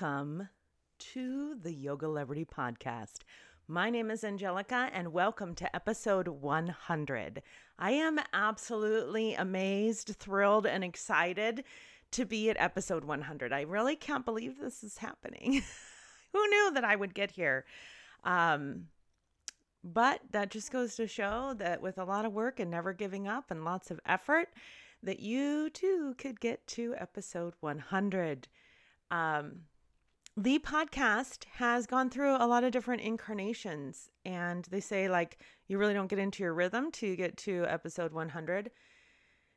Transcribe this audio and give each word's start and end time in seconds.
Welcome 0.00 0.48
to 0.98 1.56
the 1.62 1.74
Yogalebrity 1.74 2.46
Podcast. 2.48 3.18
My 3.68 3.90
name 3.90 4.10
is 4.10 4.24
Angelica, 4.24 4.88
and 4.94 5.12
welcome 5.12 5.54
to 5.56 5.76
episode 5.76 6.26
100. 6.26 7.42
I 7.78 7.90
am 7.90 8.18
absolutely 8.32 9.34
amazed, 9.34 10.16
thrilled, 10.18 10.64
and 10.64 10.82
excited 10.82 11.64
to 12.12 12.24
be 12.24 12.48
at 12.48 12.56
episode 12.58 13.04
100. 13.04 13.52
I 13.52 13.62
really 13.62 13.94
can't 13.94 14.24
believe 14.24 14.58
this 14.58 14.82
is 14.82 14.96
happening. 14.96 15.62
Who 16.32 16.48
knew 16.48 16.70
that 16.72 16.84
I 16.84 16.96
would 16.96 17.12
get 17.12 17.32
here? 17.32 17.66
Um, 18.24 18.86
but 19.84 20.22
that 20.30 20.50
just 20.50 20.72
goes 20.72 20.96
to 20.96 21.06
show 21.06 21.52
that 21.58 21.82
with 21.82 21.98
a 21.98 22.04
lot 22.04 22.24
of 22.24 22.32
work 22.32 22.58
and 22.58 22.70
never 22.70 22.94
giving 22.94 23.28
up 23.28 23.50
and 23.50 23.66
lots 23.66 23.90
of 23.90 24.00
effort, 24.06 24.48
that 25.02 25.20
you 25.20 25.68
too 25.68 26.14
could 26.16 26.40
get 26.40 26.66
to 26.68 26.94
episode 26.96 27.52
100. 27.60 28.48
Um, 29.10 29.62
the 30.42 30.58
podcast 30.60 31.44
has 31.56 31.86
gone 31.86 32.08
through 32.08 32.34
a 32.36 32.46
lot 32.46 32.64
of 32.64 32.72
different 32.72 33.02
incarnations, 33.02 34.08
and 34.24 34.64
they 34.70 34.80
say, 34.80 35.06
like, 35.06 35.36
you 35.66 35.76
really 35.76 35.92
don't 35.92 36.08
get 36.08 36.18
into 36.18 36.42
your 36.42 36.54
rhythm 36.54 36.90
to 36.92 37.14
get 37.14 37.36
to 37.36 37.66
episode 37.68 38.14
100. 38.14 38.70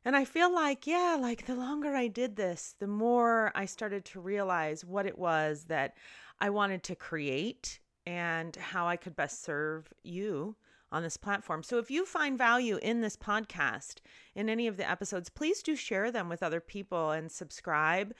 And 0.04 0.14
I 0.14 0.26
feel 0.26 0.54
like, 0.54 0.86
yeah, 0.86 1.16
like 1.18 1.46
the 1.46 1.54
longer 1.54 1.94
I 1.94 2.08
did 2.08 2.36
this, 2.36 2.74
the 2.78 2.86
more 2.86 3.50
I 3.54 3.64
started 3.64 4.04
to 4.06 4.20
realize 4.20 4.84
what 4.84 5.06
it 5.06 5.18
was 5.18 5.64
that 5.68 5.96
I 6.38 6.50
wanted 6.50 6.82
to 6.82 6.94
create 6.94 7.80
and 8.04 8.54
how 8.54 8.86
I 8.86 8.96
could 8.96 9.16
best 9.16 9.42
serve 9.42 9.90
you 10.02 10.54
on 10.92 11.02
this 11.02 11.16
platform. 11.16 11.62
So 11.62 11.78
if 11.78 11.90
you 11.90 12.04
find 12.04 12.36
value 12.36 12.78
in 12.82 13.00
this 13.00 13.16
podcast, 13.16 14.00
in 14.34 14.50
any 14.50 14.66
of 14.66 14.76
the 14.76 14.88
episodes, 14.88 15.30
please 15.30 15.62
do 15.62 15.76
share 15.76 16.10
them 16.10 16.28
with 16.28 16.42
other 16.42 16.60
people 16.60 17.10
and 17.12 17.32
subscribe 17.32 18.12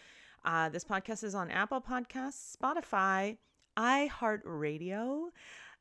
uh, 0.44 0.68
this 0.68 0.84
podcast 0.84 1.24
is 1.24 1.34
on 1.34 1.50
Apple 1.50 1.80
Podcasts, 1.80 2.56
Spotify, 2.56 3.38
iHeartRadio, 3.76 5.28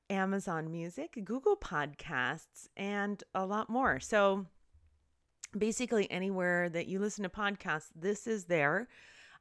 Amazon 0.10 0.72
Music, 0.72 1.20
Google 1.24 1.58
Podcasts, 1.58 2.68
and 2.78 3.24
a 3.36 3.46
lot 3.46 3.70
more. 3.70 4.00
So 4.00 4.46
basically, 5.58 6.10
anywhere 6.10 6.70
that 6.70 6.88
you 6.88 7.00
listen 7.00 7.24
to 7.24 7.30
podcasts, 7.30 7.90
this 7.96 8.26
is 8.26 8.46
there. 8.46 8.88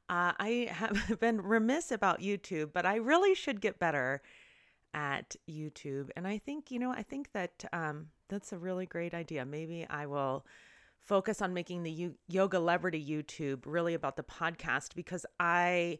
Uh, 0.09 0.33
I 0.37 0.67
have 0.71 1.19
been 1.19 1.41
remiss 1.41 1.91
about 1.91 2.19
YouTube, 2.19 2.71
but 2.73 2.85
I 2.85 2.95
really 2.95 3.35
should 3.35 3.61
get 3.61 3.79
better 3.79 4.21
at 4.93 5.35
YouTube. 5.49 6.09
And 6.15 6.27
I 6.27 6.37
think, 6.37 6.69
you 6.69 6.79
know, 6.79 6.91
I 6.91 7.03
think 7.03 7.31
that 7.31 7.65
um, 7.73 8.07
that's 8.29 8.51
a 8.51 8.57
really 8.57 8.85
great 8.85 9.13
idea. 9.13 9.45
Maybe 9.45 9.87
I 9.89 10.05
will 10.05 10.45
focus 11.03 11.41
on 11.41 11.53
making 11.53 11.83
the 11.83 12.11
Yogalebrity 12.31 13.05
YouTube 13.07 13.63
really 13.65 13.93
about 13.93 14.15
the 14.15 14.23
podcast 14.23 14.95
because 14.95 15.25
I 15.39 15.99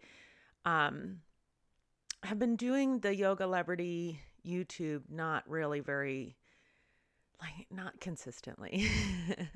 um 0.66 1.20
have 2.24 2.40
been 2.40 2.56
doing 2.56 3.00
the 3.00 3.10
Yogalebrity 3.10 4.20
YouTube 4.46 5.04
not 5.10 5.48
really 5.48 5.82
very 5.82 6.38
like 7.42 7.68
not 7.70 8.00
consistently. 8.00 8.88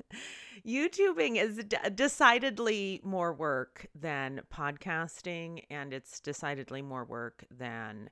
YouTubing 0.66 1.42
is 1.42 1.56
d- 1.64 1.76
decidedly 1.94 3.00
more 3.02 3.32
work 3.32 3.86
than 3.94 4.42
podcasting 4.52 5.62
and 5.70 5.94
it's 5.94 6.20
decidedly 6.20 6.82
more 6.82 7.04
work 7.04 7.44
than 7.50 8.10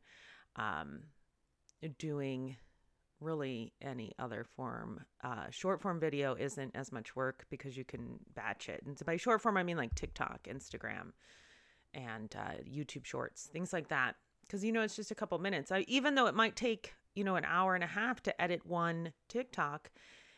um 0.56 1.00
doing 1.98 2.56
really 3.20 3.72
any 3.80 4.12
other 4.18 4.44
form. 4.56 5.00
Uh, 5.22 5.46
short 5.50 5.80
form 5.80 6.00
video 6.00 6.34
isn't 6.34 6.74
as 6.74 6.92
much 6.92 7.16
work 7.16 7.46
because 7.50 7.76
you 7.76 7.84
can 7.84 8.18
batch 8.34 8.68
it. 8.68 8.82
And 8.86 8.98
so 8.98 9.04
by 9.04 9.16
short 9.16 9.42
form, 9.42 9.56
I 9.56 9.62
mean 9.62 9.76
like 9.76 9.94
TikTok, 9.94 10.44
Instagram, 10.44 11.12
and 11.94 12.34
uh, 12.36 12.62
YouTube 12.68 13.04
Shorts, 13.04 13.48
things 13.52 13.72
like 13.72 13.88
that. 13.88 14.16
Because 14.42 14.64
you 14.64 14.70
know 14.70 14.82
it's 14.82 14.96
just 14.96 15.10
a 15.10 15.14
couple 15.16 15.38
minutes. 15.38 15.72
I, 15.72 15.84
even 15.88 16.14
though 16.14 16.26
it 16.26 16.34
might 16.34 16.54
take 16.54 16.94
you 17.14 17.24
know 17.24 17.36
an 17.36 17.44
hour 17.44 17.74
and 17.74 17.82
a 17.82 17.88
half 17.88 18.22
to 18.24 18.40
edit 18.40 18.64
one 18.64 19.12
TikTok, 19.28 19.90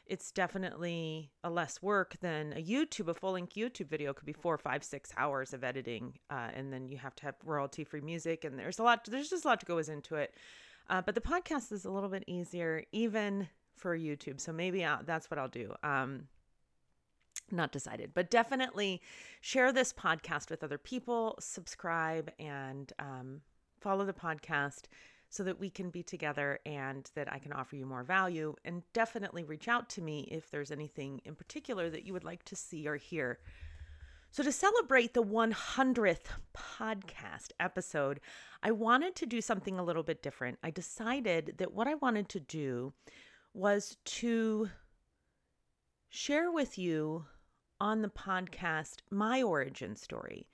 it's 0.07 0.33
definitely 0.33 1.31
a 1.45 1.51
less 1.51 1.83
work 1.83 2.17
than 2.21 2.55
a 2.55 2.63
YouTube. 2.63 3.09
A 3.09 3.15
full 3.15 3.33
length 3.33 3.55
YouTube 3.55 3.89
video 3.89 4.15
could 4.15 4.25
be 4.25 4.33
four, 4.33 4.57
five, 4.57 4.83
six 4.83 5.11
hours 5.19 5.53
of 5.53 5.63
editing, 5.63 6.15
uh, 6.31 6.49
and 6.55 6.73
then 6.73 6.89
you 6.89 6.97
have 6.97 7.15
to 7.17 7.25
have 7.25 7.35
royalty 7.45 7.85
free 7.85 8.01
music, 8.01 8.45
and 8.45 8.59
there's 8.59 8.79
a 8.79 8.83
lot. 8.83 9.05
There's 9.05 9.29
just 9.29 9.45
a 9.45 9.49
lot 9.49 9.61
to 9.61 9.67
goes 9.67 9.91
into 9.91 10.15
it. 10.15 10.35
Uh, 10.91 11.03
but 11.03 11.15
the 11.15 11.21
podcast 11.21 11.73
is 11.73 11.85
a 11.85 11.91
little 11.91 12.09
bit 12.09 12.25
easier, 12.27 12.85
even 12.93 13.49
for 13.77 13.97
YouTube. 13.97 14.41
So 14.41 14.53
maybe 14.53 14.85
I'll, 14.85 15.03
that's 15.05 15.31
what 15.31 15.39
I'll 15.39 15.49
do. 15.49 15.75
Um, 15.83 16.29
not 17.51 17.73
decided, 17.73 18.13
but 18.15 18.31
definitely 18.31 19.01
share 19.41 19.73
this 19.73 19.93
podcast 19.93 20.51
with 20.51 20.63
other 20.63 20.79
people, 20.79 21.37
subscribe, 21.41 22.31
and 22.39 22.93
um, 22.99 23.41
follow 23.81 24.05
the 24.05 24.13
podcast 24.13 24.85
so 25.31 25.45
that 25.45 25.61
we 25.61 25.71
can 25.71 25.91
be 25.91 26.03
together 26.03 26.59
and 26.65 27.11
that 27.15 27.31
I 27.33 27.39
can 27.39 27.53
offer 27.53 27.77
you 27.77 27.87
more 27.87 28.03
value. 28.03 28.55
And 28.65 28.83
definitely 28.93 29.45
reach 29.45 29.69
out 29.69 29.89
to 29.91 30.03
me 30.03 30.29
if 30.31 30.51
there's 30.51 30.71
anything 30.71 31.21
in 31.25 31.35
particular 31.35 31.91
that 31.91 32.05
you 32.05 32.13
would 32.13 32.25
like 32.25 32.45
to 32.45 32.57
see 32.57 32.87
or 32.89 32.97
hear. 32.97 33.39
So, 34.31 34.43
to 34.43 34.53
celebrate 34.53 35.15
the 35.15 35.23
100th 35.23 36.27
podcast 36.55 37.51
episode, 37.59 38.21
I 38.63 38.71
wanted 38.71 39.17
to 39.17 39.27
do 39.27 39.41
something 39.41 39.79
a 39.79 39.85
little 39.85 40.03
bit 40.03 40.23
different. 40.23 40.59
I 40.63 40.71
decided 40.71 41.55
that 41.59 41.73
what 41.73 41.89
I 41.89 41.95
wanted 41.95 42.29
to 42.31 42.41
do 42.41 42.93
was 43.55 43.97
to 44.05 44.69
share 46.11 46.53
with 46.53 46.79
you 46.79 47.25
on 47.81 48.03
the 48.03 48.09
podcast 48.09 48.97
my 49.11 49.43
origin 49.43 49.97
story 49.97 50.47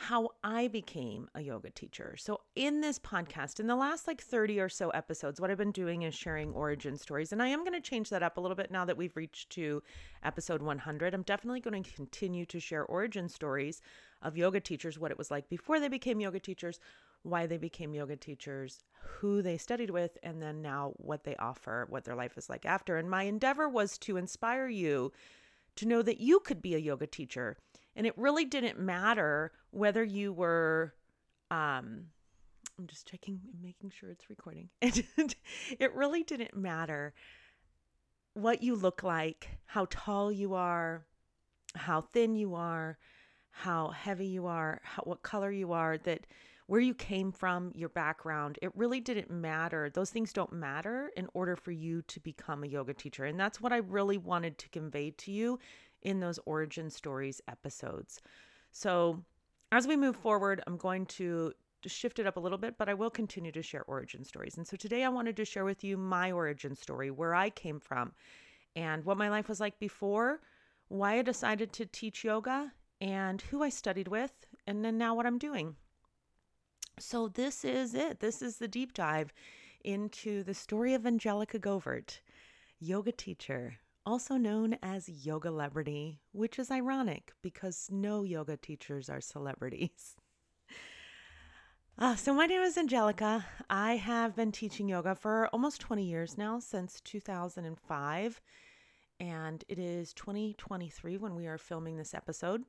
how 0.00 0.30
I 0.42 0.66
became 0.68 1.28
a 1.34 1.42
yoga 1.42 1.68
teacher. 1.68 2.16
So, 2.18 2.40
in 2.56 2.80
this 2.80 2.98
podcast, 2.98 3.60
in 3.60 3.66
the 3.66 3.76
last 3.76 4.06
like 4.06 4.22
30 4.22 4.58
or 4.58 4.70
so 4.70 4.88
episodes, 4.90 5.38
what 5.38 5.50
I've 5.50 5.58
been 5.58 5.72
doing 5.72 6.02
is 6.02 6.14
sharing 6.14 6.52
origin 6.52 6.96
stories. 6.96 7.32
And 7.32 7.42
I 7.42 7.48
am 7.48 7.60
going 7.60 7.74
to 7.74 7.82
change 7.82 8.08
that 8.08 8.22
up 8.22 8.38
a 8.38 8.40
little 8.40 8.54
bit 8.54 8.70
now 8.70 8.86
that 8.86 8.96
we've 8.96 9.14
reached 9.14 9.50
to 9.50 9.82
episode 10.24 10.62
100. 10.62 11.12
I'm 11.12 11.20
definitely 11.20 11.60
going 11.60 11.82
to 11.82 11.90
continue 11.92 12.46
to 12.46 12.58
share 12.58 12.86
origin 12.86 13.28
stories 13.28 13.82
of 14.22 14.38
yoga 14.38 14.58
teachers, 14.58 14.98
what 14.98 15.10
it 15.10 15.18
was 15.18 15.30
like 15.30 15.50
before 15.50 15.78
they 15.78 15.88
became 15.88 16.18
yoga 16.18 16.40
teachers, 16.40 16.80
why 17.22 17.44
they 17.46 17.58
became 17.58 17.92
yoga 17.92 18.16
teachers, 18.16 18.82
who 19.02 19.42
they 19.42 19.58
studied 19.58 19.90
with, 19.90 20.16
and 20.22 20.40
then 20.40 20.62
now 20.62 20.94
what 20.96 21.24
they 21.24 21.36
offer, 21.36 21.86
what 21.90 22.04
their 22.04 22.16
life 22.16 22.38
is 22.38 22.48
like 22.48 22.64
after. 22.64 22.96
And 22.96 23.10
my 23.10 23.24
endeavor 23.24 23.68
was 23.68 23.98
to 23.98 24.16
inspire 24.16 24.66
you 24.66 25.12
to 25.76 25.86
know 25.86 26.00
that 26.00 26.20
you 26.20 26.40
could 26.40 26.62
be 26.62 26.74
a 26.74 26.78
yoga 26.78 27.06
teacher 27.06 27.58
and 27.96 28.06
it 28.06 28.16
really 28.16 28.44
didn't 28.44 28.78
matter 28.78 29.52
whether 29.70 30.02
you 30.02 30.32
were 30.32 30.94
um 31.50 32.06
I'm 32.78 32.86
just 32.86 33.06
checking 33.06 33.40
and 33.52 33.62
making 33.62 33.90
sure 33.90 34.10
it's 34.10 34.30
recording. 34.30 34.70
It, 34.80 35.34
it 35.78 35.94
really 35.94 36.22
didn't 36.22 36.56
matter 36.56 37.12
what 38.32 38.62
you 38.62 38.74
look 38.74 39.02
like, 39.02 39.48
how 39.66 39.86
tall 39.90 40.32
you 40.32 40.54
are, 40.54 41.04
how 41.74 42.00
thin 42.00 42.34
you 42.34 42.54
are, 42.54 42.96
how 43.50 43.88
heavy 43.88 44.26
you 44.26 44.46
are, 44.46 44.80
how, 44.82 45.02
what 45.02 45.22
color 45.22 45.50
you 45.50 45.72
are, 45.72 45.98
that 45.98 46.26
where 46.66 46.80
you 46.80 46.94
came 46.94 47.32
from, 47.32 47.72
your 47.74 47.88
background, 47.88 48.58
it 48.62 48.70
really 48.76 49.00
didn't 49.00 49.30
matter. 49.30 49.90
Those 49.90 50.10
things 50.10 50.32
don't 50.32 50.52
matter 50.52 51.10
in 51.16 51.28
order 51.34 51.56
for 51.56 51.72
you 51.72 52.02
to 52.02 52.20
become 52.20 52.62
a 52.62 52.68
yoga 52.68 52.94
teacher. 52.94 53.24
And 53.24 53.38
that's 53.38 53.60
what 53.60 53.72
I 53.72 53.78
really 53.78 54.18
wanted 54.18 54.56
to 54.58 54.68
convey 54.68 55.10
to 55.10 55.32
you 55.32 55.58
in 56.02 56.20
those 56.20 56.38
origin 56.46 56.90
stories 56.90 57.40
episodes. 57.48 58.20
So, 58.72 59.24
as 59.72 59.86
we 59.86 59.96
move 59.96 60.16
forward, 60.16 60.62
I'm 60.66 60.76
going 60.76 61.06
to 61.06 61.52
shift 61.86 62.18
it 62.18 62.26
up 62.26 62.36
a 62.36 62.40
little 62.40 62.58
bit, 62.58 62.76
but 62.76 62.88
I 62.88 62.94
will 62.94 63.10
continue 63.10 63.52
to 63.52 63.62
share 63.62 63.84
origin 63.84 64.24
stories. 64.24 64.56
And 64.56 64.66
so 64.66 64.76
today 64.76 65.04
I 65.04 65.08
wanted 65.08 65.36
to 65.36 65.44
share 65.44 65.64
with 65.64 65.82
you 65.84 65.96
my 65.96 66.32
origin 66.32 66.74
story, 66.74 67.10
where 67.10 67.34
I 67.34 67.50
came 67.50 67.80
from, 67.80 68.12
and 68.76 69.04
what 69.04 69.16
my 69.16 69.30
life 69.30 69.48
was 69.48 69.60
like 69.60 69.78
before, 69.78 70.40
why 70.88 71.18
I 71.18 71.22
decided 71.22 71.72
to 71.72 71.86
teach 71.86 72.24
yoga, 72.24 72.72
and 73.00 73.40
who 73.40 73.62
I 73.62 73.68
studied 73.68 74.08
with, 74.08 74.46
and 74.66 74.84
then 74.84 74.98
now 74.98 75.14
what 75.14 75.26
I'm 75.26 75.38
doing. 75.38 75.76
So, 76.98 77.28
this 77.28 77.64
is 77.64 77.94
it. 77.94 78.20
This 78.20 78.42
is 78.42 78.56
the 78.56 78.68
deep 78.68 78.92
dive 78.92 79.32
into 79.84 80.42
the 80.42 80.54
story 80.54 80.92
of 80.92 81.06
Angelica 81.06 81.58
Govaert, 81.58 82.20
yoga 82.78 83.12
teacher, 83.12 83.78
also 84.06 84.36
known 84.36 84.76
as 84.82 85.06
Yogalebrity, 85.06 86.18
which 86.32 86.58
is 86.58 86.70
ironic 86.70 87.32
because 87.42 87.88
no 87.90 88.22
yoga 88.22 88.56
teachers 88.56 89.08
are 89.08 89.20
celebrities. 89.20 90.16
Uh, 91.98 92.14
so, 92.16 92.34
my 92.34 92.46
name 92.46 92.62
is 92.62 92.78
Angelica. 92.78 93.44
I 93.68 93.96
have 93.96 94.34
been 94.34 94.52
teaching 94.52 94.88
yoga 94.88 95.14
for 95.14 95.48
almost 95.48 95.80
20 95.80 96.04
years 96.04 96.38
now, 96.38 96.58
since 96.58 97.00
2005. 97.02 98.40
And 99.20 99.64
it 99.68 99.78
is 99.78 100.14
2023 100.14 101.18
when 101.18 101.34
we 101.34 101.46
are 101.46 101.58
filming 101.58 101.98
this 101.98 102.14
episode. 102.14 102.64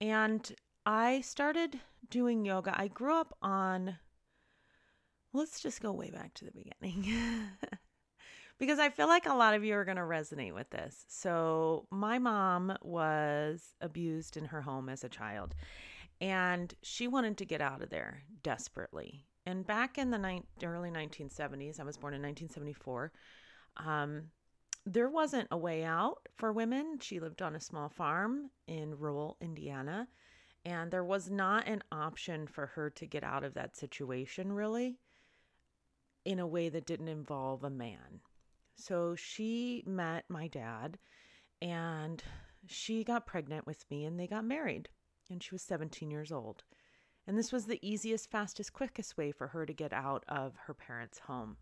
And 0.00 0.54
I 0.86 1.20
started 1.20 1.80
doing 2.10 2.44
yoga. 2.44 2.74
I 2.76 2.88
grew 2.88 3.14
up 3.14 3.36
on, 3.42 3.96
let's 5.32 5.60
just 5.60 5.80
go 5.80 5.92
way 5.92 6.10
back 6.10 6.34
to 6.34 6.44
the 6.44 6.52
beginning. 6.52 7.12
because 8.62 8.78
I 8.78 8.90
feel 8.90 9.08
like 9.08 9.26
a 9.26 9.34
lot 9.34 9.54
of 9.54 9.64
you 9.64 9.74
are 9.74 9.84
going 9.84 9.96
to 9.96 10.04
resonate 10.04 10.54
with 10.54 10.70
this. 10.70 11.04
So, 11.08 11.88
my 11.90 12.20
mom 12.20 12.76
was 12.80 13.74
abused 13.80 14.36
in 14.36 14.44
her 14.44 14.62
home 14.62 14.88
as 14.88 15.02
a 15.02 15.08
child. 15.08 15.56
And 16.20 16.72
she 16.80 17.08
wanted 17.08 17.38
to 17.38 17.44
get 17.44 17.60
out 17.60 17.82
of 17.82 17.90
there 17.90 18.22
desperately. 18.44 19.26
And 19.46 19.66
back 19.66 19.98
in 19.98 20.12
the 20.12 20.18
ni- 20.18 20.44
early 20.62 20.90
1970s, 20.90 21.80
I 21.80 21.82
was 21.82 21.96
born 21.96 22.14
in 22.14 22.22
1974, 22.22 23.10
um, 23.78 24.30
there 24.86 25.10
wasn't 25.10 25.48
a 25.50 25.58
way 25.58 25.82
out 25.82 26.28
for 26.36 26.52
women. 26.52 26.98
She 27.00 27.18
lived 27.18 27.42
on 27.42 27.56
a 27.56 27.60
small 27.60 27.88
farm 27.88 28.48
in 28.68 28.96
rural 28.96 29.38
Indiana, 29.40 30.06
and 30.64 30.92
there 30.92 31.02
was 31.02 31.28
not 31.28 31.66
an 31.66 31.82
option 31.90 32.46
for 32.46 32.66
her 32.66 32.90
to 32.90 33.06
get 33.06 33.24
out 33.24 33.42
of 33.42 33.54
that 33.54 33.76
situation, 33.76 34.52
really, 34.52 35.00
in 36.24 36.38
a 36.38 36.46
way 36.46 36.68
that 36.68 36.86
didn't 36.86 37.08
involve 37.08 37.64
a 37.64 37.70
man. 37.70 38.20
So 38.74 39.14
she 39.14 39.84
met 39.86 40.24
my 40.28 40.48
dad, 40.48 40.98
and 41.60 42.22
she 42.66 43.04
got 43.04 43.26
pregnant 43.26 43.66
with 43.66 43.84
me, 43.90 44.04
and 44.04 44.18
they 44.18 44.26
got 44.26 44.44
married, 44.44 44.88
and 45.30 45.42
she 45.42 45.54
was 45.54 45.62
17 45.62 46.10
years 46.10 46.32
old. 46.32 46.64
And 47.26 47.38
this 47.38 47.52
was 47.52 47.66
the 47.66 47.78
easiest, 47.82 48.30
fastest, 48.30 48.72
quickest 48.72 49.16
way 49.16 49.30
for 49.30 49.48
her 49.48 49.64
to 49.64 49.72
get 49.72 49.92
out 49.92 50.24
of 50.28 50.54
her 50.66 50.74
parents' 50.74 51.20
home. 51.20 51.56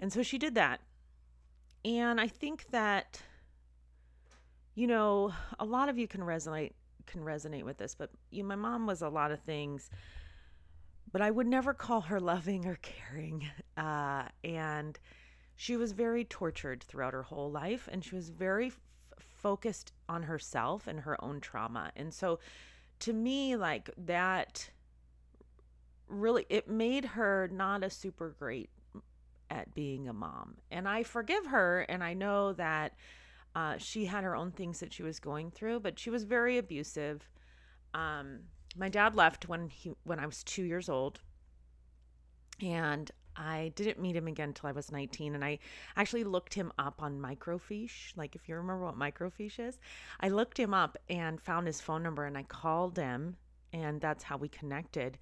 And 0.00 0.12
so 0.12 0.22
she 0.22 0.38
did 0.38 0.54
that. 0.54 0.80
And 1.84 2.20
I 2.20 2.28
think 2.28 2.70
that 2.70 3.20
you 4.74 4.86
know, 4.86 5.32
a 5.58 5.64
lot 5.64 5.88
of 5.88 5.98
you 5.98 6.08
can 6.08 6.22
resonate 6.22 6.72
can 7.06 7.20
resonate 7.20 7.64
with 7.64 7.78
this, 7.78 7.96
but 7.96 8.10
you, 8.30 8.44
my 8.44 8.54
mom 8.54 8.86
was 8.86 9.02
a 9.02 9.08
lot 9.08 9.32
of 9.32 9.40
things, 9.40 9.90
but 11.10 11.20
I 11.20 11.32
would 11.32 11.48
never 11.48 11.74
call 11.74 12.02
her 12.02 12.20
loving 12.32 12.64
or 12.66 12.76
caring. 12.76 13.44
Uh, 13.76 14.24
and 14.44 14.98
she 15.62 15.76
was 15.76 15.92
very 15.92 16.24
tortured 16.24 16.82
throughout 16.82 17.12
her 17.12 17.22
whole 17.22 17.48
life, 17.48 17.88
and 17.92 18.04
she 18.04 18.16
was 18.16 18.30
very 18.30 18.66
f- 18.66 18.80
focused 19.16 19.92
on 20.08 20.24
herself 20.24 20.88
and 20.88 20.98
her 20.98 21.24
own 21.24 21.40
trauma. 21.40 21.92
And 21.94 22.12
so, 22.12 22.40
to 22.98 23.12
me, 23.12 23.54
like 23.54 23.88
that, 23.96 24.70
really, 26.08 26.46
it 26.48 26.66
made 26.66 27.04
her 27.04 27.48
not 27.52 27.84
a 27.84 27.90
super 27.90 28.34
great 28.36 28.70
at 29.50 29.72
being 29.72 30.08
a 30.08 30.12
mom. 30.12 30.56
And 30.72 30.88
I 30.88 31.04
forgive 31.04 31.46
her, 31.46 31.82
and 31.82 32.02
I 32.02 32.14
know 32.14 32.54
that 32.54 32.96
uh, 33.54 33.76
she 33.78 34.06
had 34.06 34.24
her 34.24 34.34
own 34.34 34.50
things 34.50 34.80
that 34.80 34.92
she 34.92 35.04
was 35.04 35.20
going 35.20 35.52
through, 35.52 35.78
but 35.78 35.96
she 35.96 36.10
was 36.10 36.24
very 36.24 36.58
abusive. 36.58 37.28
Um, 37.94 38.40
my 38.76 38.88
dad 38.88 39.14
left 39.14 39.48
when 39.48 39.68
he 39.68 39.92
when 40.02 40.18
I 40.18 40.26
was 40.26 40.42
two 40.42 40.64
years 40.64 40.88
old, 40.88 41.20
and 42.60 43.12
I 43.36 43.72
didn't 43.74 44.00
meet 44.00 44.16
him 44.16 44.26
again 44.28 44.50
until 44.50 44.68
I 44.68 44.72
was 44.72 44.92
19. 44.92 45.34
And 45.34 45.44
I 45.44 45.58
actually 45.96 46.24
looked 46.24 46.54
him 46.54 46.72
up 46.78 47.02
on 47.02 47.18
microfiche. 47.18 48.16
Like, 48.16 48.34
if 48.34 48.48
you 48.48 48.56
remember 48.56 48.84
what 48.84 48.98
microfiche 48.98 49.58
is, 49.58 49.78
I 50.20 50.28
looked 50.28 50.58
him 50.58 50.74
up 50.74 50.96
and 51.08 51.40
found 51.40 51.66
his 51.66 51.80
phone 51.80 52.02
number 52.02 52.24
and 52.24 52.36
I 52.36 52.42
called 52.44 52.96
him, 52.96 53.36
and 53.72 54.00
that's 54.00 54.24
how 54.24 54.36
we 54.36 54.48
connected. 54.48 55.18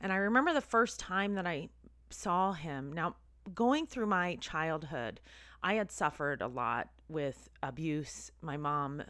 And 0.00 0.12
I 0.12 0.16
remember 0.16 0.52
the 0.52 0.60
first 0.60 1.00
time 1.00 1.34
that 1.34 1.46
I 1.46 1.68
saw 2.10 2.52
him. 2.52 2.92
Now, 2.92 3.16
going 3.54 3.86
through 3.86 4.06
my 4.06 4.36
childhood, 4.36 5.20
I 5.62 5.74
had 5.74 5.90
suffered 5.90 6.42
a 6.42 6.48
lot 6.48 6.88
with 7.08 7.48
abuse. 7.62 8.30
My 8.42 8.56
mom 8.56 9.02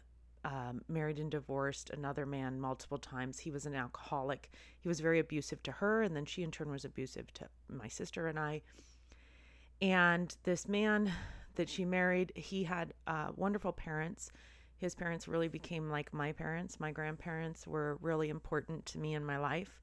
um, 0.45 0.83
married 0.89 1.19
and 1.19 1.31
divorced 1.31 1.91
another 1.91 2.27
man 2.27 2.61
multiple 2.61 2.99
times. 2.99 3.39
He 3.39 3.51
was 3.51 3.67
an 3.67 3.75
alcoholic. 3.75 4.51
He 4.79 4.89
was 4.89 5.01
very 5.01 5.19
abusive 5.19 5.63
to 5.65 5.73
her, 5.73 6.03
and 6.03 6.15
then 6.15 6.25
she 6.27 6.43
in 6.43 6.51
turn 6.51 6.71
was 6.71 6.85
abusive 6.85 7.33
to 7.35 7.49
my 7.69 7.89
sister 7.89 8.27
and 8.27 8.39
I. 8.39 8.63
And 9.81 10.35
this 10.45 10.69
man 10.69 11.13
that 11.57 11.69
she 11.69 11.85
married, 11.85 12.33
he 12.35 12.65
had 12.65 12.95
uh, 13.07 13.29
wonderful 13.37 13.73
parents. 13.73 14.31
His 14.77 14.95
parents 14.95 15.29
really 15.29 15.49
became 15.49 15.89
like 15.89 16.13
my 16.13 16.33
parents. 16.33 16.81
My 16.81 16.91
grandparents 16.91 17.67
were 17.67 17.99
really 18.01 18.29
important 18.29 18.85
to 18.87 18.99
me 18.99 19.15
in 19.15 19.25
my 19.25 19.39
life. 19.39 19.81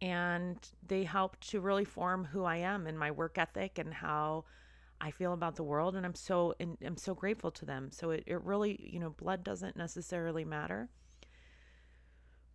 And 0.00 0.56
they 0.86 1.04
helped 1.04 1.48
to 1.50 1.60
really 1.60 1.84
form 1.84 2.24
who 2.24 2.44
I 2.44 2.56
am 2.56 2.86
and 2.86 2.98
my 2.98 3.10
work 3.10 3.38
ethic 3.38 3.78
and 3.78 3.92
how 3.92 4.44
I 5.00 5.10
feel 5.10 5.32
about 5.32 5.56
the 5.56 5.62
world 5.62 5.94
and 5.94 6.04
I'm 6.04 6.14
so 6.14 6.54
and 6.58 6.76
I'm 6.84 6.96
so 6.96 7.14
grateful 7.14 7.50
to 7.52 7.64
them. 7.64 7.90
So 7.92 8.10
it, 8.10 8.24
it 8.26 8.42
really, 8.42 8.78
you 8.92 8.98
know, 8.98 9.10
blood 9.10 9.44
doesn't 9.44 9.76
necessarily 9.76 10.44
matter. 10.44 10.88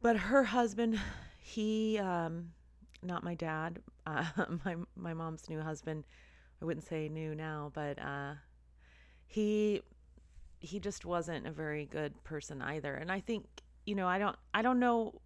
But 0.01 0.17
her 0.17 0.43
husband, 0.43 0.99
he 1.39 1.97
um 1.99 2.51
not 3.01 3.23
my 3.23 3.35
dad, 3.35 3.79
uh, 4.05 4.25
my 4.65 4.75
my 4.95 5.13
mom's 5.13 5.49
new 5.49 5.61
husband, 5.61 6.03
I 6.61 6.65
wouldn't 6.65 6.85
say 6.85 7.07
new 7.09 7.33
now, 7.35 7.71
but 7.73 7.99
uh 7.99 8.33
he 9.27 9.81
he 10.59 10.79
just 10.79 11.05
wasn't 11.05 11.47
a 11.47 11.51
very 11.51 11.85
good 11.85 12.23
person 12.23 12.61
either. 12.61 12.93
And 12.95 13.11
I 13.11 13.19
think, 13.19 13.45
you 13.85 13.95
know, 13.95 14.07
I 14.07 14.17
don't 14.19 14.35
I 14.53 14.61
don't 14.61 14.79
know 14.79 15.21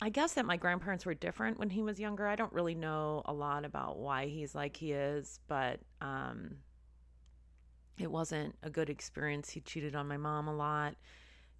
I 0.00 0.10
guess 0.10 0.34
that 0.34 0.46
my 0.46 0.56
grandparents 0.56 1.04
were 1.04 1.14
different 1.14 1.58
when 1.58 1.70
he 1.70 1.82
was 1.82 1.98
younger. 1.98 2.26
I 2.26 2.36
don't 2.36 2.52
really 2.52 2.74
know 2.74 3.22
a 3.24 3.32
lot 3.32 3.64
about 3.64 3.98
why 3.98 4.26
he's 4.26 4.54
like 4.54 4.76
he 4.76 4.92
is, 4.92 5.40
but 5.48 5.80
um, 6.00 6.56
it 7.98 8.10
wasn't 8.10 8.54
a 8.62 8.70
good 8.70 8.90
experience. 8.90 9.50
He 9.50 9.60
cheated 9.60 9.96
on 9.96 10.06
my 10.06 10.16
mom 10.16 10.46
a 10.46 10.54
lot. 10.54 10.94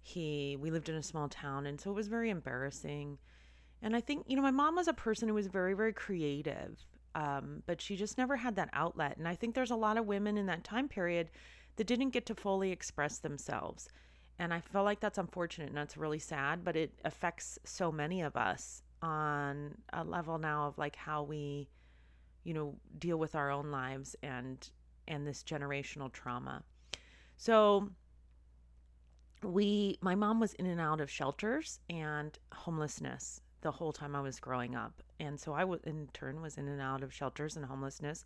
He 0.01 0.57
we 0.59 0.71
lived 0.71 0.87
in 0.87 0.95
a 0.95 1.03
small 1.03 1.27
town, 1.27 1.65
and 1.65 1.79
so 1.79 1.91
it 1.91 1.95
was 1.95 2.07
very 2.07 2.29
embarrassing. 2.29 3.17
And 3.81 3.95
I 3.95 3.99
think 3.99 4.23
you 4.27 4.37
know 4.37 4.41
my 4.41 4.51
mom 4.51 4.75
was 4.75 4.87
a 4.87 4.93
person 4.93 5.27
who 5.27 5.33
was 5.33 5.47
very 5.47 5.73
very 5.73 5.91
creative, 5.91 6.79
um, 7.15 7.61
but 7.65 7.81
she 7.81 7.97
just 7.97 8.17
never 8.17 8.37
had 8.37 8.55
that 8.55 8.69
outlet. 8.71 9.17
And 9.17 9.27
I 9.27 9.35
think 9.35 9.53
there's 9.53 9.71
a 9.71 9.75
lot 9.75 9.97
of 9.97 10.05
women 10.05 10.37
in 10.37 10.45
that 10.45 10.63
time 10.63 10.87
period 10.87 11.29
that 11.75 11.87
didn't 11.87 12.11
get 12.11 12.25
to 12.27 12.35
fully 12.35 12.71
express 12.71 13.17
themselves 13.17 13.89
and 14.39 14.53
I 14.53 14.61
feel 14.61 14.83
like 14.83 15.01
that's 15.01 15.17
unfortunate 15.17 15.67
and 15.67 15.77
that's 15.77 15.97
really 15.97 16.17
sad, 16.17 16.63
but 16.63 16.77
it 16.77 16.93
affects 17.03 17.59
so 17.65 17.91
many 17.91 18.21
of 18.21 18.37
us 18.37 18.81
on 19.01 19.77
a 19.91 20.03
level 20.03 20.37
now 20.37 20.67
of 20.67 20.77
like 20.77 20.95
how 20.95 21.23
we, 21.23 21.69
you 22.45 22.53
know, 22.53 22.75
deal 22.97 23.17
with 23.17 23.35
our 23.35 23.51
own 23.51 23.69
lives 23.69 24.15
and 24.23 24.69
and 25.07 25.27
this 25.27 25.43
generational 25.43 26.11
trauma. 26.11 26.63
So 27.35 27.89
we 29.43 29.97
my 30.01 30.15
mom 30.15 30.39
was 30.39 30.53
in 30.53 30.65
and 30.65 30.79
out 30.79 31.01
of 31.01 31.11
shelters 31.11 31.79
and 31.89 32.37
homelessness 32.53 33.41
the 33.61 33.71
whole 33.71 33.91
time 33.91 34.15
I 34.15 34.21
was 34.21 34.39
growing 34.39 34.73
up. 34.73 35.03
And 35.19 35.37
so 35.37 35.51
I 35.51 35.65
was 35.65 35.81
in 35.83 36.07
turn 36.13 36.41
was 36.41 36.57
in 36.57 36.69
and 36.69 36.81
out 36.81 37.03
of 37.03 37.13
shelters 37.13 37.57
and 37.57 37.65
homelessness. 37.65 38.23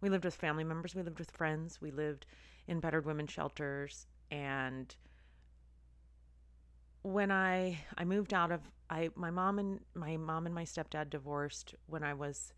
We 0.00 0.08
lived 0.08 0.24
with 0.24 0.34
family 0.34 0.64
members, 0.64 0.96
we 0.96 1.02
lived 1.02 1.20
with 1.20 1.30
friends, 1.30 1.80
we 1.80 1.92
lived 1.92 2.26
in 2.66 2.80
battered 2.80 3.06
women 3.06 3.28
shelters 3.28 4.08
and 4.32 4.92
when 7.02 7.30
I 7.30 7.80
I 7.98 8.04
moved 8.04 8.32
out 8.32 8.52
of 8.52 8.60
I 8.88 9.10
my 9.14 9.30
mom 9.30 9.58
and 9.58 9.80
my 9.94 10.16
mom 10.16 10.46
and 10.46 10.54
my 10.54 10.64
stepdad 10.64 11.10
divorced 11.10 11.74
when 11.86 12.02
I 12.02 12.14
was 12.14 12.52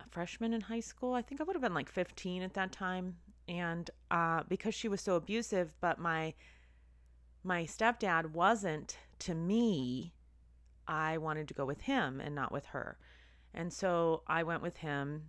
a 0.00 0.08
freshman 0.08 0.52
in 0.52 0.60
high 0.60 0.80
school. 0.80 1.14
I 1.14 1.22
think 1.22 1.40
I 1.40 1.44
would 1.44 1.54
have 1.54 1.62
been 1.62 1.74
like 1.74 1.90
15 1.90 2.42
at 2.42 2.54
that 2.54 2.72
time 2.72 3.16
and 3.48 3.88
uh, 4.10 4.42
because 4.48 4.74
she 4.74 4.88
was 4.88 5.00
so 5.00 5.14
abusive 5.14 5.72
but 5.80 5.98
my 5.98 6.34
my 7.44 7.64
stepdad 7.64 8.32
wasn't 8.32 8.98
to 9.20 9.34
me 9.34 10.12
I 10.88 11.18
wanted 11.18 11.48
to 11.48 11.54
go 11.54 11.64
with 11.64 11.80
him 11.82 12.20
and 12.20 12.34
not 12.34 12.52
with 12.52 12.66
her. 12.66 12.96
And 13.54 13.72
so 13.72 14.22
I 14.26 14.42
went 14.44 14.62
with 14.62 14.76
him 14.76 15.22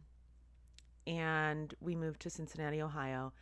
and 1.08 1.74
we 1.80 1.96
moved 1.96 2.22
to 2.22 2.30
Cincinnati, 2.30 2.82
Ohio 2.82 3.34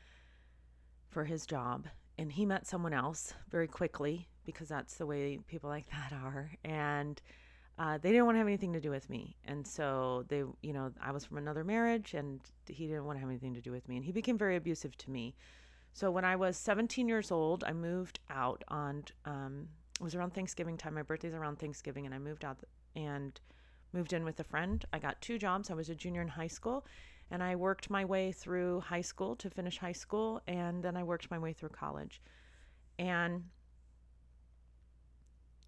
for 1.10 1.26
his 1.26 1.46
job 1.46 1.88
and 2.18 2.32
he 2.32 2.46
met 2.46 2.68
someone 2.68 2.94
else 2.94 3.34
very 3.50 3.68
quickly 3.68 4.28
because 4.46 4.68
that's 4.68 4.96
the 4.96 5.06
way 5.06 5.40
people 5.48 5.70
like 5.70 5.90
that 5.92 6.14
are. 6.14 6.52
And 6.64 7.22
uh, 7.78 7.98
they 8.02 8.10
didn't 8.10 8.26
want 8.26 8.36
to 8.36 8.40
have 8.40 8.48
anything 8.48 8.74
to 8.74 8.80
do 8.80 8.90
with 8.90 9.10
me. 9.10 9.36
And 9.46 9.68
so 9.68 10.24
they, 10.30 10.44
you 10.62 10.74
know, 10.74 10.92
I 11.02 11.12
was 11.12 11.26
from 11.26 11.38
another 11.38 11.64
marriage 11.64 12.14
and 12.14 12.40
he 12.68 12.88
didn't 12.88 13.06
want 13.06 13.18
to 13.18 13.20
have 13.20 13.30
anything 13.30 13.54
to 13.54 13.62
do 13.62 13.72
with 13.72 13.88
me. 13.90 13.98
And 13.98 14.06
he 14.06 14.12
became 14.12 14.38
very 14.38 14.56
abusive 14.56 14.96
to 14.98 15.12
me. 15.12 15.36
So 15.92 16.10
when 16.10 16.26
I 16.26 16.36
was 16.36 16.58
17 16.58 17.08
years 17.08 17.32
old, 17.32 17.64
I 17.66 17.74
moved 17.74 18.20
out 18.30 18.64
on, 18.70 19.04
um, 19.26 19.68
it 20.00 20.04
was 20.04 20.16
around 20.16 20.34
Thanksgiving 20.34 20.78
time. 20.78 20.94
My 20.94 21.02
birthday's 21.02 21.34
around 21.34 21.60
Thanksgiving. 21.60 22.06
And 22.06 22.16
I 22.16 22.20
moved 22.20 22.46
out 22.46 22.58
and 22.96 23.40
moved 23.92 24.14
in 24.14 24.24
with 24.24 24.40
a 24.40 24.44
friend. 24.44 24.84
I 24.94 25.00
got 25.00 25.20
two 25.20 25.38
jobs. 25.38 25.70
I 25.70 25.74
was 25.74 25.90
a 25.90 25.96
junior 25.96 26.22
in 26.22 26.28
high 26.30 26.48
school 26.48 26.86
and 27.32 27.42
I 27.42 27.56
worked 27.56 27.90
my 27.90 28.06
way 28.06 28.32
through 28.32 28.82
high 28.82 29.02
school 29.02 29.36
to 29.38 29.50
finish 29.50 29.78
high 29.78 29.92
school. 29.92 30.42
And 30.48 30.84
then 30.84 30.96
I 30.96 31.04
worked 31.04 31.32
my 31.32 31.40
way 31.40 31.54
through 31.54 31.70
college. 31.70 32.22
And 33.00 33.46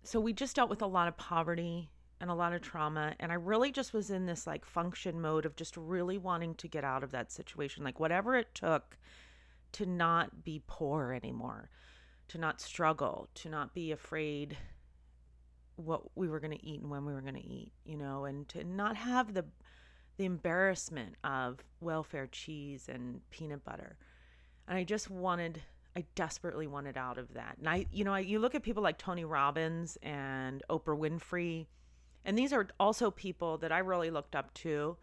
so 0.08 0.20
we 0.20 0.34
just 0.34 0.56
dealt 0.56 0.70
with 0.70 0.82
a 0.82 0.88
lot 0.88 1.08
of 1.08 1.18
poverty 1.18 1.90
and 2.20 2.30
a 2.30 2.36
lot 2.36 2.54
of 2.54 2.62
trauma 2.62 3.14
and 3.20 3.32
i 3.32 3.36
really 3.36 3.72
just 3.72 3.94
was 3.94 4.10
in 4.10 4.26
this 4.26 4.48
like 4.48 4.66
function 4.66 5.20
mode 5.20 5.46
of 5.46 5.56
just 5.56 5.76
really 5.78 6.18
wanting 6.18 6.56
to 6.56 6.68
get 6.68 6.84
out 6.84 7.04
of 7.04 7.12
that 7.12 7.32
situation 7.32 7.84
like 7.84 8.00
whatever 8.00 8.36
it 8.36 8.54
took 8.56 8.98
to 9.72 9.86
not 9.86 10.44
be 10.44 10.62
poor 10.68 11.12
anymore 11.14 11.70
to 12.28 12.38
not 12.38 12.62
struggle 12.62 13.28
to 13.36 13.50
not 13.50 13.74
be 13.74 13.92
afraid 13.92 14.58
what 15.76 16.04
we 16.16 16.28
were 16.28 16.40
going 16.40 16.58
to 16.58 16.66
eat 16.66 16.82
and 16.82 16.90
when 16.90 17.06
we 17.06 17.14
were 17.14 17.22
going 17.22 17.36
to 17.36 17.46
eat 17.46 17.72
you 17.86 17.98
know 17.98 18.26
and 18.26 18.48
to 18.48 18.64
not 18.64 18.96
have 18.96 19.34
the 19.34 19.46
the 20.18 20.26
embarrassment 20.26 21.16
of 21.24 21.64
welfare 21.80 22.28
cheese 22.28 22.90
and 22.90 23.22
peanut 23.30 23.64
butter. 23.64 23.98
And 24.68 24.78
i 24.78 24.84
just 24.84 25.10
wanted 25.10 25.62
I 25.98 26.06
desperately 26.14 26.68
wanted 26.68 26.96
out 26.96 27.18
of 27.18 27.34
that. 27.34 27.56
And 27.58 27.68
I, 27.68 27.88
you 27.92 28.04
know, 28.04 28.14
I, 28.14 28.20
you 28.20 28.38
look 28.38 28.54
at 28.54 28.62
people 28.62 28.84
like 28.84 29.00
Tony 29.00 29.26
Robbins 29.26 29.98
and 30.04 30.62
Oprah 30.70 30.96
Winfrey, 30.96 31.66
and 32.24 32.38
these 32.38 32.54
are 32.54 32.68
also 32.80 33.10
people 33.10 33.58
that 33.58 33.72
I 33.72 33.80
really 33.80 34.12
looked 34.12 34.36
up 34.36 34.54
to. 34.56 34.96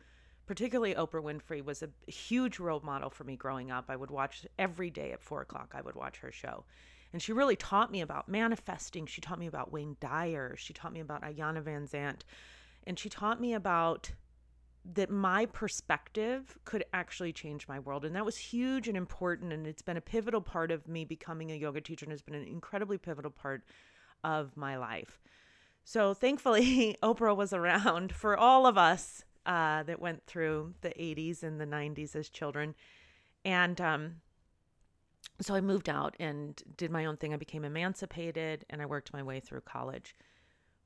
Particularly 0.46 0.94
Oprah 0.94 1.20
Winfrey 1.20 1.64
was 1.64 1.82
a 1.82 1.88
huge 2.08 2.60
role 2.60 2.80
model 2.84 3.10
for 3.10 3.24
me 3.24 3.34
growing 3.34 3.72
up. 3.72 3.86
I 3.88 3.96
would 3.96 4.12
watch 4.12 4.46
every 4.56 4.88
day 4.88 5.10
at 5.10 5.20
four 5.20 5.40
o'clock. 5.40 5.74
I 5.74 5.80
would 5.80 5.96
watch 5.96 6.18
her 6.18 6.30
show, 6.30 6.64
and 7.12 7.20
she 7.20 7.32
really 7.32 7.56
taught 7.56 7.90
me 7.90 8.00
about 8.00 8.28
manifesting. 8.28 9.06
She 9.06 9.20
taught 9.20 9.40
me 9.40 9.48
about 9.48 9.72
Wayne 9.72 9.96
Dyer. 9.98 10.54
She 10.56 10.72
taught 10.72 10.92
me 10.92 11.00
about 11.00 11.22
Iyanla 11.22 11.62
Vanzant. 11.64 12.20
and 12.86 12.98
she 12.98 13.08
taught 13.08 13.40
me 13.40 13.52
about 13.52 14.12
that 14.92 15.10
my 15.10 15.46
perspective 15.46 16.58
could 16.64 16.84
actually 16.92 17.32
change 17.32 17.66
my 17.66 17.78
world. 17.78 18.04
And 18.04 18.14
that 18.14 18.24
was 18.24 18.36
huge 18.36 18.86
and 18.86 18.96
important. 18.96 19.52
And 19.52 19.66
it's 19.66 19.82
been 19.82 19.96
a 19.96 20.02
pivotal 20.02 20.42
part 20.42 20.70
of 20.70 20.86
me 20.86 21.04
becoming 21.04 21.50
a 21.50 21.56
yoga 21.56 21.80
teacher 21.80 22.04
and 22.04 22.12
has 22.12 22.22
been 22.22 22.34
an 22.34 22.46
incredibly 22.46 22.98
pivotal 22.98 23.30
part 23.30 23.64
of 24.22 24.56
my 24.56 24.76
life. 24.76 25.20
So 25.84 26.12
thankfully, 26.12 26.96
Oprah 27.02 27.36
was 27.36 27.52
around 27.52 28.12
for 28.12 28.36
all 28.36 28.66
of 28.66 28.76
us 28.76 29.24
uh, 29.46 29.82
that 29.84 30.00
went 30.00 30.26
through 30.26 30.74
the 30.82 30.90
80s 30.90 31.42
and 31.42 31.60
the 31.60 31.66
90s 31.66 32.14
as 32.14 32.28
children. 32.28 32.74
And 33.44 33.80
um, 33.80 34.16
so 35.40 35.54
I 35.54 35.60
moved 35.60 35.88
out 35.88 36.14
and 36.20 36.62
did 36.76 36.90
my 36.90 37.06
own 37.06 37.16
thing. 37.16 37.32
I 37.32 37.36
became 37.36 37.64
emancipated 37.64 38.64
and 38.70 38.82
I 38.82 38.86
worked 38.86 39.12
my 39.12 39.22
way 39.22 39.40
through 39.40 39.62
college. 39.62 40.14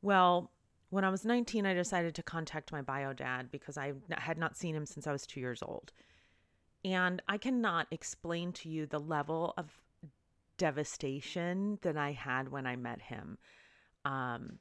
Well, 0.02 0.50
when 0.90 1.04
I 1.04 1.10
was 1.10 1.24
19, 1.24 1.66
I 1.66 1.74
decided 1.74 2.14
to 2.14 2.22
contact 2.22 2.72
my 2.72 2.82
bio 2.82 3.12
dad 3.12 3.50
because 3.50 3.76
I 3.76 3.92
had 4.10 4.38
not 4.38 4.56
seen 4.56 4.74
him 4.74 4.86
since 4.86 5.06
I 5.06 5.12
was 5.12 5.26
two 5.26 5.40
years 5.40 5.62
old. 5.62 5.92
And 6.84 7.20
I 7.28 7.38
cannot 7.38 7.88
explain 7.90 8.52
to 8.54 8.68
you 8.68 8.86
the 8.86 9.00
level 9.00 9.52
of 9.58 9.80
devastation 10.56 11.78
that 11.82 11.96
I 11.96 12.12
had 12.12 12.50
when 12.50 12.66
I 12.66 12.76
met 12.76 13.02
him. 13.02 13.38
Um, 14.04 14.58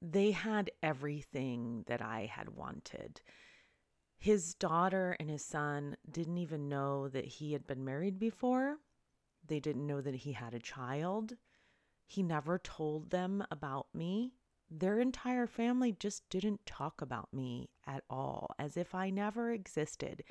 they 0.00 0.30
had 0.30 0.70
everything 0.82 1.84
that 1.88 2.00
I 2.00 2.30
had 2.32 2.50
wanted. 2.50 3.20
His 4.16 4.54
daughter 4.54 5.16
and 5.20 5.28
his 5.28 5.44
son 5.44 5.96
didn't 6.10 6.38
even 6.38 6.68
know 6.68 7.08
that 7.08 7.24
he 7.24 7.52
had 7.52 7.66
been 7.66 7.84
married 7.84 8.18
before. 8.18 8.78
They 9.46 9.60
didn't 9.60 9.86
know 9.86 10.00
that 10.00 10.14
he 10.14 10.32
had 10.32 10.54
a 10.54 10.60
child. 10.60 11.36
He 12.06 12.22
never 12.22 12.58
told 12.58 13.10
them 13.10 13.44
about 13.50 13.86
me 13.92 14.32
their 14.70 15.00
entire 15.00 15.46
family 15.46 15.92
just 15.92 16.28
didn't 16.28 16.66
talk 16.66 17.00
about 17.00 17.32
me 17.32 17.70
at 17.86 18.04
all, 18.10 18.54
as 18.58 18.76
if 18.76 18.94
I 18.94 19.10
never 19.10 19.50
existed. 19.50 20.24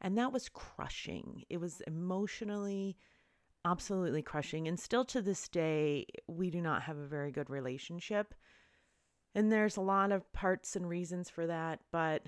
And 0.00 0.16
that 0.18 0.32
was 0.32 0.48
crushing. 0.48 1.44
It 1.48 1.58
was 1.58 1.80
emotionally 1.86 2.96
absolutely 3.64 4.22
crushing. 4.22 4.66
And 4.66 4.78
still 4.78 5.04
to 5.06 5.22
this 5.22 5.48
day, 5.48 6.06
we 6.26 6.50
do 6.50 6.60
not 6.60 6.82
have 6.82 6.98
a 6.98 7.06
very 7.06 7.30
good 7.30 7.48
relationship. 7.48 8.34
And 9.34 9.50
there's 9.50 9.76
a 9.76 9.82
lot 9.82 10.12
of 10.12 10.30
parts 10.32 10.76
and 10.76 10.88
reasons 10.88 11.30
for 11.30 11.46
that, 11.46 11.80
but 11.90 12.22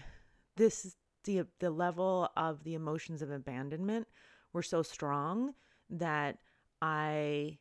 this 0.57 0.97
the 1.25 1.47
the 1.59 1.71
level 1.71 2.29
of 2.37 2.65
the 2.65 2.75
emotions 2.75 3.23
of 3.23 3.31
abandonment 3.31 4.07
were 4.53 4.63
so 4.63 4.83
strong 4.83 5.55
that 5.91 6.39
I 6.81 7.59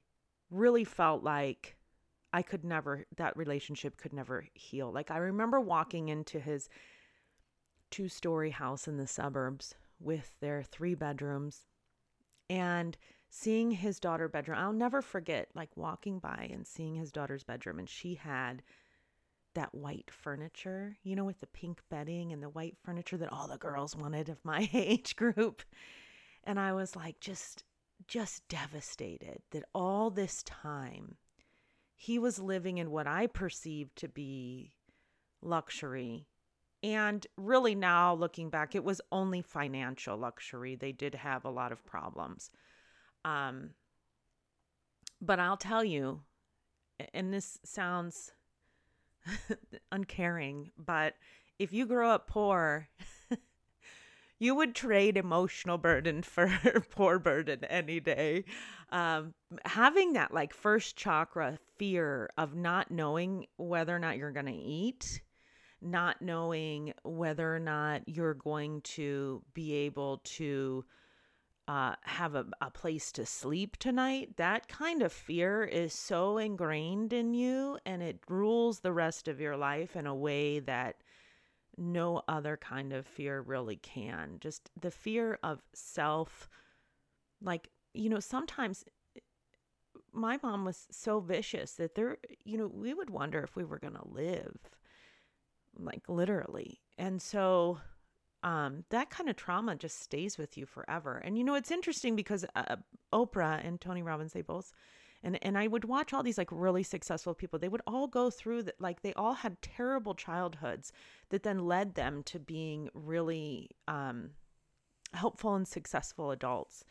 really 0.50 0.84
felt 0.84 1.24
like 1.24 1.78
I 2.34 2.42
could 2.42 2.66
never, 2.66 3.06
that 3.16 3.38
relationship 3.38 3.96
could 3.96 4.12
never 4.12 4.48
heal. 4.54 4.92
Like, 4.92 5.12
I 5.12 5.18
remember 5.18 5.62
walking 5.62 6.10
into 6.10 6.40
his 6.40 6.68
two 7.92 8.10
story 8.10 8.50
house 8.50 8.88
in 8.88 8.98
the 8.98 9.06
suburbs 9.06 9.76
with 10.00 10.36
their 10.42 10.64
three 10.64 10.96
bedrooms 10.96 11.68
and 12.50 12.98
seeing 13.30 13.70
his 13.70 14.00
daughter 14.00 14.28
bedroom. 14.28 14.58
I'll 14.58 14.74
never 14.74 15.04
forget, 15.04 15.50
like, 15.54 15.78
walking 15.78 16.18
by 16.18 16.50
and 16.52 16.66
seeing 16.66 16.96
his 16.96 17.12
daughter's 17.12 17.44
bedroom, 17.44 17.78
and 17.78 17.88
she 17.88 18.16
had 18.16 18.64
that 19.54 19.76
white 19.76 20.10
furniture, 20.10 20.98
you 21.04 21.16
know, 21.16 21.26
with 21.26 21.40
the 21.40 21.48
pink 21.48 21.82
bedding 21.90 22.34
and 22.34 22.42
the 22.42 22.50
white 22.50 22.78
furniture 22.84 23.18
that 23.18 23.32
all 23.32 23.48
the 23.48 23.58
girls 23.58 23.96
wanted 23.96 24.28
of 24.30 24.44
my 24.44 24.68
age 24.74 25.16
group. 25.16 25.62
And 26.44 26.60
I 26.60 26.74
was 26.74 26.96
like, 26.96 27.20
just, 27.20 27.64
just 28.08 28.48
devastated 28.48 29.44
that 29.52 29.66
all 29.76 30.10
this 30.10 30.42
time 30.42 31.18
he 32.04 32.20
was 32.20 32.38
living 32.38 32.80
in 32.80 32.92
what 32.92 33.08
I 33.08 33.28
perceived 33.28 33.96
to 34.00 34.10
be 34.10 34.74
luxury. 35.42 36.28
And 36.84 37.26
really, 37.38 37.76
now 37.76 38.14
looking 38.14 38.50
back, 38.50 38.76
it 38.76 38.84
was 38.84 39.00
only 39.10 39.42
financial 39.42 40.18
luxury. 40.18 40.76
They 40.76 40.92
did 40.92 41.16
have 41.16 41.46
a 41.46 41.50
lot 41.50 41.72
of 41.72 41.86
problems. 41.86 42.50
Um, 43.24 43.70
but 45.22 45.40
I'll 45.40 45.56
tell 45.56 45.82
you, 45.82 46.20
and 47.14 47.34
this 47.34 47.58
sounds 47.64 48.34
uncaring, 49.94 50.72
but 50.78 51.14
if 51.58 51.72
you 51.72 51.86
grow 51.86 52.10
up 52.10 52.28
poor, 52.28 52.90
you 54.44 54.54
would 54.56 54.76
trade 54.76 55.16
emotional 55.16 55.78
burden 55.78 56.22
for 56.22 56.50
poor 56.90 57.18
burden 57.18 57.64
any 57.64 58.02
day. 58.02 58.44
Um, 58.90 59.34
having 59.64 60.14
that 60.14 60.34
like 60.34 60.54
first 60.54 60.98
chakra 60.98 61.58
fear 61.84 62.30
of 62.38 62.56
not 62.56 62.90
knowing 62.92 63.46
whether 63.58 63.94
or 63.94 64.00
not 64.00 64.16
you're 64.16 64.32
going 64.32 64.46
to 64.46 64.54
eat, 64.54 65.22
not 65.82 66.22
knowing 66.22 66.94
whether 67.04 67.54
or 67.54 67.60
not 67.60 68.08
you're 68.08 68.34
going 68.34 68.80
to 68.80 69.44
be 69.54 69.74
able 69.74 70.22
to 70.24 70.86
uh, 71.68 71.94
have 72.04 72.36
a, 72.36 72.46
a 72.62 72.72
place 72.72 73.12
to 73.12 73.26
sleep 73.26 73.76
tonight, 73.76 74.38
that 74.38 74.70
kind 74.70 75.02
of 75.02 75.12
fear 75.12 75.66
is 75.66 75.94
so 75.94 76.38
ingrained 76.38 77.12
in 77.12 77.34
you 77.34 77.78
and 77.86 78.02
it 78.02 78.18
rules 78.30 78.80
the 78.80 78.94
rest 78.94 79.28
of 79.28 79.42
your 79.42 79.58
life 79.58 79.98
in 79.98 80.08
a 80.08 80.16
way 80.16 80.60
that 80.60 80.96
no 81.78 82.22
other 82.30 82.56
kind 82.56 82.94
of 82.94 83.06
fear 83.06 83.42
really 83.42 83.76
can. 83.76 84.38
Just 84.40 84.70
the 84.80 84.92
fear 84.92 85.38
of 85.44 85.62
self. 85.74 86.48
Like, 87.42 87.68
you 87.94 88.10
know, 88.10 88.22
sometimes 88.22 88.86
my 90.14 90.40
mom 90.42 90.66
was 90.66 90.88
so 90.92 91.20
vicious 91.20 91.74
that 91.74 91.96
there, 91.96 92.18
you 92.44 92.58
know, 92.58 92.68
we 92.68 92.94
would 92.94 93.10
wonder 93.10 93.44
if 93.44 93.56
we 93.56 93.64
were 93.64 93.80
going 93.80 93.96
to 93.96 94.08
live, 94.08 94.58
like 95.78 96.04
literally. 96.08 96.82
And 96.98 97.22
so 97.22 97.80
um, 98.44 98.84
that 98.90 99.10
kind 99.10 99.30
of 99.30 99.36
trauma 99.36 99.76
just 99.76 100.00
stays 100.00 100.38
with 100.38 100.58
you 100.58 100.66
forever. 100.66 101.18
And, 101.18 101.38
you 101.38 101.44
know, 101.44 101.56
it's 101.56 101.72
interesting 101.72 102.16
because 102.16 102.46
uh, 102.56 102.76
Oprah 103.14 103.66
and 103.66 103.82
Tony 103.82 104.04
Robbins, 104.04 104.34
they 104.34 104.42
both 104.42 104.72
and 105.24 105.40
and 105.42 105.58
I 105.58 105.68
would 105.68 105.86
watch 105.86 106.14
all 106.14 106.22
these 106.22 106.38
like 106.38 106.50
really 106.52 106.84
successful 106.84 107.34
people. 107.34 107.58
They 107.58 107.70
would 107.70 107.82
all 107.88 108.08
go 108.08 108.30
through 108.30 108.64
that 108.64 108.80
like 108.80 109.02
they 109.02 109.14
all 109.14 109.34
had 109.34 109.62
terrible 109.62 110.14
childhoods 110.14 110.92
that 111.30 111.44
then 111.44 111.66
led 111.66 111.96
them 111.96 112.24
to 112.24 112.40
being 112.40 112.90
really 112.94 113.70
um, 113.88 114.32
helpful 115.14 115.56
and 115.56 115.68
successful 115.68 116.32
adults. 116.32 116.84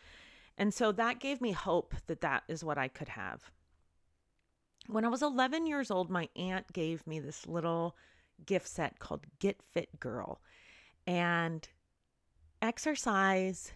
And 0.59 0.73
so 0.73 0.92
that 0.92 1.21
gave 1.21 1.40
me 1.40 1.52
hope 1.52 1.94
that 2.06 2.21
that 2.21 2.44
is 2.49 2.62
what 2.62 2.78
I 2.78 2.88
could 2.88 3.11
have. 3.11 3.50
When 4.87 5.04
I 5.04 5.09
was 5.09 5.23
11 5.23 5.66
years 5.66 5.90
old, 5.90 6.11
my 6.11 6.28
aunt 6.37 6.73
gave 6.73 7.06
me 7.06 7.21
this 7.21 7.47
little 7.47 7.97
gift 8.44 8.68
set 8.68 8.99
called 8.99 9.26
Get 9.38 9.62
Fit 9.73 9.99
Girl. 10.00 10.40
And 11.06 11.66
exercise 12.61 13.73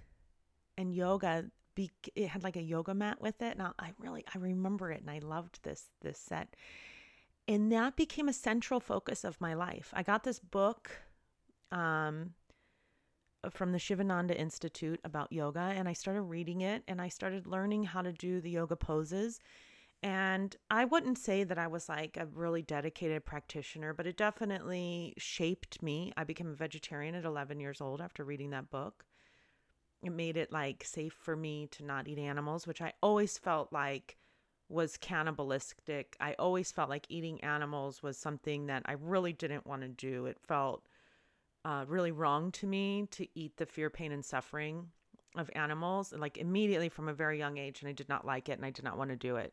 and 0.77 0.95
yoga 0.95 1.47
be, 1.75 1.91
it 2.15 2.29
had 2.29 2.43
like 2.45 2.57
a 2.57 2.63
yoga 2.63 2.95
mat 2.95 3.21
with 3.21 3.41
it. 3.43 3.59
Now 3.59 3.75
I 3.79 3.93
really 3.99 4.25
I 4.35 4.39
remember 4.39 4.91
it 4.91 5.01
and 5.01 5.11
I 5.11 5.19
loved 5.19 5.63
this 5.63 5.85
this 6.01 6.19
set. 6.19 6.55
And 7.49 7.71
that 7.71 7.97
became 7.97 8.29
a 8.29 8.33
central 8.33 8.81
focus 8.81 9.23
of 9.23 9.41
my 9.41 9.55
life. 9.55 9.93
I 9.93 10.03
got 10.03 10.25
this 10.25 10.41
book 10.41 10.91
um, 11.71 12.35
from 13.51 13.73
the 13.73 13.79
Shivananda 13.79 14.39
Institute 14.39 15.01
about 15.05 15.33
yoga 15.33 15.61
and 15.61 15.89
I 15.89 15.93
started 15.93 16.23
reading 16.23 16.63
it 16.63 16.83
and 16.89 17.01
I 17.01 17.09
started 17.09 17.47
learning 17.47 17.85
how 17.85 18.03
to 18.03 18.13
do 18.13 18.41
the 18.41 18.51
yoga 18.51 18.77
poses. 18.77 19.41
And 20.03 20.55
I 20.71 20.85
wouldn't 20.85 21.19
say 21.19 21.43
that 21.45 21.59
I 21.59 21.67
was 21.67 21.89
like 21.89 22.17
a 22.17 22.27
really 22.27 22.63
dedicated 22.63 23.25
practitioner, 23.25 23.95
but 23.95 24.07
it 24.07 24.17
definitely 24.17 25.15
shaped 25.17 25.83
me. 25.83 26.13
I 26.17 26.25
became 26.25 26.49
a 26.49 26.55
vegetarian 26.55 27.15
at 27.15 27.25
11 27.25 27.61
years 27.61 27.81
old 27.81 28.01
after 28.01 28.25
reading 28.25 28.51
that 28.51 28.71
book 28.71 29.05
it 30.03 30.11
made 30.11 30.37
it 30.37 30.53
like 30.53 30.85
safe 30.85 31.13
for 31.13 31.37
me 31.37 31.67
to 31.73 31.85
not 31.85 32.09
eat 32.09 32.19
animals, 32.19 32.67
which 32.67 32.81
I 32.83 32.93
always 33.03 33.39
felt 33.39 33.73
like 33.73 34.17
was 34.69 34.97
cannibalistic. 34.97 36.17
I 36.21 36.35
always 36.39 36.73
felt 36.73 36.91
like 36.91 37.07
eating 37.09 37.43
animals 37.43 38.03
was 38.03 38.19
something 38.19 38.67
that 38.67 38.83
I 38.87 38.93
really 38.93 39.33
didn't 39.33 39.67
want 39.67 39.83
to 39.83 39.89
do. 39.89 40.27
It 40.27 40.39
felt 40.47 40.87
uh, 41.67 41.85
really 41.89 42.13
wrong 42.13 42.53
to 42.53 42.67
me 42.67 43.09
to 43.11 43.27
eat 43.35 43.57
the 43.57 43.67
fear, 43.67 43.91
pain, 43.91 44.13
and 44.13 44.25
suffering 44.25 44.87
of 45.37 45.51
animals, 45.57 46.15
like 46.17 46.39
immediately 46.39 46.89
from 46.89 47.09
a 47.09 47.13
very 47.13 47.39
young 47.39 47.59
age, 47.59 47.81
and 47.81 47.89
I 47.89 47.93
did 47.93 48.09
not 48.09 48.25
like 48.25 48.49
it, 48.49 48.53
and 48.53 48.65
I 48.65 48.71
did 48.71 48.85
not 48.85 48.97
want 48.97 49.11
to 49.11 49.17
do 49.17 49.35
it. 49.35 49.53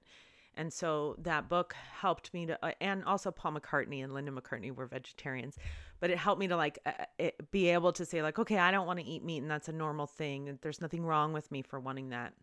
And 0.54 0.72
so 0.72 1.16
that 1.18 1.50
book 1.50 1.76
helped 2.00 2.32
me 2.32 2.46
to, 2.46 2.64
uh, 2.64 2.74
and 2.80 3.04
also 3.06 3.32
Paul 3.32 3.54
McCartney 3.54 4.04
and 4.04 4.14
Linda 4.14 4.32
McCartney 4.32 4.74
were 4.74 4.86
vegetarians, 4.86 5.58
but 6.00 6.12
it 6.12 6.20
helped 6.20 6.40
me 6.40 6.48
to 6.50 6.56
like 6.56 6.78
uh, 6.86 6.92
it, 7.18 7.36
uh, 7.40 7.46
be 7.50 7.70
able 7.70 7.92
to 7.94 8.06
say 8.06 8.22
like, 8.22 8.38
okay, 8.38 8.60
I 8.60 8.70
don't 8.70 8.86
want 8.86 9.00
to 9.00 9.06
eat 9.06 9.24
meat, 9.24 9.42
and 9.42 9.50
that's 9.50 9.70
a 9.70 9.74
normal 9.74 10.06
thing. 10.06 10.60
There's 10.62 10.82
nothing 10.82 11.04
wrong 11.04 11.34
with 11.34 11.52
me 11.52 11.64
for 11.64 11.80
wanting 11.80 12.10
that. 12.10 12.34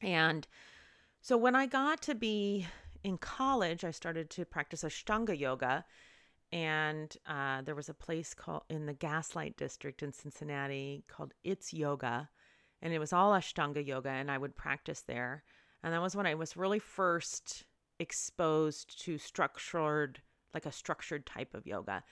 And 0.00 0.48
so 1.20 1.36
when 1.36 1.54
I 1.54 1.66
got 1.66 2.00
to 2.02 2.14
be 2.14 2.66
in 3.04 3.18
college, 3.18 3.84
I 3.84 3.90
started 3.90 4.30
to 4.30 4.46
practice 4.46 4.84
Ashtanga 4.84 5.38
yoga. 5.38 5.84
And 6.52 7.14
uh, 7.26 7.62
there 7.62 7.74
was 7.74 7.88
a 7.88 7.94
place 7.94 8.34
called 8.34 8.62
in 8.70 8.86
the 8.86 8.94
Gaslight 8.94 9.56
District 9.56 10.02
in 10.02 10.12
Cincinnati 10.12 11.04
called 11.08 11.34
It's 11.44 11.74
Yoga. 11.74 12.30
And 12.80 12.92
it 12.92 12.98
was 12.98 13.12
all 13.12 13.32
Ashtanga 13.32 13.84
yoga, 13.84 14.10
and 14.10 14.30
I 14.30 14.38
would 14.38 14.56
practice 14.56 15.00
there. 15.00 15.42
And 15.82 15.92
that 15.92 16.00
was 16.00 16.14
when 16.14 16.26
I 16.26 16.34
was 16.34 16.56
really 16.56 16.78
first 16.78 17.64
exposed 17.98 19.02
to 19.04 19.18
structured, 19.18 20.20
like 20.54 20.64
a 20.64 20.72
structured 20.72 21.26
type 21.26 21.54
of 21.54 21.66
yoga. 21.66 22.04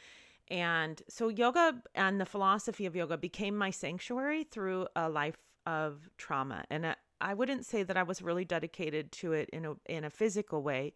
And 0.48 1.00
so, 1.08 1.28
yoga 1.28 1.82
and 1.94 2.20
the 2.20 2.26
philosophy 2.26 2.86
of 2.86 2.94
yoga 2.94 3.16
became 3.16 3.56
my 3.56 3.70
sanctuary 3.70 4.44
through 4.44 4.86
a 4.94 5.08
life 5.08 5.54
of 5.66 6.08
trauma. 6.18 6.64
And 6.70 6.94
I 7.20 7.34
wouldn't 7.34 7.66
say 7.66 7.82
that 7.82 7.96
I 7.96 8.04
was 8.04 8.22
really 8.22 8.44
dedicated 8.44 9.10
to 9.12 9.32
it 9.32 9.48
in 9.50 9.64
a 9.64 9.74
in 9.86 10.04
a 10.04 10.10
physical 10.10 10.62
way. 10.62 10.94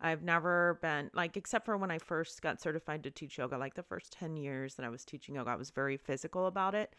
I've 0.00 0.22
never 0.22 0.78
been 0.80 1.10
like 1.12 1.36
except 1.36 1.64
for 1.64 1.76
when 1.76 1.90
I 1.90 1.98
first 1.98 2.40
got 2.40 2.60
certified 2.60 3.02
to 3.04 3.10
teach 3.10 3.38
yoga, 3.38 3.58
like 3.58 3.74
the 3.74 3.82
first 3.82 4.12
10 4.12 4.36
years 4.36 4.74
that 4.74 4.86
I 4.86 4.88
was 4.88 5.04
teaching 5.04 5.34
yoga, 5.34 5.50
I 5.50 5.56
was 5.56 5.70
very 5.70 5.96
physical 5.96 6.46
about 6.46 6.74
it. 6.74 6.94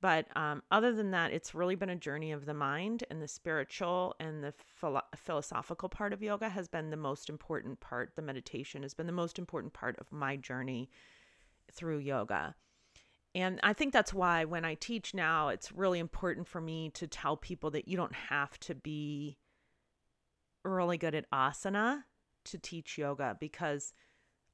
But 0.00 0.26
um, 0.36 0.62
other 0.70 0.92
than 0.92 1.10
that, 1.10 1.32
it's 1.32 1.54
really 1.54 1.74
been 1.74 1.90
a 1.90 1.96
journey 1.96 2.30
of 2.30 2.46
the 2.46 2.54
mind, 2.54 3.02
and 3.10 3.20
the 3.20 3.26
spiritual 3.26 4.14
and 4.20 4.44
the 4.44 4.52
philo- 4.52 5.02
philosophical 5.16 5.88
part 5.88 6.12
of 6.12 6.22
yoga 6.22 6.48
has 6.48 6.68
been 6.68 6.90
the 6.90 6.96
most 6.96 7.28
important 7.28 7.80
part. 7.80 8.12
The 8.14 8.22
meditation 8.22 8.82
has 8.82 8.94
been 8.94 9.06
the 9.06 9.12
most 9.12 9.38
important 9.38 9.72
part 9.72 9.98
of 9.98 10.12
my 10.12 10.36
journey 10.36 10.88
through 11.72 11.98
yoga. 11.98 12.54
And 13.34 13.58
I 13.62 13.72
think 13.72 13.92
that's 13.92 14.14
why 14.14 14.44
when 14.44 14.64
I 14.64 14.74
teach 14.74 15.14
now, 15.14 15.48
it's 15.48 15.72
really 15.72 15.98
important 15.98 16.46
for 16.46 16.60
me 16.60 16.90
to 16.90 17.06
tell 17.08 17.36
people 17.36 17.70
that 17.72 17.88
you 17.88 17.96
don't 17.96 18.14
have 18.14 18.58
to 18.60 18.76
be 18.76 19.36
really 20.64 20.98
good 20.98 21.14
at 21.14 21.30
asana 21.30 22.04
to 22.50 22.58
teach 22.58 22.98
yoga 22.98 23.36
because 23.40 23.92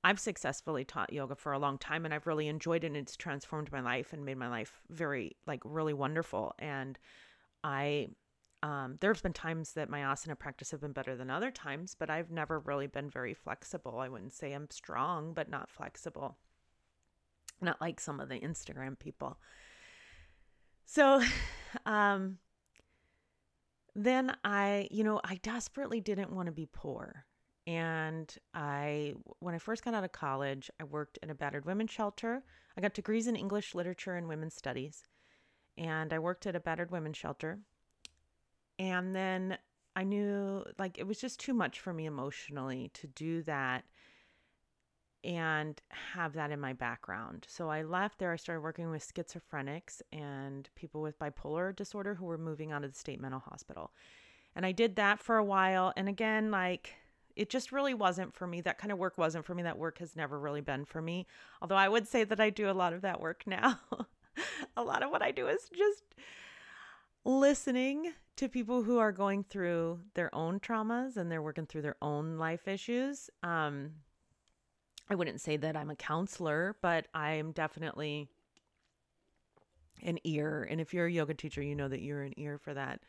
I've 0.03 0.21
successfully 0.21 0.85
taught 0.85 1.13
yoga 1.13 1.35
for 1.35 1.53
a 1.53 1.59
long 1.59 1.79
time 1.79 2.05
and 2.05 2.13
I've 2.13 2.27
really 2.27 2.49
enjoyed 2.49 2.85
it 2.85 2.89
and 2.89 2.97
it's 2.97 3.17
transformed 3.17 3.73
my 3.73 3.81
life 3.81 4.13
and 4.13 4.25
made 4.25 4.37
my 4.37 4.49
life 4.49 4.81
very 4.91 5.37
like 5.47 5.61
really 5.65 5.95
wonderful 5.95 6.55
and 6.59 6.99
I 7.63 8.09
um, 8.63 8.97
there's 9.01 9.21
been 9.21 9.35
times 9.35 9.73
that 9.75 9.91
my 9.91 10.01
asana 10.01 10.39
practice 10.39 10.71
have 10.71 10.81
been 10.81 10.93
better 10.93 11.17
than 11.17 11.29
other 11.29 11.51
times, 11.51 11.95
but 11.99 12.09
I've 12.09 12.31
never 12.31 12.61
really 12.61 12.87
been 12.87 13.11
very 13.11 13.35
flexible. 13.35 13.99
I 13.99 14.09
wouldn't 14.09 14.33
say 14.33 14.55
I'm 14.55 14.71
strong, 14.71 15.35
but 15.35 15.51
not 15.51 15.69
flexible 15.69 16.39
not 17.61 17.81
like 17.81 18.01
some 18.01 18.21
of 18.21 18.29
the 18.29 18.39
Instagram 18.39 18.99
people. 18.99 19.39
So, 20.85 21.23
um, 21.87 22.39
then 23.95 24.37
I, 24.45 24.89
you 24.91 25.05
know, 25.05 25.21
I 25.25 25.37
desperately 25.37 26.01
didn't 26.01 26.33
want 26.33 26.47
to 26.47 26.53
be 26.53 26.67
poor. 26.67 27.25
And 27.67 28.35
I, 28.53 29.15
when 29.39 29.55
I 29.55 29.59
first 29.59 29.85
got 29.85 29.95
out 29.95 30.05
of 30.05 30.13
college, 30.13 30.71
I 30.81 30.85
worked 30.85 31.19
in 31.23 31.31
a 31.31 31.35
battered 31.35 31.65
women's 31.65 31.91
shelter. 31.91 32.43
I 32.77 32.81
got 32.81 32.95
degrees 32.95 33.27
in 33.27 33.37
English 33.37 33.75
literature 33.75 34.17
and 34.17 34.29
women's 34.29 34.55
studies. 34.55 35.05
And 35.79 36.13
I 36.13 36.19
worked 36.19 36.47
at 36.47 36.57
a 36.57 36.61
battered 36.61 36.91
women's 36.91 37.17
shelter. 37.17 37.61
And 38.79 39.15
then 39.15 39.59
I 39.97 40.05
knew 40.05 40.65
like 40.79 40.99
it 40.99 41.07
was 41.07 41.21
just 41.21 41.41
too 41.41 41.55
much 41.55 41.81
for 41.81 41.93
me 41.93 42.07
emotionally 42.07 42.91
to 42.95 43.07
do 43.07 43.43
that 43.43 43.85
and 45.23 45.81
have 45.89 46.35
that 46.35 46.51
in 46.51 46.61
my 46.61 46.75
background. 46.75 47.47
So 47.49 47.71
I 47.71 47.83
left 47.83 48.19
there. 48.19 48.33
I 48.33 48.37
started 48.37 48.61
working 48.61 48.91
with 48.91 49.11
schizophrenics 49.11 50.03
and 50.13 50.69
people 50.75 51.01
with 51.01 51.19
bipolar 51.19 51.75
disorder 51.75 52.15
who 52.15 52.27
were 52.27 52.37
moving 52.37 52.73
out 52.73 52.85
of 52.85 52.93
the 52.93 52.99
state 52.99 53.21
mental 53.21 53.41
hospital. 53.41 53.93
And 54.55 54.67
I 54.67 54.73
did 54.73 54.97
that 54.97 55.19
for 55.19 55.39
a 55.39 55.45
while. 55.45 55.95
And 55.97 56.09
again, 56.09 56.51
like 56.51 56.95
it 57.37 57.51
just 57.51 57.73
really 57.73 57.95
wasn't 57.95 58.35
for 58.35 58.47
me. 58.47 58.61
That 58.61 58.79
kind 58.79 58.93
of 58.93 58.99
work 58.99 59.19
wasn't 59.19 59.45
for 59.45 59.55
me. 59.55 59.63
That 59.63 59.79
work 59.79 59.99
has 59.99 60.17
never 60.17 60.39
really 60.39 60.61
been 60.61 60.85
for 60.85 61.03
me. 61.03 61.27
Although 61.61 61.77
I 61.77 61.89
would 61.89 62.07
say 62.07 62.25
that 62.25 62.41
I 62.41 62.51
do 62.51 62.71
a 62.71 62.73
lot 62.73 62.93
of 62.93 63.03
that 63.03 63.21
work 63.21 63.45
now. 63.47 63.81
a 64.77 64.83
lot 64.83 65.03
of 65.03 65.11
what 65.11 65.23
I 65.23 65.31
do 65.31 65.49
is 65.49 65.69
just 65.77 66.05
listening 67.25 68.13
to 68.37 68.49
people 68.49 68.83
who 68.83 68.99
are 68.99 69.13
going 69.13 69.45
through 69.45 70.01
their 70.15 70.35
own 70.35 70.61
traumas 70.61 71.17
and 71.17 71.31
they're 71.31 71.43
working 71.43 71.67
through 71.67 71.83
their 71.83 71.97
own 72.03 72.37
life 72.37 72.69
issues. 72.69 73.31
Um, 73.43 73.93
I 75.09 75.15
wouldn't 75.15 75.41
say 75.41 75.57
that 75.57 75.77
I'm 75.77 75.91
a 75.91 75.97
counselor, 75.97 76.77
but 76.81 77.07
I 77.15 77.33
am 77.33 77.53
definitely 77.53 78.29
an 80.03 80.19
ear. 80.25 80.67
And 80.69 80.81
if 80.81 80.93
you're 80.93 81.07
a 81.07 81.13
yoga 81.13 81.35
teacher, 81.35 81.63
you 81.63 81.75
know 81.75 81.89
that 81.89 82.03
you're 82.03 82.23
an 82.23 82.35
ear 82.37 82.59
for 82.59 82.75
that. 82.75 83.01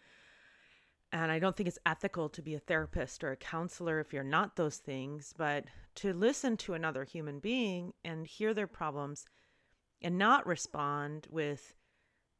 And 1.15 1.31
I 1.31 1.39
don't 1.39 1.55
think 1.55 1.69
it's 1.69 1.79
ethical 1.85 2.27
to 2.27 2.41
be 2.41 2.55
a 2.55 2.59
therapist 2.59 3.23
or 3.23 3.31
a 3.31 3.37
counselor 3.37 4.01
if 4.01 4.11
you're 4.11 4.21
not 4.21 4.57
those 4.57 4.75
things, 4.75 5.33
but 5.37 5.63
to 5.95 6.11
listen 6.11 6.57
to 6.57 6.73
another 6.73 7.05
human 7.05 7.39
being 7.39 7.93
and 8.03 8.27
hear 8.27 8.53
their 8.53 8.67
problems 8.67 9.25
and 10.01 10.17
not 10.17 10.45
respond 10.45 11.27
with, 11.29 11.73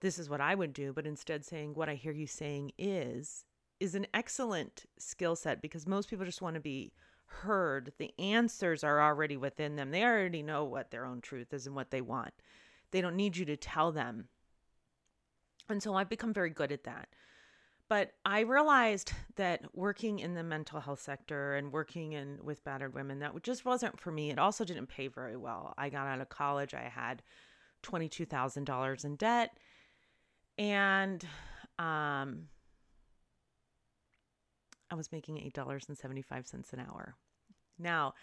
this 0.01 0.19
is 0.19 0.29
what 0.29 0.41
I 0.41 0.55
would 0.55 0.73
do, 0.73 0.91
but 0.91 1.07
instead 1.07 1.45
saying, 1.45 1.73
what 1.73 1.87
I 1.87 1.95
hear 1.95 2.11
you 2.11 2.27
saying 2.27 2.73
is, 2.77 3.45
is 3.79 3.95
an 3.95 4.07
excellent 4.13 4.83
skill 4.99 5.37
set 5.37 5.61
because 5.61 5.87
most 5.87 6.09
people 6.09 6.25
just 6.25 6.41
want 6.41 6.55
to 6.55 6.59
be 6.59 6.91
heard. 7.27 7.93
The 7.97 8.13
answers 8.19 8.83
are 8.83 9.01
already 9.01 9.37
within 9.37 9.77
them. 9.77 9.91
They 9.91 10.03
already 10.03 10.43
know 10.43 10.65
what 10.65 10.91
their 10.91 11.05
own 11.05 11.21
truth 11.21 11.53
is 11.53 11.65
and 11.65 11.77
what 11.77 11.91
they 11.91 12.01
want. 12.01 12.33
They 12.91 12.99
don't 12.99 13.15
need 13.15 13.37
you 13.37 13.45
to 13.45 13.55
tell 13.55 13.93
them. 13.93 14.27
And 15.69 15.81
so 15.81 15.95
I've 15.95 16.09
become 16.09 16.33
very 16.33 16.49
good 16.49 16.73
at 16.73 16.83
that. 16.83 17.07
But 17.87 18.13
I 18.25 18.39
realized 18.41 19.11
that 19.35 19.75
working 19.75 20.19
in 20.19 20.33
the 20.33 20.43
mental 20.43 20.79
health 20.79 21.01
sector 21.01 21.55
and 21.55 21.71
working 21.71 22.13
in 22.13 22.39
with 22.43 22.63
battered 22.63 22.95
women 22.95 23.19
that 23.19 23.41
just 23.43 23.63
wasn't 23.63 23.99
for 23.99 24.11
me. 24.11 24.31
It 24.31 24.39
also 24.39 24.65
didn't 24.65 24.87
pay 24.87 25.07
very 25.07 25.37
well. 25.37 25.73
I 25.77 25.89
got 25.89 26.07
out 26.07 26.21
of 26.21 26.29
college, 26.29 26.73
I 26.73 26.89
had 26.89 27.21
$22,000 27.83 29.05
in 29.05 29.15
debt 29.15 29.57
and 30.57 31.23
um 31.77 32.47
I 34.89 34.95
was 34.95 35.11
making 35.11 35.37
$8.75 35.37 36.73
an 36.73 36.79
hour. 36.79 37.15
Now, 37.77 38.13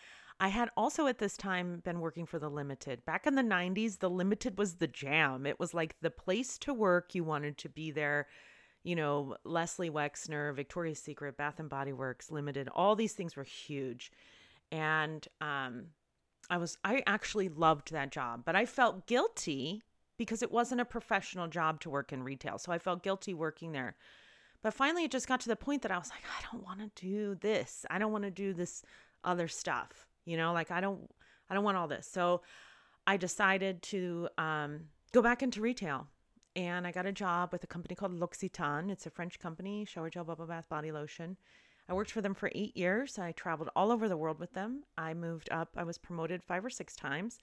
I 0.40 0.48
had 0.48 0.70
also 0.77 1.07
at 1.07 1.18
this 1.18 1.37
time 1.37 1.81
been 1.85 2.01
working 2.01 2.25
for 2.25 2.38
the 2.38 2.48
Limited. 2.48 3.05
Back 3.05 3.27
in 3.27 3.35
the 3.35 3.42
90s, 3.42 3.98
the 3.98 4.09
Limited 4.09 4.57
was 4.57 4.77
the 4.77 4.87
jam. 4.87 5.44
It 5.44 5.59
was 5.59 5.75
like 5.75 5.96
the 6.01 6.11
place 6.11 6.59
to 6.59 6.72
work. 6.72 7.14
You 7.14 7.25
wanted 7.25 7.59
to 7.59 7.68
be 7.68 7.90
there. 7.90 8.27
You 8.85 8.97
know, 8.97 9.37
Leslie 9.45 9.90
Wexner, 9.90 10.55
Victoria's 10.55 10.99
Secret, 10.99 11.37
Bath 11.37 11.61
and 11.61 11.68
Body 11.68 11.92
Works, 11.92 12.31
Limited, 12.31 12.68
all 12.68 12.97
these 12.97 13.12
things 13.12 13.37
were 13.37 13.45
huge. 13.45 14.11
And 14.71 15.27
um 15.40 15.87
I 16.51 16.57
was 16.59 16.79
I 16.85 17.03
actually 17.07 17.49
loved 17.49 17.92
that 17.92 18.11
job, 18.11 18.42
but 18.45 18.57
I 18.57 18.66
felt 18.66 19.07
guilty 19.07 19.83
because 20.18 20.42
it 20.42 20.53
wasn't 20.53 20.81
a 20.81 20.85
professional 20.85 21.49
job 21.49 21.81
to 21.81 21.90
work 21.90 22.12
in 22.12 22.23
retail. 22.23 22.59
So 22.59 22.73
I 22.73 22.79
felt 22.79 23.03
guilty 23.03 23.35
working 23.35 23.73
there. 23.73 23.97
But 24.62 24.75
finally, 24.75 25.05
it 25.05 25.11
just 25.11 25.27
got 25.27 25.40
to 25.40 25.49
the 25.49 25.57
point 25.57 25.83
that 25.83 25.90
I 25.90 25.99
was 25.99 26.11
like, 26.11 26.23
I 26.25 26.42
don't 26.51 26.64
want 26.64 26.79
to 26.81 26.90
do 26.95 27.35
this. 27.35 27.85
I 27.90 27.99
don't 27.99 28.12
want 28.12 28.25
to 28.25 28.31
do 28.31 28.55
this 28.55 28.83
other 29.25 29.49
stuff. 29.49 30.07
You 30.25 30.37
know, 30.37 30.53
like 30.53 30.71
I 30.71 30.81
don't, 30.81 31.11
I 31.51 31.55
don't 31.55 31.64
want 31.64 31.77
all 31.77 31.88
this. 31.88 32.07
So 32.07 32.42
I 33.07 33.16
decided 33.16 33.83
to 33.85 34.29
um, 34.38 34.83
go 35.12 35.21
back 35.21 35.42
into 35.42 35.61
retail, 35.61 36.07
and 36.55 36.87
I 36.87 36.93
got 36.93 37.07
a 37.07 37.12
job 37.12 37.53
with 37.53 37.65
a 37.65 37.67
company 37.67 37.95
called 37.95 38.12
L'Occitane. 38.12 38.91
It's 38.91 39.07
a 39.07 39.11
French 39.11 39.38
company, 39.38 39.85
shower 39.85 40.11
gel, 40.11 40.25
bubble 40.25 40.47
bath, 40.47 40.69
body 40.69 40.93
lotion. 40.93 41.37
I 41.88 41.95
worked 41.95 42.12
for 42.12 42.21
them 42.21 42.35
for 42.35 42.51
eight 42.55 42.77
years. 42.77 43.19
I 43.19 43.33
traveled 43.33 43.71
all 43.75 43.91
over 43.91 44.09
the 44.09 44.17
world 44.17 44.38
with 44.38 44.53
them. 44.53 44.85
I 44.97 45.15
moved 45.15 45.49
up. 45.51 45.71
I 45.77 45.85
was 45.85 45.99
promoted 45.99 46.43
five 46.43 46.65
or 46.65 46.71
six 46.71 46.95
times. 46.95 47.38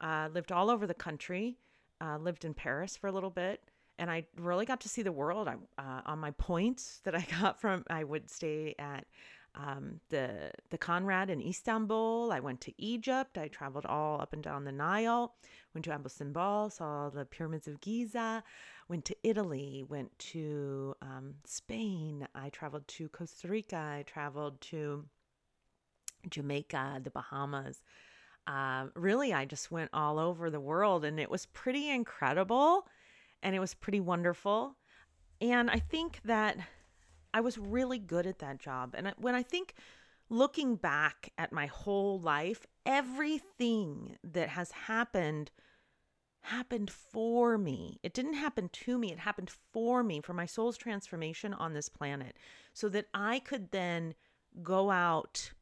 Uh, 0.00 0.28
lived 0.32 0.52
all 0.52 0.70
over 0.70 0.86
the 0.86 0.94
country. 0.94 1.58
Uh, 2.00 2.18
lived 2.18 2.44
in 2.44 2.54
Paris 2.54 2.96
for 2.96 3.08
a 3.08 3.12
little 3.12 3.30
bit 3.30 3.70
and 3.98 4.10
I 4.10 4.24
really 4.36 4.64
got 4.64 4.80
to 4.82 4.88
see 4.88 5.02
the 5.02 5.12
world. 5.12 5.48
I 5.48 5.56
uh, 5.76 6.02
on 6.06 6.18
my 6.18 6.30
points 6.32 7.00
that 7.04 7.14
I 7.14 7.26
got 7.40 7.60
from 7.60 7.84
I 7.90 8.04
would 8.04 8.30
stay 8.30 8.74
at 8.78 9.06
um, 9.54 10.00
the 10.10 10.50
the 10.70 10.78
Conrad 10.78 11.30
in 11.30 11.40
Istanbul. 11.40 12.30
I 12.32 12.40
went 12.40 12.60
to 12.62 12.72
Egypt. 12.78 13.38
I 13.38 13.48
traveled 13.48 13.86
all 13.86 14.20
up 14.20 14.32
and 14.32 14.42
down 14.42 14.64
the 14.64 14.72
Nile. 14.72 15.34
Went 15.74 15.84
to 15.84 15.92
Abu 15.92 16.08
Simbel, 16.08 16.70
saw 16.70 17.10
the 17.10 17.24
pyramids 17.24 17.68
of 17.68 17.80
Giza. 17.80 18.42
Went 18.88 19.04
to 19.06 19.16
Italy. 19.22 19.84
Went 19.88 20.16
to 20.18 20.94
um, 21.02 21.34
Spain. 21.44 22.26
I 22.34 22.48
traveled 22.50 22.86
to 22.88 23.08
Costa 23.08 23.48
Rica. 23.48 23.76
I 23.76 24.04
traveled 24.06 24.60
to 24.62 25.04
Jamaica, 26.30 27.00
the 27.02 27.10
Bahamas. 27.10 27.82
Uh, 28.46 28.86
really, 28.94 29.34
I 29.34 29.44
just 29.44 29.70
went 29.70 29.90
all 29.92 30.18
over 30.18 30.48
the 30.48 30.60
world, 30.60 31.04
and 31.04 31.20
it 31.20 31.30
was 31.30 31.46
pretty 31.46 31.90
incredible 31.90 32.86
and 33.42 33.54
it 33.54 33.60
was 33.60 33.74
pretty 33.74 34.00
wonderful. 34.00 34.76
And 35.40 35.70
I 35.70 35.78
think 35.78 36.20
that 36.24 36.56
I 37.32 37.40
was 37.40 37.58
really 37.58 37.98
good 37.98 38.26
at 38.26 38.38
that 38.40 38.58
job. 38.58 38.94
And 38.96 39.12
when 39.18 39.34
I 39.34 39.42
think 39.42 39.74
looking 40.30 40.76
back 40.76 41.32
at 41.38 41.52
my 41.52 41.66
whole 41.66 42.20
life, 42.20 42.66
everything 42.84 44.16
that 44.24 44.50
has 44.50 44.70
happened 44.72 45.50
happened 46.42 46.90
for 46.90 47.58
me. 47.58 47.98
It 48.02 48.14
didn't 48.14 48.34
happen 48.34 48.70
to 48.72 48.98
me, 48.98 49.12
it 49.12 49.18
happened 49.18 49.50
for 49.72 50.02
me, 50.02 50.20
for 50.20 50.32
my 50.32 50.46
soul's 50.46 50.78
transformation 50.78 51.52
on 51.52 51.74
this 51.74 51.88
planet, 51.88 52.36
so 52.72 52.88
that 52.90 53.06
I 53.12 53.40
could 53.40 53.70
then 53.70 54.14
go 54.62 54.90
out 54.90 55.52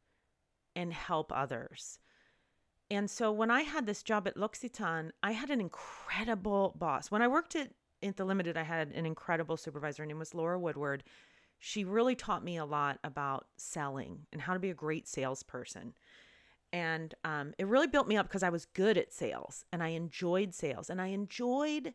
and 0.75 0.93
help 0.93 1.31
others. 1.35 1.99
And 2.89 3.09
so 3.09 3.31
when 3.31 3.51
I 3.51 3.63
had 3.63 3.85
this 3.85 4.01
job 4.01 4.27
at 4.27 4.37
L'Occitane, 4.37 5.11
I 5.21 5.31
had 5.31 5.49
an 5.49 5.59
incredible 5.59 6.73
boss. 6.77 7.11
When 7.11 7.21
I 7.21 7.27
worked 7.27 7.55
at, 7.55 7.71
at 8.01 8.15
the 8.15 8.23
Limited, 8.23 8.55
I 8.55 8.63
had 8.63 8.91
an 8.93 9.05
incredible 9.05 9.57
supervisor. 9.57 10.03
Her 10.03 10.07
name 10.07 10.19
was 10.19 10.33
Laura 10.33 10.57
Woodward. 10.57 11.03
She 11.59 11.83
really 11.83 12.15
taught 12.15 12.43
me 12.43 12.57
a 12.57 12.65
lot 12.65 12.99
about 13.03 13.47
selling 13.57 14.27
and 14.31 14.41
how 14.41 14.53
to 14.53 14.59
be 14.59 14.69
a 14.69 14.75
great 14.75 15.07
salesperson. 15.07 15.93
And 16.73 17.15
um, 17.23 17.53
it 17.57 17.65
really 17.65 17.87
built 17.87 18.07
me 18.07 18.17
up 18.17 18.27
because 18.27 18.43
I 18.43 18.49
was 18.49 18.65
good 18.65 18.97
at 18.97 19.13
sales 19.13 19.65
and 19.71 19.81
I 19.81 19.89
enjoyed 19.89 20.53
sales 20.53 20.89
and 20.89 21.01
I 21.01 21.07
enjoyed 21.07 21.93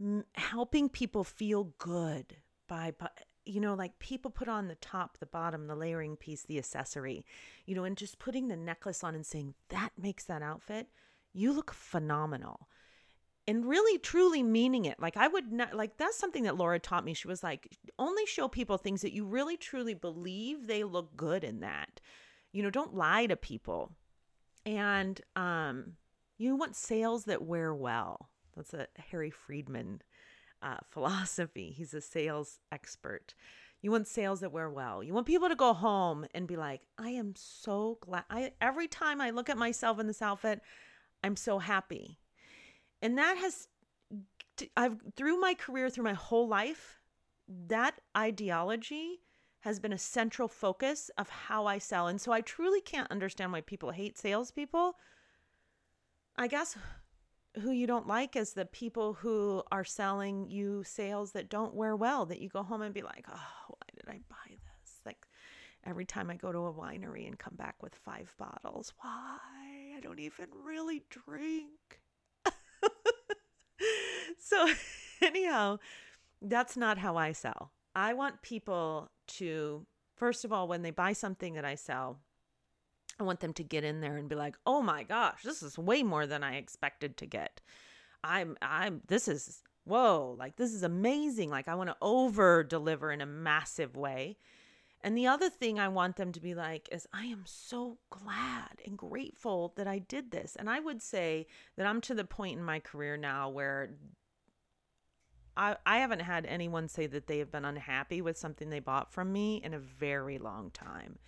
m- 0.00 0.24
helping 0.34 0.88
people 0.88 1.24
feel 1.24 1.72
good 1.78 2.36
by, 2.68 2.92
by, 2.96 3.08
you 3.44 3.60
know, 3.60 3.74
like 3.74 3.98
people 3.98 4.30
put 4.30 4.48
on 4.48 4.68
the 4.68 4.76
top, 4.76 5.18
the 5.18 5.26
bottom, 5.26 5.66
the 5.66 5.74
layering 5.74 6.16
piece, 6.16 6.42
the 6.42 6.58
accessory, 6.58 7.26
you 7.66 7.74
know, 7.74 7.84
and 7.84 7.96
just 7.96 8.18
putting 8.18 8.48
the 8.48 8.56
necklace 8.56 9.02
on 9.02 9.14
and 9.14 9.26
saying, 9.26 9.54
that 9.68 9.90
makes 10.00 10.24
that 10.24 10.42
outfit. 10.42 10.88
You 11.32 11.52
look 11.52 11.72
phenomenal. 11.72 12.68
And 13.48 13.64
really, 13.66 13.98
truly 13.98 14.42
meaning 14.42 14.84
it. 14.84 15.00
Like, 15.00 15.16
I 15.16 15.26
would 15.26 15.50
not, 15.50 15.74
like, 15.74 15.96
that's 15.96 16.16
something 16.16 16.44
that 16.44 16.56
Laura 16.56 16.78
taught 16.78 17.04
me. 17.04 17.12
She 17.12 17.26
was 17.26 17.42
like, 17.42 17.76
only 17.98 18.24
show 18.24 18.46
people 18.46 18.78
things 18.78 19.02
that 19.02 19.12
you 19.12 19.24
really, 19.24 19.56
truly 19.56 19.94
believe 19.94 20.68
they 20.68 20.84
look 20.84 21.16
good 21.16 21.42
in 21.42 21.60
that 21.60 22.00
you 22.52 22.62
know, 22.62 22.70
don't 22.70 22.94
lie 22.94 23.26
to 23.26 23.36
people. 23.36 23.92
And 24.64 25.20
um, 25.34 25.94
you 26.38 26.54
want 26.54 26.76
sales 26.76 27.24
that 27.24 27.42
wear 27.42 27.74
well. 27.74 28.28
That's 28.54 28.74
a 28.74 28.86
Harry 29.10 29.30
Friedman 29.30 30.02
uh, 30.62 30.76
philosophy. 30.90 31.74
He's 31.76 31.94
a 31.94 32.00
sales 32.00 32.60
expert. 32.70 33.34
You 33.80 33.90
want 33.90 34.06
sales 34.06 34.40
that 34.40 34.52
wear 34.52 34.70
well. 34.70 35.02
You 35.02 35.12
want 35.12 35.26
people 35.26 35.48
to 35.48 35.56
go 35.56 35.72
home 35.72 36.24
and 36.34 36.46
be 36.46 36.56
like, 36.56 36.82
I 36.98 37.10
am 37.10 37.34
so 37.34 37.98
glad. 38.00 38.24
I 38.30 38.52
every 38.60 38.86
time 38.86 39.20
I 39.20 39.30
look 39.30 39.50
at 39.50 39.58
myself 39.58 39.98
in 39.98 40.06
this 40.06 40.22
outfit, 40.22 40.60
I'm 41.24 41.34
so 41.34 41.58
happy. 41.58 42.20
And 43.02 43.18
that 43.18 43.36
has 43.36 43.68
I've 44.76 44.96
through 45.16 45.40
my 45.40 45.54
career, 45.54 45.90
through 45.90 46.04
my 46.04 46.14
whole 46.14 46.48
life, 46.48 47.00
that 47.66 48.00
ideology 48.16 49.20
has 49.60 49.78
been 49.78 49.92
a 49.92 49.98
central 49.98 50.48
focus 50.48 51.10
of 51.18 51.28
how 51.28 51.66
I 51.66 51.78
sell. 51.78 52.08
And 52.08 52.20
so 52.20 52.32
I 52.32 52.40
truly 52.40 52.80
can't 52.80 53.10
understand 53.10 53.52
why 53.52 53.60
people 53.60 53.90
hate 53.90 54.18
salespeople. 54.18 54.96
I 56.36 56.48
guess 56.48 56.76
who 57.60 57.70
you 57.70 57.86
don't 57.86 58.08
like 58.08 58.34
is 58.34 58.54
the 58.54 58.64
people 58.64 59.14
who 59.14 59.62
are 59.70 59.84
selling 59.84 60.50
you 60.50 60.82
sales 60.84 61.32
that 61.32 61.50
don't 61.50 61.74
wear 61.74 61.94
well, 61.94 62.26
that 62.26 62.40
you 62.40 62.48
go 62.48 62.62
home 62.62 62.82
and 62.82 62.94
be 62.94 63.02
like, 63.02 63.26
oh, 63.28 63.66
why 63.68 63.86
did 63.94 64.08
I 64.08 64.20
buy 64.28 64.50
this? 64.50 65.00
Like 65.04 65.26
every 65.84 66.06
time 66.06 66.30
I 66.30 66.36
go 66.36 66.50
to 66.50 66.66
a 66.66 66.72
winery 66.72 67.26
and 67.26 67.38
come 67.38 67.54
back 67.56 67.82
with 67.82 67.94
five 67.94 68.34
bottles, 68.38 68.92
why? 69.00 69.38
I 69.96 70.00
don't 70.00 70.20
even 70.20 70.48
really 70.64 71.04
drink. 71.10 72.01
So, 74.42 74.68
anyhow, 75.22 75.78
that's 76.40 76.76
not 76.76 76.98
how 76.98 77.16
I 77.16 77.32
sell. 77.32 77.72
I 77.94 78.14
want 78.14 78.42
people 78.42 79.10
to, 79.28 79.86
first 80.16 80.44
of 80.44 80.52
all, 80.52 80.66
when 80.66 80.82
they 80.82 80.90
buy 80.90 81.12
something 81.12 81.54
that 81.54 81.64
I 81.64 81.74
sell, 81.74 82.18
I 83.20 83.24
want 83.24 83.40
them 83.40 83.52
to 83.54 83.62
get 83.62 83.84
in 83.84 84.00
there 84.00 84.16
and 84.16 84.28
be 84.28 84.34
like, 84.34 84.56
"Oh 84.66 84.82
my 84.82 85.02
gosh, 85.04 85.42
this 85.42 85.62
is 85.62 85.78
way 85.78 86.02
more 86.02 86.26
than 86.26 86.42
I 86.42 86.56
expected 86.56 87.16
to 87.18 87.26
get. 87.26 87.60
I'm 88.24 88.56
I'm 88.62 89.02
this 89.06 89.28
is 89.28 89.62
whoa, 89.84 90.34
like 90.38 90.56
this 90.56 90.72
is 90.72 90.82
amazing. 90.82 91.50
Like 91.50 91.68
I 91.68 91.74
want 91.74 91.90
to 91.90 91.96
over 92.00 92.64
deliver 92.64 93.12
in 93.12 93.20
a 93.20 93.26
massive 93.26 93.96
way." 93.96 94.38
And 95.04 95.16
the 95.18 95.26
other 95.26 95.50
thing 95.50 95.80
I 95.80 95.88
want 95.88 96.16
them 96.16 96.30
to 96.32 96.40
be 96.40 96.54
like 96.54 96.88
is, 96.92 97.08
I 97.12 97.24
am 97.24 97.42
so 97.44 97.98
glad 98.10 98.80
and 98.86 98.96
grateful 98.96 99.72
that 99.76 99.88
I 99.88 99.98
did 99.98 100.30
this. 100.30 100.54
And 100.54 100.70
I 100.70 100.78
would 100.78 101.02
say 101.02 101.48
that 101.76 101.86
I'm 101.86 102.00
to 102.02 102.14
the 102.14 102.24
point 102.24 102.56
in 102.56 102.64
my 102.64 102.78
career 102.78 103.16
now 103.16 103.48
where 103.48 103.94
I, 105.56 105.76
I 105.84 105.98
haven't 105.98 106.20
had 106.20 106.46
anyone 106.46 106.88
say 106.88 107.06
that 107.06 107.26
they 107.26 107.38
have 107.38 107.50
been 107.50 107.64
unhappy 107.64 108.22
with 108.22 108.38
something 108.38 108.70
they 108.70 108.80
bought 108.80 109.12
from 109.12 109.32
me 109.32 109.60
in 109.62 109.74
a 109.74 109.78
very 109.78 110.38
long 110.38 110.70
time. 110.70 111.18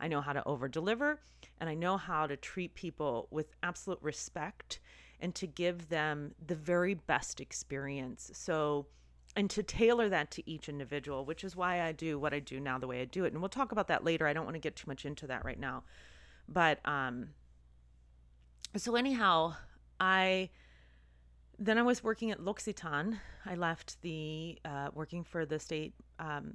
I 0.00 0.08
know 0.08 0.20
how 0.20 0.32
to 0.32 0.46
over 0.46 0.68
deliver 0.68 1.20
and 1.60 1.68
I 1.68 1.74
know 1.74 1.96
how 1.96 2.26
to 2.26 2.36
treat 2.36 2.74
people 2.74 3.28
with 3.30 3.54
absolute 3.62 4.00
respect 4.02 4.80
and 5.20 5.34
to 5.36 5.46
give 5.46 5.88
them 5.88 6.34
the 6.44 6.54
very 6.54 6.94
best 6.94 7.40
experience. 7.40 8.30
So, 8.34 8.86
and 9.36 9.48
to 9.50 9.62
tailor 9.62 10.08
that 10.08 10.30
to 10.32 10.50
each 10.50 10.68
individual, 10.68 11.24
which 11.24 11.44
is 11.44 11.56
why 11.56 11.82
I 11.82 11.92
do 11.92 12.18
what 12.18 12.34
I 12.34 12.40
do 12.40 12.60
now 12.60 12.78
the 12.78 12.86
way 12.86 13.00
I 13.00 13.04
do 13.04 13.24
it. 13.24 13.32
And 13.32 13.40
we'll 13.40 13.48
talk 13.48 13.72
about 13.72 13.88
that 13.88 14.04
later. 14.04 14.26
I 14.26 14.32
don't 14.32 14.44
want 14.44 14.54
to 14.54 14.60
get 14.60 14.76
too 14.76 14.88
much 14.88 15.04
into 15.04 15.26
that 15.28 15.44
right 15.44 15.58
now. 15.58 15.84
But 16.48 16.80
um 16.84 17.28
so 18.76 18.96
anyhow, 18.96 19.54
I 20.00 20.50
then 21.58 21.78
I 21.78 21.82
was 21.82 22.02
working 22.02 22.30
at 22.30 22.40
L'Occitane. 22.40 23.18
I 23.46 23.54
left 23.54 24.00
the 24.02 24.58
uh, 24.64 24.88
working 24.94 25.24
for 25.24 25.46
the 25.46 25.58
state, 25.58 25.94
um, 26.18 26.54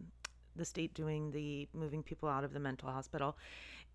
the 0.56 0.66
state 0.66 0.94
doing 0.94 1.32
the 1.32 1.68
moving 1.74 2.04
people 2.04 2.30
out 2.30 2.44
of 2.44 2.54
the 2.54 2.60
mental 2.60 2.90
hospital, 2.90 3.38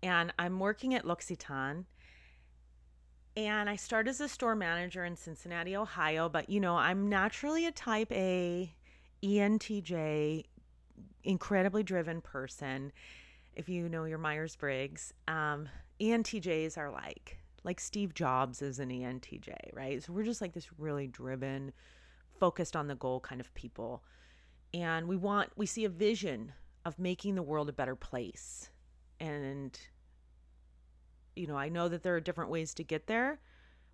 and 0.01 0.33
I'm 0.39 0.59
working 0.59 0.93
at 0.95 1.05
L'Occitane. 1.05 1.85
And 3.37 3.69
I 3.69 3.75
started 3.75 4.11
as 4.11 4.21
a 4.21 4.29
store 4.29 4.55
manager 4.55 5.03
in 5.03 5.17
Cincinnati, 5.17 5.75
Ohio. 5.75 6.29
But 6.29 6.49
you 6.49 6.59
know, 6.59 6.77
I'm 6.77 7.09
naturally 7.09 7.65
a 7.65 7.71
Type 7.71 8.11
A, 8.11 8.73
ENTJ, 9.21 10.45
incredibly 11.23 11.83
driven 11.83 12.21
person. 12.21 12.93
If 13.53 13.67
you 13.69 13.89
know 13.89 14.05
your 14.05 14.17
Myers 14.17 14.55
Briggs, 14.55 15.13
um, 15.27 15.67
ENTJs 15.99 16.77
are 16.77 16.91
like 16.91 17.39
like 17.65 17.79
Steve 17.79 18.13
Jobs 18.13 18.61
is 18.61 18.79
an 18.79 18.89
ENTJ, 18.89 19.73
right? 19.73 20.01
So 20.01 20.13
we're 20.13 20.23
just 20.23 20.39
like 20.39 20.53
this 20.53 20.69
really 20.77 21.07
driven, 21.07 21.73
focused 22.39 22.75
on 22.75 22.87
the 22.87 22.95
goal 22.95 23.19
kind 23.19 23.41
of 23.41 23.53
people. 23.55 24.03
And 24.73 25.07
we 25.07 25.17
want, 25.17 25.49
we 25.55 25.65
see 25.65 25.83
a 25.83 25.89
vision 25.89 26.53
of 26.85 26.99
making 26.99 27.33
the 27.33 27.41
world 27.41 27.67
a 27.67 27.73
better 27.73 27.95
place. 27.95 28.69
And, 29.19 29.77
you 31.35 31.47
know, 31.47 31.57
I 31.57 31.69
know 31.69 31.89
that 31.89 32.03
there 32.03 32.15
are 32.15 32.21
different 32.21 32.51
ways 32.51 32.73
to 32.75 32.83
get 32.83 33.07
there, 33.07 33.39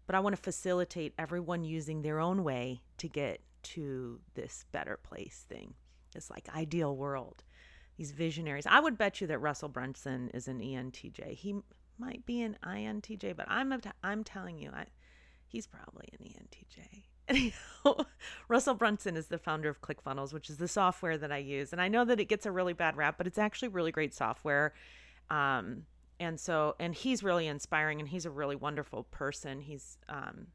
but 0.05 0.15
I 0.15 0.19
want 0.19 0.35
to 0.35 0.41
facilitate 0.41 1.13
everyone 1.17 1.63
using 1.63 2.01
their 2.01 2.19
own 2.19 2.43
way 2.43 2.81
to 2.97 3.07
get 3.07 3.39
to 3.63 4.19
this 4.33 4.65
better 4.73 4.99
place 5.01 5.45
thing, 5.47 5.73
this 6.13 6.29
like 6.29 6.53
ideal 6.53 6.95
world. 6.97 7.43
These 7.97 8.11
visionaries. 8.11 8.65
I 8.65 8.79
would 8.79 8.97
bet 8.97 9.21
you 9.21 9.27
that 9.27 9.39
Russell 9.39 9.69
Brunson 9.69 10.31
is 10.33 10.47
an 10.47 10.59
ENTJ. 10.59 11.33
He 11.33 11.55
might 12.01 12.25
be 12.25 12.41
an 12.41 12.57
INTJ, 12.65 13.35
but 13.37 13.45
I'm 13.47 13.79
I'm 14.03 14.23
telling 14.23 14.57
you, 14.57 14.71
I, 14.73 14.87
he's 15.47 15.67
probably 15.67 16.09
an 16.19 16.25
ENTJ. 16.25 17.03
Russell 18.49 18.73
Brunson 18.73 19.15
is 19.15 19.27
the 19.27 19.37
founder 19.37 19.69
of 19.69 19.81
ClickFunnels, 19.81 20.33
which 20.33 20.49
is 20.49 20.57
the 20.57 20.67
software 20.67 21.17
that 21.17 21.31
I 21.31 21.37
use, 21.37 21.71
and 21.71 21.81
I 21.81 21.87
know 21.87 22.03
that 22.03 22.19
it 22.19 22.25
gets 22.25 22.45
a 22.45 22.51
really 22.51 22.73
bad 22.73 22.97
rap, 22.97 23.15
but 23.17 23.27
it's 23.27 23.37
actually 23.37 23.69
really 23.69 23.91
great 23.91 24.13
software. 24.13 24.73
Um, 25.29 25.83
and 26.19 26.39
so, 26.39 26.75
and 26.79 26.93
he's 26.93 27.23
really 27.23 27.47
inspiring, 27.47 27.99
and 27.99 28.09
he's 28.09 28.25
a 28.25 28.31
really 28.31 28.55
wonderful 28.55 29.03
person. 29.03 29.61
He's, 29.61 29.97
um, 30.09 30.47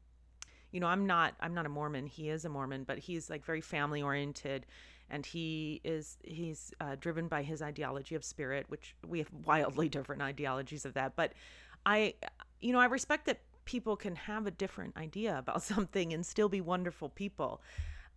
you 0.71 0.79
know, 0.79 0.87
I'm 0.87 1.07
not 1.07 1.33
I'm 1.39 1.53
not 1.53 1.65
a 1.65 1.69
Mormon. 1.69 2.07
He 2.07 2.29
is 2.29 2.45
a 2.45 2.49
Mormon, 2.49 2.83
but 2.83 2.99
he's 2.99 3.29
like 3.29 3.45
very 3.45 3.61
family 3.61 4.01
oriented 4.01 4.65
and 5.09 5.25
he 5.25 5.81
is 5.83 6.17
he's 6.23 6.73
uh, 6.81 6.95
driven 6.99 7.27
by 7.27 7.43
his 7.43 7.61
ideology 7.61 8.15
of 8.15 8.23
spirit 8.23 8.65
which 8.69 8.95
we 9.05 9.19
have 9.19 9.29
wildly 9.45 9.89
different 9.97 10.21
ideologies 10.21 10.85
of 10.85 10.93
that. 10.93 11.15
But 11.15 11.33
i 11.85 12.13
you 12.59 12.73
know 12.73 12.79
i 12.79 12.85
respect 12.85 13.25
that 13.25 13.39
people 13.65 13.95
can 13.95 14.15
have 14.15 14.47
a 14.47 14.51
different 14.51 14.95
idea 14.97 15.37
about 15.37 15.61
something 15.73 16.13
and 16.13 16.25
still 16.25 16.49
be 16.49 16.61
wonderful 16.61 17.09
people. 17.09 17.61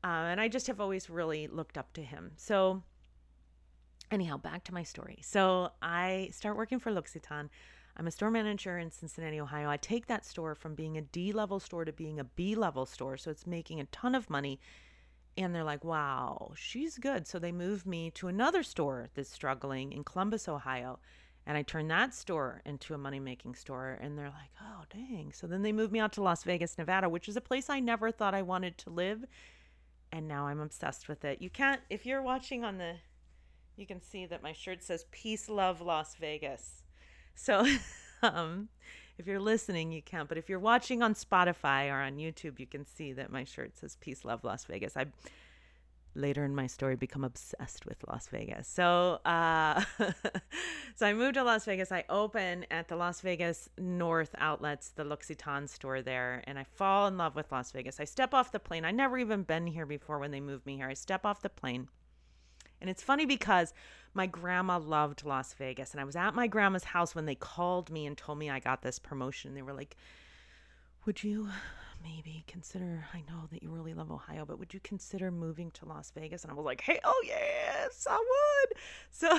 Uh, 0.03 0.33
and 0.33 0.40
i 0.40 0.48
just 0.48 0.66
have 0.66 0.81
always 0.81 1.11
really 1.11 1.46
looked 1.46 1.76
up 1.76 1.92
to 1.92 2.03
him. 2.03 2.33
So 2.37 2.83
anyhow 4.11 4.37
back 4.38 4.64
to 4.64 4.74
my 4.74 4.83
story. 4.83 5.18
So 5.22 5.70
i 5.83 6.29
start 6.33 6.57
working 6.57 6.79
for 6.79 6.90
l'occitane. 6.90 7.48
I'm 7.96 8.07
a 8.07 8.11
store 8.11 8.31
manager 8.31 8.79
in 8.79 8.90
cincinnati 8.90 9.40
ohio. 9.40 9.68
I 9.68 9.76
take 9.76 10.07
that 10.07 10.24
store 10.24 10.55
from 10.55 10.74
being 10.74 10.96
a 10.96 11.03
d 11.03 11.33
level 11.33 11.61
store 11.61 11.85
to 11.85 11.92
being 11.92 12.18
a 12.18 12.24
b 12.24 12.55
level 12.55 12.87
store. 12.87 13.16
So 13.16 13.31
it's 13.31 13.46
making 13.46 13.81
a 13.81 13.85
ton 13.87 14.14
of 14.14 14.31
money 14.31 14.59
and 15.37 15.55
they're 15.55 15.64
like, 15.64 15.85
wow, 15.85 16.53
she's 16.57 16.99
good. 16.99 17.27
So 17.27 17.38
they 17.38 17.53
moved 17.53 17.87
me 17.87 18.11
to 18.12 18.29
another 18.29 18.62
store 18.62 19.09
that's 19.14 19.31
struggling 19.31 19.93
in 19.93 20.05
Columbus, 20.05 20.49
Ohio. 20.49 20.99
And 21.47 21.57
I 21.57 21.62
turned 21.62 21.90
that 21.90 22.14
store 22.14 22.61
into 22.66 22.95
a 22.95 22.99
money 22.99 23.21
making 23.21 23.55
store. 23.55 23.99
And 24.01 24.19
they're 24.19 24.27
like, 24.27 24.51
oh, 24.62 24.85
dang. 24.93 25.33
So 25.33 25.47
then 25.47 25.62
they 25.62 25.73
moved 25.73 25.93
me 25.93 26.01
out 26.01 26.12
to 26.14 26.23
Las 26.23 26.45
Vegas, 26.45 26.77
Nevada, 26.77 27.09
which 27.09 27.29
is 27.29 27.37
a 27.37 27.40
place 27.40 27.71
I 27.71 27.81
never 27.81 28.11
thought 28.11 28.35
I 28.35 28.43
wanted 28.43 28.77
to 28.79 28.90
live. 28.90 29.25
And 30.12 30.29
now 30.29 30.47
I'm 30.47 30.61
obsessed 30.61 31.09
with 31.09 31.25
it. 31.25 31.40
You 31.40 31.51
can't, 31.51 31.81
if 31.88 32.05
you're 32.05 32.23
watching 32.23 32.64
on 32.64 32.79
the, 32.79 32.97
you 33.77 33.87
can 33.87 34.01
see 34.01 34.27
that 34.27 34.43
my 34.43 34.53
shirt 34.53 34.83
says 34.83 35.07
Peace, 35.11 35.49
Love, 35.49 35.81
Las 35.81 36.16
Vegas. 36.16 36.83
So, 37.35 37.64
um, 38.23 38.69
if 39.20 39.26
you're 39.26 39.38
listening, 39.38 39.92
you 39.92 40.02
can't. 40.02 40.28
But 40.28 40.38
if 40.38 40.48
you're 40.48 40.59
watching 40.59 41.02
on 41.02 41.14
Spotify 41.14 41.90
or 41.90 42.00
on 42.00 42.16
YouTube, 42.16 42.59
you 42.59 42.66
can 42.66 42.85
see 42.85 43.12
that 43.12 43.30
my 43.30 43.44
shirt 43.44 43.76
says 43.78 43.96
Peace, 44.00 44.24
Love, 44.24 44.42
Las 44.42 44.64
Vegas. 44.64 44.96
I 44.96 45.06
later 46.14 46.44
in 46.44 46.54
my 46.54 46.66
story 46.66 46.96
become 46.96 47.22
obsessed 47.22 47.87
with 47.87 47.98
Las 48.09 48.26
Vegas. 48.28 48.66
So, 48.66 49.20
uh, 49.24 49.85
so 50.96 51.06
I 51.06 51.12
moved 51.12 51.35
to 51.35 51.44
Las 51.44 51.66
Vegas. 51.66 51.92
I 51.92 52.04
open 52.09 52.66
at 52.70 52.88
the 52.88 52.96
Las 52.96 53.20
Vegas 53.20 53.68
North 53.78 54.35
outlets, 54.38 54.90
the 54.90 55.04
L'Occitane 55.04 55.68
store 55.68 56.02
there, 56.02 56.42
and 56.46 56.59
I 56.59 56.64
fall 56.64 57.06
in 57.06 57.16
love 57.16 57.37
with 57.37 57.52
Las 57.52 57.70
Vegas. 57.72 58.00
I 58.00 58.04
step 58.04 58.35
off 58.35 58.50
the 58.50 58.59
plane. 58.59 58.85
I 58.85 58.90
never 58.90 59.18
even 59.18 59.42
been 59.42 59.66
here 59.66 59.87
before 59.87 60.18
when 60.18 60.30
they 60.30 60.40
moved 60.40 60.66
me 60.66 60.76
here. 60.76 60.88
I 60.88 60.94
step 60.94 61.24
off 61.24 61.42
the 61.42 61.50
plane. 61.50 61.88
And 62.81 62.88
it's 62.88 63.03
funny 63.03 63.27
because 63.27 63.73
my 64.14 64.27
grandma 64.27 64.79
loved 64.79 65.25
Las 65.25 65.53
Vegas 65.55 65.93
and 65.93 66.01
I 66.01 66.05
was 66.05 66.16
at 66.16 66.35
my 66.35 66.47
grandma's 66.47 66.85
house 66.85 67.14
when 67.14 67.27
they 67.27 67.35
called 67.35 67.90
me 67.90 68.07
and 68.07 68.16
told 68.16 68.38
me 68.38 68.51
I 68.51 68.59
got 68.59 68.83
this 68.83 68.99
promotion. 68.99 69.55
They 69.55 69.62
were 69.62 69.73
like, 69.73 69.97
"Would 71.05 71.23
you 71.23 71.49
maybe 72.03 72.45
consider 72.47 73.07
I 73.12 73.19
know 73.31 73.47
that 73.51 73.62
you 73.62 73.71
really 73.71 73.95
love 73.95 74.11
Ohio, 74.11 74.45
but 74.45 74.59
would 74.59 74.75
you 74.75 74.81
consider 74.81 75.31
moving 75.31 75.71
to 75.73 75.87
Las 75.87 76.11
Vegas? 76.14 76.43
And 76.43 76.51
I 76.51 76.55
was 76.55 76.64
like, 76.64 76.81
hey, 76.81 76.99
oh 77.05 77.23
yes, 77.25 78.07
I 78.09 78.16
would. 78.16 78.79
So 79.12 79.38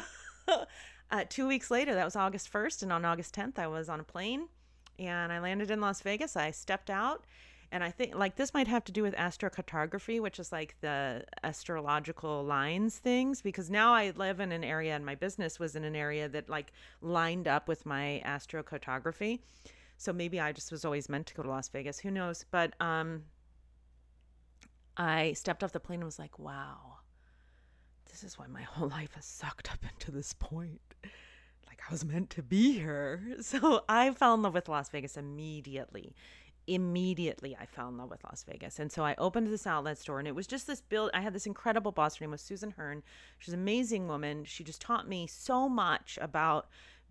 uh, 1.11 1.23
two 1.29 1.47
weeks 1.47 1.71
later, 1.71 1.93
that 1.93 2.05
was 2.05 2.15
August 2.15 2.51
1st, 2.51 2.83
and 2.83 2.93
on 2.93 3.05
August 3.05 3.33
10th, 3.35 3.57
I 3.59 3.67
was 3.67 3.89
on 3.89 3.99
a 3.99 4.03
plane 4.03 4.47
and 4.99 5.31
I 5.31 5.39
landed 5.39 5.71
in 5.71 5.81
Las 5.81 6.01
Vegas. 6.01 6.35
I 6.35 6.51
stepped 6.51 6.89
out. 6.89 7.25
And 7.71 7.83
I 7.83 7.89
think 7.89 8.15
like 8.15 8.35
this 8.35 8.53
might 8.53 8.67
have 8.67 8.83
to 8.85 8.91
do 8.91 9.01
with 9.01 9.15
astrocartography, 9.15 10.21
which 10.21 10.39
is 10.39 10.51
like 10.51 10.75
the 10.81 11.23
astrological 11.43 12.43
lines 12.43 12.97
things, 12.97 13.41
because 13.41 13.69
now 13.69 13.93
I 13.93 14.11
live 14.15 14.41
in 14.41 14.51
an 14.51 14.63
area 14.63 14.93
and 14.93 15.05
my 15.05 15.15
business 15.15 15.57
was 15.57 15.75
in 15.75 15.85
an 15.85 15.95
area 15.95 16.27
that 16.29 16.49
like 16.49 16.73
lined 17.01 17.47
up 17.47 17.69
with 17.69 17.85
my 17.85 18.21
astrocartography. 18.25 19.39
So 19.97 20.11
maybe 20.11 20.39
I 20.39 20.51
just 20.51 20.71
was 20.71 20.83
always 20.83 21.07
meant 21.07 21.27
to 21.27 21.33
go 21.33 21.43
to 21.43 21.49
Las 21.49 21.69
Vegas. 21.69 21.99
Who 21.99 22.11
knows? 22.11 22.43
But 22.51 22.73
um, 22.81 23.23
I 24.97 25.33
stepped 25.33 25.63
off 25.63 25.71
the 25.71 25.79
plane 25.79 25.99
and 25.99 26.05
was 26.05 26.19
like, 26.19 26.39
wow, 26.39 26.97
this 28.09 28.23
is 28.23 28.37
why 28.37 28.47
my 28.47 28.61
whole 28.69 28.89
life 28.89 29.13
has 29.15 29.25
sucked 29.25 29.71
up 29.71 29.79
into 29.89 30.11
this 30.11 30.33
point. 30.33 30.81
Like 31.67 31.79
I 31.87 31.91
was 31.91 32.03
meant 32.03 32.29
to 32.31 32.43
be 32.43 32.73
here. 32.73 33.21
So 33.41 33.85
I 33.87 34.11
fell 34.11 34.33
in 34.33 34.41
love 34.41 34.55
with 34.55 34.67
Las 34.67 34.89
Vegas 34.89 35.15
immediately. 35.15 36.15
Immediately, 36.67 37.57
I 37.59 37.65
fell 37.65 37.89
in 37.89 37.97
love 37.97 38.09
with 38.09 38.23
Las 38.23 38.43
Vegas. 38.47 38.79
And 38.79 38.91
so 38.91 39.03
I 39.03 39.15
opened 39.17 39.47
this 39.47 39.67
outlet 39.67 39.97
store, 39.97 40.19
and 40.19 40.27
it 40.27 40.35
was 40.35 40.47
just 40.47 40.67
this 40.67 40.81
build. 40.81 41.09
I 41.13 41.21
had 41.21 41.33
this 41.33 41.45
incredible 41.45 41.91
boss. 41.91 42.15
Her 42.15 42.23
name 42.23 42.31
was 42.31 42.41
Susan 42.41 42.71
Hearn. 42.71 43.03
She's 43.39 43.53
an 43.53 43.59
amazing 43.59 44.07
woman. 44.07 44.45
She 44.45 44.63
just 44.63 44.81
taught 44.81 45.07
me 45.07 45.27
so 45.27 45.67
much 45.67 46.17
about 46.21 46.67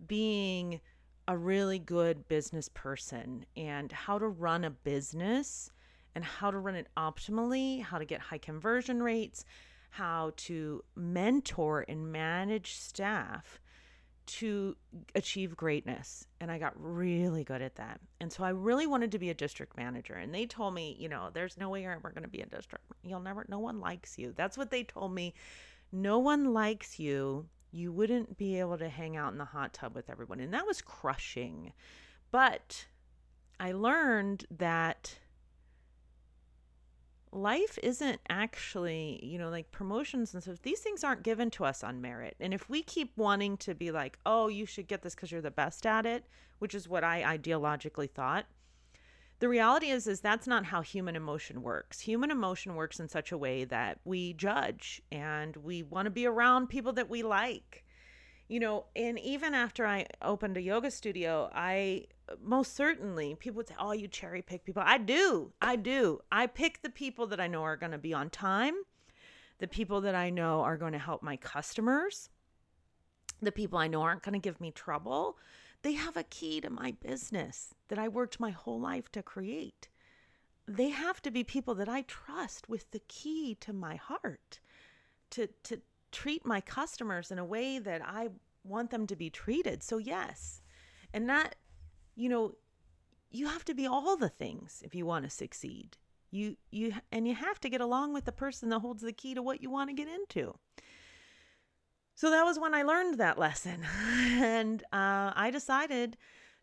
being 0.07 0.81
a 1.27 1.37
really 1.37 1.79
good 1.79 2.27
business 2.27 2.69
person 2.69 3.45
and 3.55 3.91
how 3.91 4.17
to 4.17 4.27
run 4.27 4.63
a 4.63 4.69
business 4.69 5.71
and 6.15 6.23
how 6.23 6.51
to 6.51 6.57
run 6.57 6.75
it 6.75 6.87
optimally, 6.97 7.81
how 7.81 7.97
to 7.97 8.05
get 8.05 8.19
high 8.19 8.37
conversion 8.37 9.01
rates, 9.03 9.45
how 9.91 10.33
to 10.37 10.83
mentor 10.95 11.85
and 11.87 12.11
manage 12.11 12.73
staff 12.75 13.59
to 14.25 14.75
achieve 15.15 15.55
greatness. 15.55 16.27
And 16.39 16.51
I 16.51 16.57
got 16.57 16.73
really 16.75 17.43
good 17.43 17.61
at 17.61 17.75
that. 17.75 17.99
And 18.19 18.31
so 18.31 18.43
I 18.43 18.49
really 18.49 18.87
wanted 18.87 19.11
to 19.11 19.19
be 19.19 19.29
a 19.29 19.33
district 19.33 19.77
manager. 19.77 20.13
And 20.13 20.33
they 20.33 20.45
told 20.45 20.73
me, 20.73 20.95
you 20.99 21.09
know, 21.09 21.29
there's 21.33 21.57
no 21.57 21.69
way 21.69 21.81
you're 21.81 21.93
ever 21.93 22.11
going 22.11 22.23
to 22.23 22.29
be 22.29 22.41
a 22.41 22.45
district. 22.45 22.85
You'll 23.03 23.19
never, 23.19 23.45
no 23.47 23.59
one 23.59 23.79
likes 23.79 24.17
you. 24.17 24.33
That's 24.35 24.57
what 24.57 24.71
they 24.71 24.83
told 24.83 25.13
me. 25.13 25.33
No 25.91 26.19
one 26.19 26.53
likes 26.53 26.99
you 26.99 27.47
you 27.71 27.91
wouldn't 27.91 28.37
be 28.37 28.59
able 28.59 28.77
to 28.77 28.89
hang 28.89 29.15
out 29.15 29.31
in 29.31 29.37
the 29.37 29.45
hot 29.45 29.73
tub 29.73 29.95
with 29.95 30.09
everyone. 30.09 30.39
And 30.39 30.53
that 30.53 30.67
was 30.67 30.81
crushing. 30.81 31.71
But 32.29 32.85
I 33.59 33.71
learned 33.71 34.45
that 34.57 35.17
life 37.31 37.79
isn't 37.81 38.19
actually, 38.29 39.19
you 39.23 39.37
know, 39.37 39.49
like 39.49 39.71
promotions 39.71 40.33
and 40.33 40.43
stuff. 40.43 40.61
These 40.61 40.79
things 40.81 41.03
aren't 41.03 41.23
given 41.23 41.49
to 41.51 41.65
us 41.65 41.83
on 41.83 42.01
merit. 42.01 42.35
And 42.39 42.53
if 42.53 42.69
we 42.69 42.83
keep 42.83 43.17
wanting 43.17 43.57
to 43.57 43.73
be 43.73 43.91
like, 43.91 44.17
oh, 44.25 44.47
you 44.47 44.65
should 44.65 44.87
get 44.87 45.01
this 45.01 45.15
because 45.15 45.31
you're 45.31 45.41
the 45.41 45.51
best 45.51 45.85
at 45.85 46.05
it, 46.05 46.25
which 46.59 46.75
is 46.75 46.89
what 46.89 47.03
I 47.03 47.37
ideologically 47.37 48.09
thought, 48.09 48.45
the 49.39 49.49
reality 49.49 49.89
is 49.89 50.05
is 50.05 50.21
that's 50.21 50.45
not 50.45 50.65
how 50.65 50.81
human 50.81 51.15
emotion 51.15 51.63
works 51.63 51.99
human 51.99 52.29
emotion 52.29 52.75
works 52.75 52.99
in 52.99 53.09
such 53.09 53.31
a 53.31 53.37
way 53.37 53.63
that 53.65 53.99
we 54.05 54.33
judge 54.33 55.01
and 55.11 55.57
we 55.57 55.81
want 55.81 56.05
to 56.05 56.11
be 56.11 56.27
around 56.27 56.67
people 56.67 56.93
that 56.93 57.09
we 57.09 57.23
like 57.23 57.83
you 58.51 58.59
know 58.59 58.83
and 58.97 59.17
even 59.19 59.53
after 59.53 59.87
i 59.87 60.05
opened 60.21 60.57
a 60.57 60.61
yoga 60.61 60.91
studio 60.91 61.49
i 61.55 62.05
most 62.43 62.75
certainly 62.75 63.33
people 63.35 63.55
would 63.57 63.67
say 63.67 63.75
oh 63.79 63.93
you 63.93 64.07
cherry 64.07 64.41
pick 64.41 64.65
people. 64.65 64.83
I 64.85 64.97
do 64.97 65.53
i 65.61 65.75
do. 65.77 66.19
I 66.31 66.47
pick 66.47 66.81
the 66.81 66.89
people 66.89 67.27
that 67.27 67.39
i 67.39 67.47
know 67.47 67.63
are 67.63 67.77
going 67.77 67.93
to 67.93 67.97
be 67.97 68.13
on 68.13 68.29
time 68.29 68.75
the 69.59 69.67
people 69.67 70.01
that 70.01 70.15
i 70.15 70.29
know 70.29 70.61
are 70.61 70.75
going 70.75 70.91
to 70.91 70.99
help 70.99 71.23
my 71.23 71.37
customers 71.37 72.29
the 73.41 73.53
people 73.53 73.79
i 73.79 73.87
know 73.87 74.01
aren't 74.01 74.23
going 74.23 74.33
to 74.33 74.39
give 74.39 74.59
me 74.59 74.71
trouble. 74.71 75.37
They 75.83 75.93
have 75.93 76.17
a 76.17 76.23
key 76.23 76.61
to 76.61 76.69
my 76.69 76.91
business 76.91 77.73
that 77.87 77.97
I 77.97 78.07
worked 78.07 78.39
my 78.39 78.51
whole 78.51 78.79
life 78.79 79.11
to 79.13 79.23
create. 79.23 79.87
They 80.67 80.89
have 80.89 81.23
to 81.23 81.31
be 81.31 81.43
people 81.43 81.73
that 81.75 81.89
I 81.89 82.03
trust 82.03 82.69
with 82.69 82.91
the 82.91 83.01
key 83.07 83.55
to 83.61 83.73
my 83.73 83.95
heart 83.95 84.59
to 85.31 85.47
to 85.63 85.81
treat 86.11 86.45
my 86.45 86.61
customers 86.61 87.31
in 87.31 87.39
a 87.39 87.45
way 87.45 87.79
that 87.79 88.01
I 88.03 88.29
want 88.63 88.91
them 88.91 89.07
to 89.07 89.15
be 89.15 89.29
treated. 89.29 89.83
So 89.83 89.97
yes. 89.97 90.61
And 91.13 91.29
that 91.29 91.55
you 92.15 92.29
know, 92.29 92.53
you 93.31 93.47
have 93.47 93.65
to 93.65 93.73
be 93.73 93.87
all 93.87 94.17
the 94.17 94.29
things 94.29 94.81
if 94.85 94.93
you 94.93 95.05
want 95.05 95.25
to 95.25 95.31
succeed. 95.31 95.97
You 96.29 96.55
you 96.69 96.93
and 97.11 97.27
you 97.27 97.35
have 97.35 97.59
to 97.61 97.69
get 97.69 97.81
along 97.81 98.13
with 98.13 98.25
the 98.25 98.31
person 98.31 98.69
that 98.69 98.79
holds 98.79 99.03
the 99.03 99.13
key 99.13 99.33
to 99.33 99.41
what 99.41 99.61
you 99.61 99.69
want 99.69 99.89
to 99.89 99.95
get 99.95 100.07
into. 100.07 100.55
So 102.15 102.29
that 102.29 102.43
was 102.43 102.59
when 102.59 102.73
I 102.73 102.83
learned 102.83 103.17
that 103.17 103.39
lesson. 103.39 103.83
and 104.05 104.83
uh, 104.93 105.33
I 105.35 105.49
decided 105.51 106.17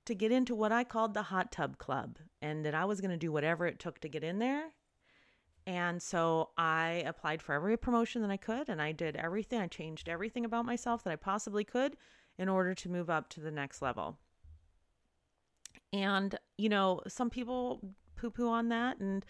to 0.04 0.14
get 0.14 0.32
into 0.32 0.54
what 0.54 0.72
I 0.72 0.84
called 0.84 1.14
the 1.14 1.24
hot 1.24 1.52
tub 1.52 1.78
club 1.78 2.18
and 2.40 2.64
that 2.64 2.74
I 2.74 2.84
was 2.84 3.00
going 3.00 3.10
to 3.10 3.16
do 3.16 3.32
whatever 3.32 3.66
it 3.66 3.78
took 3.78 3.98
to 4.00 4.08
get 4.08 4.24
in 4.24 4.38
there. 4.38 4.68
And 5.68 6.00
so 6.00 6.48
I 6.56 7.02
applied 7.04 7.42
for 7.42 7.54
every 7.54 7.76
promotion 7.76 8.22
that 8.22 8.30
I 8.30 8.38
could 8.38 8.70
and 8.70 8.80
I 8.80 8.92
did 8.92 9.16
everything. 9.16 9.60
I 9.60 9.66
changed 9.66 10.08
everything 10.08 10.46
about 10.46 10.64
myself 10.64 11.04
that 11.04 11.12
I 11.12 11.16
possibly 11.16 11.62
could 11.62 11.98
in 12.38 12.48
order 12.48 12.74
to 12.74 12.88
move 12.88 13.10
up 13.10 13.28
to 13.28 13.40
the 13.40 13.50
next 13.50 13.82
level. 13.82 14.16
And, 15.92 16.34
you 16.56 16.70
know, 16.70 17.02
some 17.06 17.28
people 17.28 17.82
poo 18.16 18.30
poo 18.30 18.48
on 18.48 18.70
that 18.70 18.98
and, 19.00 19.26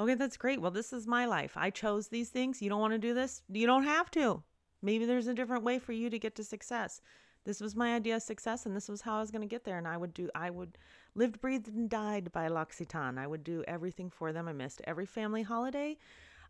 okay, 0.00 0.14
that's 0.14 0.38
great. 0.38 0.62
Well, 0.62 0.70
this 0.70 0.94
is 0.94 1.06
my 1.06 1.26
life. 1.26 1.52
I 1.56 1.68
chose 1.68 2.08
these 2.08 2.30
things. 2.30 2.62
You 2.62 2.70
don't 2.70 2.80
want 2.80 2.94
to 2.94 2.98
do 2.98 3.12
this? 3.12 3.42
You 3.50 3.66
don't 3.66 3.84
have 3.84 4.10
to. 4.12 4.42
Maybe 4.80 5.04
there's 5.04 5.26
a 5.26 5.34
different 5.34 5.62
way 5.62 5.78
for 5.78 5.92
you 5.92 6.08
to 6.08 6.18
get 6.18 6.34
to 6.36 6.44
success. 6.44 7.02
This 7.44 7.60
was 7.60 7.76
my 7.76 7.94
idea 7.94 8.16
of 8.16 8.22
success, 8.22 8.64
and 8.64 8.74
this 8.74 8.88
was 8.88 9.02
how 9.02 9.18
I 9.18 9.20
was 9.20 9.30
going 9.30 9.42
to 9.42 9.46
get 9.46 9.64
there. 9.64 9.76
And 9.76 9.86
I 9.86 9.98
would 9.98 10.14
do, 10.14 10.30
I 10.34 10.48
would 10.48 10.78
lived, 11.14 11.40
breathed, 11.40 11.68
and 11.68 11.88
died 11.88 12.32
by 12.32 12.48
L'Occitane. 12.48 13.18
I 13.18 13.26
would 13.26 13.44
do 13.44 13.64
everything 13.66 14.10
for 14.10 14.32
them. 14.32 14.48
I 14.48 14.52
missed 14.52 14.82
every 14.84 15.06
family 15.06 15.42
holiday. 15.42 15.98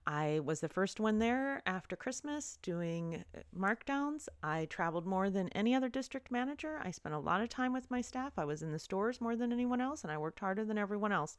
I 0.06 0.40
was 0.44 0.60
the 0.60 0.68
first 0.68 0.98
one 0.98 1.18
there 1.18 1.62
after 1.64 1.94
Christmas 1.94 2.58
doing 2.62 3.24
uh, 3.36 3.40
markdowns. 3.56 4.28
I 4.42 4.66
traveled 4.66 5.06
more 5.06 5.30
than 5.30 5.48
any 5.50 5.74
other 5.74 5.88
district 5.88 6.30
manager. 6.30 6.80
I 6.82 6.90
spent 6.90 7.14
a 7.14 7.20
lot 7.20 7.40
of 7.40 7.48
time 7.48 7.72
with 7.72 7.90
my 7.90 8.00
staff. 8.00 8.32
I 8.36 8.44
was 8.44 8.62
in 8.62 8.72
the 8.72 8.78
stores 8.80 9.20
more 9.20 9.36
than 9.36 9.52
anyone 9.52 9.80
else, 9.80 10.02
and 10.02 10.10
I 10.10 10.18
worked 10.18 10.40
harder 10.40 10.64
than 10.64 10.78
everyone 10.78 11.12
else. 11.12 11.36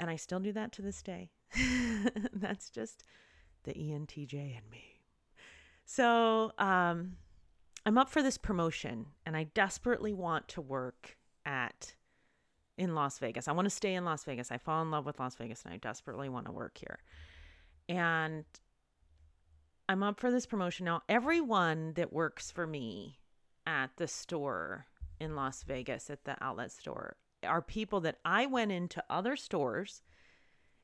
And 0.00 0.08
I 0.08 0.16
still 0.16 0.40
do 0.40 0.52
that 0.52 0.72
to 0.72 0.82
this 0.82 1.02
day. 1.02 1.30
That's 2.32 2.70
just 2.70 3.04
the 3.64 3.74
ENTJ 3.74 4.34
in 4.34 4.70
me. 4.70 4.98
So 5.84 6.52
um, 6.58 7.16
I'm 7.86 7.96
up 7.96 8.10
for 8.10 8.22
this 8.22 8.36
promotion 8.36 9.06
and 9.24 9.34
I 9.36 9.44
desperately 9.44 10.12
want 10.12 10.46
to 10.48 10.60
work 10.60 11.16
at 11.48 11.94
in 12.76 12.94
Las 12.94 13.18
Vegas. 13.18 13.48
I 13.48 13.52
want 13.52 13.66
to 13.66 13.74
stay 13.74 13.94
in 13.94 14.04
Las 14.04 14.22
Vegas. 14.24 14.52
I 14.52 14.58
fall 14.58 14.82
in 14.82 14.90
love 14.90 15.06
with 15.06 15.18
Las 15.18 15.34
Vegas 15.34 15.62
and 15.64 15.74
I 15.74 15.78
desperately 15.78 16.28
want 16.28 16.46
to 16.46 16.52
work 16.52 16.78
here. 16.78 17.00
And 17.88 18.44
I'm 19.88 20.02
up 20.02 20.20
for 20.20 20.30
this 20.30 20.46
promotion. 20.46 20.84
Now, 20.84 21.02
everyone 21.08 21.94
that 21.94 22.12
works 22.12 22.50
for 22.50 22.66
me 22.66 23.18
at 23.66 23.90
the 23.96 24.06
store 24.06 24.86
in 25.18 25.34
Las 25.34 25.64
Vegas, 25.64 26.10
at 26.10 26.24
the 26.24 26.36
outlet 26.40 26.70
store, 26.70 27.16
are 27.42 27.62
people 27.62 28.00
that 28.00 28.18
I 28.24 28.46
went 28.46 28.70
into 28.70 29.02
other 29.08 29.34
stores 29.34 30.02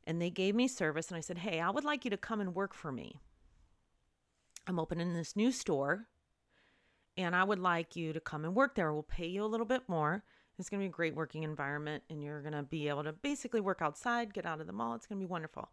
and 0.07 0.21
they 0.21 0.31
gave 0.31 0.55
me 0.55 0.67
service. 0.67 1.09
And 1.09 1.17
I 1.17 1.21
said, 1.21 1.39
Hey, 1.39 1.61
I 1.61 1.71
would 1.71 1.85
like 1.85 2.05
you 2.05 2.11
to 2.11 2.17
come 2.17 2.41
and 2.41 2.55
work 2.55 2.75
for 2.75 2.91
me. 2.91 3.21
I'm 4.67 4.81
opening 4.81 5.13
this 5.13 5.37
new 5.37 5.53
store 5.53 6.07
and 7.17 7.37
I 7.37 7.45
would 7.45 7.59
like 7.59 7.95
you 7.95 8.13
to 8.13 8.21
come 8.21 8.45
and 8.45 8.55
work 8.55 8.75
there. 8.75 8.93
We'll 8.93 9.03
pay 9.03 9.27
you 9.27 9.45
a 9.45 9.47
little 9.47 9.67
bit 9.67 9.83
more. 9.89 10.25
It's 10.59 10.69
going 10.69 10.81
to 10.81 10.85
be 10.85 10.89
a 10.89 10.93
great 10.93 11.15
working 11.15 11.43
environment 11.43 12.05
and 12.09 12.23
you're 12.23 12.43
going 12.43 12.53
to 12.55 12.63
be 12.63 12.89
able 12.89 13.05
to 13.05 13.13
basically 13.13 13.61
work 13.61 13.83
outside, 13.83 14.35
get 14.35 14.47
out 14.47 14.61
of 14.61 14.67
the 14.67 14.73
mall. 14.73 14.95
It's 14.95 15.07
going 15.07 15.19
to 15.19 15.27
be 15.27 15.31
wonderful. 15.31 15.69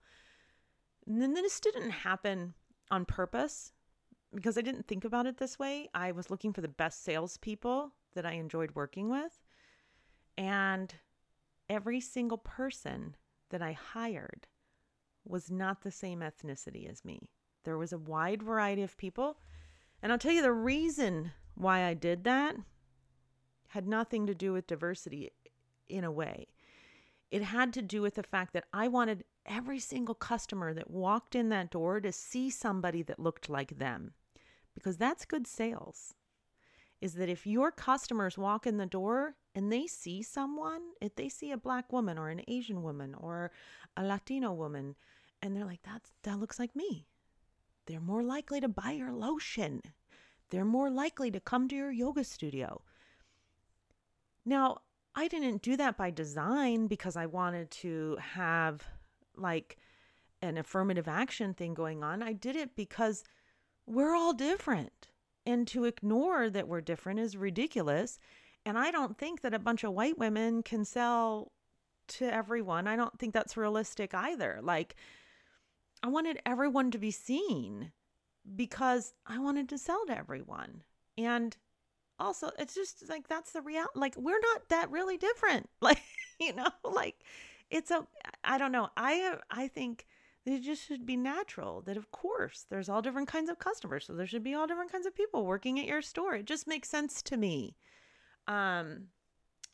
And 1.06 1.22
then 1.22 1.34
this 1.34 1.60
didn't 1.60 1.92
happen 1.92 2.54
on 2.90 3.06
purpose 3.06 3.74
because 4.34 4.58
I 4.58 4.62
didn't 4.62 4.88
think 4.88 5.06
about 5.06 5.26
it 5.26 5.38
this 5.38 5.60
way. 5.60 5.90
I 5.94 6.12
was 6.12 6.30
looking 6.30 6.54
for 6.54 6.62
the 6.62 6.68
best 6.68 7.04
salespeople 7.04 7.92
that 8.14 8.26
I 8.26 8.34
enjoyed 8.34 8.72
working 8.76 9.10
with. 9.10 9.40
And 10.38 10.94
every 11.70 12.02
single 12.02 12.38
person 12.38 13.16
that 13.50 13.62
I 13.62 13.74
hired 13.74 14.48
was 15.26 15.52
not 15.52 15.82
the 15.82 15.92
same 15.92 16.22
ethnicity 16.22 16.90
as 16.90 17.06
me. 17.06 17.30
There 17.64 17.78
was 17.78 17.94
a 17.94 17.98
wide 17.98 18.42
variety 18.42 18.82
of 18.82 18.98
people. 18.98 19.38
And 20.02 20.12
I'll 20.12 20.18
tell 20.18 20.32
you 20.32 20.42
the 20.42 20.52
reason 20.52 21.32
why 21.56 21.84
I 21.84 21.94
did 21.94 22.24
that 22.24 22.56
had 23.72 23.88
nothing 23.88 24.28
to 24.28 24.36
do 24.36 24.52
with 24.52 24.68
diversity 24.68 25.32
in 25.88 26.04
a 26.04 26.12
way. 26.12 26.48
It 27.32 27.42
had 27.42 27.72
to 27.74 27.82
do 27.82 28.02
with 28.02 28.16
the 28.16 28.24
fact 28.24 28.52
that 28.52 28.66
I 28.74 28.90
wanted 28.90 29.24
every 29.46 29.80
single 29.80 30.14
customer 30.14 30.74
that 30.74 30.92
walked 30.92 31.36
in 31.36 31.48
that 31.50 31.72
door 31.72 32.02
to 32.02 32.12
see 32.12 32.50
somebody 32.50 33.02
that 33.04 33.20
looked 33.20 33.48
like 33.48 33.78
them 33.78 34.12
because 34.74 34.98
that's 34.98 35.24
good 35.24 35.48
sales. 35.48 36.14
Is 37.00 37.14
that 37.14 37.30
if 37.30 37.48
your 37.48 37.72
customers 37.72 38.38
walk 38.38 38.68
in 38.68 38.76
the 38.76 38.86
door 38.86 39.36
and 39.56 39.72
they 39.72 39.88
see 39.88 40.22
someone, 40.22 40.82
if 41.02 41.16
they 41.16 41.30
see 41.30 41.52
a 41.52 41.58
black 41.58 41.94
woman 41.94 42.18
or 42.18 42.28
an 42.28 42.42
Asian 42.50 42.84
woman 42.84 43.16
or 43.18 43.52
a 43.96 44.04
Latino 44.04 44.52
woman, 44.52 44.96
and 45.42 45.56
they're 45.56 45.66
like, 45.66 45.82
that's, 45.84 46.12
that 46.24 46.40
looks 46.40 46.60
like 46.60 46.76
me, 46.76 47.08
they're 47.86 48.02
more 48.02 48.22
likely 48.22 48.60
to 48.60 48.68
buy 48.68 48.92
your 48.92 49.14
lotion. 49.14 49.82
They're 50.50 50.66
more 50.66 50.90
likely 50.90 51.32
to 51.32 51.40
come 51.40 51.70
to 51.70 51.76
your 51.76 51.92
yoga 51.92 52.26
studio. 52.26 52.82
Now, 54.46 54.80
I 55.16 55.28
didn't 55.28 55.62
do 55.62 55.78
that 55.78 55.98
by 55.98 56.10
design 56.10 56.88
because 56.88 57.16
I 57.16 57.26
wanted 57.26 57.70
to 57.72 58.18
have 58.22 58.84
like 59.36 59.78
an 60.42 60.58
affirmative 60.58 61.08
action 61.08 61.54
thing 61.54 61.74
going 61.74 62.04
on. 62.04 62.24
I 62.24 62.34
did 62.34 62.56
it 62.56 62.76
because 62.76 63.24
we're 63.86 64.16
all 64.16 64.34
different. 64.34 65.10
And 65.46 65.68
to 65.70 65.86
ignore 65.86 66.50
that 66.50 66.68
we're 66.68 66.82
different 66.82 67.20
is 67.20 67.36
ridiculous. 67.36 68.20
And 68.66 68.78
I 68.78 68.92
don't 68.92 69.18
think 69.18 69.42
that 69.42 69.54
a 69.54 69.60
bunch 69.60 69.84
of 69.84 69.94
white 69.94 70.18
women 70.18 70.62
can 70.64 70.86
sell 70.86 71.52
to 72.10 72.32
everyone. 72.32 72.88
I 72.88 72.96
don't 72.96 73.18
think 73.18 73.34
that's 73.34 73.58
realistic 73.58 74.14
either. 74.14 74.60
Like, 74.62 74.96
I 76.04 76.10
wanted 76.10 76.42
everyone 76.46 76.92
to 76.92 76.98
be 76.98 77.12
seen 77.12 77.92
because 78.56 79.14
I 79.26 79.40
wanted 79.40 79.70
to 79.70 79.78
sell 79.78 80.06
to 80.08 80.18
everyone. 80.18 80.84
And 81.18 81.58
also, 82.22 82.52
it's 82.60 82.76
just 82.76 83.10
like 83.10 83.28
that's 83.28 83.52
the 83.52 83.62
reality. 83.62 84.00
Like, 84.00 84.16
we're 84.16 84.40
not 84.40 84.70
that 84.70 84.92
really 84.92 85.18
different. 85.18 85.70
Like, 85.82 86.02
you 86.40 86.54
know, 86.54 86.70
like 86.84 87.16
it's 87.70 87.92
a, 87.92 88.06
I 88.44 88.58
don't 88.58 88.72
know. 88.72 88.90
I, 88.98 89.36
I 89.50 89.68
think 89.68 90.06
it 90.46 90.62
just 90.62 90.86
should 90.88 91.06
be 91.06 91.16
natural 91.16 91.82
that, 91.82 91.98
of 91.98 92.12
course, 92.12 92.66
there's 92.70 92.90
all 92.90 93.02
different 93.02 93.28
kinds 93.28 93.50
of 93.50 93.60
customers. 93.60 94.06
So 94.06 94.14
there 94.14 94.26
should 94.26 94.44
be 94.44 94.54
all 94.54 94.68
different 94.68 94.92
kinds 94.92 95.06
of 95.06 95.16
people 95.16 95.46
working 95.46 95.80
at 95.80 95.86
your 95.86 96.02
store. 96.02 96.36
It 96.36 96.46
just 96.46 96.68
makes 96.68 96.90
sense 96.90 97.22
to 97.24 97.38
me. 97.38 97.76
Um, 98.48 99.08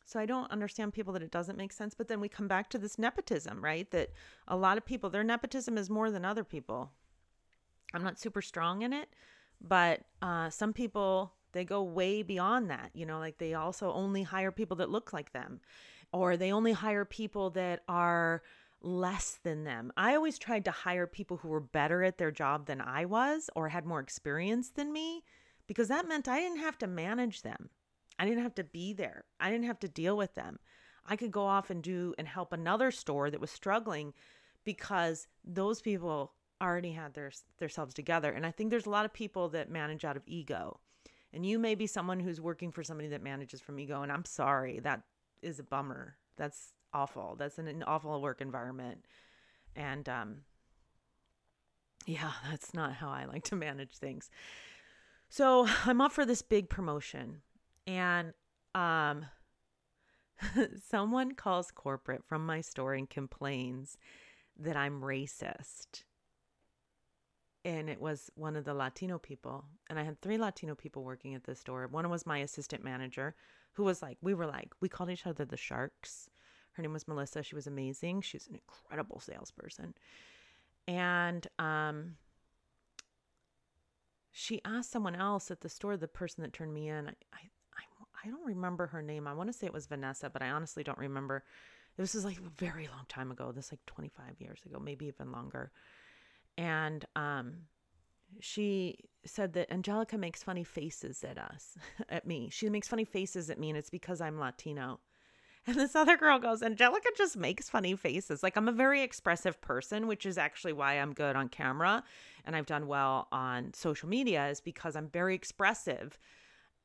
so 0.04 0.18
I 0.18 0.26
don't 0.26 0.50
understand 0.50 0.94
people 0.94 1.12
that 1.14 1.22
it 1.22 1.30
doesn't 1.30 1.58
make 1.58 1.72
sense. 1.72 1.94
But 1.94 2.08
then 2.08 2.20
we 2.20 2.28
come 2.28 2.48
back 2.48 2.70
to 2.70 2.78
this 2.78 2.98
nepotism, 2.98 3.62
right? 3.62 3.90
That 3.90 4.10
a 4.46 4.56
lot 4.56 4.78
of 4.78 4.84
people, 4.84 5.10
their 5.10 5.24
nepotism 5.24 5.78
is 5.78 5.90
more 5.90 6.10
than 6.10 6.24
other 6.24 6.44
people. 6.44 6.92
I'm 7.94 8.04
not 8.04 8.18
super 8.18 8.42
strong 8.42 8.82
in 8.82 8.92
it, 8.92 9.08
but 9.60 10.02
uh, 10.20 10.50
some 10.50 10.72
people, 10.72 11.32
they 11.52 11.64
go 11.64 11.82
way 11.82 12.22
beyond 12.22 12.70
that. 12.70 12.90
You 12.94 13.06
know, 13.06 13.18
like 13.18 13.38
they 13.38 13.54
also 13.54 13.92
only 13.92 14.22
hire 14.22 14.52
people 14.52 14.76
that 14.78 14.90
look 14.90 15.12
like 15.12 15.32
them, 15.32 15.60
or 16.12 16.36
they 16.36 16.52
only 16.52 16.72
hire 16.72 17.04
people 17.04 17.50
that 17.50 17.82
are 17.88 18.42
less 18.80 19.38
than 19.42 19.64
them. 19.64 19.92
I 19.96 20.14
always 20.14 20.38
tried 20.38 20.64
to 20.66 20.70
hire 20.70 21.06
people 21.06 21.38
who 21.38 21.48
were 21.48 21.60
better 21.60 22.04
at 22.04 22.18
their 22.18 22.30
job 22.30 22.66
than 22.66 22.80
I 22.80 23.04
was 23.04 23.50
or 23.56 23.68
had 23.68 23.84
more 23.84 24.00
experience 24.00 24.70
than 24.70 24.92
me 24.92 25.24
because 25.66 25.88
that 25.88 26.06
meant 26.06 26.28
I 26.28 26.40
didn't 26.40 26.60
have 26.60 26.78
to 26.78 26.86
manage 26.86 27.42
them. 27.42 27.70
I 28.18 28.24
didn't 28.24 28.42
have 28.42 28.54
to 28.56 28.64
be 28.64 28.92
there. 28.92 29.24
I 29.40 29.50
didn't 29.50 29.66
have 29.66 29.80
to 29.80 29.88
deal 29.88 30.16
with 30.16 30.34
them. 30.34 30.58
I 31.06 31.16
could 31.16 31.30
go 31.30 31.44
off 31.44 31.70
and 31.70 31.82
do 31.82 32.14
and 32.18 32.28
help 32.28 32.52
another 32.52 32.90
store 32.90 33.30
that 33.30 33.40
was 33.40 33.50
struggling 33.50 34.12
because 34.64 35.26
those 35.44 35.80
people 35.80 36.32
already 36.60 36.92
had 36.92 37.14
their 37.14 37.30
themselves 37.58 37.94
together. 37.94 38.30
And 38.30 38.44
I 38.44 38.50
think 38.50 38.70
there's 38.70 38.86
a 38.86 38.90
lot 38.90 39.04
of 39.04 39.12
people 39.12 39.48
that 39.50 39.70
manage 39.70 40.04
out 40.04 40.16
of 40.16 40.22
ego. 40.26 40.80
And 41.32 41.44
you 41.44 41.58
may 41.58 41.74
be 41.74 41.86
someone 41.86 42.20
who's 42.20 42.40
working 42.40 42.70
for 42.70 42.82
somebody 42.82 43.08
that 43.10 43.22
manages 43.22 43.60
from 43.60 43.78
ego 43.78 44.02
and 44.02 44.10
I'm 44.10 44.24
sorry, 44.24 44.80
that 44.80 45.02
is 45.42 45.58
a 45.58 45.62
bummer. 45.62 46.16
That's 46.36 46.72
awful. 46.92 47.36
That's 47.38 47.58
an, 47.58 47.68
an 47.68 47.82
awful 47.82 48.20
work 48.20 48.40
environment. 48.40 49.04
And 49.76 50.08
um, 50.08 50.36
yeah, 52.06 52.32
that's 52.50 52.72
not 52.72 52.94
how 52.94 53.10
I 53.10 53.26
like 53.26 53.44
to 53.44 53.56
manage 53.56 53.96
things. 53.98 54.30
So 55.28 55.68
I'm 55.84 56.00
up 56.00 56.12
for 56.12 56.24
this 56.24 56.40
big 56.40 56.70
promotion, 56.70 57.42
and 57.86 58.32
um, 58.74 59.26
someone 60.88 61.32
calls 61.32 61.70
corporate 61.70 62.24
from 62.24 62.46
my 62.46 62.62
store 62.62 62.94
and 62.94 63.08
complains 63.08 63.98
that 64.58 64.76
I'm 64.76 65.02
racist. 65.02 66.04
And 67.64 67.90
it 67.90 68.00
was 68.00 68.30
one 68.34 68.56
of 68.56 68.64
the 68.64 68.74
Latino 68.74 69.18
people. 69.18 69.64
And 69.90 69.98
I 69.98 70.04
had 70.04 70.20
three 70.20 70.38
Latino 70.38 70.74
people 70.74 71.02
working 71.04 71.34
at 71.34 71.44
the 71.44 71.54
store. 71.54 71.86
One 71.88 72.08
was 72.08 72.24
my 72.24 72.38
assistant 72.38 72.84
manager, 72.84 73.34
who 73.72 73.84
was 73.84 74.00
like, 74.00 74.16
we 74.22 74.32
were 74.32 74.46
like, 74.46 74.72
we 74.80 74.88
called 74.88 75.10
each 75.10 75.26
other 75.26 75.44
the 75.44 75.56
sharks 75.56 76.30
her 76.78 76.82
name 76.82 76.92
was 76.92 77.08
Melissa. 77.08 77.42
She 77.42 77.56
was 77.56 77.66
amazing. 77.66 78.20
She's 78.20 78.46
an 78.46 78.54
incredible 78.54 79.18
salesperson. 79.18 79.94
And 80.86 81.44
um, 81.58 82.14
she 84.30 84.60
asked 84.64 84.92
someone 84.92 85.16
else 85.16 85.50
at 85.50 85.60
the 85.60 85.68
store, 85.68 85.96
the 85.96 86.06
person 86.06 86.42
that 86.44 86.52
turned 86.52 86.72
me 86.72 86.88
in. 86.88 87.08
I, 87.08 87.38
I, 87.74 87.82
I 88.24 88.30
don't 88.30 88.46
remember 88.46 88.86
her 88.86 89.02
name. 89.02 89.26
I 89.26 89.34
want 89.34 89.48
to 89.48 89.52
say 89.52 89.66
it 89.66 89.72
was 89.72 89.86
Vanessa, 89.86 90.30
but 90.30 90.40
I 90.40 90.50
honestly 90.50 90.84
don't 90.84 90.98
remember. 90.98 91.42
This 91.96 92.14
is 92.14 92.24
like 92.24 92.38
a 92.38 92.50
very 92.56 92.86
long 92.86 93.06
time 93.08 93.32
ago. 93.32 93.50
This 93.50 93.72
like 93.72 93.84
25 93.86 94.40
years 94.40 94.60
ago, 94.64 94.78
maybe 94.78 95.06
even 95.06 95.32
longer. 95.32 95.72
And 96.58 97.04
um, 97.14 97.54
she 98.40 98.96
said 99.24 99.52
that 99.54 99.72
Angelica 99.72 100.18
makes 100.18 100.42
funny 100.42 100.64
faces 100.64 101.22
at 101.22 101.38
us, 101.38 101.76
at 102.08 102.26
me. 102.26 102.50
She 102.50 102.68
makes 102.68 102.88
funny 102.88 103.04
faces 103.04 103.48
at 103.48 103.58
me, 103.60 103.70
and 103.70 103.78
it's 103.78 103.90
because 103.90 104.20
I'm 104.20 104.38
Latino. 104.38 105.00
And 105.66 105.76
this 105.76 105.94
other 105.94 106.16
girl 106.16 106.38
goes, 106.38 106.62
Angelica 106.62 107.08
just 107.16 107.36
makes 107.36 107.68
funny 107.68 107.94
faces. 107.94 108.42
Like, 108.42 108.56
I'm 108.56 108.68
a 108.68 108.72
very 108.72 109.02
expressive 109.02 109.60
person, 109.60 110.06
which 110.06 110.26
is 110.26 110.38
actually 110.38 110.72
why 110.72 110.94
I'm 110.94 111.12
good 111.12 111.36
on 111.36 111.48
camera 111.48 112.02
and 112.44 112.56
I've 112.56 112.66
done 112.66 112.86
well 112.86 113.28
on 113.30 113.74
social 113.74 114.08
media, 114.08 114.48
is 114.48 114.60
because 114.60 114.96
I'm 114.96 115.08
very 115.08 115.34
expressive. 115.34 116.18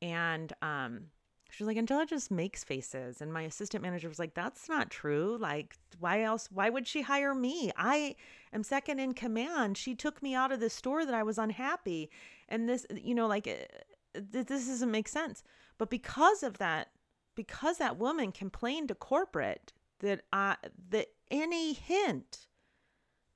And 0.02 0.52
um, 0.60 1.06
she's 1.54 1.66
like, 1.66 1.76
Angela 1.76 2.06
just 2.06 2.30
makes 2.30 2.64
faces. 2.64 3.20
And 3.20 3.32
my 3.32 3.42
assistant 3.42 3.82
manager 3.82 4.08
was 4.08 4.18
like, 4.18 4.34
That's 4.34 4.68
not 4.68 4.90
true. 4.90 5.36
Like, 5.40 5.76
why 5.98 6.22
else? 6.22 6.48
Why 6.50 6.70
would 6.70 6.86
she 6.86 7.02
hire 7.02 7.34
me? 7.34 7.70
I 7.76 8.16
am 8.52 8.62
second 8.62 8.98
in 8.98 9.14
command. 9.14 9.76
She 9.76 9.94
took 9.94 10.22
me 10.22 10.34
out 10.34 10.52
of 10.52 10.60
the 10.60 10.70
store 10.70 11.04
that 11.04 11.14
I 11.14 11.22
was 11.22 11.38
unhappy. 11.38 12.10
And 12.48 12.68
this, 12.68 12.86
you 12.94 13.14
know, 13.14 13.26
like, 13.26 13.46
uh, 13.46 14.20
this 14.30 14.46
doesn't 14.46 14.90
make 14.90 15.08
sense. 15.08 15.42
But 15.78 15.90
because 15.90 16.42
of 16.42 16.58
that, 16.58 16.88
because 17.34 17.78
that 17.78 17.98
woman 17.98 18.32
complained 18.32 18.88
to 18.88 18.94
corporate 18.94 19.72
that 20.00 20.22
I 20.32 20.56
that 20.90 21.08
any 21.30 21.72
hint 21.72 22.46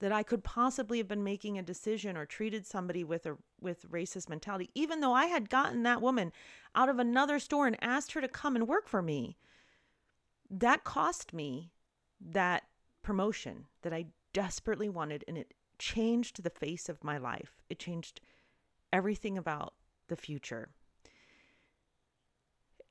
that 0.01 0.13
I 0.13 0.23
could 0.23 0.45
possibly 0.45 0.99
have 0.99 1.09
been 1.09 1.25
making 1.25 1.59
a 1.59 1.63
decision 1.63 2.17
or 2.17 2.25
treated 2.25 2.67
somebody 2.67 3.03
with 3.03 3.27
a 3.27 3.37
with 3.61 3.91
racist 3.91 4.29
mentality, 4.29 4.71
even 4.75 5.01
though 5.01 5.13
I 5.13 5.27
had 5.27 5.51
gotten 5.51 5.83
that 5.83 6.03
woman 6.03 6.33
out 6.75 6.89
of 6.89 6.99
another 6.99 7.39
store 7.39 7.67
and 7.67 7.77
asked 7.83 8.13
her 8.13 8.21
to 8.21 8.29
come 8.29 8.55
and 8.55 8.69
work 8.69 8.87
for 8.87 9.03
me, 9.03 9.37
that 10.51 10.85
cost 10.85 11.33
me 11.33 11.73
that 12.21 12.65
promotion 13.03 13.67
that 13.83 13.93
I 13.93 14.07
desperately 14.33 14.89
wanted, 14.89 15.25
and 15.27 15.37
it 15.37 15.55
changed 15.79 16.43
the 16.43 16.51
face 16.51 16.89
of 16.89 17.03
my 17.03 17.19
life. 17.19 17.63
It 17.69 17.79
changed 17.79 18.21
everything 18.93 19.37
about 19.37 19.75
the 20.09 20.17
future. 20.17 20.69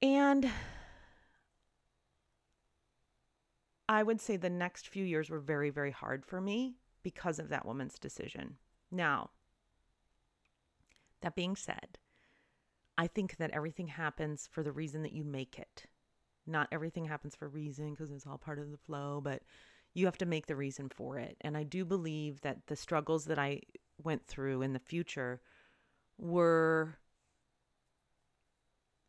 And 0.01 0.49
I 3.89 4.03
would 4.03 4.21
say 4.21 4.37
the 4.37 4.49
next 4.49 4.87
few 4.87 5.03
years 5.03 5.29
were 5.29 5.39
very, 5.39 5.69
very 5.69 5.91
hard 5.91 6.25
for 6.25 6.41
me 6.41 6.75
because 7.07 7.39
of 7.39 7.47
that 7.47 7.65
woman's 7.65 7.97
decision. 7.97 8.57
Now, 8.91 9.29
that 11.21 11.37
being 11.37 11.55
said, 11.55 11.97
I 12.97 13.07
think 13.07 13.37
that 13.37 13.51
everything 13.51 13.87
happens 13.87 14.49
for 14.51 14.61
the 14.61 14.73
reason 14.73 15.03
that 15.03 15.13
you 15.13 15.23
make 15.23 15.57
it. 15.57 15.85
Not 16.45 16.67
everything 16.69 17.05
happens 17.05 17.33
for 17.33 17.47
reason 17.47 17.91
because 17.91 18.11
it's 18.11 18.27
all 18.27 18.37
part 18.37 18.59
of 18.59 18.71
the 18.71 18.77
flow, 18.77 19.21
but 19.23 19.41
you 19.93 20.03
have 20.03 20.17
to 20.17 20.25
make 20.25 20.47
the 20.47 20.57
reason 20.57 20.89
for 20.89 21.17
it. 21.17 21.37
And 21.39 21.55
I 21.55 21.63
do 21.63 21.85
believe 21.85 22.41
that 22.41 22.67
the 22.67 22.75
struggles 22.75 23.23
that 23.27 23.39
I 23.39 23.61
went 24.03 24.27
through 24.27 24.61
in 24.61 24.73
the 24.73 24.79
future 24.79 25.39
were 26.17 26.97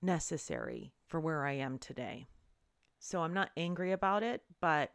necessary 0.01 0.93
for 1.09 1.18
where 1.18 1.45
I 1.45 1.55
am 1.55 1.79
today. 1.79 2.29
So 3.01 3.22
I'm 3.22 3.35
not 3.35 3.51
angry 3.57 3.91
about 3.91 4.22
it, 4.22 4.45
but 4.61 4.93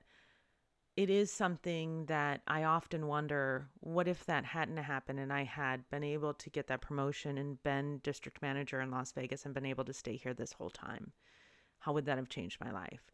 it 0.96 1.10
is 1.10 1.32
something 1.32 2.06
that 2.06 2.42
I 2.48 2.66
often 2.66 3.08
wonder 3.08 3.68
what 3.80 4.08
if 4.08 4.26
that 4.26 4.46
hadn't 4.46 4.78
happened 4.78 5.20
and 5.20 5.34
I 5.34 5.44
had 5.44 5.90
been 5.90 6.04
able 6.04 6.36
to 6.36 6.50
get 6.52 6.68
that 6.68 6.82
promotion 6.82 7.38
and 7.40 7.62
been 7.64 8.00
district 8.04 8.42
manager 8.42 8.80
in 8.80 8.92
Las 8.92 9.12
Vegas 9.12 9.46
and 9.46 9.56
been 9.56 9.66
able 9.66 9.86
to 9.86 9.94
stay 9.94 10.16
here 10.16 10.36
this 10.36 10.54
whole 10.54 10.70
time? 10.70 11.12
How 11.80 11.94
would 11.94 12.06
that 12.06 12.18
have 12.18 12.30
changed 12.30 12.60
my 12.64 12.72
life? 12.72 13.12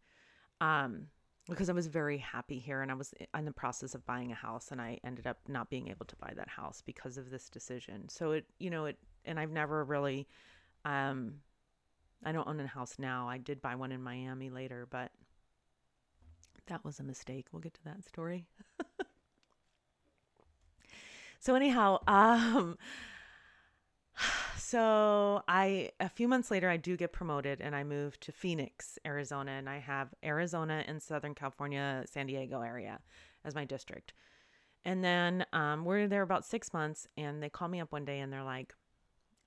Um, 0.60 1.08
because 1.48 1.70
I 1.70 1.74
was 1.74 1.88
very 1.88 2.18
happy 2.18 2.60
here 2.60 2.82
and 2.82 2.92
I 2.92 2.96
was 2.96 3.14
in 3.36 3.46
the 3.46 3.52
process 3.52 3.96
of 3.96 4.06
buying 4.06 4.32
a 4.32 4.36
house 4.36 4.68
and 4.72 4.82
I 4.82 5.00
ended 5.06 5.26
up 5.26 5.38
not 5.48 5.70
being 5.70 5.88
able 5.88 6.06
to 6.06 6.16
buy 6.18 6.34
that 6.36 6.50
house 6.50 6.84
because 6.86 7.18
of 7.18 7.32
this 7.32 7.50
decision. 7.50 8.10
So 8.10 8.34
it, 8.34 8.46
you 8.60 8.70
know, 8.70 8.86
it, 8.86 8.98
and 9.24 9.40
I've 9.40 9.52
never 9.52 9.86
really, 9.86 10.28
um, 10.84 11.36
I 12.26 12.34
don't 12.34 12.48
own 12.48 12.60
a 12.60 12.68
house 12.68 12.96
now. 13.00 13.30
I 13.30 13.38
did 13.38 13.62
buy 13.62 13.76
one 13.76 13.94
in 13.94 14.04
Miami 14.04 14.50
later, 14.50 14.86
but 14.92 15.12
that 16.70 16.86
was 16.86 17.00
a 17.00 17.04
mistake. 17.04 17.48
We'll 17.52 17.62
get 17.62 17.74
to 17.76 17.84
that 17.84 18.04
story. 18.06 18.48
so 21.40 21.56
anyhow, 21.56 22.00
um, 22.08 22.78
so 24.58 25.44
I 25.48 25.92
a 26.00 26.10
few 26.10 26.28
months 26.28 26.50
later 26.52 26.70
I 26.70 26.78
do 26.78 26.96
get 26.96 27.12
promoted 27.12 27.60
and 27.60 27.76
I 27.76 27.84
move 27.84 28.20
to 28.22 28.32
Phoenix, 28.32 28.98
Arizona, 29.06 29.52
and 29.52 29.70
I 29.70 29.80
have 29.80 30.14
Arizona 30.24 30.84
and 30.88 31.02
Southern 31.02 31.36
California, 31.36 32.04
San 32.10 32.28
Diego 32.28 32.62
area 32.62 33.00
as 33.44 33.56
my 33.56 33.66
district. 33.66 34.14
And 34.86 35.04
then 35.04 35.46
um, 35.52 35.84
we're 35.84 36.08
there 36.08 36.22
about 36.22 36.46
six 36.46 36.74
months, 36.74 37.08
and 37.18 37.44
they 37.44 37.50
call 37.50 37.68
me 37.68 37.82
up 37.82 37.92
one 37.92 38.06
day 38.06 38.20
and 38.20 38.32
they're 38.32 38.44
like, 38.44 38.74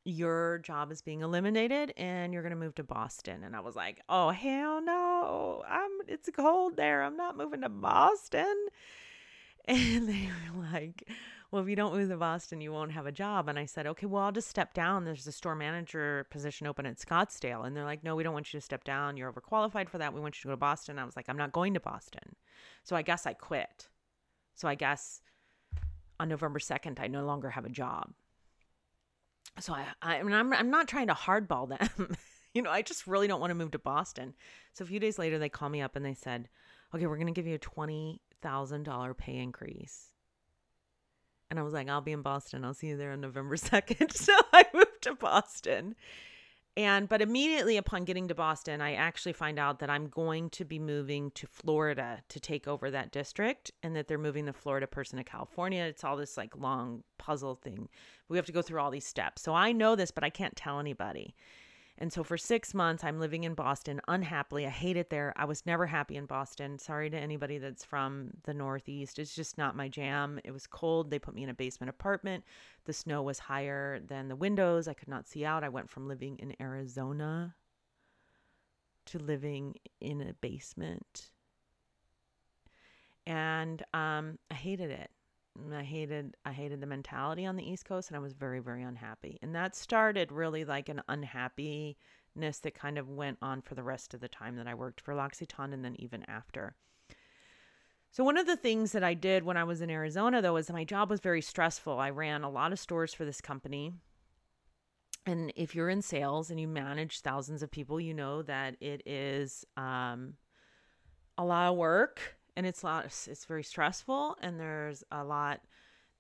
"Your 0.05 0.59
job 0.59 0.93
is 0.93 1.03
being 1.03 1.21
eliminated, 1.21 1.93
and 1.97 2.33
you're 2.33 2.43
going 2.43 2.51
to 2.51 2.57
move 2.57 2.75
to 2.77 2.85
Boston." 2.85 3.45
And 3.45 3.57
I 3.57 3.61
was 3.61 3.77
like, 3.77 4.01
"Oh 4.09 4.31
hell 4.31 4.81
no! 4.83 5.63
I'm 5.69 5.91
it's 6.09 6.29
cold 6.35 6.77
there. 6.77 7.03
I'm 7.03 7.17
not 7.17 7.37
moving 7.37 7.63
to 7.63 7.69
Boston." 7.69 8.67
And 9.65 10.09
they 10.09 10.29
were 10.55 10.65
like, 10.73 11.09
well, 11.53 11.63
if 11.63 11.69
you 11.69 11.77
don't 11.77 11.95
move 11.95 12.09
to 12.09 12.17
Boston, 12.17 12.63
you 12.63 12.73
won't 12.73 12.93
have 12.93 13.05
a 13.05 13.13
job. 13.13 13.47
And 13.47 13.59
I 13.59 13.67
said, 13.67 13.87
okay, 13.87 14.07
well, 14.07 14.23
I'll 14.23 14.33
just 14.33 14.49
step 14.49 14.73
down. 14.73 15.05
There's 15.05 15.27
a 15.27 15.33
store 15.33 15.55
manager 15.55 16.27
position 16.31 16.67
open 16.67 16.87
at 16.87 16.97
Scottsdale. 16.97 17.67
And 17.67 17.77
they're 17.77 17.85
like, 17.85 18.03
no, 18.03 18.17
we 18.17 18.23
don't 18.23 18.33
want 18.33 18.53
you 18.53 18.59
to 18.59 18.65
step 18.65 18.85
down. 18.85 19.19
You're 19.19 19.31
overqualified 19.31 19.91
for 19.91 19.99
that. 19.99 20.15
We 20.15 20.21
want 20.21 20.37
you 20.39 20.43
to 20.43 20.49
go 20.49 20.53
to 20.53 20.57
Boston. 20.57 20.99
I 20.99 21.05
was 21.05 21.15
like, 21.15 21.29
I'm 21.29 21.37
not 21.37 21.53
going 21.53 21.75
to 21.75 21.81
Boston. 21.81 22.37
So 22.85 22.97
I 22.97 23.03
guess 23.03 23.27
I 23.27 23.35
quit. 23.35 23.89
So 24.55 24.67
I 24.67 24.75
guess 24.75 25.21
on 26.19 26.31
November 26.31 26.59
2nd, 26.59 26.99
I 26.99 27.07
no 27.07 27.27
longer 27.27 27.51
have 27.51 27.67
a 27.67 27.71
job. 27.71 28.13
So 29.61 29.75
I, 29.75 29.87
I, 30.01 30.23
mean, 30.23 30.33
I'm, 30.33 30.53
I'm 30.53 30.71
not 30.71 30.89
trying 30.89 31.09
to 31.09 31.15
hardball 31.15 31.69
them. 31.69 32.17
you 32.55 32.63
know, 32.63 32.71
I 32.71 32.83
just 32.83 33.07
really 33.07 33.29
don't 33.29 33.41
want 33.41 33.51
to 33.51 33.55
move 33.55 33.73
to 33.73 33.79
Boston. 33.79 34.35
So 34.73 34.85
a 34.85 34.87
few 34.87 35.01
days 35.01 35.19
later, 35.19 35.39
they 35.39 35.49
call 35.49 35.69
me 35.69 35.83
up 35.83 35.97
and 35.97 36.05
they 36.05 36.15
said, 36.15 36.49
okay, 36.95 37.07
we're 37.07 37.17
going 37.17 37.27
to 37.27 37.33
give 37.33 37.47
you 37.47 37.57
a 37.57 37.59
$20,000 37.59 39.17
pay 39.17 39.37
increase. 39.37 40.11
And 41.51 41.59
I 41.59 41.63
was 41.63 41.75
like, 41.75 41.89
I'll 41.89 42.01
be 42.01 42.13
in 42.13 42.23
Boston. 42.23 42.65
I'll 42.65 42.73
see 42.73 42.89
you 42.89 42.97
there 42.97 43.13
on 43.13 43.21
November 43.21 43.57
2nd. 43.59 44.13
So 44.13 44.33
I 44.53 44.65
moved 44.73 45.03
to 45.03 45.15
Boston. 45.15 45.95
And, 46.75 47.07
but 47.07 47.21
immediately 47.21 47.77
upon 47.77 48.05
getting 48.05 48.29
to 48.29 48.35
Boston, 48.35 48.81
I 48.81 48.95
actually 48.95 49.35
find 49.35 49.59
out 49.59 49.81
that 49.81 49.91
I'm 49.91 50.07
going 50.07 50.49
to 50.51 50.65
be 50.65 50.79
moving 50.79 51.31
to 51.33 51.47
Florida 51.47 52.23
to 52.31 52.41
take 52.41 52.67
over 52.67 52.91
that 52.91 53.13
district 53.13 53.71
and 53.83 53.95
that 53.95 54.09
they're 54.09 54.17
moving 54.17 54.47
the 54.47 54.55
Florida 54.55 54.87
person 54.87 55.19
to 55.19 55.25
California. 55.25 55.85
It's 55.85 56.03
all 56.03 56.17
this 56.17 56.39
like 56.39 56.57
long 56.57 57.03
puzzle 57.19 57.57
thing. 57.57 57.91
We 58.31 58.39
have 58.39 58.47
to 58.47 58.53
go 58.53 58.63
through 58.63 58.81
all 58.81 58.91
these 58.91 59.07
steps. 59.07 59.43
So 59.43 59.53
I 59.53 59.73
know 59.73 59.97
this, 59.97 60.11
but 60.11 60.25
I 60.25 60.31
can't 60.31 60.57
tell 60.57 60.81
anybody. 60.81 61.35
And 61.99 62.13
so 62.13 62.25
for 62.25 62.37
six 62.37 62.75
months, 62.75 63.05
I'm 63.05 63.21
living 63.21 63.45
in 63.45 63.55
Boston 63.55 64.01
unhappily. 64.09 64.67
I 64.67 64.71
hate 64.71 64.97
it 64.97 65.11
there. 65.11 65.33
I 65.37 65.45
was 65.45 65.67
never 65.67 65.87
happy 65.87 66.17
in 66.17 66.27
Boston. 66.27 66.79
Sorry 66.79 67.11
to 67.11 67.17
anybody 67.17 67.59
that's 67.59 67.85
from 67.85 68.31
the 68.45 68.55
Northeast. 68.55 69.19
It's 69.19 69.35
just 69.35 69.59
not 69.59 69.77
my 69.77 69.89
jam. 69.89 70.41
It 70.43 70.53
was 70.53 70.67
cold. 70.67 71.11
They 71.11 71.19
put 71.19 71.35
me 71.35 71.45
in 71.45 71.51
a 71.51 71.55
basement 71.55 71.91
apartment. 71.91 72.45
The 72.87 72.93
snow 72.93 73.23
was 73.23 73.39
higher 73.39 74.01
than 74.01 74.29
the 74.29 74.37
windows. 74.37 74.89
I 74.89 74.95
could 74.95 75.09
not 75.09 75.29
see 75.29 75.45
out. 75.45 75.63
I 75.63 75.69
went 75.69 75.91
from 75.91 76.09
living 76.09 76.39
in 76.39 76.57
Arizona 76.61 77.55
to 79.07 79.19
living 79.19 79.75
in 80.01 80.23
a 80.23 80.33
basement. 80.35 81.31
And 83.27 83.83
um, 83.95 84.39
I 84.51 84.55
hated 84.55 84.91
it. 84.91 85.11
I 85.73 85.83
hated 85.83 86.37
I 86.45 86.53
hated 86.53 86.81
the 86.81 86.87
mentality 86.87 87.47
on 87.47 87.57
the 87.57 87.69
East 87.69 87.85
Coast 87.85 88.09
and 88.09 88.17
I 88.17 88.21
was 88.21 88.33
very 88.33 88.61
very 88.61 88.83
unhappy. 88.83 89.39
And 89.43 89.55
that 89.55 89.77
started 89.77 90.33
really 90.33 90.65
like 90.65 90.89
an 90.89 91.03
unhappiness 91.09 92.59
that 92.63 92.75
kind 92.75 92.99
of 92.99 93.09
went 93.09 93.39
on 93.43 93.63
for 93.63 93.75
the 93.75 93.83
rest 93.83 94.15
of 94.15 94.21
the 94.21 94.29
time 94.29 94.57
that 94.57 94.67
I 94.67 94.75
worked 94.75 95.01
for 95.01 95.15
L'Occitane 95.15 95.73
and 95.73 95.85
then 95.85 95.97
even 95.99 96.25
after. 96.29 96.75
So 98.11 98.25
one 98.25 98.37
of 98.37 98.47
the 98.47 98.57
things 98.57 98.93
that 98.93 99.05
I 99.05 99.15
did 99.15 99.45
when 99.45 99.57
I 99.57 99.65
was 99.65 99.81
in 99.81 99.91
Arizona 99.91 100.43
though 100.43 100.57
is 100.57 100.71
my 100.71 100.85
job 100.85 101.11
was 101.11 101.21
very 101.21 101.43
stressful. 101.43 101.99
I 101.99 102.11
ran 102.11 102.45
a 102.45 102.51
lot 102.51 102.73
of 102.73 102.79
stores 102.79 103.15
for 103.15 103.25
this 103.25 103.41
company. 103.41 103.93
And 105.25 105.53
if 105.55 105.75
you're 105.75 105.89
in 105.89 106.03
sales 106.03 106.51
and 106.51 106.59
you 106.59 106.67
manage 106.67 107.21
thousands 107.21 107.63
of 107.63 107.71
people, 107.71 108.01
you 108.01 108.13
know 108.13 108.43
that 108.43 108.77
it 108.81 109.03
is 109.07 109.65
um, 109.77 110.35
a 111.39 111.45
lot 111.45 111.71
of 111.71 111.77
work 111.77 112.37
and 112.57 112.67
it's 112.67 112.83
a 112.83 112.87
lot 112.87 113.05
it's 113.05 113.45
very 113.45 113.65
stressful 113.65 114.37
and 114.41 114.59
there's 114.59 115.03
a 115.11 115.25
lot 115.25 115.61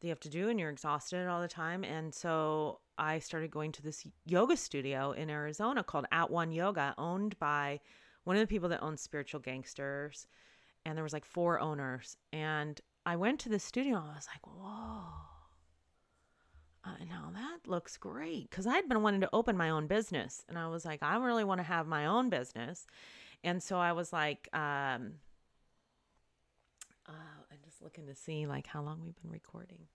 that 0.00 0.06
you 0.06 0.10
have 0.10 0.20
to 0.20 0.28
do 0.28 0.48
and 0.48 0.58
you're 0.58 0.70
exhausted 0.70 1.28
all 1.28 1.40
the 1.40 1.48
time 1.48 1.84
and 1.84 2.14
so 2.14 2.80
i 2.98 3.18
started 3.18 3.50
going 3.50 3.72
to 3.72 3.82
this 3.82 4.06
yoga 4.26 4.56
studio 4.56 5.12
in 5.12 5.30
arizona 5.30 5.82
called 5.82 6.06
at 6.12 6.30
one 6.30 6.52
yoga 6.52 6.94
owned 6.98 7.38
by 7.38 7.78
one 8.24 8.36
of 8.36 8.40
the 8.40 8.46
people 8.46 8.68
that 8.68 8.82
owns 8.82 9.00
spiritual 9.00 9.40
gangsters 9.40 10.26
and 10.84 10.96
there 10.96 11.04
was 11.04 11.12
like 11.12 11.24
four 11.24 11.60
owners 11.60 12.16
and 12.32 12.80
i 13.06 13.16
went 13.16 13.38
to 13.38 13.48
the 13.48 13.58
studio 13.58 13.96
and 13.96 14.10
i 14.10 14.14
was 14.14 14.28
like 14.32 14.46
whoa 14.46 15.02
uh, 16.84 17.04
now 17.08 17.30
that 17.32 17.70
looks 17.70 17.96
great 17.96 18.50
because 18.50 18.66
i'd 18.66 18.88
been 18.88 19.02
wanting 19.02 19.20
to 19.20 19.30
open 19.32 19.56
my 19.56 19.70
own 19.70 19.86
business 19.86 20.44
and 20.48 20.58
i 20.58 20.66
was 20.66 20.84
like 20.84 21.02
i 21.02 21.16
really 21.16 21.44
want 21.44 21.58
to 21.58 21.64
have 21.64 21.86
my 21.86 22.06
own 22.06 22.28
business 22.28 22.86
and 23.44 23.62
so 23.62 23.78
i 23.78 23.92
was 23.92 24.12
like 24.12 24.48
um, 24.52 25.12
uh, 27.12 27.42
I'm 27.50 27.58
just 27.64 27.82
looking 27.82 28.06
to 28.06 28.14
see 28.14 28.46
like 28.46 28.66
how 28.66 28.82
long 28.82 29.00
we've 29.02 29.20
been 29.20 29.30
recording. 29.30 29.86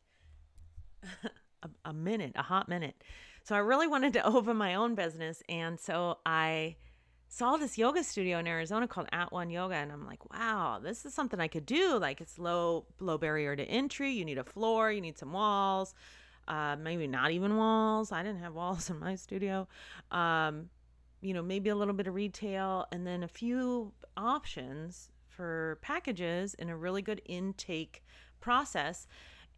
a, 1.63 1.69
a 1.85 1.93
minute, 1.93 2.33
a 2.35 2.43
hot 2.43 2.69
minute. 2.69 2.95
So 3.43 3.55
I 3.55 3.59
really 3.59 3.87
wanted 3.87 4.13
to 4.13 4.25
open 4.35 4.57
my 4.57 4.75
own 4.75 4.95
business, 4.95 5.41
and 5.49 5.79
so 5.79 6.17
I 6.25 6.75
saw 7.29 7.57
this 7.57 7.77
yoga 7.77 8.03
studio 8.03 8.39
in 8.39 8.47
Arizona 8.47 8.87
called 8.87 9.07
At 9.11 9.31
One 9.31 9.49
Yoga, 9.49 9.75
and 9.75 9.91
I'm 9.91 10.05
like, 10.05 10.31
wow, 10.33 10.79
this 10.81 11.05
is 11.05 11.13
something 11.13 11.39
I 11.39 11.47
could 11.47 11.65
do. 11.65 11.97
Like 11.97 12.21
it's 12.21 12.39
low 12.39 12.85
low 12.99 13.17
barrier 13.17 13.55
to 13.55 13.63
entry. 13.63 14.11
You 14.11 14.25
need 14.25 14.37
a 14.37 14.43
floor, 14.43 14.91
you 14.91 15.01
need 15.01 15.17
some 15.17 15.33
walls, 15.33 15.93
uh, 16.47 16.75
maybe 16.79 17.07
not 17.07 17.31
even 17.31 17.57
walls. 17.57 18.11
I 18.11 18.23
didn't 18.23 18.41
have 18.41 18.53
walls 18.53 18.89
in 18.89 18.99
my 18.99 19.15
studio. 19.15 19.67
Um, 20.11 20.69
you 21.21 21.33
know, 21.33 21.41
maybe 21.41 21.69
a 21.69 21.75
little 21.75 21.95
bit 21.95 22.07
of 22.07 22.13
retail, 22.13 22.85
and 22.91 23.05
then 23.05 23.23
a 23.23 23.27
few 23.27 23.91
options 24.15 25.09
for 25.37 25.77
packages 25.83 26.55
and 26.55 26.69
a 26.71 26.75
really 26.75 27.03
good 27.03 27.21
intake 27.25 28.03
process. 28.41 29.07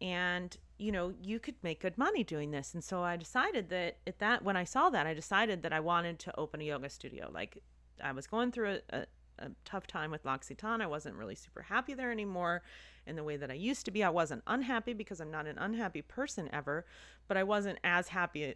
And 0.00 0.54
you 0.78 0.92
know 0.92 1.12
you 1.22 1.38
could 1.38 1.56
make 1.62 1.80
good 1.80 1.96
money 1.98 2.22
doing 2.22 2.50
this. 2.50 2.74
And 2.74 2.84
so 2.84 3.02
i 3.02 3.16
decided 3.16 3.68
that 3.70 3.98
at 4.06 4.18
that 4.18 4.42
when 4.42 4.56
i 4.56 4.64
saw 4.64 4.88
that 4.90 5.06
i 5.06 5.14
decided 5.14 5.62
that 5.62 5.72
i 5.72 5.80
wanted 5.80 6.18
to 6.20 6.38
open 6.38 6.60
a 6.60 6.64
yoga 6.64 6.88
studio. 6.88 7.30
Like 7.32 7.62
i 8.02 8.12
was 8.12 8.26
going 8.26 8.52
through 8.52 8.78
a, 8.90 8.96
a, 8.96 9.06
a 9.38 9.50
tough 9.64 9.86
time 9.86 10.10
with 10.10 10.24
l'occitane. 10.24 10.80
I 10.80 10.86
wasn't 10.86 11.16
really 11.16 11.34
super 11.34 11.62
happy 11.62 11.94
there 11.94 12.12
anymore 12.12 12.62
in 13.06 13.16
the 13.16 13.24
way 13.24 13.36
that 13.36 13.50
i 13.50 13.54
used 13.54 13.84
to 13.86 13.90
be. 13.90 14.04
I 14.04 14.10
wasn't 14.10 14.42
unhappy 14.46 14.94
because 14.94 15.20
i'm 15.20 15.30
not 15.30 15.46
an 15.46 15.58
unhappy 15.58 16.02
person 16.02 16.48
ever 16.52 16.86
but 17.28 17.36
i 17.36 17.42
wasn't 17.42 17.78
as 17.84 18.08
happy 18.08 18.54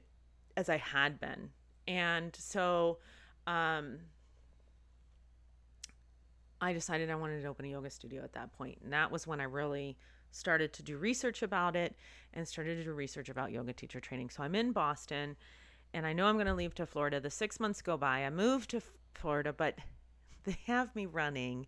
as 0.57 0.68
i 0.68 0.79
had 0.79 1.20
been. 1.20 1.51
And 1.87 2.35
so 2.35 2.99
um 3.47 3.99
I 6.64 6.72
decided 6.72 7.10
I 7.10 7.14
wanted 7.14 7.42
to 7.42 7.48
open 7.48 7.66
a 7.66 7.68
yoga 7.68 7.90
studio 7.90 8.22
at 8.24 8.32
that 8.32 8.50
point. 8.54 8.78
And 8.82 8.90
that 8.94 9.10
was 9.12 9.26
when 9.26 9.38
I 9.38 9.44
really 9.44 9.98
started 10.30 10.72
to 10.72 10.82
do 10.82 10.96
research 10.96 11.42
about 11.42 11.76
it 11.76 11.94
and 12.32 12.48
started 12.48 12.76
to 12.76 12.84
do 12.84 12.92
research 12.94 13.28
about 13.28 13.52
yoga 13.52 13.74
teacher 13.74 14.00
training. 14.00 14.30
So 14.30 14.42
I'm 14.42 14.54
in 14.54 14.72
Boston 14.72 15.36
and 15.92 16.06
I 16.06 16.14
know 16.14 16.24
I'm 16.24 16.36
going 16.36 16.46
to 16.46 16.54
leave 16.54 16.74
to 16.76 16.86
Florida. 16.86 17.20
The 17.20 17.28
six 17.28 17.60
months 17.60 17.82
go 17.82 17.98
by. 17.98 18.24
I 18.24 18.30
moved 18.30 18.70
to 18.70 18.80
Florida, 19.12 19.52
but 19.52 19.76
they 20.44 20.56
have 20.66 20.96
me 20.96 21.04
running 21.04 21.66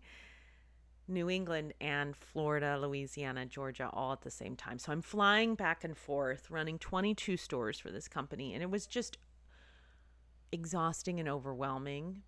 New 1.07 1.29
England 1.29 1.75
and 1.79 2.15
Florida, 2.15 2.79
Louisiana, 2.81 3.45
Georgia 3.45 3.91
all 3.93 4.13
at 4.13 4.21
the 4.21 4.31
same 4.31 4.55
time. 4.55 4.79
So 4.79 4.91
I'm 4.91 5.03
flying 5.03 5.53
back 5.53 5.83
and 5.83 5.95
forth, 5.95 6.49
running 6.49 6.79
22 6.79 7.37
stores 7.37 7.79
for 7.79 7.91
this 7.91 8.07
company. 8.07 8.55
And 8.55 8.63
it 8.63 8.71
was 8.71 8.87
just 8.87 9.19
exhausting 10.51 11.19
and 11.19 11.29
overwhelming. 11.29 12.23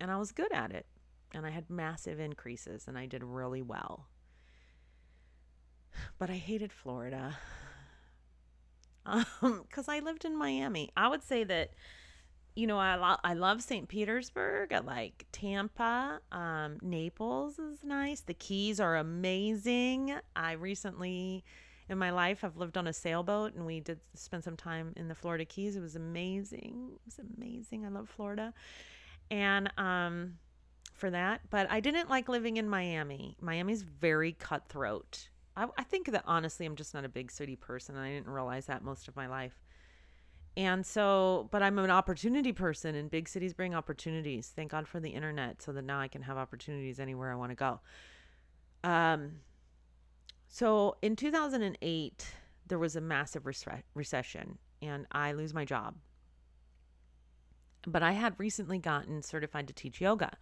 And 0.00 0.10
I 0.10 0.16
was 0.16 0.32
good 0.32 0.52
at 0.54 0.72
it 0.72 0.86
and 1.34 1.44
I 1.44 1.50
had 1.50 1.68
massive 1.68 2.20
increases 2.20 2.86
and 2.86 2.96
I 2.96 3.06
did 3.06 3.22
really 3.24 3.62
well. 3.62 4.06
But 6.18 6.30
I 6.30 6.34
hated 6.34 6.72
Florida 6.72 7.38
because 9.04 9.26
um, 9.88 9.94
I 9.94 10.00
lived 10.00 10.24
in 10.24 10.36
Miami. 10.36 10.90
I 10.96 11.08
would 11.08 11.22
say 11.22 11.44
that, 11.44 11.70
you 12.56 12.66
know, 12.66 12.78
I, 12.78 12.94
lo- 12.96 13.20
I 13.22 13.34
love 13.34 13.62
St. 13.62 13.88
Petersburg. 13.88 14.72
I 14.72 14.78
like 14.78 15.26
Tampa. 15.32 16.20
Um, 16.32 16.78
Naples 16.82 17.58
is 17.58 17.84
nice. 17.84 18.20
The 18.20 18.34
Keys 18.34 18.80
are 18.80 18.96
amazing. 18.96 20.14
I 20.34 20.52
recently 20.52 21.44
in 21.88 21.98
my 21.98 22.10
life 22.10 22.42
I've 22.42 22.56
lived 22.56 22.78
on 22.78 22.86
a 22.86 22.92
sailboat 22.92 23.54
and 23.54 23.66
we 23.66 23.80
did 23.80 24.00
spend 24.14 24.42
some 24.42 24.56
time 24.56 24.92
in 24.96 25.08
the 25.08 25.14
Florida 25.14 25.44
Keys. 25.44 25.76
It 25.76 25.80
was 25.80 25.96
amazing. 25.96 26.92
It 26.94 27.00
was 27.04 27.20
amazing. 27.36 27.84
I 27.84 27.88
love 27.88 28.08
Florida. 28.08 28.54
And 29.30 29.70
um 29.78 30.34
for 30.94 31.10
that. 31.10 31.42
But 31.50 31.70
I 31.70 31.80
didn't 31.80 32.08
like 32.08 32.28
living 32.28 32.56
in 32.56 32.68
Miami. 32.68 33.36
Miami's 33.40 33.82
very 33.82 34.32
cutthroat. 34.32 35.28
I, 35.56 35.66
I 35.76 35.82
think 35.82 36.10
that 36.10 36.24
honestly, 36.26 36.64
I'm 36.66 36.76
just 36.76 36.94
not 36.94 37.04
a 37.04 37.08
big 37.08 37.30
city 37.30 37.56
person. 37.56 37.96
I 37.96 38.10
didn't 38.10 38.28
realize 38.28 38.66
that 38.66 38.82
most 38.82 39.08
of 39.08 39.16
my 39.16 39.26
life. 39.26 39.60
And 40.56 40.86
so, 40.86 41.48
but 41.50 41.62
I'm 41.62 41.78
an 41.80 41.90
opportunity 41.90 42.52
person, 42.52 42.94
and 42.94 43.10
big 43.10 43.28
cities 43.28 43.52
bring 43.52 43.74
opportunities. 43.74 44.52
Thank 44.54 44.70
God 44.70 44.86
for 44.86 45.00
the 45.00 45.10
internet, 45.10 45.60
so 45.60 45.72
that 45.72 45.82
now 45.82 45.98
I 45.98 46.06
can 46.06 46.22
have 46.22 46.36
opportunities 46.36 47.00
anywhere 47.00 47.32
I 47.32 47.34
want 47.34 47.50
to 47.50 47.56
go. 47.56 47.80
Um, 48.84 49.40
so 50.46 50.96
in 51.02 51.16
2008, 51.16 52.26
there 52.68 52.78
was 52.78 52.94
a 52.94 53.00
massive 53.00 53.44
recession, 53.94 54.58
and 54.80 55.06
I 55.10 55.32
lose 55.32 55.52
my 55.52 55.64
job. 55.64 55.96
But 57.86 58.04
I 58.04 58.12
had 58.12 58.34
recently 58.38 58.78
gotten 58.78 59.22
certified 59.22 59.66
to 59.66 59.74
teach 59.74 60.00
yoga. 60.00 60.36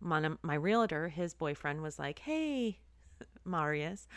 My, 0.00 0.30
my 0.42 0.54
realtor, 0.54 1.08
his 1.08 1.34
boyfriend, 1.34 1.82
was 1.82 1.98
like, 1.98 2.20
"Hey, 2.20 2.78
Marius." 3.44 4.08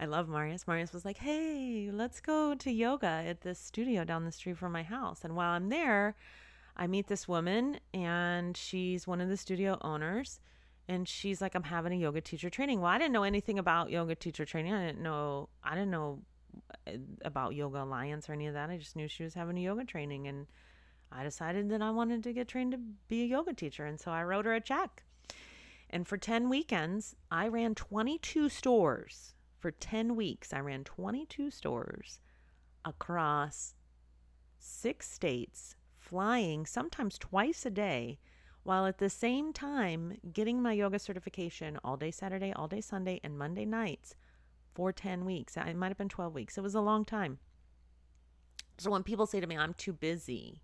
I 0.00 0.04
love 0.04 0.28
Marius. 0.28 0.68
Marius 0.68 0.92
was 0.92 1.04
like, 1.04 1.18
hey, 1.18 1.90
let's 1.92 2.20
go 2.20 2.54
to 2.54 2.70
yoga 2.70 3.24
at 3.26 3.40
this 3.40 3.58
studio 3.58 4.04
down 4.04 4.24
the 4.24 4.30
street 4.30 4.56
from 4.56 4.70
my 4.70 4.84
house. 4.84 5.24
And 5.24 5.34
while 5.34 5.50
I'm 5.50 5.70
there, 5.70 6.14
I 6.76 6.86
meet 6.86 7.08
this 7.08 7.26
woman, 7.26 7.80
and 7.92 8.56
she's 8.56 9.08
one 9.08 9.20
of 9.20 9.28
the 9.28 9.36
studio 9.36 9.76
owners. 9.80 10.40
And 10.86 11.06
she's 11.08 11.40
like, 11.40 11.54
I'm 11.54 11.64
having 11.64 11.92
a 11.92 11.96
yoga 11.96 12.20
teacher 12.20 12.48
training. 12.48 12.80
Well, 12.80 12.90
I 12.90 12.98
didn't 12.98 13.12
know 13.12 13.24
anything 13.24 13.58
about 13.58 13.90
yoga 13.90 14.14
teacher 14.14 14.44
training. 14.44 14.72
I 14.72 14.86
didn't 14.86 15.02
know, 15.02 15.48
I 15.64 15.74
didn't 15.74 15.90
know 15.90 16.20
uh, 16.86 16.92
about 17.22 17.54
Yoga 17.54 17.82
Alliance 17.82 18.28
or 18.28 18.32
any 18.32 18.46
of 18.46 18.54
that. 18.54 18.70
I 18.70 18.78
just 18.78 18.96
knew 18.96 19.08
she 19.08 19.24
was 19.24 19.34
having 19.34 19.58
a 19.58 19.60
yoga 19.60 19.84
training. 19.84 20.28
And 20.28 20.46
I 21.10 21.24
decided 21.24 21.68
that 21.70 21.82
I 21.82 21.90
wanted 21.90 22.22
to 22.22 22.32
get 22.32 22.48
trained 22.48 22.72
to 22.72 22.78
be 23.08 23.22
a 23.22 23.26
yoga 23.26 23.52
teacher. 23.52 23.84
And 23.84 24.00
so 24.00 24.12
I 24.12 24.22
wrote 24.22 24.46
her 24.46 24.54
a 24.54 24.60
check. 24.60 25.02
And 25.90 26.06
for 26.06 26.16
10 26.16 26.48
weekends, 26.48 27.16
I 27.30 27.48
ran 27.48 27.74
22 27.74 28.48
stores 28.48 29.34
for 29.58 29.70
10 29.70 30.14
weeks, 30.14 30.52
I 30.52 30.60
ran 30.60 30.84
22 30.84 31.50
stores 31.50 32.20
across 32.84 33.74
six 34.58 35.10
states, 35.10 35.74
flying 35.98 36.64
sometimes 36.64 37.18
twice 37.18 37.66
a 37.66 37.70
day, 37.70 38.18
while 38.62 38.86
at 38.86 38.98
the 38.98 39.10
same 39.10 39.52
time 39.52 40.16
getting 40.32 40.62
my 40.62 40.72
yoga 40.72 40.98
certification 40.98 41.78
all 41.82 41.96
day 41.96 42.10
Saturday, 42.10 42.52
all 42.52 42.68
day 42.68 42.80
Sunday, 42.80 43.20
and 43.24 43.38
Monday 43.38 43.64
nights 43.64 44.14
for 44.74 44.92
10 44.92 45.24
weeks. 45.24 45.56
It 45.56 45.76
might 45.76 45.88
have 45.88 45.98
been 45.98 46.08
12 46.08 46.34
weeks. 46.34 46.56
It 46.56 46.62
was 46.62 46.74
a 46.74 46.80
long 46.80 47.04
time. 47.04 47.38
So 48.78 48.90
when 48.90 49.02
people 49.02 49.26
say 49.26 49.40
to 49.40 49.46
me, 49.46 49.56
I'm 49.56 49.74
too 49.74 49.92
busy 49.92 50.62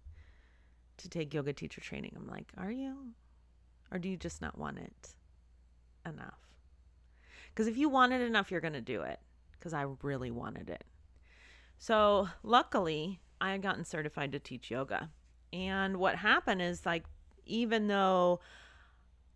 to 0.99 1.09
take 1.09 1.35
yoga 1.35 1.53
teacher 1.53 1.81
training, 1.81 2.13
I'm 2.17 2.29
like, 2.29 2.53
are 2.57 2.71
you? 2.71 3.09
Or 3.95 3.99
do 3.99 4.09
you 4.09 4.17
just 4.17 4.43
not 4.43 4.59
want 4.59 4.79
it 4.79 5.15
enough? 6.05 6.41
Because 7.49 7.69
if 7.69 7.79
you 7.79 7.89
want 7.89 8.13
it 8.13 8.21
enough, 8.21 8.51
you're 8.51 8.61
going 8.61 8.73
to 8.73 8.81
do 8.81 9.03
it. 9.03 9.21
Because 9.53 9.73
I 9.73 9.87
really 10.03 10.33
wanted 10.33 10.69
it. 10.69 10.83
So 11.79 12.29
luckily, 12.43 13.21
I 13.41 13.53
had 13.53 13.63
gotten 13.63 13.85
certified 13.85 14.33
to 14.33 14.41
teach 14.41 14.71
yoga. 14.71 15.11
And 15.53 15.99
what 15.99 16.17
happened 16.17 16.61
is, 16.61 16.85
like, 16.85 17.05
even 17.47 17.87
though 17.87 18.41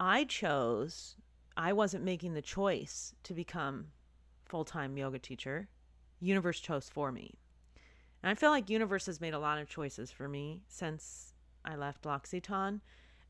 I 0.00 0.24
chose, 0.24 1.14
I 1.56 1.72
wasn't 1.72 2.04
making 2.04 2.34
the 2.34 2.42
choice 2.42 3.14
to 3.22 3.34
become 3.34 3.86
full 4.44 4.64
time 4.64 4.98
yoga 4.98 5.20
teacher. 5.20 5.68
Universe 6.18 6.59
chose 6.59 6.88
for 6.92 7.12
me. 7.12 7.38
And 8.24 8.30
I 8.30 8.34
feel 8.34 8.50
like 8.50 8.68
Universe 8.68 9.06
has 9.06 9.20
made 9.20 9.34
a 9.34 9.38
lot 9.38 9.59
of 9.59 9.68
choices 9.68 10.11
for 10.11 10.28
me 10.28 10.62
since 10.66 11.32
I 11.64 11.76
left 11.76 12.04
L'Occitane. 12.04 12.80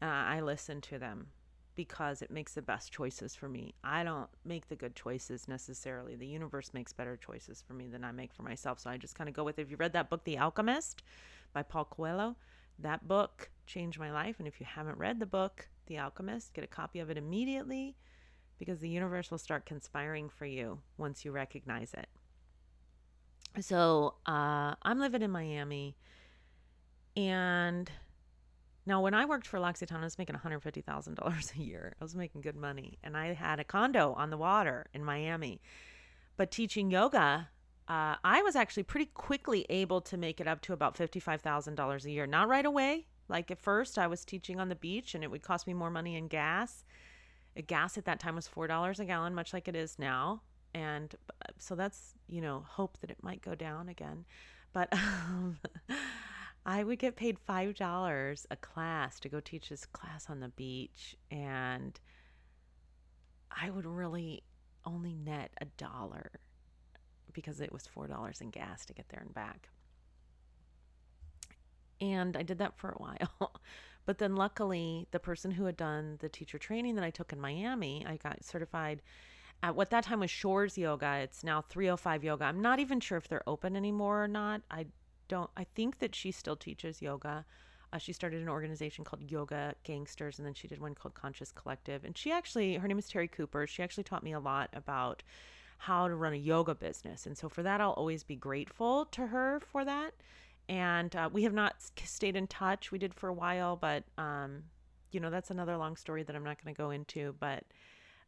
And 0.00 0.10
I 0.10 0.40
listen 0.40 0.80
to 0.82 0.98
them 0.98 1.28
because 1.74 2.22
it 2.22 2.30
makes 2.30 2.54
the 2.54 2.62
best 2.62 2.92
choices 2.92 3.36
for 3.36 3.48
me. 3.48 3.72
I 3.84 4.02
don't 4.02 4.28
make 4.44 4.68
the 4.68 4.76
good 4.76 4.96
choices 4.96 5.46
necessarily. 5.46 6.16
The 6.16 6.26
universe 6.26 6.74
makes 6.74 6.92
better 6.92 7.16
choices 7.16 7.62
for 7.62 7.72
me 7.72 7.86
than 7.86 8.04
I 8.04 8.10
make 8.10 8.32
for 8.32 8.42
myself. 8.42 8.80
So 8.80 8.90
I 8.90 8.96
just 8.96 9.14
kind 9.14 9.28
of 9.28 9.34
go 9.36 9.44
with 9.44 9.58
it. 9.58 9.62
If 9.62 9.70
you 9.70 9.76
read 9.76 9.92
that 9.92 10.10
book, 10.10 10.24
The 10.24 10.38
Alchemist 10.38 11.04
by 11.52 11.62
Paul 11.62 11.84
Coelho, 11.84 12.36
that 12.80 13.06
book 13.06 13.50
changed 13.66 13.98
my 13.98 14.10
life. 14.10 14.36
And 14.40 14.48
if 14.48 14.58
you 14.58 14.66
haven't 14.66 14.98
read 14.98 15.20
the 15.20 15.26
book, 15.26 15.68
The 15.86 15.98
Alchemist, 15.98 16.52
get 16.52 16.64
a 16.64 16.68
copy 16.68 16.98
of 16.98 17.10
it 17.10 17.16
immediately 17.16 17.96
because 18.58 18.80
the 18.80 18.88
universe 18.88 19.30
will 19.30 19.38
start 19.38 19.64
conspiring 19.64 20.28
for 20.28 20.46
you 20.46 20.80
once 20.96 21.24
you 21.24 21.30
recognize 21.30 21.94
it. 21.94 22.08
So 23.60 24.14
uh, 24.26 24.74
I'm 24.82 24.98
living 24.98 25.22
in 25.22 25.30
Miami 25.30 25.96
and 27.16 27.90
now, 28.88 29.02
when 29.02 29.12
I 29.12 29.26
worked 29.26 29.46
for 29.46 29.60
L'Occitane, 29.60 30.00
I 30.00 30.04
was 30.04 30.16
making 30.16 30.34
$150,000 30.34 31.54
a 31.56 31.62
year. 31.62 31.94
I 32.00 32.04
was 32.04 32.16
making 32.16 32.40
good 32.40 32.56
money. 32.56 32.98
And 33.04 33.18
I 33.18 33.34
had 33.34 33.60
a 33.60 33.64
condo 33.64 34.14
on 34.14 34.30
the 34.30 34.38
water 34.38 34.86
in 34.94 35.04
Miami. 35.04 35.60
But 36.38 36.50
teaching 36.50 36.90
yoga, 36.90 37.50
uh, 37.86 38.14
I 38.24 38.40
was 38.42 38.56
actually 38.56 38.84
pretty 38.84 39.10
quickly 39.12 39.66
able 39.68 40.00
to 40.00 40.16
make 40.16 40.40
it 40.40 40.48
up 40.48 40.62
to 40.62 40.72
about 40.72 40.96
$55,000 40.96 42.04
a 42.04 42.10
year. 42.10 42.26
Not 42.26 42.48
right 42.48 42.64
away. 42.64 43.06
Like 43.28 43.50
at 43.50 43.60
first, 43.60 43.98
I 43.98 44.06
was 44.06 44.24
teaching 44.24 44.58
on 44.58 44.70
the 44.70 44.74
beach 44.74 45.14
and 45.14 45.22
it 45.22 45.30
would 45.30 45.42
cost 45.42 45.66
me 45.66 45.74
more 45.74 45.90
money 45.90 46.16
in 46.16 46.26
gas. 46.26 46.84
Gas 47.66 47.98
at 47.98 48.06
that 48.06 48.20
time 48.20 48.36
was 48.36 48.48
$4 48.48 48.98
a 48.98 49.04
gallon, 49.04 49.34
much 49.34 49.52
like 49.52 49.68
it 49.68 49.76
is 49.76 49.98
now. 49.98 50.40
And 50.74 51.14
uh, 51.30 51.52
so 51.58 51.74
that's, 51.74 52.14
you 52.26 52.40
know, 52.40 52.64
hope 52.66 52.96
that 53.02 53.10
it 53.10 53.18
might 53.22 53.42
go 53.42 53.54
down 53.54 53.90
again. 53.90 54.24
But 54.72 54.88
um, 54.92 55.58
I 56.68 56.84
would 56.84 56.98
get 56.98 57.16
paid 57.16 57.38
$5 57.48 58.46
a 58.50 58.56
class 58.56 59.18
to 59.20 59.30
go 59.30 59.40
teach 59.40 59.70
this 59.70 59.86
class 59.86 60.26
on 60.28 60.40
the 60.40 60.50
beach. 60.50 61.16
And 61.30 61.98
I 63.50 63.70
would 63.70 63.86
really 63.86 64.42
only 64.84 65.14
net 65.14 65.50
a 65.62 65.64
dollar 65.64 66.30
because 67.32 67.62
it 67.62 67.72
was 67.72 67.88
$4 67.96 68.42
in 68.42 68.50
gas 68.50 68.84
to 68.84 68.92
get 68.92 69.08
there 69.08 69.22
and 69.22 69.32
back. 69.32 69.70
And 72.02 72.36
I 72.36 72.42
did 72.42 72.58
that 72.58 72.76
for 72.76 72.90
a 72.90 72.98
while. 72.98 73.54
but 74.04 74.18
then 74.18 74.36
luckily, 74.36 75.08
the 75.10 75.18
person 75.18 75.52
who 75.52 75.64
had 75.64 75.76
done 75.78 76.18
the 76.20 76.28
teacher 76.28 76.58
training 76.58 76.96
that 76.96 77.04
I 77.04 77.10
took 77.10 77.32
in 77.32 77.40
Miami, 77.40 78.04
I 78.06 78.18
got 78.18 78.44
certified 78.44 79.00
at 79.62 79.74
what 79.74 79.88
that 79.88 80.04
time 80.04 80.20
was 80.20 80.30
Shores 80.30 80.76
Yoga. 80.76 81.20
It's 81.22 81.42
now 81.42 81.62
305 81.62 82.24
Yoga. 82.24 82.44
I'm 82.44 82.60
not 82.60 82.78
even 82.78 83.00
sure 83.00 83.16
if 83.16 83.26
they're 83.26 83.48
open 83.48 83.74
anymore 83.74 84.22
or 84.22 84.28
not. 84.28 84.60
I 84.70 84.84
don't 85.28 85.50
I 85.56 85.64
think 85.64 85.98
that 85.98 86.14
she 86.14 86.32
still 86.32 86.56
teaches 86.56 87.02
yoga. 87.02 87.44
Uh, 87.92 87.98
she 87.98 88.12
started 88.12 88.42
an 88.42 88.48
organization 88.50 89.02
called 89.02 89.22
Yoga 89.30 89.74
Gangsters, 89.82 90.38
and 90.38 90.46
then 90.46 90.52
she 90.52 90.68
did 90.68 90.78
one 90.78 90.94
called 90.94 91.14
Conscious 91.14 91.50
Collective. 91.50 92.04
And 92.04 92.16
she 92.16 92.30
actually, 92.30 92.74
her 92.74 92.86
name 92.86 92.98
is 92.98 93.08
Terry 93.08 93.28
Cooper. 93.28 93.66
She 93.66 93.82
actually 93.82 94.04
taught 94.04 94.22
me 94.22 94.32
a 94.32 94.40
lot 94.40 94.68
about 94.74 95.22
how 95.78 96.06
to 96.08 96.14
run 96.14 96.34
a 96.34 96.36
yoga 96.36 96.74
business. 96.74 97.24
And 97.24 97.38
so 97.38 97.48
for 97.48 97.62
that, 97.62 97.80
I'll 97.80 97.92
always 97.92 98.24
be 98.24 98.36
grateful 98.36 99.06
to 99.06 99.28
her 99.28 99.60
for 99.60 99.84
that. 99.86 100.12
And 100.68 101.14
uh, 101.16 101.30
we 101.32 101.44
have 101.44 101.54
not 101.54 101.76
stayed 102.04 102.36
in 102.36 102.46
touch. 102.46 102.92
We 102.92 102.98
did 102.98 103.14
for 103.14 103.28
a 103.28 103.32
while, 103.32 103.76
but 103.76 104.04
um, 104.18 104.64
you 105.12 105.20
know 105.20 105.30
that's 105.30 105.50
another 105.50 105.76
long 105.78 105.96
story 105.96 106.22
that 106.24 106.36
I'm 106.36 106.44
not 106.44 106.62
going 106.62 106.74
to 106.74 106.78
go 106.78 106.90
into. 106.90 107.34
But 107.40 107.64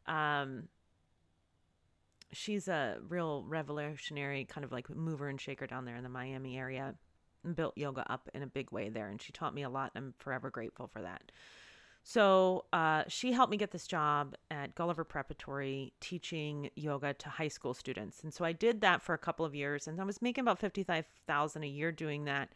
um, 0.07 0.63
she's 2.33 2.67
a 2.67 2.97
real 3.07 3.43
revolutionary 3.47 4.45
kind 4.45 4.63
of 4.63 4.71
like 4.71 4.89
mover 4.89 5.27
and 5.27 5.39
shaker 5.39 5.67
down 5.67 5.85
there 5.85 5.95
in 5.95 6.03
the 6.03 6.09
Miami 6.09 6.57
area 6.57 6.95
and 7.43 7.55
built 7.55 7.77
yoga 7.77 8.09
up 8.11 8.29
in 8.33 8.43
a 8.43 8.47
big 8.47 8.71
way 8.71 8.89
there. 8.89 9.09
And 9.09 9.21
she 9.21 9.31
taught 9.31 9.53
me 9.53 9.63
a 9.63 9.69
lot. 9.69 9.91
And 9.95 10.05
I'm 10.05 10.13
forever 10.17 10.49
grateful 10.49 10.87
for 10.87 11.01
that. 11.01 11.31
So 12.03 12.65
uh, 12.73 13.03
she 13.07 13.31
helped 13.31 13.51
me 13.51 13.57
get 13.57 13.71
this 13.71 13.85
job 13.85 14.35
at 14.49 14.73
Gulliver 14.73 15.03
Preparatory 15.03 15.93
teaching 15.99 16.71
yoga 16.75 17.13
to 17.13 17.29
high 17.29 17.47
school 17.47 17.73
students. 17.73 18.23
And 18.23 18.33
so 18.33 18.43
I 18.43 18.53
did 18.53 18.81
that 18.81 19.03
for 19.03 19.13
a 19.13 19.19
couple 19.19 19.45
of 19.45 19.53
years 19.53 19.87
and 19.87 20.01
I 20.01 20.03
was 20.03 20.21
making 20.21 20.41
about 20.41 20.59
55000 20.59 21.63
a 21.63 21.67
year 21.67 21.91
doing 21.91 22.25
that. 22.25 22.49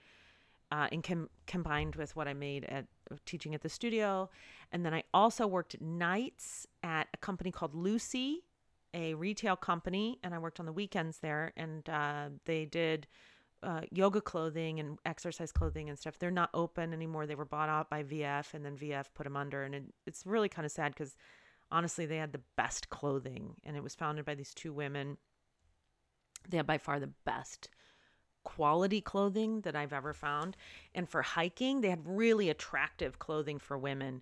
Uh, 0.72 0.88
and 0.92 1.04
com- 1.04 1.30
combined 1.46 1.96
with 1.96 2.16
what 2.16 2.28
I 2.28 2.34
made 2.34 2.66
at 2.66 2.88
teaching 3.28 3.54
at 3.54 3.62
the 3.62 3.70
studio. 3.70 4.32
And 4.72 4.84
then 4.84 4.96
I 4.96 5.04
also 5.14 5.46
worked 5.46 5.80
nights 5.80 6.66
at 6.82 7.08
a 7.14 7.18
company 7.18 7.52
called 7.52 7.76
Lucy 7.76 8.42
a 8.96 9.14
retail 9.14 9.56
company 9.58 10.18
and 10.24 10.34
I 10.34 10.40
worked 10.40 10.60
on 10.60 10.66
the 10.66 10.72
weekends 10.72 11.20
there 11.20 11.52
and 11.58 11.88
uh, 11.90 12.30
they 12.46 12.66
did 12.66 13.06
uh, 13.62 13.82
yoga 13.92 14.22
clothing 14.22 14.80
and 14.80 14.98
exercise 15.06 15.52
clothing 15.52 15.90
and 15.90 16.00
stuff. 16.00 16.18
They're 16.18 16.32
not 16.32 16.50
open 16.54 16.94
anymore. 16.94 17.28
They 17.28 17.36
were 17.36 17.46
bought 17.46 17.68
out 17.68 17.90
by 17.90 18.04
VF 18.04 18.54
and 18.54 18.64
then 18.64 18.78
VF 18.78 19.08
put 19.14 19.26
them 19.26 19.36
under. 19.36 19.64
And 19.64 19.76
it, 19.76 19.84
it's 20.08 20.26
really 20.26 20.48
kind 20.48 20.66
of 20.66 20.72
sad 20.72 20.94
because 20.94 21.18
honestly, 21.72 22.06
they 22.06 22.18
had 22.18 22.32
the 22.32 22.42
best 22.56 22.90
clothing 22.90 23.56
and 23.66 23.76
it 23.76 23.84
was 23.84 23.96
founded 23.96 24.24
by 24.24 24.34
these 24.34 24.54
two 24.54 24.72
women. 24.72 25.18
They 26.48 26.58
had 26.58 26.68
by 26.68 26.78
far 26.78 27.00
the 27.00 27.12
best 27.26 27.68
quality 28.46 29.02
clothing 29.02 29.62
that 29.62 29.76
I've 29.76 29.94
ever 29.94 30.14
found. 30.14 30.56
And 30.94 31.10
for 31.10 31.22
hiking, 31.22 31.82
they 31.82 31.90
had 31.90 32.06
really 32.06 32.50
attractive 32.50 33.20
clothing 33.20 33.60
for 33.60 33.78
women 33.78 34.22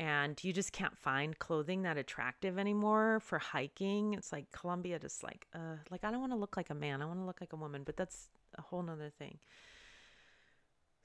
and 0.00 0.42
you 0.44 0.52
just 0.52 0.72
can't 0.72 0.96
find 0.96 1.38
clothing 1.38 1.82
that 1.82 1.96
attractive 1.96 2.58
anymore 2.58 3.20
for 3.20 3.38
hiking. 3.38 4.14
It's 4.14 4.32
like 4.32 4.50
Columbia 4.52 4.98
just 4.98 5.22
like 5.22 5.46
uh 5.54 5.76
like 5.90 6.04
I 6.04 6.10
don't 6.10 6.20
want 6.20 6.32
to 6.32 6.38
look 6.38 6.56
like 6.56 6.70
a 6.70 6.74
man. 6.74 7.02
I 7.02 7.06
want 7.06 7.18
to 7.20 7.26
look 7.26 7.40
like 7.40 7.52
a 7.52 7.56
woman, 7.56 7.82
but 7.84 7.96
that's 7.96 8.28
a 8.56 8.62
whole 8.62 8.82
nother 8.82 9.10
thing. 9.10 9.38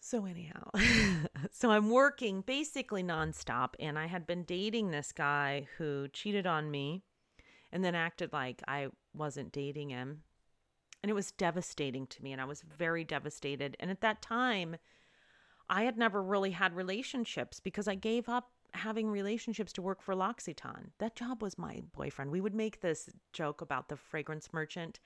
So, 0.05 0.25
anyhow, 0.25 0.69
so 1.51 1.71
I'm 1.71 1.89
working 1.89 2.41
basically 2.41 3.03
nonstop, 3.03 3.69
and 3.79 3.97
I 3.97 4.07
had 4.07 4.27
been 4.27 4.43
dating 4.43 4.91
this 4.91 5.13
guy 5.13 5.65
who 5.77 6.09
cheated 6.09 6.45
on 6.45 6.69
me 6.69 7.03
and 7.71 7.85
then 7.85 7.95
acted 7.95 8.33
like 8.33 8.61
I 8.67 8.87
wasn't 9.13 9.53
dating 9.53 9.91
him. 9.91 10.23
And 11.01 11.09
it 11.09 11.13
was 11.13 11.31
devastating 11.31 12.05
to 12.07 12.21
me, 12.21 12.33
and 12.33 12.41
I 12.41 12.45
was 12.45 12.63
very 12.77 13.05
devastated. 13.05 13.77
And 13.79 13.89
at 13.89 14.01
that 14.01 14.21
time, 14.21 14.75
I 15.69 15.83
had 15.83 15.97
never 15.97 16.21
really 16.21 16.51
had 16.51 16.75
relationships 16.75 17.61
because 17.61 17.87
I 17.87 17.95
gave 17.95 18.27
up 18.27 18.51
having 18.73 19.09
relationships 19.09 19.73
to 19.73 19.81
work 19.81 20.01
for 20.01 20.15
L'Occitane. 20.15 20.89
That 20.99 21.15
job 21.15 21.41
was 21.41 21.57
my 21.57 21.83
boyfriend. 21.95 22.31
We 22.31 22.41
would 22.41 22.55
make 22.55 22.81
this 22.81 23.09
joke 23.31 23.61
about 23.61 23.89
the 23.89 23.95
fragrance 23.95 24.49
merchant 24.51 24.99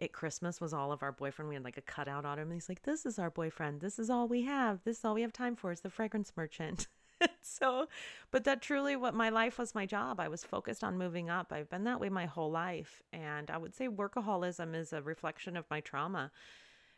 at 0.00 0.12
Christmas 0.12 0.60
was 0.60 0.74
all 0.74 0.90
of 0.92 1.02
our 1.02 1.12
boyfriend. 1.12 1.48
We 1.48 1.54
had 1.54 1.64
like 1.64 1.76
a 1.76 1.82
cutout 1.82 2.24
on 2.24 2.38
him. 2.38 2.44
And 2.44 2.54
he's 2.54 2.68
like, 2.68 2.82
This 2.82 3.06
is 3.06 3.18
our 3.18 3.30
boyfriend. 3.30 3.80
This 3.80 3.98
is 3.98 4.10
all 4.10 4.26
we 4.26 4.42
have. 4.42 4.80
This 4.84 4.98
is 4.98 5.04
all 5.04 5.14
we 5.14 5.22
have 5.22 5.32
time 5.32 5.56
for 5.56 5.70
is 5.70 5.80
the 5.80 5.90
fragrance 5.90 6.32
merchant. 6.36 6.88
so, 7.40 7.86
but 8.30 8.44
that 8.44 8.62
truly 8.62 8.96
what 8.96 9.14
my 9.14 9.28
life 9.28 9.58
was 9.58 9.74
my 9.74 9.86
job. 9.86 10.18
I 10.18 10.28
was 10.28 10.44
focused 10.44 10.82
on 10.82 10.98
moving 10.98 11.30
up. 11.30 11.52
I've 11.52 11.70
been 11.70 11.84
that 11.84 12.00
way 12.00 12.08
my 12.08 12.26
whole 12.26 12.50
life. 12.50 13.02
And 13.12 13.50
I 13.50 13.58
would 13.58 13.74
say 13.74 13.88
workaholism 13.88 14.74
is 14.74 14.92
a 14.92 15.02
reflection 15.02 15.56
of 15.56 15.70
my 15.70 15.80
trauma 15.80 16.30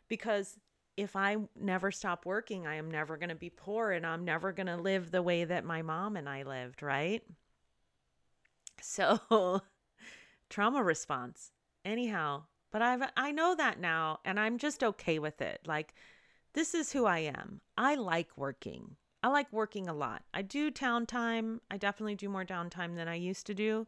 because 0.07 0.57
if 0.97 1.15
I 1.15 1.37
never 1.59 1.91
stop 1.91 2.25
working, 2.25 2.65
I 2.65 2.75
am 2.75 2.89
never 2.89 3.17
going 3.17 3.29
to 3.29 3.35
be 3.35 3.49
poor 3.49 3.91
and 3.91 4.05
I'm 4.05 4.23
never 4.23 4.51
going 4.51 4.67
to 4.67 4.77
live 4.77 5.11
the 5.11 5.21
way 5.21 5.43
that 5.43 5.65
my 5.65 5.81
mom 5.81 6.15
and 6.15 6.29
I 6.29 6.43
lived, 6.43 6.81
right? 6.81 7.21
So, 8.81 9.61
trauma 10.49 10.83
response. 10.83 11.51
Anyhow, 11.83 12.43
but 12.71 12.81
I've 12.81 13.03
I 13.15 13.31
know 13.31 13.55
that 13.55 13.79
now 13.79 14.19
and 14.25 14.39
I'm 14.39 14.57
just 14.57 14.83
okay 14.83 15.19
with 15.19 15.41
it. 15.41 15.61
Like 15.65 15.93
this 16.53 16.73
is 16.73 16.91
who 16.91 17.05
I 17.05 17.19
am. 17.19 17.61
I 17.77 17.95
like 17.95 18.37
working. 18.37 18.95
I 19.21 19.27
like 19.27 19.51
working 19.51 19.87
a 19.87 19.93
lot. 19.93 20.23
I 20.33 20.41
do 20.41 20.71
town 20.71 21.05
time. 21.05 21.61
I 21.69 21.77
definitely 21.77 22.15
do 22.15 22.29
more 22.29 22.45
downtime 22.45 22.95
than 22.95 23.07
I 23.07 23.15
used 23.15 23.45
to 23.47 23.53
do, 23.53 23.87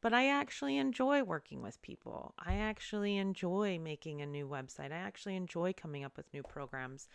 but 0.00 0.12
I 0.12 0.28
actually 0.28 0.76
enjoy 0.76 1.22
working 1.22 1.62
with 1.62 1.82
people. 1.82 2.34
I 2.38 2.54
actually 2.54 3.16
enjoy 3.16 3.78
making 3.78 4.22
a 4.22 4.26
new 4.26 4.48
website. 4.48 4.92
I 4.92 4.96
actually 4.96 5.36
enjoy 5.36 5.72
coming 5.72 6.04
up 6.04 6.16
with 6.16 6.32
new 6.32 6.42
programs. 6.42 7.08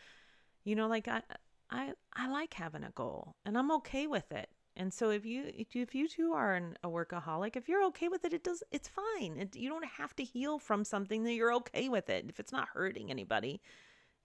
You 0.63 0.75
know, 0.75 0.87
like 0.87 1.07
I 1.07 1.21
I 1.69 1.93
I 2.13 2.29
like 2.29 2.53
having 2.53 2.83
a 2.83 2.91
goal 2.91 3.35
and 3.45 3.57
I'm 3.57 3.71
okay 3.71 4.07
with 4.07 4.31
it. 4.31 4.49
And 4.75 4.93
so 4.93 5.11
if 5.11 5.25
you 5.25 5.51
if 5.53 5.75
you 5.95 6.07
too 6.07 6.33
are 6.33 6.55
an, 6.55 6.77
a 6.83 6.89
workaholic, 6.89 7.55
if 7.55 7.69
you're 7.69 7.85
okay 7.85 8.07
with 8.07 8.25
it, 8.25 8.33
it 8.33 8.43
does 8.43 8.63
it's 8.71 8.89
fine. 8.89 9.37
It, 9.37 9.55
you 9.55 9.69
don't 9.69 9.85
have 9.85 10.15
to 10.17 10.23
heal 10.23 10.59
from 10.59 10.83
something 10.83 11.23
that 11.23 11.33
you're 11.33 11.53
okay 11.55 11.89
with 11.89 12.09
it 12.09 12.25
if 12.27 12.39
it's 12.39 12.51
not 12.51 12.69
hurting 12.73 13.11
anybody. 13.11 13.61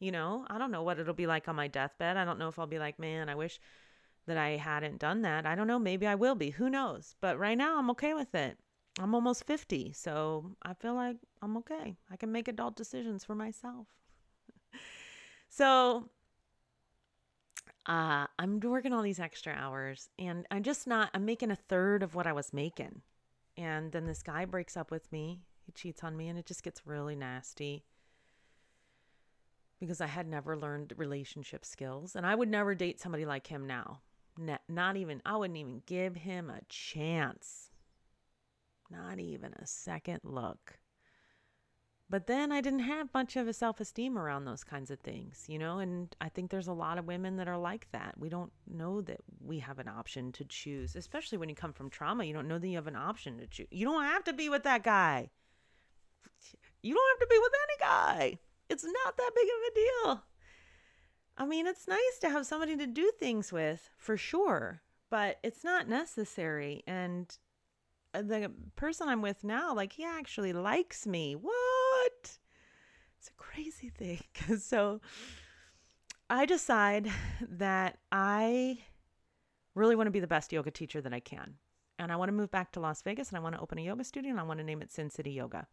You 0.01 0.13
know, 0.13 0.47
I 0.49 0.59
don't 0.59 0.71
know 0.71 0.83
what 0.83 0.99
it'll 0.99 1.15
be 1.15 1.27
like 1.27 1.49
on 1.49 1.57
my 1.57 1.69
deathbed. 1.69 2.17
I 2.17 2.25
don't 2.25 2.39
know 2.39 2.49
if 2.49 2.59
I'll 2.59 2.67
be 2.67 2.79
like, 2.79 2.99
man, 2.99 3.29
I 3.29 3.35
wish 3.35 3.61
that 4.29 4.39
I 4.39 4.51
hadn't 4.51 4.99
done 4.99 5.22
that. 5.22 5.45
I 5.45 5.55
don't 5.55 5.66
know. 5.66 5.79
Maybe 5.79 6.07
I 6.07 6.14
will 6.14 6.35
be. 6.35 6.51
Who 6.51 6.70
knows? 6.70 7.16
But 7.20 7.39
right 7.39 7.59
now, 7.59 7.79
I'm 7.79 7.91
okay 7.91 8.14
with 8.14 8.35
it. 8.35 8.59
I'm 9.01 9.14
almost 9.14 9.45
50, 9.45 9.93
so 9.93 10.53
I 10.62 10.74
feel 10.74 10.95
like 10.95 11.16
I'm 11.41 11.57
okay. 11.59 11.97
I 12.11 12.16
can 12.16 12.33
make 12.33 12.49
adult 12.49 12.76
decisions 12.76 13.24
for 13.24 13.35
myself. 13.35 13.87
so 15.49 16.09
uh, 17.87 18.26
I'm 18.39 18.61
working 18.61 18.93
all 18.93 19.03
these 19.03 19.20
extra 19.20 19.53
hours 19.53 20.09
and 20.18 20.47
I'm 20.51 20.62
just 20.62 20.87
not, 20.87 21.11
I'm 21.14 21.24
making 21.24 21.51
a 21.51 21.57
third 21.57 22.03
of 22.03 22.14
what 22.14 22.26
I 22.26 22.33
was 22.33 22.53
making. 22.53 23.03
And 23.57 23.93
then 23.93 24.05
this 24.05 24.22
guy 24.22 24.45
breaks 24.45 24.76
up 24.76 24.91
with 24.91 25.11
me. 25.12 25.43
He 25.64 25.72
cheats 25.72 26.03
on 26.03 26.16
me 26.16 26.29
and 26.29 26.39
it 26.39 26.47
just 26.47 26.62
gets 26.62 26.87
really 26.87 27.14
nasty 27.14 27.85
because 29.79 30.01
I 30.01 30.07
had 30.07 30.26
never 30.26 30.57
learned 30.57 30.93
relationship 30.97 31.64
skills. 31.64 32.16
And 32.16 32.26
I 32.26 32.35
would 32.35 32.49
never 32.49 32.74
date 32.74 33.01
somebody 33.01 33.24
like 33.24 33.47
him 33.47 33.66
now. 33.66 34.01
Not 34.68 34.97
even, 34.97 35.22
I 35.24 35.36
wouldn't 35.36 35.59
even 35.59 35.82
give 35.86 36.16
him 36.16 36.51
a 36.51 36.61
chance. 36.68 37.70
Not 38.91 39.18
even 39.18 39.53
a 39.55 39.66
second 39.66 40.20
look. 40.24 40.78
But 42.11 42.26
then 42.26 42.53
I 42.53 42.62
didn't 42.62 42.78
have 42.80 43.12
much 43.12 43.36
of 43.36 43.47
a 43.49 43.53
self 43.53 43.80
esteem 43.80 44.16
around 44.16 44.45
those 44.47 44.64
kinds 44.64 44.91
of 44.91 44.99
things, 45.01 45.45
you 45.47 45.59
know? 45.59 45.78
And 45.78 46.14
I 46.20 46.30
think 46.30 46.51
there's 46.51 46.66
a 46.66 46.72
lot 46.72 46.97
of 46.97 47.07
women 47.07 47.36
that 47.36 47.49
are 47.49 47.59
like 47.59 47.86
that. 47.93 48.14
We 48.18 48.30
don't 48.30 48.53
know 48.66 49.03
that 49.03 49.20
we 49.45 49.59
have 49.59 49.78
an 49.78 49.89
option 49.89 50.32
to 50.32 50.45
choose, 50.45 50.97
especially 50.97 51.36
when 51.36 51.51
you 51.51 51.55
come 51.55 51.74
from 51.74 51.91
trauma. 51.91 52.24
You 52.24 52.32
don't 52.32 52.49
know 52.49 52.59
that 52.59 52.66
you 52.66 52.76
have 52.76 52.86
an 52.86 52.97
option 52.97 53.39
to 53.39 53.47
choose. 53.47 53.66
You 53.70 53.84
don't 53.84 54.05
have 54.05 54.24
to 54.24 54.32
be 54.32 54.49
with 54.49 54.62
that 54.62 54.82
guy. 54.82 55.28
You 56.82 56.95
don't 56.95 57.20
have 57.20 57.28
to 57.28 57.34
be 57.34 57.39
with 57.39 57.53
any 57.68 57.91
guy. 57.91 58.39
It's 58.70 58.84
not 58.84 59.16
that 59.16 59.30
big 59.34 59.45
of 59.45 59.62
a 59.66 59.74
deal. 59.74 60.22
I 61.39 61.47
mean, 61.47 61.68
it's 61.68 61.86
nice 61.86 62.18
to 62.20 62.30
have 62.30 62.47
somebody 62.47 62.76
to 62.76 62.86
do 62.86 63.12
things 63.16 63.53
with 63.53 63.91
for 63.97 64.16
sure, 64.16 64.82
but 65.09 65.39
it's 65.45 65.62
not 65.62 65.89
necessary. 65.89 66.82
And 66.84 67.34
uh, 68.12 68.22
the 68.22 68.51
person 68.74 69.09
I'm 69.09 69.22
with 69.22 69.45
now, 69.45 69.72
like, 69.72 69.93
he 69.93 70.05
actually 70.05 70.53
likes 70.53 71.07
me. 71.07 71.34
What? 71.34 72.39
It's 73.18 73.28
a 73.28 73.32
crazy 73.36 73.89
thing. 73.97 74.20
so 74.59 75.01
I 76.28 76.45
decide 76.45 77.09
that 77.41 77.99
I 78.11 78.78
really 79.76 79.95
want 79.95 80.09
to 80.09 80.12
be 80.12 80.20
the 80.20 80.26
best 80.26 80.53
yoga 80.53 80.72
teacher 80.72 81.01
that 81.01 81.14
I 81.14 81.20
can. 81.20 81.55
And 82.01 82.11
I 82.11 82.16
want 82.16 82.30
to 82.30 82.34
move 82.34 82.51
back 82.51 82.72
to 82.72 82.80
Las 82.80 83.01
Vegas 83.03 83.28
and 83.28 83.39
I 83.39 83.41
want 83.41 83.55
to 83.55 83.61
open 83.61 83.78
a 83.78 83.82
yoga 83.82 84.03
studio 84.03 84.32
and 84.32 84.41
I 84.41 84.45
want 84.45 84.59
to 84.59 84.64
name 84.64 84.82
it 84.82 84.91
Sin 84.91 85.09
City 85.09 85.30
Yoga. 85.30 85.68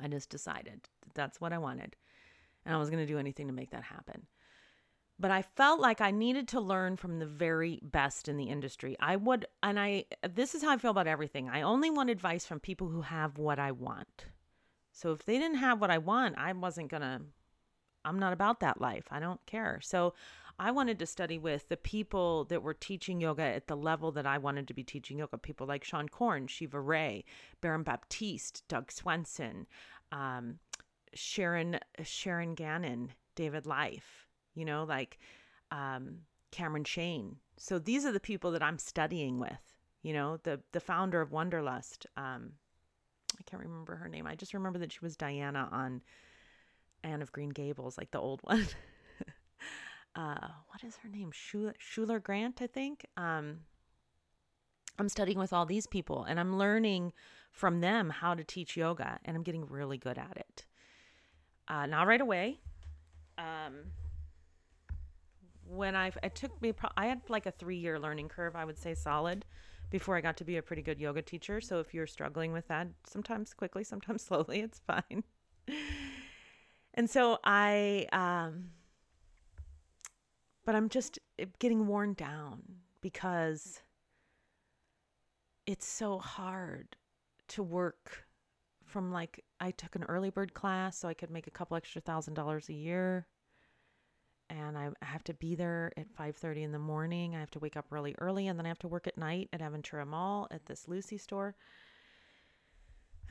I 0.00 0.08
just 0.08 0.30
decided 0.30 0.88
that 1.02 1.14
that's 1.14 1.40
what 1.40 1.52
I 1.52 1.58
wanted. 1.58 1.96
And 2.64 2.74
I 2.74 2.78
was 2.78 2.90
going 2.90 3.04
to 3.04 3.12
do 3.12 3.18
anything 3.18 3.46
to 3.48 3.52
make 3.52 3.70
that 3.70 3.84
happen. 3.84 4.26
But 5.18 5.30
I 5.30 5.42
felt 5.42 5.80
like 5.80 6.00
I 6.00 6.10
needed 6.10 6.48
to 6.48 6.60
learn 6.60 6.96
from 6.96 7.18
the 7.18 7.26
very 7.26 7.78
best 7.82 8.28
in 8.28 8.36
the 8.36 8.44
industry. 8.44 8.96
I 8.98 9.16
would, 9.16 9.46
and 9.62 9.78
I, 9.78 10.06
this 10.28 10.54
is 10.54 10.62
how 10.62 10.70
I 10.70 10.76
feel 10.76 10.90
about 10.90 11.06
everything. 11.06 11.48
I 11.48 11.62
only 11.62 11.88
want 11.88 12.10
advice 12.10 12.44
from 12.44 12.58
people 12.58 12.88
who 12.88 13.02
have 13.02 13.38
what 13.38 13.58
I 13.60 13.70
want. 13.70 14.26
So 14.92 15.12
if 15.12 15.24
they 15.24 15.38
didn't 15.38 15.58
have 15.58 15.80
what 15.80 15.90
I 15.90 15.98
want, 15.98 16.36
I 16.36 16.52
wasn't 16.52 16.90
going 16.90 17.02
to, 17.02 17.20
I'm 18.04 18.18
not 18.18 18.32
about 18.32 18.60
that 18.60 18.80
life. 18.80 19.06
I 19.10 19.20
don't 19.20 19.44
care. 19.46 19.78
So 19.82 20.14
I 20.58 20.70
wanted 20.70 20.98
to 20.98 21.06
study 21.06 21.38
with 21.38 21.68
the 21.68 21.76
people 21.76 22.44
that 22.44 22.62
were 22.62 22.74
teaching 22.74 23.20
yoga 23.20 23.42
at 23.42 23.66
the 23.66 23.76
level 23.76 24.12
that 24.12 24.26
I 24.26 24.38
wanted 24.38 24.68
to 24.68 24.74
be 24.74 24.84
teaching 24.84 25.18
yoga. 25.18 25.38
People 25.38 25.66
like 25.66 25.84
Seane 25.84 26.08
Corn, 26.08 26.46
Shiva 26.46 26.80
Rea, 26.80 27.24
Baron 27.60 27.82
Baptiste, 27.82 28.62
Doug 28.68 28.92
Swenson, 28.92 29.66
um, 30.12 30.58
Sharon 31.14 31.78
Sharon 32.02 32.54
Gannon, 32.54 33.12
David 33.34 33.66
Life, 33.66 34.26
you 34.54 34.64
know, 34.64 34.84
like 34.84 35.18
um, 35.70 36.20
Cameron 36.50 36.84
Shayne. 36.84 37.36
So 37.56 37.78
these 37.78 38.04
are 38.04 38.12
the 38.12 38.20
people 38.20 38.50
that 38.52 38.62
I'm 38.62 38.78
studying 38.78 39.38
with. 39.38 39.74
You 40.02 40.12
know, 40.12 40.38
the 40.42 40.60
the 40.72 40.80
founder 40.80 41.20
of 41.20 41.32
Wanderlust. 41.32 42.06
um, 42.16 42.52
I 43.38 43.42
can't 43.46 43.62
remember 43.62 43.96
her 43.96 44.08
name. 44.08 44.26
I 44.26 44.34
just 44.34 44.54
remember 44.54 44.78
that 44.78 44.92
she 44.92 45.00
was 45.02 45.16
Diana 45.16 45.68
on 45.72 46.02
Anne 47.02 47.22
of 47.22 47.32
Green 47.32 47.50
Gables, 47.50 47.98
like 47.98 48.10
the 48.10 48.20
old 48.20 48.40
one. 48.44 48.66
uh, 50.14 50.48
what 50.68 50.84
is 50.84 50.96
her 50.96 51.08
name? 51.08 51.30
Schuyler, 51.32 51.74
Schuyler 51.80 52.20
Grant, 52.20 52.62
I 52.62 52.66
think. 52.66 53.06
Um, 53.16 53.60
I'm 54.98 55.08
studying 55.08 55.38
with 55.38 55.52
all 55.52 55.66
these 55.66 55.86
people 55.86 56.24
and 56.24 56.38
I'm 56.38 56.56
learning 56.56 57.12
from 57.50 57.80
them 57.80 58.10
how 58.10 58.34
to 58.34 58.44
teach 58.44 58.76
yoga, 58.76 59.18
and 59.24 59.36
I'm 59.36 59.42
getting 59.42 59.66
really 59.66 59.98
good 59.98 60.18
at 60.18 60.36
it. 60.36 60.66
Uh, 61.68 61.86
not 61.86 62.06
right 62.06 62.20
away. 62.20 62.58
Um, 63.38 63.74
when 65.66 65.96
I 65.96 66.12
it 66.22 66.34
took 66.34 66.60
me, 66.60 66.72
I 66.96 67.06
had 67.06 67.22
like 67.28 67.46
a 67.46 67.50
three 67.50 67.76
year 67.76 67.98
learning 67.98 68.28
curve. 68.28 68.54
I 68.54 68.64
would 68.64 68.78
say 68.78 68.94
solid 68.94 69.44
before 69.90 70.16
I 70.16 70.20
got 70.20 70.36
to 70.38 70.44
be 70.44 70.56
a 70.56 70.62
pretty 70.62 70.82
good 70.82 71.00
yoga 71.00 71.22
teacher. 71.22 71.60
So 71.60 71.80
if 71.80 71.94
you're 71.94 72.06
struggling 72.06 72.52
with 72.52 72.66
that, 72.68 72.88
sometimes 73.06 73.54
quickly, 73.54 73.84
sometimes 73.92 74.22
slowly, 74.22 74.60
it's 74.60 74.80
fine. 74.80 75.24
and 76.94 77.08
so 77.08 77.38
I, 77.44 78.06
um, 78.12 78.70
but 80.64 80.74
I'm 80.74 80.88
just 80.88 81.18
getting 81.58 81.86
worn 81.86 82.14
down 82.14 82.62
because 83.00 83.82
it's 85.66 85.86
so 85.86 86.18
hard 86.18 86.96
to 87.48 87.62
work 87.62 88.26
from 88.84 89.12
like 89.12 89.44
I 89.64 89.70
took 89.70 89.96
an 89.96 90.04
early 90.04 90.28
bird 90.28 90.52
class 90.52 90.98
so 90.98 91.08
I 91.08 91.14
could 91.14 91.30
make 91.30 91.46
a 91.46 91.50
couple 91.50 91.74
extra 91.74 92.02
thousand 92.02 92.34
dollars 92.34 92.68
a 92.68 92.74
year 92.74 93.26
and 94.50 94.76
I 94.76 94.90
have 95.00 95.24
to 95.24 95.32
be 95.32 95.54
there 95.54 95.90
at 95.96 96.14
5:30 96.14 96.64
in 96.64 96.72
the 96.72 96.78
morning. 96.78 97.34
I 97.34 97.40
have 97.40 97.50
to 97.52 97.58
wake 97.58 97.74
up 97.74 97.86
really 97.88 98.14
early 98.18 98.46
and 98.46 98.58
then 98.58 98.66
I 98.66 98.68
have 98.68 98.78
to 98.80 98.88
work 98.88 99.06
at 99.06 99.16
night 99.16 99.48
at 99.54 99.60
Aventura 99.60 100.06
Mall 100.06 100.48
at 100.50 100.66
this 100.66 100.86
Lucy 100.86 101.16
store. 101.16 101.56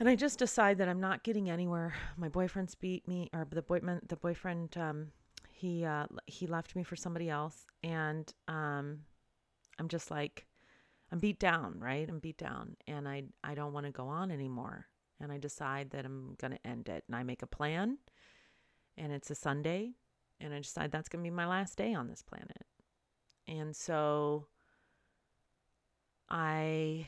And 0.00 0.08
I 0.08 0.16
just 0.16 0.40
decide 0.40 0.78
that 0.78 0.88
I'm 0.88 1.00
not 1.00 1.22
getting 1.22 1.48
anywhere. 1.48 1.94
My 2.16 2.28
boyfriend's 2.28 2.74
beat 2.74 3.06
me 3.06 3.30
or 3.32 3.46
the 3.48 3.62
boyfriend 3.62 4.00
the 4.08 4.16
boyfriend 4.16 4.76
um 4.76 5.12
he 5.52 5.84
uh 5.84 6.06
he 6.26 6.48
left 6.48 6.74
me 6.74 6.82
for 6.82 6.96
somebody 6.96 7.30
else 7.30 7.64
and 7.84 8.34
um 8.48 9.02
I'm 9.78 9.86
just 9.86 10.10
like 10.10 10.46
I'm 11.12 11.20
beat 11.20 11.38
down, 11.38 11.78
right? 11.78 12.08
I'm 12.08 12.18
beat 12.18 12.38
down 12.38 12.76
and 12.88 13.06
I 13.08 13.22
I 13.44 13.54
don't 13.54 13.72
want 13.72 13.86
to 13.86 13.92
go 13.92 14.08
on 14.08 14.32
anymore. 14.32 14.88
And 15.24 15.32
I 15.32 15.38
decide 15.38 15.88
that 15.90 16.04
I'm 16.04 16.36
going 16.38 16.52
to 16.52 16.66
end 16.66 16.90
it 16.90 17.04
and 17.06 17.16
I 17.16 17.22
make 17.22 17.40
a 17.40 17.46
plan 17.46 17.96
and 18.98 19.10
it's 19.10 19.30
a 19.30 19.34
Sunday 19.34 19.92
And 20.38 20.52
I 20.52 20.58
decide 20.58 20.92
that's 20.92 21.08
going 21.08 21.24
to 21.24 21.30
be 21.30 21.34
my 21.34 21.46
last 21.46 21.78
day 21.78 21.94
on 21.94 22.08
this 22.08 22.22
planet. 22.22 22.66
And 23.48 23.74
so 23.74 24.48
I 26.28 27.06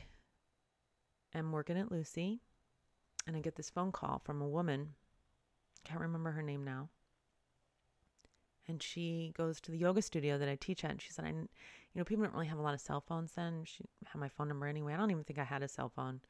am 1.35 1.51
working 1.51 1.77
at 1.77 1.91
Lucy 1.91 2.41
and 3.27 3.37
I 3.37 3.39
get 3.39 3.55
this 3.55 3.69
phone 3.69 3.91
call 3.91 4.19
from 4.25 4.41
a 4.41 4.47
woman. 4.47 4.95
Can't 5.85 6.01
remember 6.01 6.31
her 6.31 6.41
name 6.41 6.63
now. 6.63 6.89
And 8.67 8.81
she 8.81 9.31
goes 9.37 9.61
to 9.61 9.71
the 9.71 9.77
yoga 9.77 10.01
studio 10.01 10.39
that 10.39 10.49
I 10.49 10.55
teach 10.55 10.83
at. 10.83 10.89
And 10.89 11.01
she 11.01 11.11
said, 11.11 11.25
I, 11.25 11.29
you 11.29 11.47
know, 11.93 12.03
people 12.03 12.23
don't 12.23 12.33
really 12.33 12.47
have 12.47 12.57
a 12.57 12.63
lot 12.63 12.73
of 12.73 12.81
cell 12.81 12.99
phones 12.99 13.33
then. 13.33 13.61
She 13.65 13.83
had 14.05 14.19
my 14.19 14.27
phone 14.27 14.47
number 14.47 14.65
anyway. 14.65 14.95
I 14.95 14.97
don't 14.97 15.11
even 15.11 15.23
think 15.23 15.37
I 15.37 15.43
had 15.43 15.61
a 15.61 15.67
cell 15.67 15.89
phone. 15.95 16.21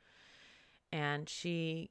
And 0.92 1.28
she 1.28 1.90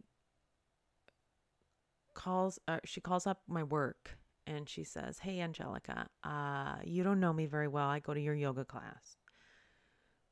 calls, 2.15 2.59
uh, 2.67 2.81
she 2.85 3.01
calls 3.01 3.27
up 3.27 3.43
my 3.47 3.63
work 3.63 4.19
and 4.47 4.69
she 4.69 4.85
says, 4.85 5.19
Hey, 5.19 5.41
Angelica, 5.41 6.09
uh, 6.25 6.77
you 6.85 7.03
don't 7.03 7.21
know 7.21 7.33
me 7.33 7.47
very 7.47 7.69
well. 7.69 7.89
I 7.89 7.99
go 8.01 8.15
to 8.15 8.21
your 8.21 8.35
yoga 8.35 8.65
class. 8.65 9.17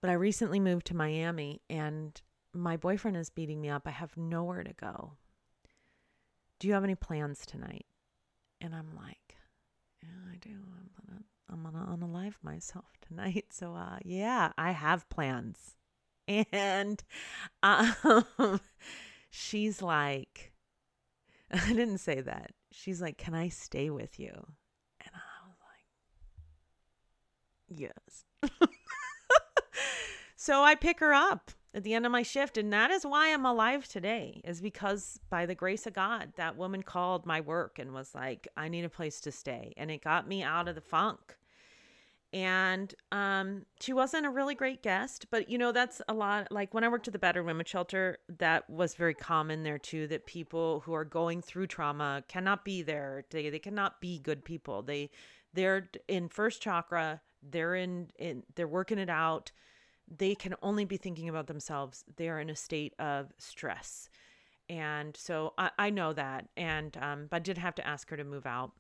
But 0.01 0.11
I 0.11 0.15
recently 0.15 0.61
moved 0.61 0.87
to 0.87 0.97
Miami 0.97 1.63
and 1.69 2.21
my 2.53 2.77
boyfriend 2.77 3.17
is 3.17 3.31
beating 3.31 3.61
me 3.61 3.69
up. 3.71 3.83
I 3.87 3.91
have 3.91 4.17
nowhere 4.17 4.63
to 4.63 4.73
go. 4.73 5.15
Do 6.59 6.69
you 6.69 6.75
have 6.75 6.85
any 6.85 6.95
plans 6.95 7.45
tonight? 7.45 7.87
And 8.61 8.75
I'm 8.75 8.91
like, 8.97 9.37
Yeah, 10.03 10.33
I 10.33 10.37
do. 10.37 10.51
I'm 10.51 10.91
gonna 10.97 11.23
I'm 11.51 11.63
gonna 11.63 11.97
unalive 11.97 12.35
myself 12.43 12.87
tonight. 13.07 13.47
So 13.51 13.75
uh 13.75 13.99
yeah, 14.05 14.53
I 14.57 14.71
have 14.73 15.09
plans. 15.09 15.77
And 16.53 17.03
um 17.63 18.61
she's 19.31 19.83
like 19.83 20.55
I 21.53 21.69
didn't 21.69 21.99
say 21.99 22.21
that. 22.21 22.51
She's 22.73 23.01
like, 23.01 23.19
Can 23.19 23.35
I 23.35 23.49
stay 23.49 23.91
with 23.91 24.19
you? 24.19 24.33
And 25.01 25.11
I 25.13 25.47
was 25.47 25.57
like, 27.79 28.49
Yes. 28.49 28.69
so 30.37 30.63
I 30.63 30.75
pick 30.75 31.01
her 31.01 31.13
up 31.13 31.53
at 31.75 31.85
the 31.85 31.95
end 31.95 32.07
of 32.07 32.13
my 32.13 32.23
shift. 32.23 32.57
And 32.57 32.73
that 32.73 32.91
is 32.91 33.05
why 33.05 33.33
I'm 33.33 33.45
alive 33.45 33.87
today, 33.87 34.41
is 34.45 34.61
because 34.61 35.21
by 35.31 35.47
the 35.47 35.55
grace 35.55 35.87
of 35.87 35.93
God, 35.93 36.33
that 36.37 36.57
woman 36.57 36.83
called 36.83 37.27
my 37.27 37.41
work 37.41 37.79
and 37.79 37.93
was 37.93 38.15
like, 38.15 38.49
I 38.57 38.69
need 38.69 38.85
a 38.85 38.91
place 38.91 39.21
to 39.23 39.33
stay. 39.33 39.75
And 39.77 39.91
it 39.91 40.03
got 40.03 40.27
me 40.27 40.43
out 40.43 40.69
of 40.69 40.75
the 40.75 40.81
funk. 40.81 41.37
And 42.35 42.93
um, 43.13 43.65
she 43.81 43.93
wasn't 43.93 44.27
a 44.27 44.31
really 44.31 44.57
great 44.57 44.83
guest, 44.83 45.27
but 45.31 45.49
you 45.49 45.57
know, 45.57 45.71
that's 45.73 46.03
a 46.09 46.13
lot. 46.15 46.51
Like 46.51 46.75
when 46.75 46.83
I 46.85 46.89
worked 46.89 47.07
at 47.07 47.13
the 47.13 47.19
battered 47.19 47.47
women 47.47 47.65
shelter, 47.65 48.19
that 48.39 48.69
was 48.69 48.97
very 48.97 49.15
common 49.15 49.63
there 49.63 49.79
too, 49.79 50.09
that 50.09 50.27
people 50.27 50.81
who 50.81 50.93
are 50.95 51.05
going 51.05 51.41
through 51.41 51.69
trauma 51.69 52.25
cannot 52.29 52.65
be 52.65 52.83
there. 52.83 53.25
They, 53.31 53.51
they 53.51 53.61
cannot 53.61 54.01
be 54.01 54.19
good 54.19 54.45
people. 54.45 54.83
They, 54.83 55.11
they're 55.53 55.89
in 56.09 56.29
first 56.29 56.61
chakra. 56.61 57.21
They're 57.41 57.77
in, 57.77 58.09
in, 58.19 58.43
they're 58.57 58.69
working 58.69 58.99
it 58.99 59.09
out 59.09 59.53
they 60.09 60.35
can 60.35 60.55
only 60.63 60.85
be 60.85 60.97
thinking 60.97 61.29
about 61.29 61.47
themselves. 61.47 62.05
They 62.17 62.29
are 62.29 62.41
in 62.41 62.51
a 62.51 62.57
state 62.57 62.95
of 62.99 63.33
stress. 63.39 64.09
And 64.69 65.17
so 65.17 65.55
I, 65.59 65.71
I 65.79 65.91
know 65.91 66.13
that. 66.13 66.49
And, 66.57 66.97
um, 67.01 67.27
but 67.31 67.37
I 67.37 67.41
did 67.41 67.59
have 67.59 67.75
to 67.77 67.87
ask 67.87 68.11
her 68.11 68.17
to 68.17 68.25
move 68.25 68.47
out. 68.47 68.73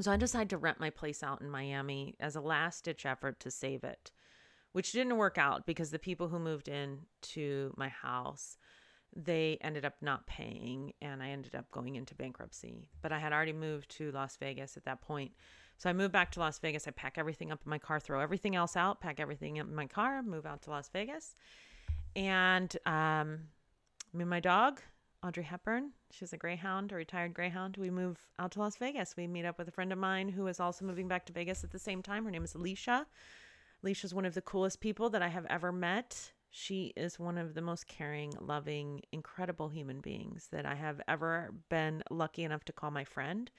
So 0.00 0.10
I 0.10 0.16
decided 0.16 0.50
to 0.50 0.58
rent 0.58 0.80
my 0.80 0.88
place 0.90 1.22
out 1.22 1.42
in 1.42 1.50
Miami 1.50 2.14
as 2.18 2.34
a 2.34 2.40
last 2.40 2.84
ditch 2.84 3.04
effort 3.04 3.38
to 3.40 3.50
save 3.50 3.84
it, 3.84 4.10
which 4.72 4.92
didn't 4.92 5.16
work 5.18 5.36
out 5.36 5.66
because 5.66 5.90
the 5.90 5.98
people 5.98 6.28
who 6.28 6.38
moved 6.38 6.68
in 6.68 7.00
to 7.22 7.74
my 7.76 7.88
house, 7.88 8.56
they 9.14 9.58
ended 9.60 9.84
up 9.84 9.96
not 10.00 10.26
paying 10.26 10.94
and 11.02 11.22
I 11.22 11.30
ended 11.30 11.54
up 11.54 11.70
going 11.70 11.96
into 11.96 12.14
bankruptcy. 12.14 12.88
But 13.02 13.12
I 13.12 13.18
had 13.18 13.32
already 13.32 13.52
moved 13.52 13.90
to 13.96 14.10
Las 14.12 14.36
Vegas 14.36 14.78
at 14.78 14.84
that 14.86 15.02
point. 15.02 15.32
So 15.76 15.90
I 15.90 15.92
moved 15.92 16.12
back 16.12 16.30
to 16.32 16.40
Las 16.40 16.58
Vegas. 16.58 16.88
I 16.88 16.92
pack 16.92 17.18
everything 17.18 17.52
up 17.52 17.60
in 17.64 17.70
my 17.70 17.78
car, 17.78 18.00
throw 18.00 18.20
everything 18.20 18.56
else 18.56 18.76
out, 18.76 19.00
pack 19.00 19.20
everything 19.20 19.58
up 19.58 19.66
in 19.66 19.74
my 19.74 19.86
car, 19.86 20.22
move 20.22 20.46
out 20.46 20.62
to 20.62 20.70
Las 20.70 20.88
Vegas. 20.88 21.34
And 22.16 22.74
um, 22.86 23.40
me 24.14 24.22
and 24.22 24.30
my 24.30 24.40
dog, 24.40 24.80
Audrey 25.22 25.42
Hepburn, 25.42 25.90
she's 26.10 26.32
a 26.32 26.38
greyhound, 26.38 26.92
a 26.92 26.94
retired 26.94 27.34
greyhound. 27.34 27.76
We 27.76 27.90
move 27.90 28.18
out 28.38 28.52
to 28.52 28.60
Las 28.60 28.76
Vegas. 28.76 29.16
We 29.18 29.26
meet 29.26 29.44
up 29.44 29.58
with 29.58 29.68
a 29.68 29.72
friend 29.72 29.92
of 29.92 29.98
mine 29.98 30.30
who 30.30 30.46
is 30.46 30.58
also 30.58 30.86
moving 30.86 31.08
back 31.08 31.26
to 31.26 31.32
Vegas 31.32 31.62
at 31.62 31.70
the 31.70 31.78
same 31.78 32.02
time. 32.02 32.24
Her 32.24 32.30
name 32.30 32.44
is 32.44 32.54
Alicia. 32.54 33.06
Alicia's 33.82 34.14
one 34.14 34.24
of 34.24 34.32
the 34.32 34.40
coolest 34.40 34.80
people 34.80 35.10
that 35.10 35.20
I 35.20 35.28
have 35.28 35.44
ever 35.50 35.72
met. 35.72 36.32
She 36.50 36.94
is 36.96 37.18
one 37.18 37.36
of 37.36 37.52
the 37.52 37.60
most 37.60 37.86
caring, 37.86 38.32
loving, 38.40 39.02
incredible 39.12 39.68
human 39.68 40.00
beings 40.00 40.48
that 40.52 40.64
I 40.64 40.74
have 40.74 41.02
ever 41.06 41.52
been 41.68 42.02
lucky 42.10 42.42
enough 42.42 42.64
to 42.64 42.72
call 42.72 42.90
my 42.90 43.04
friend. 43.04 43.50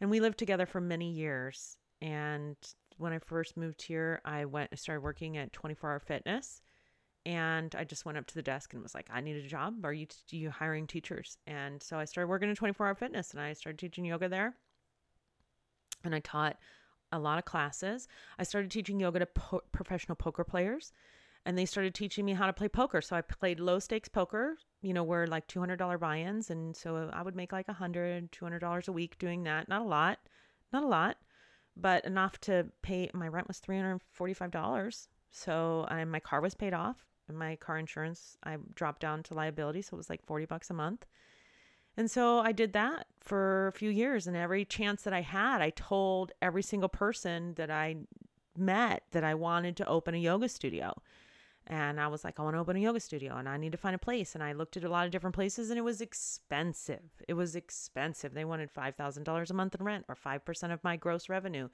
And 0.00 0.10
we 0.10 0.18
lived 0.18 0.38
together 0.38 0.66
for 0.66 0.80
many 0.80 1.12
years. 1.12 1.76
And 2.02 2.56
when 2.96 3.12
I 3.12 3.20
first 3.20 3.56
moved 3.56 3.82
here, 3.82 4.20
I 4.24 4.46
went, 4.46 4.76
started 4.76 5.02
working 5.02 5.36
at 5.36 5.52
24 5.52 5.92
Hour 5.92 6.00
Fitness. 6.00 6.60
And 7.26 7.74
I 7.76 7.84
just 7.84 8.06
went 8.06 8.16
up 8.16 8.26
to 8.26 8.34
the 8.34 8.42
desk 8.42 8.72
and 8.72 8.82
was 8.82 8.94
like, 8.94 9.08
I 9.12 9.20
need 9.20 9.36
a 9.36 9.46
job. 9.46 9.84
Are 9.84 9.92
you, 9.92 10.06
are 10.32 10.36
you 10.36 10.50
hiring 10.50 10.86
teachers? 10.86 11.36
And 11.46 11.82
so 11.82 11.98
I 11.98 12.04
started 12.04 12.28
working 12.28 12.50
at 12.50 12.56
24 12.56 12.86
Hour 12.86 12.94
Fitness 12.94 13.32
and 13.32 13.40
I 13.40 13.52
started 13.52 13.78
teaching 13.78 14.04
yoga 14.04 14.28
there. 14.28 14.54
And 16.04 16.14
I 16.14 16.20
taught 16.20 16.56
a 17.12 17.18
lot 17.18 17.38
of 17.38 17.44
classes. 17.44 18.08
I 18.38 18.44
started 18.44 18.70
teaching 18.70 19.00
yoga 19.00 19.18
to 19.18 19.26
po- 19.26 19.62
professional 19.72 20.16
poker 20.16 20.44
players 20.44 20.92
and 21.44 21.56
they 21.56 21.64
started 21.64 21.94
teaching 21.94 22.24
me 22.24 22.34
how 22.34 22.46
to 22.46 22.52
play 22.52 22.68
poker. 22.68 23.00
So 23.00 23.16
I 23.16 23.22
played 23.22 23.60
low 23.60 23.78
stakes 23.78 24.08
poker, 24.08 24.58
you 24.82 24.92
know, 24.92 25.02
where 25.02 25.26
like 25.26 25.48
$200 25.48 25.98
buy-ins. 25.98 26.50
And 26.50 26.76
so 26.76 27.10
I 27.12 27.22
would 27.22 27.36
make 27.36 27.52
like 27.52 27.68
a 27.68 27.72
hundred, 27.72 28.30
$200 28.32 28.88
a 28.88 28.92
week 28.92 29.18
doing 29.18 29.44
that. 29.44 29.68
Not 29.68 29.82
a 29.82 29.86
lot, 29.86 30.18
not 30.72 30.82
a 30.82 30.86
lot, 30.86 31.16
but 31.76 32.04
enough 32.04 32.38
to 32.42 32.66
pay. 32.82 33.10
My 33.14 33.28
rent 33.28 33.48
was 33.48 33.60
$345. 33.60 35.08
So 35.30 35.86
I, 35.88 36.04
my 36.04 36.20
car 36.20 36.40
was 36.40 36.54
paid 36.54 36.74
off 36.74 37.04
and 37.28 37.38
my 37.38 37.56
car 37.56 37.78
insurance, 37.78 38.36
I 38.42 38.56
dropped 38.74 39.00
down 39.00 39.22
to 39.24 39.34
liability. 39.34 39.82
So 39.82 39.94
it 39.94 39.98
was 39.98 40.10
like 40.10 40.24
40 40.24 40.46
bucks 40.46 40.70
a 40.70 40.74
month. 40.74 41.06
And 41.96 42.10
so 42.10 42.38
I 42.38 42.52
did 42.52 42.72
that 42.74 43.06
for 43.20 43.66
a 43.66 43.72
few 43.72 43.90
years. 43.90 44.26
And 44.26 44.36
every 44.36 44.64
chance 44.64 45.02
that 45.02 45.12
I 45.12 45.20
had, 45.20 45.60
I 45.60 45.70
told 45.70 46.32
every 46.40 46.62
single 46.62 46.88
person 46.88 47.54
that 47.56 47.70
I 47.70 47.96
met 48.56 49.02
that 49.12 49.24
I 49.24 49.34
wanted 49.34 49.76
to 49.78 49.86
open 49.86 50.14
a 50.14 50.18
yoga 50.18 50.48
studio. 50.48 50.94
And 51.66 52.00
I 52.00 52.08
was 52.08 52.24
like, 52.24 52.40
I 52.40 52.42
want 52.42 52.54
to 52.54 52.60
open 52.60 52.76
a 52.76 52.80
yoga 52.80 52.98
studio 52.98 53.36
and 53.36 53.46
I 53.46 53.58
need 53.58 53.72
to 53.72 53.78
find 53.78 53.94
a 53.94 53.98
place. 53.98 54.34
And 54.34 54.42
I 54.42 54.52
looked 54.52 54.78
at 54.78 54.84
a 54.84 54.88
lot 54.88 55.04
of 55.04 55.12
different 55.12 55.34
places 55.34 55.68
and 55.68 55.78
it 55.78 55.82
was 55.82 56.00
expensive. 56.00 57.22
It 57.28 57.34
was 57.34 57.54
expensive. 57.54 58.32
They 58.32 58.46
wanted 58.46 58.72
$5,000 58.72 59.50
a 59.50 59.54
month 59.54 59.74
in 59.74 59.84
rent 59.84 60.06
or 60.08 60.14
5% 60.14 60.72
of 60.72 60.82
my 60.82 60.96
gross 60.96 61.28
revenue, 61.28 61.68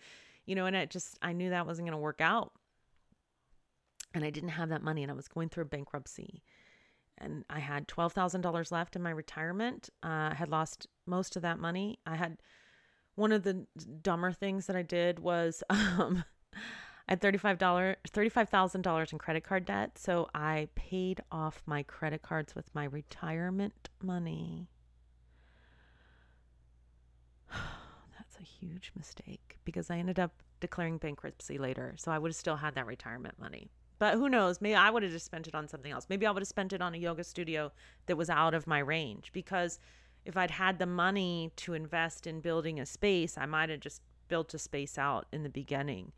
you 0.47 0.57
know, 0.57 0.67
and 0.67 0.75
it 0.75 0.91
just, 0.91 1.17
I 1.23 1.33
knew 1.33 1.51
that 1.51 1.67
wasn't 1.67 1.87
going 1.87 1.97
to 1.97 2.03
work 2.03 2.21
out. 2.21 2.53
And 4.15 4.25
I 4.25 4.31
didn't 4.31 4.51
have 4.51 4.69
that 4.69 4.83
money 4.83 5.03
and 5.03 5.11
I 5.11 5.15
was 5.15 5.29
going 5.29 5.49
through 5.49 5.65
a 5.65 5.67
bankruptcy. 5.67 6.43
And 7.19 7.45
I 7.51 7.59
had 7.59 7.89
$12,000 7.89 8.73
left 8.73 8.97
in 8.97 9.03
my 9.03 9.11
retirement. 9.11 9.91
Uh, 10.03 10.31
I 10.31 10.35
had 10.35 10.49
lost 10.49 10.87
most 11.07 11.37
of 11.37 11.43
that 11.43 11.59
money. 11.59 11.99
I 12.07 12.17
had 12.17 12.39
one 13.17 13.33
of 13.33 13.43
the 13.43 13.67
dumber 14.03 14.33
things 14.33 14.67
that 14.67 14.77
I 14.77 14.83
did 14.83 15.19
was, 15.19 15.63
um, 15.71 16.25
I 17.09 17.13
had 17.13 17.21
$35, 17.21 17.59
$35,000 18.09 19.13
in 19.13 19.19
credit 19.19 19.45
card 19.45 19.65
debt. 19.65 19.99
So 19.99 20.29
I 20.35 20.69
paid 20.75 21.23
off 21.31 21.63
my 21.67 21.83
credit 21.83 22.23
cards 22.23 22.55
with 22.55 22.75
my 22.75 22.85
retirement 22.85 23.91
money. 24.03 24.69
That's 27.53 28.39
a 28.41 28.43
huge 28.43 28.93
mistake 28.97 29.59
because 29.65 29.91
I 29.91 29.99
ended 29.99 30.19
up 30.19 30.33
declaring 30.61 30.99
bankruptcy 30.99 31.59
later. 31.59 31.95
So 31.99 32.11
I 32.11 32.19
would 32.19 32.31
have 32.31 32.37
still 32.37 32.57
had 32.57 32.75
that 32.75 32.87
retirement 32.87 33.39
money. 33.39 33.69
But 34.05 34.19
who 34.19 34.29
knows? 34.29 34.61
Maybe 34.61 34.75
I 34.75 34.91
would 34.91 35.03
have 35.03 35.13
just 35.13 35.25
spent 35.25 35.49
it 35.49 35.55
on 35.55 35.67
something 35.67 35.91
else. 35.91 36.09
Maybe 36.11 36.27
I 36.27 36.31
would 36.31 36.43
have 36.43 36.47
spent 36.47 36.75
it 36.75 36.83
on 36.83 36.93
a 36.93 36.99
yoga 36.99 37.25
studio 37.25 37.73
that 38.05 38.19
was 38.19 38.29
out 38.29 38.53
of 38.53 38.67
my 38.67 38.79
range 38.79 39.31
because 39.33 39.81
if 40.27 40.37
I'd 40.37 40.51
had 40.51 40.79
the 40.79 40.85
money 40.85 41.53
to 41.57 41.73
invest 41.73 42.27
in 42.27 42.41
building 42.41 42.79
a 42.79 42.85
space, 42.85 43.39
I 43.39 43.47
might 43.47 43.71
have 43.71 43.81
just 43.81 44.03
built 44.29 44.53
a 44.53 44.59
space 44.59 44.99
out 44.99 45.25
in 45.33 45.43
the 45.43 45.49
beginning. 45.49 46.13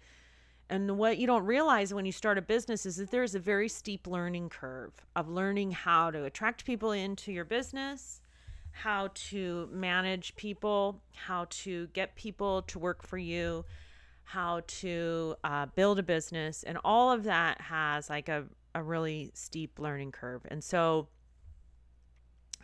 And 0.68 0.98
what 0.98 1.18
you 1.18 1.28
don't 1.28 1.44
realize 1.44 1.94
when 1.94 2.04
you 2.04 2.10
start 2.10 2.38
a 2.38 2.42
business 2.42 2.86
is 2.86 2.96
that 2.96 3.12
there's 3.12 3.36
a 3.36 3.38
very 3.38 3.68
steep 3.68 4.08
learning 4.08 4.48
curve 4.48 5.06
of 5.14 5.28
learning 5.28 5.70
how 5.70 6.10
to 6.10 6.24
attract 6.24 6.64
people 6.64 6.90
into 6.90 7.30
your 7.30 7.44
business, 7.44 8.20
how 8.72 9.10
to 9.14 9.68
manage 9.70 10.34
people, 10.34 11.00
how 11.14 11.46
to 11.50 11.86
get 11.92 12.16
people 12.16 12.62
to 12.62 12.80
work 12.80 13.04
for 13.04 13.16
you, 13.16 13.64
how 14.26 14.60
to 14.66 15.36
uh, 15.44 15.66
build 15.76 16.00
a 16.00 16.02
business. 16.02 16.64
And 16.64 16.78
all 16.84 17.12
of 17.12 17.22
that 17.24 17.60
has 17.60 18.10
like 18.10 18.28
a, 18.28 18.44
a 18.74 18.82
really 18.82 19.30
steep 19.34 19.78
learning 19.78 20.10
curve. 20.10 20.42
And 20.48 20.62
so 20.64 21.06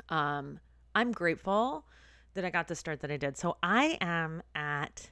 um, 0.08 0.58
I'm 0.96 1.12
grateful 1.12 1.86
that 2.34 2.44
I 2.44 2.50
got 2.50 2.66
the 2.66 2.74
start 2.74 3.00
that 3.00 3.12
I 3.12 3.16
did. 3.16 3.36
So 3.36 3.56
I 3.62 3.96
am 4.00 4.42
at 4.56 5.10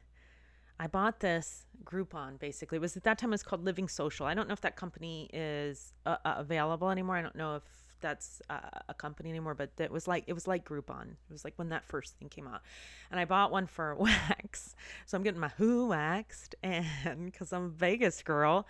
I 0.80 0.88
bought 0.88 1.20
this 1.20 1.66
Groupon 1.84 2.40
basically. 2.40 2.76
It 2.76 2.80
was 2.80 2.96
at 2.96 3.04
that 3.04 3.18
time 3.18 3.30
it 3.30 3.34
was 3.34 3.44
called 3.44 3.64
Living 3.64 3.86
Social. 3.86 4.26
I 4.26 4.34
don't 4.34 4.48
know 4.48 4.54
if 4.54 4.62
that 4.62 4.74
company 4.74 5.30
is 5.32 5.92
uh, 6.04 6.16
uh, 6.24 6.34
available 6.38 6.90
anymore. 6.90 7.16
I 7.16 7.22
don't 7.22 7.36
know 7.36 7.54
if 7.54 7.62
that's 8.00 8.42
uh, 8.50 8.60
a 8.88 8.94
company 8.94 9.30
anymore, 9.30 9.54
but 9.54 9.70
it 9.78 9.90
was 9.90 10.08
like 10.08 10.24
it 10.26 10.32
was 10.32 10.46
like 10.46 10.64
Groupon. 10.64 11.12
It 11.12 11.32
was 11.32 11.44
like 11.44 11.54
when 11.56 11.68
that 11.70 11.84
first 11.84 12.16
thing 12.18 12.28
came 12.28 12.46
out, 12.46 12.62
and 13.10 13.20
I 13.20 13.24
bought 13.24 13.50
one 13.50 13.66
for 13.66 13.94
wax. 13.94 14.74
So 15.06 15.16
I'm 15.16 15.24
getting 15.24 15.40
my 15.40 15.50
who 15.56 15.88
waxed, 15.88 16.54
and 16.62 16.86
because 17.26 17.52
I'm 17.52 17.64
a 17.64 17.68
Vegas 17.68 18.22
girl, 18.22 18.66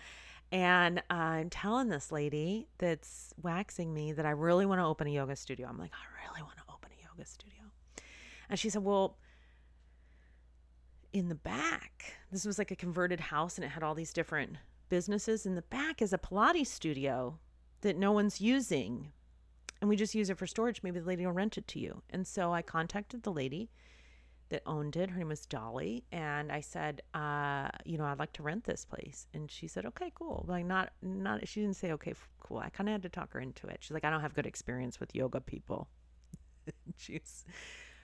and 0.51 1.03
I'm 1.11 1.51
telling 1.51 1.89
this 1.89 2.11
lady 2.11 2.69
that's 2.79 3.35
waxing 3.43 3.93
me 3.93 4.13
that 4.13 4.27
I 4.27 4.31
really 4.31 4.67
want 4.67 4.81
to 4.81 4.85
open 4.85 5.07
a 5.07 5.11
yoga 5.11 5.37
studio. 5.37 5.69
I'm 5.69 5.79
like, 5.79 5.93
I 5.93 6.29
really 6.29 6.43
want 6.43 6.57
to 6.59 6.65
open 6.73 6.91
a 6.99 7.03
yoga 7.03 7.27
studio, 7.29 7.61
and 8.49 8.59
she 8.59 8.71
said, 8.71 8.85
well. 8.85 9.17
In 11.13 11.29
the 11.29 11.35
back, 11.35 12.15
this 12.31 12.45
was 12.45 12.57
like 12.57 12.71
a 12.71 12.77
converted 12.77 13.19
house 13.19 13.59
and 13.59 13.65
it 13.65 13.71
had 13.71 13.83
all 13.83 13.97
these 13.97 14.13
different 14.13 14.59
businesses. 14.89 15.45
In 15.45 15.57
the 15.57 15.63
back 15.63 16.01
is 16.01 16.13
a 16.13 16.19
Pilates 16.19 16.69
studio 16.69 17.41
that 17.81 17.97
no 17.97 18.13
one's 18.13 18.41
using 18.41 19.13
and 19.81 19.89
we 19.89 19.97
just 19.97 20.15
use 20.15 20.31
it 20.31 20.39
for 20.39 20.47
storage. 20.47 20.83
Maybe 20.83 21.01
the 21.01 21.07
lady 21.07 21.25
will 21.25 21.33
rent 21.33 21.59
it 21.59 21.67
to 21.69 21.79
you. 21.79 22.03
And 22.11 22.27
so 22.27 22.53
I 22.53 22.63
contacted 22.63 23.23
the 23.23 23.33
lady 23.33 23.71
that 24.51 24.63
owned 24.67 24.97
it. 24.97 25.11
Her 25.11 25.19
name 25.19 25.29
was 25.29 25.47
Dolly. 25.47 26.05
And 26.13 26.53
I 26.53 26.61
said, 26.61 27.03
uh, 27.15 27.69
you 27.85 27.97
know, 27.97 28.05
I'd 28.05 28.19
like 28.19 28.33
to 28.35 28.43
rent 28.43 28.65
this 28.65 28.85
place. 28.85 29.27
And 29.33 29.51
she 29.51 29.67
said, 29.67 29.87
okay, 29.87 30.13
cool. 30.15 30.45
Like 30.47 30.67
not, 30.67 30.91
not, 31.03 31.47
she 31.49 31.61
didn't 31.61 31.77
say, 31.77 31.93
okay, 31.93 32.15
cool. 32.41 32.59
I 32.59 32.69
kind 32.69 32.89
of 32.89 32.93
had 32.93 33.03
to 33.03 33.09
talk 33.09 33.33
her 33.33 33.41
into 33.41 33.67
it. 33.69 33.79
She's 33.81 33.93
like, 33.93 34.05
I 34.05 34.11
don't 34.11 34.21
have 34.21 34.35
good 34.35 34.47
experience 34.47 35.01
with 35.01 35.15
yoga 35.15 35.41
people. 35.41 35.89
She's, 36.97 37.45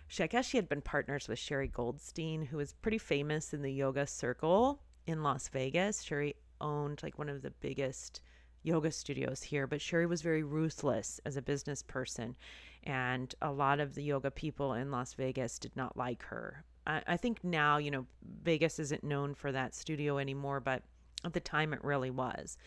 she, 0.08 0.22
I 0.22 0.28
guess 0.28 0.46
she 0.46 0.56
had 0.56 0.68
been 0.68 0.80
partners 0.80 1.28
with 1.28 1.38
Sherry 1.38 1.68
Goldstein, 1.68 2.42
who 2.42 2.56
was 2.56 2.72
pretty 2.72 2.98
famous 2.98 3.52
in 3.52 3.62
the 3.62 3.72
yoga 3.72 4.06
circle 4.06 4.80
in 5.06 5.22
Las 5.22 5.48
Vegas. 5.48 6.02
Sherry 6.02 6.36
owned 6.60 7.00
like 7.02 7.18
one 7.18 7.28
of 7.28 7.42
the 7.42 7.50
biggest 7.50 8.22
yoga 8.66 8.90
studios 8.90 9.42
here, 9.42 9.66
but 9.66 9.80
Sherry 9.80 10.06
was 10.06 10.22
very 10.22 10.42
ruthless 10.42 11.20
as 11.24 11.36
a 11.36 11.42
business 11.42 11.82
person. 11.82 12.36
And 12.84 13.34
a 13.40 13.50
lot 13.50 13.80
of 13.80 13.94
the 13.94 14.02
yoga 14.02 14.30
people 14.30 14.74
in 14.74 14.90
Las 14.90 15.14
Vegas 15.14 15.58
did 15.58 15.74
not 15.76 15.96
like 15.96 16.22
her. 16.24 16.64
I, 16.86 17.02
I 17.06 17.16
think 17.16 17.42
now, 17.44 17.78
you 17.78 17.90
know, 17.90 18.06
Vegas 18.42 18.78
isn't 18.78 19.04
known 19.04 19.34
for 19.34 19.52
that 19.52 19.74
studio 19.74 20.18
anymore, 20.18 20.60
but 20.60 20.82
at 21.24 21.32
the 21.32 21.40
time 21.40 21.72
it 21.72 21.82
really 21.84 22.10
was. 22.10 22.58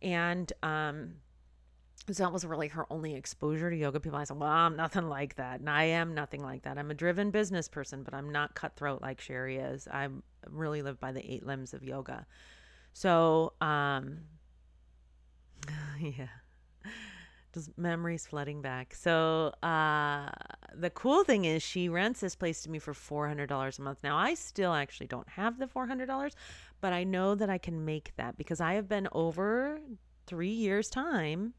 And, 0.00 0.52
um, 0.62 1.14
so 2.12 2.22
that 2.22 2.32
was 2.32 2.44
really 2.44 2.68
her 2.68 2.86
only 2.90 3.14
exposure 3.14 3.70
to 3.70 3.76
yoga 3.76 3.98
people. 3.98 4.18
I 4.18 4.24
said, 4.24 4.38
Well, 4.38 4.50
I'm 4.50 4.76
nothing 4.76 5.08
like 5.08 5.36
that. 5.36 5.60
And 5.60 5.70
I 5.70 5.84
am 5.84 6.14
nothing 6.14 6.42
like 6.42 6.62
that. 6.64 6.76
I'm 6.76 6.90
a 6.90 6.94
driven 6.94 7.30
business 7.30 7.66
person, 7.66 8.02
but 8.02 8.12
I'm 8.12 8.30
not 8.30 8.54
cutthroat 8.54 9.00
like 9.00 9.22
Sherry 9.22 9.56
is. 9.56 9.88
I 9.88 10.08
really 10.50 10.82
live 10.82 11.00
by 11.00 11.12
the 11.12 11.32
eight 11.32 11.46
limbs 11.46 11.72
of 11.72 11.82
yoga. 11.82 12.26
So, 12.92 13.54
um, 13.62 14.18
yeah. 16.00 16.26
Just 17.52 17.76
memories 17.78 18.26
flooding 18.26 18.62
back. 18.62 18.94
So 18.94 19.52
uh, 19.62 20.28
the 20.74 20.90
cool 20.90 21.22
thing 21.22 21.44
is 21.44 21.62
she 21.62 21.88
rents 21.88 22.20
this 22.20 22.34
place 22.34 22.62
to 22.62 22.70
me 22.70 22.80
for 22.80 22.92
four 22.92 23.28
hundred 23.28 23.46
dollars 23.46 23.78
a 23.78 23.82
month. 23.82 23.98
Now 24.02 24.16
I 24.16 24.34
still 24.34 24.74
actually 24.74 25.06
don't 25.06 25.28
have 25.28 25.58
the 25.58 25.68
four 25.68 25.86
hundred 25.86 26.06
dollars, 26.06 26.34
but 26.80 26.92
I 26.92 27.04
know 27.04 27.36
that 27.36 27.48
I 27.48 27.58
can 27.58 27.84
make 27.84 28.12
that 28.16 28.36
because 28.36 28.60
I 28.60 28.74
have 28.74 28.88
been 28.88 29.08
over 29.12 29.78
three 30.26 30.48
years 30.48 30.90
time, 30.90 31.54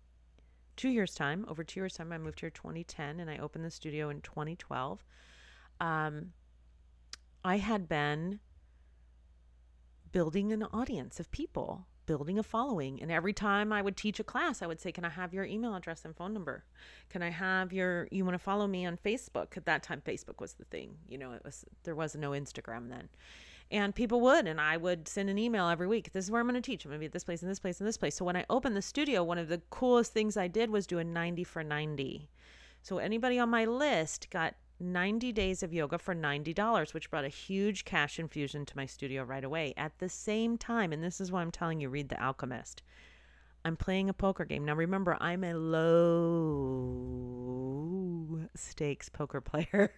two 0.76 0.90
years 0.90 1.16
time, 1.16 1.46
over 1.48 1.64
two 1.64 1.80
years 1.80 1.94
time. 1.94 2.12
I 2.12 2.18
moved 2.18 2.42
here 2.42 2.50
2010 2.50 3.22
and 3.22 3.30
I 3.30 3.38
opened 3.38 3.64
the 3.64 3.72
studio 3.72 4.10
in 4.10 4.22
2012. 4.22 5.04
Um, 5.80 6.34
I 7.44 7.58
had 7.58 7.88
been 7.88 8.40
building 10.12 10.52
an 10.52 10.64
audience 10.64 11.20
of 11.20 11.32
people 11.32 11.88
building 12.06 12.40
a 12.40 12.44
following. 12.44 13.02
And 13.02 13.12
every 13.12 13.34
time 13.34 13.72
I 13.72 13.82
would 13.82 13.98
teach 13.98 14.20
a 14.20 14.24
class, 14.24 14.62
I 14.62 14.68
would 14.68 14.80
say, 14.80 14.92
Can 14.92 15.06
I 15.06 15.10
have 15.10 15.34
your 15.34 15.46
email 15.46 15.76
address 15.76 16.06
and 16.06 16.16
phone 16.16 16.34
number? 16.34 16.64
Can 17.10 17.22
I 17.22 17.30
have 17.30 17.74
your, 17.74 18.08
you 18.12 18.26
want 18.26 18.36
to 18.36 18.40
follow 18.40 18.68
me 18.68 18.86
on 18.86 18.98
Facebook? 18.98 19.58
At 19.58 19.66
that 19.66 19.84
time, 19.84 20.02
Facebook 20.06 20.40
was 20.40 20.54
the 20.54 20.66
thing. 20.66 20.96
You 21.08 21.18
know, 21.18 21.32
it 21.32 21.42
was, 21.44 21.66
there 21.84 21.96
was 21.96 22.16
no 22.16 22.32
Instagram 22.32 22.90
then. 22.90 23.10
And 23.72 23.96
people 23.96 24.22
would, 24.22 24.46
and 24.46 24.62
I 24.62 24.78
would 24.78 25.08
send 25.08 25.30
an 25.30 25.40
email 25.40 25.68
every 25.68 25.88
week. 25.88 26.12
This 26.14 26.26
is 26.26 26.32
where 26.32 26.40
I'm 26.40 26.48
going 26.48 26.62
to 26.62 26.66
teach. 26.66 26.86
I'm 26.86 26.92
going 26.92 27.00
to 27.00 27.02
be 27.02 27.08
at 27.08 27.14
this 27.14 27.24
place 27.24 27.42
and 27.42 27.50
this 27.50 27.60
place 27.60 27.80
and 27.80 27.88
this 27.88 27.98
place. 27.98 28.16
So 28.16 28.24
when 28.24 28.36
I 28.36 28.46
opened 28.50 28.76
the 28.76 28.82
studio, 28.82 29.24
one 29.24 29.40
of 29.40 29.48
the 29.48 29.62
coolest 29.72 30.14
things 30.14 30.38
I 30.38 30.48
did 30.48 30.70
was 30.70 30.86
do 30.86 31.00
a 31.00 31.04
90 31.04 31.44
for 31.44 31.64
90. 31.64 32.30
So 32.84 33.00
anybody 33.00 33.40
on 33.40 33.50
my 33.50 33.66
list 33.66 34.30
got 34.30 34.54
90 34.80 35.32
days 35.32 35.64
of 35.64 35.74
yoga 35.74 35.98
for 35.98 36.14
$90, 36.14 36.94
which 36.94 37.10
brought 37.10 37.24
a 37.26 37.30
huge 37.30 37.86
cash 37.86 38.20
infusion 38.20 38.66
to 38.66 38.76
my 38.76 38.86
studio 38.86 39.24
right 39.24 39.44
away. 39.44 39.74
At 39.78 39.98
the 40.00 40.10
same 40.10 40.58
time, 40.58 40.92
and 40.92 41.04
this 41.04 41.22
is 41.22 41.32
why 41.32 41.42
I'm 41.42 41.52
telling 41.52 41.80
you, 41.80 41.90
read 41.90 42.10
The 42.10 42.22
Alchemist. 42.22 42.84
I'm 43.64 43.78
playing 43.78 44.10
a 44.10 44.14
poker 44.14 44.44
game. 44.46 44.66
Now, 44.66 44.76
remember, 44.76 45.18
I'm 45.20 45.44
a 45.44 45.54
low 45.54 45.86
stakes 48.56 49.10
poker 49.10 49.42
player. 49.42 49.92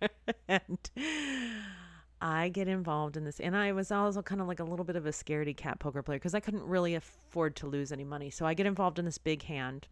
and 0.48 0.78
I 2.20 2.48
get 2.50 2.68
involved 2.68 3.16
in 3.16 3.24
this. 3.24 3.40
And 3.40 3.56
I 3.56 3.72
was 3.72 3.90
also 3.90 4.22
kind 4.22 4.40
of 4.40 4.46
like 4.46 4.60
a 4.60 4.64
little 4.64 4.84
bit 4.84 4.96
of 4.96 5.06
a 5.06 5.10
scaredy 5.10 5.56
cat 5.56 5.78
poker 5.80 6.02
player 6.02 6.18
because 6.18 6.34
I 6.34 6.40
couldn't 6.40 6.64
really 6.64 6.94
afford 6.94 7.56
to 7.56 7.66
lose 7.66 7.92
any 7.92 8.04
money. 8.04 8.30
So 8.30 8.46
I 8.46 8.54
get 8.54 8.66
involved 8.66 8.98
in 8.98 9.04
this 9.04 9.18
big 9.18 9.42
hand 9.44 9.88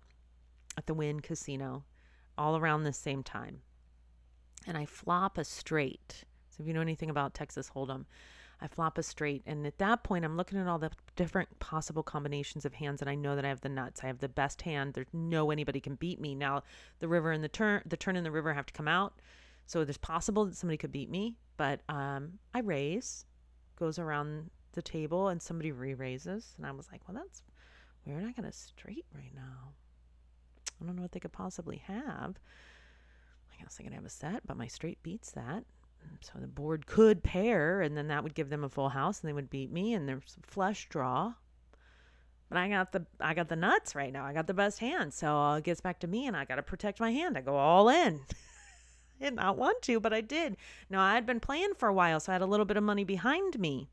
at 0.77 0.87
the 0.87 0.95
Wynn 0.95 1.21
Casino 1.21 1.85
all 2.39 2.57
around 2.57 2.83
the 2.83 2.93
same 2.93 3.23
time 3.23 3.63
and 4.67 4.77
I 4.77 4.85
flop 4.85 5.39
a 5.39 5.45
straight. 5.45 6.25
So 6.51 6.63
if 6.63 6.69
you 6.69 6.75
know 6.75 6.81
anything 6.81 7.11
about 7.11 7.35
Texas 7.35 7.71
Hold'em, 7.75 8.07
I 8.61 8.69
flop 8.69 8.97
a 8.97 9.03
straight. 9.03 9.43
And 9.47 9.67
at 9.67 9.79
that 9.79 10.03
point, 10.03 10.25
I'm 10.25 10.37
looking 10.37 10.59
at 10.59 10.67
all 10.67 10.79
the 10.79 10.91
different 11.15 11.59
possible 11.59 12.03
combinations 12.03 12.65
of 12.65 12.75
hands, 12.75 13.01
and 13.01 13.11
I 13.11 13.15
know 13.15 13.37
that 13.37 13.45
I 13.45 13.49
have 13.49 13.61
the 13.61 13.69
nuts. 13.69 14.01
I 14.03 14.07
have 14.07 14.19
the 14.19 14.29
best 14.29 14.63
hand. 14.63 14.95
There's 14.95 15.13
no 15.13 15.51
anybody 15.51 15.81
can 15.81 15.97
beat 15.97 16.21
me. 16.21 16.35
Now, 16.35 16.63
the 16.99 17.09
river 17.09 17.33
and 17.33 17.45
the 17.45 17.49
turn, 17.49 17.83
the 17.85 17.97
turn 17.97 18.17
and 18.17 18.25
the 18.25 18.31
river 18.31 18.55
have 18.55 18.67
to 18.67 18.73
come 18.73 18.89
out. 18.89 19.21
So 19.67 19.85
there's 19.85 19.99
possible 19.99 20.47
that 20.47 20.57
somebody 20.57 20.79
could 20.79 20.93
beat 20.93 21.11
me, 21.11 21.37
but 21.57 21.81
um, 21.89 22.39
I 22.55 22.61
raise, 22.61 23.27
goes 23.77 23.99
around 23.99 24.51
the 24.73 24.83
table, 24.83 25.29
and 25.29 25.43
somebody 25.43 25.73
re-raises, 25.73 26.55
and 26.57 26.65
I 26.65 26.71
was 26.71 26.89
like, 26.93 27.03
well, 27.09 27.17
that's 27.17 27.43
we're 28.07 28.21
not 28.21 28.37
gonna 28.37 28.53
straight 28.53 29.05
right 29.13 29.35
now. 29.35 29.73
I 30.81 30.87
don't 30.87 30.95
know 30.95 31.03
what 31.03 31.11
they 31.11 31.19
could 31.19 31.33
possibly 31.33 31.79
have. 31.89 32.39
I 33.59 33.63
guess 33.63 33.77
I 33.81 33.83
can 33.83 33.93
have 33.93 34.05
a 34.05 34.11
set, 34.11 34.47
but 34.47 34.57
my 34.57 34.67
straight 34.67 35.03
beats 35.03 35.33
that. 35.33 35.65
Mm, 36.05 36.19
so 36.21 36.39
the 36.39 36.47
board 36.47 36.87
could 36.87 37.23
pair, 37.23 37.81
and 37.81 37.97
then 37.97 38.09
that 38.09 38.23
would 38.23 38.35
give 38.35 38.51
them 38.51 38.65
a 38.65 38.69
full 38.69 38.91
house, 38.91 39.21
and 39.21 39.29
they 39.29 39.33
would 39.33 39.51
beat 39.51 39.71
me, 39.71 39.95
and 39.95 40.09
there's 40.09 40.37
a 40.43 40.47
flush 40.47 40.89
draw. 40.89 41.35
But 42.49 42.59
I 42.59 42.69
got 42.69 42.93
the 42.93 43.07
I 43.21 43.35
got 43.35 43.49
the 43.49 43.57
nuts 43.57 43.95
right 43.95 44.13
now. 44.13 44.25
I 44.25 44.33
got 44.33 44.47
the 44.47 44.55
best 44.55 44.79
hand, 44.79 45.13
so 45.13 45.55
it 45.55 45.65
gets 45.65 45.81
back 45.81 46.01
to 46.01 46.07
me, 46.07 46.27
and 46.27 46.37
I 46.37 46.45
got 46.45 46.57
to 46.57 46.63
protect 46.63 47.01
my 47.01 47.13
hand. 47.13 47.37
I 47.37 47.41
go 47.41 47.57
all 47.57 47.89
in. 47.89 48.21
I 49.21 49.25
did 49.25 49.35
not 49.35 49.57
want 49.57 49.83
to, 49.83 49.99
but 49.99 50.13
I 50.13 50.21
did. 50.21 50.57
Now 50.89 51.01
I 51.01 51.15
had 51.15 51.27
been 51.27 51.41
playing 51.41 51.75
for 51.77 51.89
a 51.89 51.95
while, 51.95 52.21
so 52.21 52.31
I 52.31 52.35
had 52.35 52.43
a 52.43 52.47
little 52.47 52.67
bit 52.67 52.77
of 52.77 52.85
money 52.85 53.05
behind 53.05 53.59
me. 53.59 53.89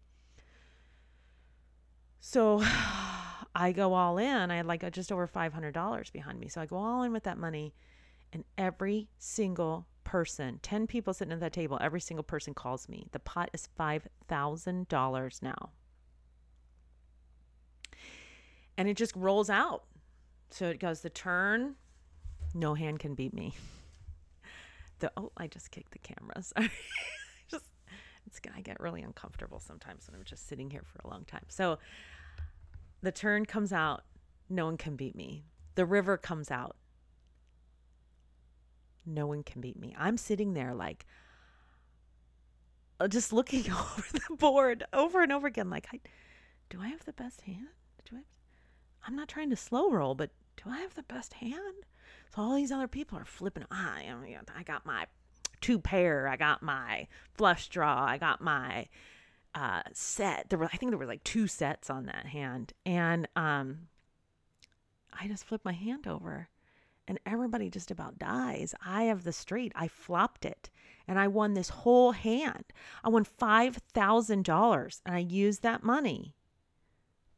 So 2.19 2.63
I 3.55 3.71
go 3.71 3.93
all 3.93 4.17
in. 4.19 4.51
I 4.51 4.57
had 4.57 4.67
like 4.67 4.89
just 4.91 5.11
over 5.11 5.25
five 5.25 5.53
hundred 5.53 5.73
dollars 5.73 6.11
behind 6.11 6.39
me, 6.39 6.47
so 6.47 6.61
I 6.61 6.67
go 6.67 6.77
all 6.77 7.01
in 7.01 7.11
with 7.11 7.23
that 7.23 7.39
money 7.39 7.73
and 8.33 8.43
every 8.57 9.09
single 9.19 9.85
person, 10.03 10.59
10 10.63 10.87
people 10.87 11.13
sitting 11.13 11.31
at 11.31 11.39
that 11.39 11.53
table, 11.53 11.77
every 11.79 12.01
single 12.01 12.23
person 12.23 12.53
calls 12.53 12.89
me. 12.89 13.07
The 13.11 13.19
pot 13.19 13.49
is 13.53 13.69
$5,000 13.79 15.41
now. 15.41 15.69
And 18.77 18.89
it 18.89 18.97
just 18.97 19.15
rolls 19.15 19.49
out. 19.49 19.83
So 20.49 20.67
it 20.67 20.79
goes 20.79 21.01
the 21.01 21.09
turn, 21.09 21.75
no 22.53 22.73
hand 22.73 22.99
can 22.99 23.15
beat 23.15 23.33
me. 23.33 23.55
The 24.99 25.11
oh, 25.17 25.33
I 25.35 25.47
just 25.47 25.69
kicked 25.71 25.91
the 25.91 25.99
camera. 25.99 26.41
Sorry. 26.41 26.71
just 27.49 27.65
it's 28.25 28.39
I 28.55 28.61
get 28.61 28.79
really 28.79 29.01
uncomfortable 29.01 29.59
sometimes 29.59 30.07
when 30.07 30.17
I'm 30.17 30.23
just 30.23 30.47
sitting 30.47 30.69
here 30.69 30.83
for 30.85 31.01
a 31.03 31.09
long 31.09 31.25
time. 31.25 31.43
So 31.49 31.77
the 33.01 33.11
turn 33.11 33.45
comes 33.45 33.73
out, 33.73 34.03
no 34.49 34.65
one 34.65 34.77
can 34.77 34.95
beat 34.95 35.13
me. 35.13 35.43
The 35.75 35.85
river 35.85 36.15
comes 36.15 36.51
out, 36.51 36.77
no 39.05 39.27
one 39.27 39.43
can 39.43 39.61
beat 39.61 39.79
me. 39.79 39.95
I'm 39.97 40.17
sitting 40.17 40.53
there 40.53 40.73
like 40.73 41.05
uh, 42.99 43.07
just 43.07 43.33
looking 43.33 43.71
over 43.71 44.03
the 44.11 44.35
board 44.35 44.83
over 44.93 45.21
and 45.21 45.31
over 45.31 45.47
again 45.47 45.69
like 45.69 45.87
I 45.93 45.99
do 46.69 46.79
I 46.81 46.87
have 46.87 47.05
the 47.05 47.13
best 47.13 47.41
hand? 47.41 47.67
Do 48.09 48.17
I 48.17 48.21
I'm 49.05 49.15
not 49.15 49.27
trying 49.27 49.49
to 49.49 49.55
slow 49.55 49.89
roll, 49.91 50.15
but 50.15 50.31
do 50.57 50.69
I 50.69 50.79
have 50.79 50.95
the 50.95 51.03
best 51.03 51.33
hand? 51.33 51.85
So 52.33 52.41
all 52.41 52.55
these 52.55 52.71
other 52.71 52.87
people 52.87 53.17
are 53.17 53.25
flipping. 53.25 53.65
I 53.69 54.13
I 54.55 54.63
got 54.63 54.85
my 54.85 55.07
two 55.61 55.79
pair. 55.79 56.27
I 56.27 56.35
got 56.35 56.61
my 56.61 57.07
flush 57.33 57.69
draw. 57.69 58.03
I 58.05 58.17
got 58.17 58.41
my 58.41 58.87
uh, 59.55 59.81
set. 59.93 60.49
There 60.49 60.59
were 60.59 60.65
I 60.65 60.77
think 60.77 60.91
there 60.91 60.99
were 60.99 61.05
like 61.05 61.23
two 61.23 61.47
sets 61.47 61.89
on 61.89 62.05
that 62.05 62.27
hand, 62.27 62.73
and 62.85 63.27
um, 63.35 63.87
I 65.11 65.27
just 65.27 65.45
flipped 65.45 65.65
my 65.65 65.73
hand 65.73 66.07
over, 66.07 66.49
and 67.07 67.19
everybody 67.25 67.69
just 67.69 67.91
about 67.91 68.19
dies. 68.19 68.73
I 68.85 69.03
have 69.03 69.23
the 69.23 69.33
straight. 69.33 69.71
I 69.75 69.87
flopped 69.87 70.45
it 70.45 70.69
and 71.07 71.19
I 71.19 71.27
won 71.27 71.53
this 71.53 71.69
whole 71.69 72.11
hand. 72.11 72.65
I 73.03 73.09
won 73.09 73.25
$5,000 73.25 75.01
and 75.05 75.15
I 75.15 75.19
used 75.19 75.63
that 75.63 75.83
money 75.83 76.33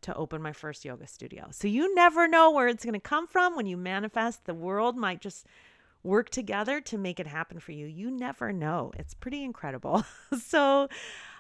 to 0.01 0.16
open 0.16 0.41
my 0.41 0.53
first 0.53 0.86
yoga 0.86 1.07
studio. 1.07 1.47
So 1.51 1.68
you 1.68 1.93
never 1.95 2.28
know 2.28 2.51
where 2.51 2.68
it's 2.68 2.86
going 2.86 2.93
to 2.93 2.99
come 2.99 3.28
from 3.28 3.55
when 3.55 3.66
you 3.66 3.76
manifest. 3.76 4.45
The 4.45 4.53
world 4.53 4.95
might 4.95 5.20
just 5.20 5.47
work 6.03 6.30
together 6.30 6.80
to 6.80 6.97
make 6.97 7.20
it 7.20 7.26
happen 7.26 7.59
for 7.59 7.72
you. 7.72 7.88
You 7.88 8.11
never 8.11 8.53
know. 8.53 8.91
It's 8.97 9.16
pretty 9.16 9.43
incredible. 9.43 10.05
so 10.45 10.88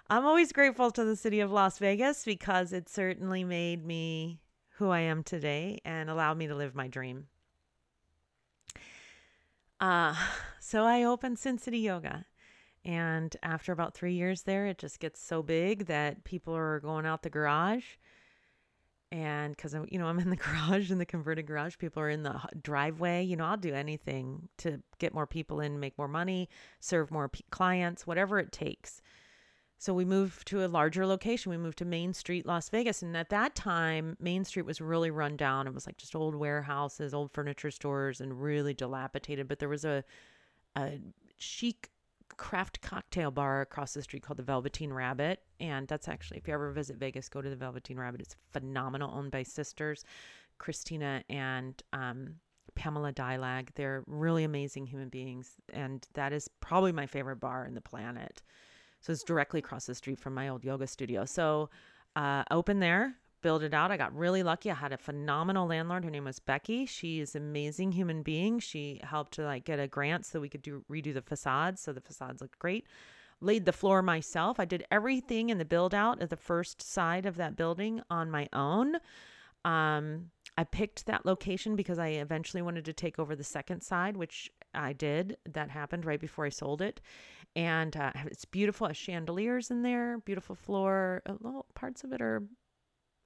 I'm 0.09 0.25
always 0.25 0.51
grateful 0.51 0.89
to 0.91 1.03
the 1.03 1.15
city 1.15 1.39
of 1.39 1.51
Las 1.51 1.77
Vegas 1.77 2.25
because 2.25 2.73
it 2.73 2.89
certainly 2.89 3.43
made 3.43 3.85
me 3.85 4.39
who 4.77 4.89
I 4.89 5.01
am 5.01 5.23
today 5.23 5.79
and 5.85 6.09
allowed 6.09 6.37
me 6.37 6.47
to 6.47 6.55
live 6.55 6.73
my 6.73 6.87
dream. 6.87 7.27
Uh, 9.79 10.15
so 10.59 10.83
I 10.83 11.03
opened 11.03 11.39
Sin 11.39 11.57
City 11.57 11.79
Yoga. 11.79 12.25
And 12.83 13.35
after 13.41 13.71
about 13.71 13.95
three 13.95 14.13
years 14.13 14.43
there, 14.43 14.67
it 14.67 14.77
just 14.77 14.99
gets 14.99 15.19
so 15.19 15.41
big 15.41 15.87
that 15.87 16.23
people 16.23 16.55
are 16.55 16.79
going 16.79 17.05
out 17.05 17.23
the 17.23 17.31
garage. 17.31 17.83
And 19.11 19.55
because, 19.55 19.75
you 19.89 19.97
know, 19.97 20.05
I'm 20.05 20.19
in 20.19 20.29
the 20.29 20.35
garage, 20.35 20.91
in 20.91 20.99
the 20.99 21.05
converted 21.05 21.47
garage, 21.47 21.77
people 21.79 22.03
are 22.03 22.09
in 22.09 22.21
the 22.23 22.39
driveway. 22.61 23.23
You 23.23 23.37
know, 23.37 23.45
I'll 23.45 23.57
do 23.57 23.73
anything 23.73 24.49
to 24.57 24.81
get 24.99 25.15
more 25.15 25.25
people 25.25 25.61
in, 25.61 25.79
make 25.79 25.97
more 25.97 26.07
money, 26.07 26.47
serve 26.79 27.09
more 27.09 27.29
p- 27.29 27.45
clients, 27.49 28.05
whatever 28.05 28.37
it 28.39 28.51
takes. 28.51 29.01
So 29.77 29.93
we 29.93 30.05
moved 30.05 30.47
to 30.47 30.65
a 30.65 30.67
larger 30.67 31.05
location. 31.05 31.49
We 31.49 31.57
moved 31.57 31.77
to 31.79 31.85
Main 31.85 32.13
Street, 32.13 32.45
Las 32.45 32.69
Vegas. 32.69 33.01
And 33.01 33.15
at 33.15 33.29
that 33.29 33.55
time, 33.55 34.15
Main 34.19 34.45
Street 34.45 34.65
was 34.65 34.79
really 34.79 35.11
run 35.11 35.35
down. 35.35 35.67
It 35.67 35.73
was 35.73 35.85
like 35.85 35.97
just 35.97 36.15
old 36.15 36.33
warehouses, 36.35 37.13
old 37.13 37.31
furniture 37.33 37.71
stores, 37.71 38.21
and 38.21 38.41
really 38.41 38.73
dilapidated. 38.73 39.47
But 39.47 39.59
there 39.59 39.69
was 39.69 39.85
a, 39.85 40.03
a 40.75 40.99
chic 41.37 41.89
craft 42.37 42.81
cocktail 42.81 43.31
bar 43.31 43.61
across 43.61 43.93
the 43.93 44.01
street 44.01 44.23
called 44.23 44.37
the 44.37 44.43
Velveteen 44.43 44.91
Rabbit. 44.93 45.41
And 45.59 45.87
that's 45.87 46.07
actually, 46.07 46.37
if 46.37 46.47
you 46.47 46.53
ever 46.53 46.71
visit 46.71 46.97
Vegas, 46.97 47.29
go 47.29 47.41
to 47.41 47.49
the 47.49 47.55
Velveteen 47.55 47.97
Rabbit. 47.97 48.21
It's 48.21 48.35
phenomenal, 48.51 49.11
owned 49.13 49.31
by 49.31 49.43
sisters, 49.43 50.05
Christina 50.57 51.21
and 51.29 51.81
um, 51.91 52.35
Pamela 52.75 53.11
Dilag. 53.11 53.69
They're 53.75 54.03
really 54.07 54.45
amazing 54.45 54.87
human 54.87 55.09
beings. 55.09 55.55
And 55.73 56.07
that 56.13 56.31
is 56.31 56.49
probably 56.61 56.93
my 56.93 57.05
favorite 57.05 57.41
bar 57.41 57.65
in 57.65 57.73
the 57.73 57.81
planet. 57.81 58.41
So 59.05 59.13
it's 59.13 59.23
directly 59.23 59.59
across 59.59 59.85
the 59.85 59.93
street 59.93 60.19
from 60.19 60.33
my 60.33 60.49
old 60.49 60.63
yoga 60.63 60.87
studio. 60.87 61.25
So 61.25 61.69
uh, 62.15 62.43
open 62.49 62.79
there, 62.79 63.13
build 63.43 63.61
it 63.61 63.71
out. 63.71 63.91
I 63.91 63.97
got 63.97 64.15
really 64.15 64.41
lucky. 64.41 64.71
I 64.71 64.73
had 64.73 64.93
a 64.93 64.97
phenomenal 64.97 65.67
landlord. 65.67 66.03
Her 66.03 66.09
name 66.09 66.23
was 66.23 66.39
Becky. 66.39 66.87
She 66.87 67.19
is 67.19 67.35
an 67.35 67.43
amazing 67.43 67.91
human 67.91 68.23
being. 68.23 68.57
She 68.57 68.99
helped 69.03 69.33
to 69.33 69.43
like 69.43 69.63
get 69.63 69.79
a 69.79 69.87
grant 69.87 70.25
so 70.25 70.39
we 70.39 70.49
could 70.49 70.63
do 70.63 70.83
redo 70.91 71.13
the 71.13 71.21
facades. 71.21 71.81
So 71.81 71.93
the 71.93 72.01
facades 72.01 72.41
looked 72.41 72.57
great. 72.57 72.87
Laid 73.41 73.65
the 73.65 73.71
floor 73.71 74.01
myself. 74.01 74.59
I 74.59 74.65
did 74.65 74.83
everything 74.89 75.51
in 75.51 75.59
the 75.59 75.65
build 75.65 75.93
out 75.93 76.19
of 76.23 76.29
the 76.29 76.35
first 76.35 76.81
side 76.81 77.27
of 77.27 77.37
that 77.37 77.55
building 77.55 78.01
on 78.09 78.31
my 78.31 78.49
own. 78.53 78.95
Um, 79.65 80.31
I 80.57 80.63
picked 80.63 81.05
that 81.05 81.27
location 81.27 81.75
because 81.75 81.99
I 81.99 82.07
eventually 82.07 82.63
wanted 82.63 82.85
to 82.85 82.93
take 82.93 83.19
over 83.19 83.35
the 83.35 83.43
second 83.43 83.81
side, 83.81 84.17
which 84.17 84.49
I 84.75 84.93
did. 84.93 85.37
That 85.49 85.69
happened 85.69 86.05
right 86.05 86.19
before 86.19 86.45
I 86.45 86.49
sold 86.49 86.81
it 86.81 87.01
and 87.55 87.95
uh, 87.95 88.11
it's 88.25 88.45
beautiful. 88.45 88.87
It 88.87 88.95
chandeliers 88.95 89.71
in 89.71 89.81
there, 89.81 90.17
beautiful 90.19 90.55
floor. 90.55 91.21
A 91.25 91.33
little 91.39 91.65
parts 91.73 92.03
of 92.03 92.11
it 92.11 92.21
are 92.21 92.43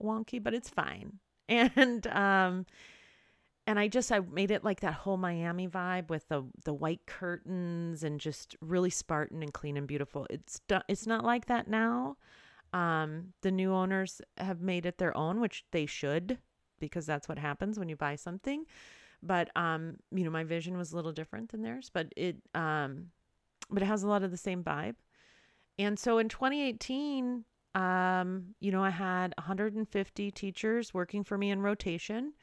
wonky, 0.02 0.41
but 0.41 0.54
it's 0.54 0.70
fine. 0.70 1.20
And 1.52 2.06
um, 2.06 2.68
and 3.66 3.80
I 3.80 3.88
just 3.88 4.12
I 4.12 4.20
made 4.20 4.52
it 4.52 4.64
like 4.64 4.82
that 4.82 4.93
whole 4.93 5.18
Miami 5.18 5.68
vibe 5.68 6.10
with 6.12 6.28
the 6.28 6.43
the 6.64 6.76
white 6.76 7.08
curtains 7.08 8.04
and 8.04 8.20
just 8.20 8.56
really 8.62 8.91
Spartan 8.91 9.41
and 9.41 9.52
clean 9.52 9.76
and 9.76 9.88
beautiful. 9.88 10.28
It's 10.30 10.62
it's 10.88 11.08
not 11.08 11.26
like 11.26 11.47
that 11.47 11.68
now. 11.68 12.18
Um, 12.72 13.34
the 13.41 13.50
new 13.50 13.74
owners 13.74 14.22
have 14.38 14.62
made 14.62 14.86
it 14.86 15.00
their 15.00 15.18
own, 15.18 15.39
which 15.39 15.66
they 15.72 15.88
should, 15.88 16.38
because 16.80 17.08
that's 17.08 17.28
what 17.28 17.39
happens 17.39 17.80
when 17.80 17.89
you 17.89 17.95
buy 17.95 18.16
something. 18.16 18.66
But 19.22 19.49
um, 19.55 19.97
you 20.11 20.24
know, 20.24 20.30
my 20.30 20.43
vision 20.43 20.78
was 20.78 20.91
a 20.91 20.95
little 20.95 21.11
different 21.11 21.49
than 21.49 21.61
theirs, 21.61 21.89
but 21.93 22.13
it 22.15 22.38
um 22.55 23.07
but 23.70 23.84
it 23.84 23.86
has 23.86 24.03
a 24.03 24.07
lot 24.07 24.24
of 24.24 24.32
the 24.32 24.38
same 24.38 24.63
vibe. 24.63 24.95
And 25.78 25.97
so 25.97 26.17
in 26.17 26.28
2018, 26.28 27.45
um, 27.76 28.55
you 28.59 28.72
know, 28.72 28.84
I 28.84 28.89
had 28.89 29.34
150 29.38 30.32
teachers 30.32 30.93
working 30.93 31.24
for 31.24 31.38
me 31.38 31.51
in 31.51 31.61
rotation 31.61 32.34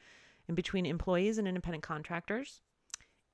in 0.47 0.55
between 0.55 0.85
employees 0.85 1.37
and 1.37 1.47
independent 1.47 1.83
contractors. 1.83 2.61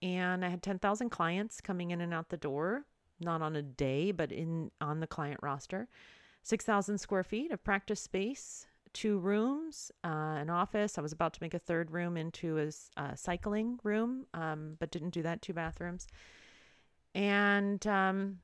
And 0.01 0.43
I 0.43 0.49
had 0.49 0.61
10,000 0.61 1.09
clients 1.09 1.61
coming 1.61 1.91
in 1.91 2.01
and 2.01 2.13
out 2.13 2.29
the 2.29 2.37
door, 2.37 2.85
not 3.21 3.41
on 3.41 3.55
a 3.55 3.61
day, 3.61 4.11
but 4.11 4.31
in 4.31 4.71
on 4.81 4.99
the 4.99 5.07
client 5.07 5.39
roster. 5.41 5.87
6,000 6.41 6.97
square 6.97 7.23
feet 7.23 7.51
of 7.51 7.63
practice 7.63 8.01
space, 8.01 8.67
two 8.93 9.19
rooms, 9.19 9.91
uh, 10.03 10.37
an 10.37 10.49
office. 10.49 10.97
I 10.97 11.01
was 11.01 11.11
about 11.11 11.33
to 11.33 11.39
make 11.41 11.53
a 11.53 11.59
third 11.59 11.91
room 11.91 12.15
into 12.17 12.57
a, 12.57 13.17
cycling 13.17 13.79
room, 13.83 14.25
um, 14.33 14.75
but 14.79 14.91
didn't 14.91 15.09
do 15.11 15.23
that. 15.23 15.41
Two 15.41 15.53
bathrooms. 15.53 16.07
And 17.15 17.85
um, 17.85 18.39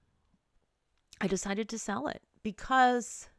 I 1.22 1.28
decided 1.28 1.70
to 1.70 1.80
sell 1.80 2.08
it 2.08 2.22
because 2.44 3.30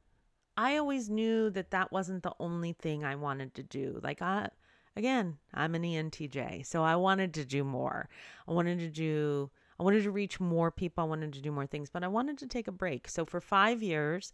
I 0.56 0.76
always 0.76 1.08
knew 1.08 1.50
that 1.50 1.70
that 1.70 1.92
wasn't 1.92 2.22
the 2.22 2.34
only 2.38 2.72
thing 2.72 3.04
I 3.04 3.14
wanted 3.16 3.54
to 3.54 3.62
do. 3.62 4.00
Like, 4.02 4.22
I, 4.22 4.48
again, 4.96 5.38
I'm 5.54 5.74
an 5.74 5.82
ENTJ, 5.82 6.66
so 6.66 6.82
I 6.82 6.96
wanted 6.96 7.34
to 7.34 7.44
do 7.44 7.64
more. 7.64 8.08
I 8.48 8.52
wanted 8.52 8.78
to 8.80 8.88
do, 8.88 9.50
I 9.78 9.82
wanted 9.82 10.02
to 10.02 10.10
reach 10.10 10.40
more 10.40 10.70
people. 10.70 11.04
I 11.04 11.06
wanted 11.06 11.32
to 11.34 11.40
do 11.40 11.52
more 11.52 11.66
things, 11.66 11.90
but 11.90 12.04
I 12.04 12.08
wanted 12.08 12.38
to 12.38 12.46
take 12.46 12.68
a 12.68 12.72
break. 12.72 13.08
So 13.08 13.24
for 13.24 13.40
five 13.40 13.82
years, 13.82 14.32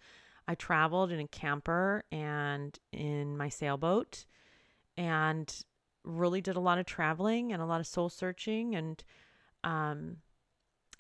I 0.49 0.55
traveled 0.55 1.11
in 1.11 1.21
a 1.21 1.29
camper 1.29 2.05
and 2.13 2.79
in 2.93 3.37
my 3.37 3.49
sailboat 3.49 4.27
and 4.97 5.53
really 6.05 6.41
did 6.41 6.57
a 6.57 6.61
lot 6.61 6.79
of 6.79 6.87
traveling 6.87 7.53
and 7.53 7.61
a 7.61 7.67
lot 7.67 7.81
of 7.81 7.87
soul 7.87 8.09
searching 8.09 8.75
and 8.75 9.03
um, 9.65 10.19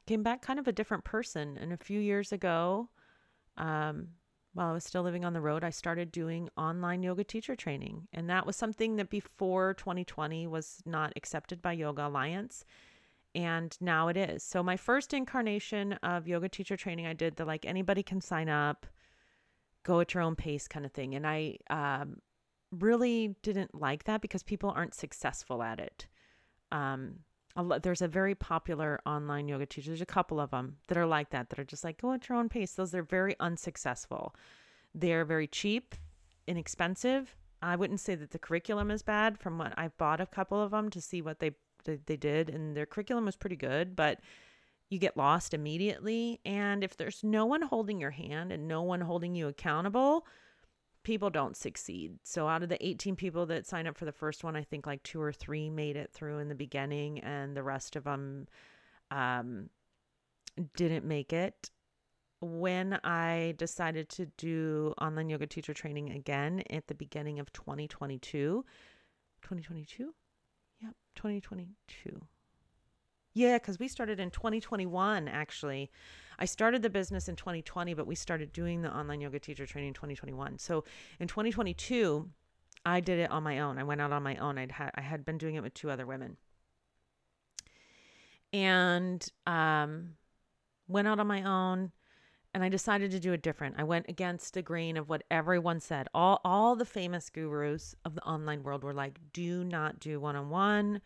came 0.07 0.23
back 0.23 0.43
kind 0.43 0.59
of 0.59 0.67
a 0.67 0.73
different 0.73 1.05
person. 1.05 1.57
And 1.57 1.73
a 1.73 1.77
few 1.77 2.01
years 2.01 2.33
ago, 2.33 2.89
um, 3.57 4.09
while 4.57 4.71
I 4.71 4.73
was 4.73 4.85
still 4.85 5.03
living 5.03 5.25
on 5.25 5.35
the 5.35 5.41
road, 5.41 5.63
I 5.63 5.71
started 5.71 6.11
doing 6.11 6.49
online 6.57 7.03
yoga 7.03 7.25
teacher 7.25 7.55
training. 7.55 8.09
And 8.13 8.29
that 8.31 8.47
was 8.47 8.57
something 8.57 8.97
that 8.97 9.11
before 9.11 9.75
2020 9.75 10.47
was 10.47 10.83
not 10.87 11.13
accepted 11.15 11.61
by 11.61 11.73
Yoga 11.73 12.07
Alliance. 12.07 12.65
And 13.35 13.77
now 13.83 14.09
it 14.09 14.17
is. 14.17 14.43
So, 14.43 14.63
my 14.63 14.79
first 14.79 15.13
incarnation 15.13 15.93
of 16.03 16.27
yoga 16.27 16.49
teacher 16.49 16.77
training, 16.77 17.07
I 17.07 17.13
did 17.13 17.37
the 17.37 17.45
like 17.45 17.67
anybody 17.67 18.03
can 18.03 18.23
sign 18.23 18.49
up, 18.49 18.87
go 19.87 20.01
at 20.01 20.13
your 20.13 20.23
own 20.23 20.35
pace 20.35 20.67
kind 20.67 20.85
of 20.85 20.93
thing. 20.93 21.15
And 21.15 21.25
I 21.27 21.59
um, 21.71 22.17
really 22.73 23.37
didn't 23.43 23.81
like 23.81 24.05
that 24.05 24.21
because 24.21 24.43
people 24.43 24.73
aren't 24.75 24.95
successful 24.95 25.63
at 25.63 25.79
it. 25.79 26.09
Um, 26.73 27.21
there's 27.83 28.03
a 28.03 28.09
very 28.09 28.35
popular 28.35 29.01
online 29.07 29.47
yoga 29.49 29.65
teacher. 29.65 29.91
There's 29.91 30.01
a 30.01 30.07
couple 30.07 30.41
of 30.41 30.51
them 30.51 30.79
that 30.89 30.99
are 30.99 31.07
like 31.07 31.31
that, 31.31 31.49
that 31.49 31.59
are 31.61 31.65
just 31.65 31.85
like, 31.85 32.03
go 32.03 32.13
at 32.13 32.29
your 32.29 32.37
own 32.37 32.49
pace. 32.49 32.73
Those 32.73 32.95
are 32.95 33.05
very 33.05 33.37
unsuccessful. 33.39 34.35
They're 34.93 35.25
very 35.25 35.47
cheap, 35.47 35.95
inexpensive. 36.49 37.37
I 37.63 37.77
wouldn't 37.77 38.01
say 38.01 38.17
that 38.17 38.33
the 38.33 38.39
curriculum 38.39 38.91
is 38.91 39.03
bad 39.03 39.39
from 39.39 39.57
what 39.57 39.73
I've 39.79 39.97
bought 39.97 40.21
a 40.21 40.27
couple 40.27 40.61
of 40.61 40.73
them 40.73 40.91
to 40.91 41.01
see 41.01 41.23
what 41.23 41.39
they, 41.39 41.53
they, 41.85 41.99
they 42.05 42.17
did. 42.17 42.51
And 42.51 42.77
their 42.77 42.87
curriculum 42.87 43.25
was 43.25 43.37
pretty 43.37 43.57
good, 43.57 43.95
but 43.95 44.21
you 44.89 44.99
get 44.99 45.17
lost 45.17 45.55
immediately. 45.55 46.41
And 46.45 46.85
if 46.85 46.97
there's 46.97 47.25
no 47.25 47.47
one 47.47 47.63
holding 47.63 48.01
your 48.01 48.11
hand 48.11 48.53
and 48.53 48.69
no 48.69 48.83
one 48.83 49.01
holding 49.01 49.35
you 49.35 49.49
accountable, 49.49 50.27
people 51.03 51.31
don't 51.31 51.57
succeed. 51.57 52.19
So 52.23 52.49
out 52.49 52.63
of 52.63 52.69
the 52.69 52.85
18 52.87 53.17
people 53.17 53.47
that 53.47 53.67
signed 53.67 53.89
up 53.89 53.97
for 53.97 54.05
the 54.05 54.13
first 54.13 54.45
one, 54.45 54.57
I 54.57 54.63
think 54.63 54.87
like 54.87 55.03
two 55.03 55.21
or 55.21 55.33
three 55.33 55.71
made 55.71 55.97
it 55.97 56.13
through 56.13 56.39
in 56.39 56.49
the 56.49 56.55
beginning, 56.55 57.21
and 57.21 57.57
the 57.57 57.63
rest 57.63 57.97
of 57.97 58.05
them 58.05 58.47
um, 59.11 59.71
didn't 60.77 61.05
make 61.05 61.33
it. 61.33 61.71
When 62.41 63.01
I 63.03 63.55
decided 63.57 64.09
to 64.11 64.27
do 64.37 64.95
online 65.01 65.31
yoga 65.31 65.47
teacher 65.47 65.73
training 65.73 66.11
again 66.11 66.63
at 66.71 66.87
the 66.87 66.95
beginning 66.95 67.39
of 67.39 67.53
2022, 67.53 68.65
2022? 69.43 70.15
Yep, 70.83 70.95
2022. 71.15 72.21
Yeah, 73.37 73.59
because 73.59 73.79
we 73.79 73.87
started 73.87 74.19
in 74.19 74.31
2021 74.31 75.29
actually. 75.29 75.91
I 76.39 76.47
started 76.47 76.81
the 76.81 76.89
business 76.89 77.29
in 77.29 77.37
2020, 77.37 77.93
but 77.93 78.07
we 78.07 78.15
started 78.15 78.51
doing 78.51 78.81
the 78.81 78.91
online 78.91 79.21
yoga 79.21 79.39
teacher 79.39 79.67
training 79.67 79.89
in 79.89 79.95
2021. 79.95 80.59
So 80.59 80.85
in 81.21 81.29
2022, 81.29 82.31
I 82.87 83.01
did 83.01 83.19
it 83.19 83.31
on 83.31 83.43
my 83.43 83.61
own. 83.61 83.77
I 83.77 83.83
went 83.83 84.01
out 84.01 84.11
on 84.11 84.23
my 84.23 84.37
own. 84.37 84.57
I'd 84.57 84.73
had 84.73 84.91
I 84.95 85.03
had 85.03 85.27
been 85.27 85.37
doing 85.37 85.55
it 85.55 85.63
with 85.63 85.75
two 85.75 85.91
other 85.91 86.07
women, 86.07 86.39
and 88.55 89.29
um, 89.47 90.15
went 90.89 91.07
out 91.07 91.21
on 91.21 91.27
my 91.27 91.43
own. 91.43 91.93
And 92.55 92.65
I 92.65 92.71
decided 92.71 93.11
to 93.11 93.21
do 93.21 93.35
it 93.35 93.43
different. 93.43 93.75
I 93.77 93.85
went 93.85 94.07
against 94.09 94.55
the 94.55 94.63
grain 94.63 94.97
of 94.97 95.11
what 95.11 95.25
everyone 95.31 95.81
said. 95.81 96.09
All 96.15 96.41
all 96.43 96.75
the 96.75 96.87
famous 96.87 97.29
gurus 97.29 97.95
of 98.07 98.15
the 98.15 98.23
online 98.23 98.63
world 98.63 98.83
were 98.83 98.95
like, 98.95 99.19
"Do 99.35 99.63
not 99.63 100.01
do 100.01 100.21
one 100.21 100.37
on 100.37 100.49
one. 100.49 101.03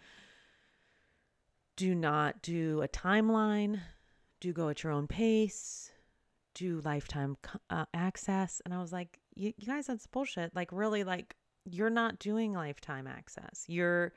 Do 1.80 1.94
not 1.94 2.42
do 2.42 2.82
a 2.82 2.88
timeline 2.88 3.80
do 4.38 4.52
go 4.52 4.68
at 4.68 4.82
your 4.82 4.92
own 4.92 5.06
pace, 5.06 5.90
do 6.52 6.82
lifetime 6.84 7.38
uh, 7.70 7.86
access. 7.94 8.60
And 8.66 8.74
I 8.74 8.82
was 8.82 8.92
like, 8.92 9.18
you 9.34 9.54
guys, 9.66 9.86
that's 9.86 10.06
bullshit. 10.06 10.54
Like, 10.54 10.68
really, 10.72 11.04
like, 11.04 11.36
you're 11.64 11.88
not 11.88 12.18
doing 12.18 12.52
lifetime 12.52 13.06
access. 13.06 13.64
You're, 13.66 14.12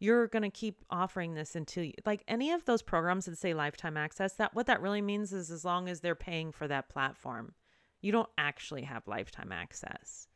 you're 0.00 0.26
going 0.26 0.42
to 0.42 0.50
keep 0.50 0.84
offering 0.90 1.34
this 1.34 1.54
until 1.54 1.84
you, 1.84 1.92
like 2.04 2.24
any 2.26 2.50
of 2.50 2.64
those 2.64 2.82
programs 2.82 3.26
that 3.26 3.38
say 3.38 3.54
lifetime 3.54 3.96
access 3.96 4.32
that 4.32 4.52
what 4.56 4.66
that 4.66 4.82
really 4.82 5.00
means 5.00 5.32
is 5.32 5.52
as 5.52 5.64
long 5.64 5.88
as 5.88 6.00
they're 6.00 6.16
paying 6.16 6.50
for 6.50 6.66
that 6.66 6.88
platform 6.88 7.54
you 8.02 8.10
don't 8.10 8.28
actually 8.36 8.82
have 8.82 9.06
lifetime 9.06 9.52
access 9.52 10.26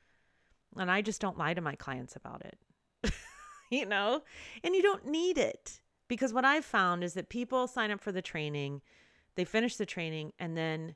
and 0.76 0.90
i 0.90 1.02
just 1.02 1.20
don't 1.20 1.36
lie 1.36 1.54
to 1.54 1.60
my 1.60 1.74
clients 1.74 2.14
about 2.14 2.40
it 2.44 3.12
you 3.70 3.84
know 3.84 4.22
and 4.62 4.76
you 4.76 4.80
don't 4.80 5.06
need 5.06 5.36
it 5.36 5.80
because 6.08 6.32
what 6.32 6.44
i've 6.44 6.64
found 6.64 7.04
is 7.04 7.14
that 7.14 7.28
people 7.28 7.66
sign 7.66 7.90
up 7.90 8.00
for 8.00 8.12
the 8.12 8.22
training 8.22 8.80
they 9.36 9.44
finish 9.44 9.76
the 9.76 9.86
training 9.86 10.32
and 10.38 10.56
then 10.56 10.94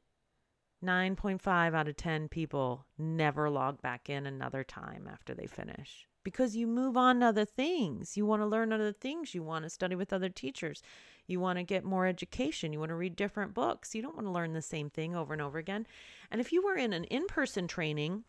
9.5 0.85 1.75
out 1.75 1.89
of 1.89 1.97
10 1.97 2.29
people 2.29 2.87
never 2.99 3.49
log 3.49 3.81
back 3.81 4.11
in 4.11 4.27
another 4.27 4.65
time 4.65 5.09
after 5.11 5.33
they 5.33 5.47
finish 5.47 6.09
because 6.25 6.57
you 6.57 6.67
move 6.67 6.97
on 6.97 7.21
to 7.21 7.27
other 7.27 7.45
things. 7.45 8.17
You 8.17 8.27
want 8.27 8.43
to 8.43 8.47
learn 8.47 8.73
other 8.73 8.93
things. 8.93 9.35
You 9.35 9.43
want 9.43 9.65
to 9.65 9.71
study 9.71 9.95
with 9.95 10.13
other 10.13 10.29
teachers. 10.29 10.83
You 11.27 11.41
want 11.41 11.59
to 11.59 11.65
get 11.65 11.85
more 11.85 12.07
education. 12.07 12.73
You 12.73 12.79
want 12.79 12.91
to 12.91 12.97
read 12.97 13.17
different 13.17 13.55
books. 13.55 13.95
You 13.95 14.03
don't 14.03 14.15
want 14.15 14.27
to 14.27 14.33
learn 14.33 14.53
the 14.53 14.63
same 14.63 14.91
thing 14.91 15.15
over 15.15 15.33
and 15.33 15.43
over 15.43 15.59
again. 15.59 15.87
And 16.31 16.41
if 16.41 16.53
you 16.53 16.65
were 16.65 16.77
in 16.77 16.93
an 16.93 17.05
in 17.05 17.27
person 17.27 17.67
training, 17.67 18.25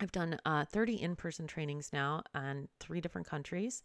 I've 0.00 0.12
done 0.12 0.38
uh, 0.44 0.64
30 0.64 0.94
in 0.94 1.16
person 1.16 1.46
trainings 1.46 1.90
now 1.92 2.22
in 2.34 2.68
three 2.78 3.00
different 3.00 3.26
countries. 3.26 3.82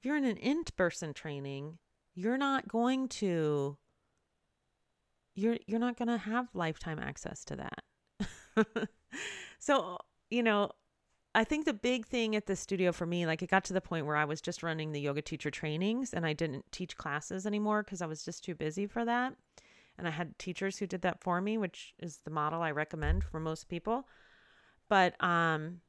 If 0.00 0.06
you're 0.06 0.16
in 0.16 0.24
an 0.24 0.38
in 0.38 0.64
person 0.78 1.12
training, 1.12 1.76
you're 2.14 2.38
not 2.38 2.66
going 2.66 3.08
to 3.08 3.76
you're 5.34 5.58
you're 5.66 5.78
not 5.78 5.98
going 5.98 6.08
to 6.08 6.16
have 6.16 6.48
lifetime 6.54 6.98
access 6.98 7.44
to 7.44 7.56
that. 7.56 8.64
so, 9.58 9.98
you 10.30 10.42
know, 10.42 10.70
I 11.34 11.44
think 11.44 11.66
the 11.66 11.74
big 11.74 12.06
thing 12.06 12.34
at 12.34 12.46
the 12.46 12.56
studio 12.56 12.92
for 12.92 13.04
me, 13.04 13.26
like 13.26 13.42
it 13.42 13.50
got 13.50 13.64
to 13.64 13.74
the 13.74 13.82
point 13.82 14.06
where 14.06 14.16
I 14.16 14.24
was 14.24 14.40
just 14.40 14.62
running 14.62 14.92
the 14.92 15.00
yoga 15.02 15.20
teacher 15.20 15.50
trainings 15.50 16.14
and 16.14 16.24
I 16.24 16.32
didn't 16.32 16.72
teach 16.72 16.96
classes 16.96 17.46
anymore 17.46 17.82
because 17.82 18.00
I 18.00 18.06
was 18.06 18.24
just 18.24 18.42
too 18.42 18.54
busy 18.54 18.86
for 18.86 19.04
that. 19.04 19.34
And 19.98 20.08
I 20.08 20.12
had 20.12 20.38
teachers 20.38 20.78
who 20.78 20.86
did 20.86 21.02
that 21.02 21.22
for 21.22 21.42
me, 21.42 21.58
which 21.58 21.92
is 21.98 22.20
the 22.24 22.30
model 22.30 22.62
I 22.62 22.70
recommend 22.70 23.22
for 23.22 23.38
most 23.38 23.68
people. 23.68 24.08
But 24.88 25.22
um 25.22 25.82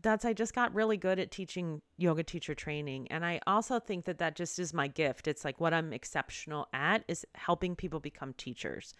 that's 0.00 0.24
I 0.24 0.32
just 0.32 0.54
got 0.54 0.74
really 0.74 0.96
good 0.96 1.18
at 1.18 1.30
teaching 1.30 1.82
yoga 1.96 2.22
teacher 2.22 2.54
training 2.54 3.08
and 3.10 3.24
I 3.24 3.40
also 3.46 3.80
think 3.80 4.04
that 4.04 4.18
that 4.18 4.36
just 4.36 4.58
is 4.58 4.72
my 4.72 4.86
gift. 4.86 5.26
It's 5.26 5.44
like 5.44 5.60
what 5.60 5.74
I'm 5.74 5.92
exceptional 5.92 6.68
at 6.72 7.04
is 7.08 7.26
helping 7.34 7.74
people 7.74 8.00
become 8.00 8.32
teachers. 8.34 8.94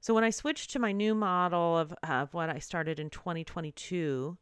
So 0.00 0.14
when 0.14 0.24
I 0.24 0.30
switched 0.30 0.70
to 0.70 0.78
my 0.78 0.92
new 0.92 1.14
model 1.14 1.76
of, 1.76 1.92
of 2.02 2.32
what 2.32 2.48
I 2.48 2.58
started 2.58 2.98
in 2.98 3.10
2022 3.10 4.38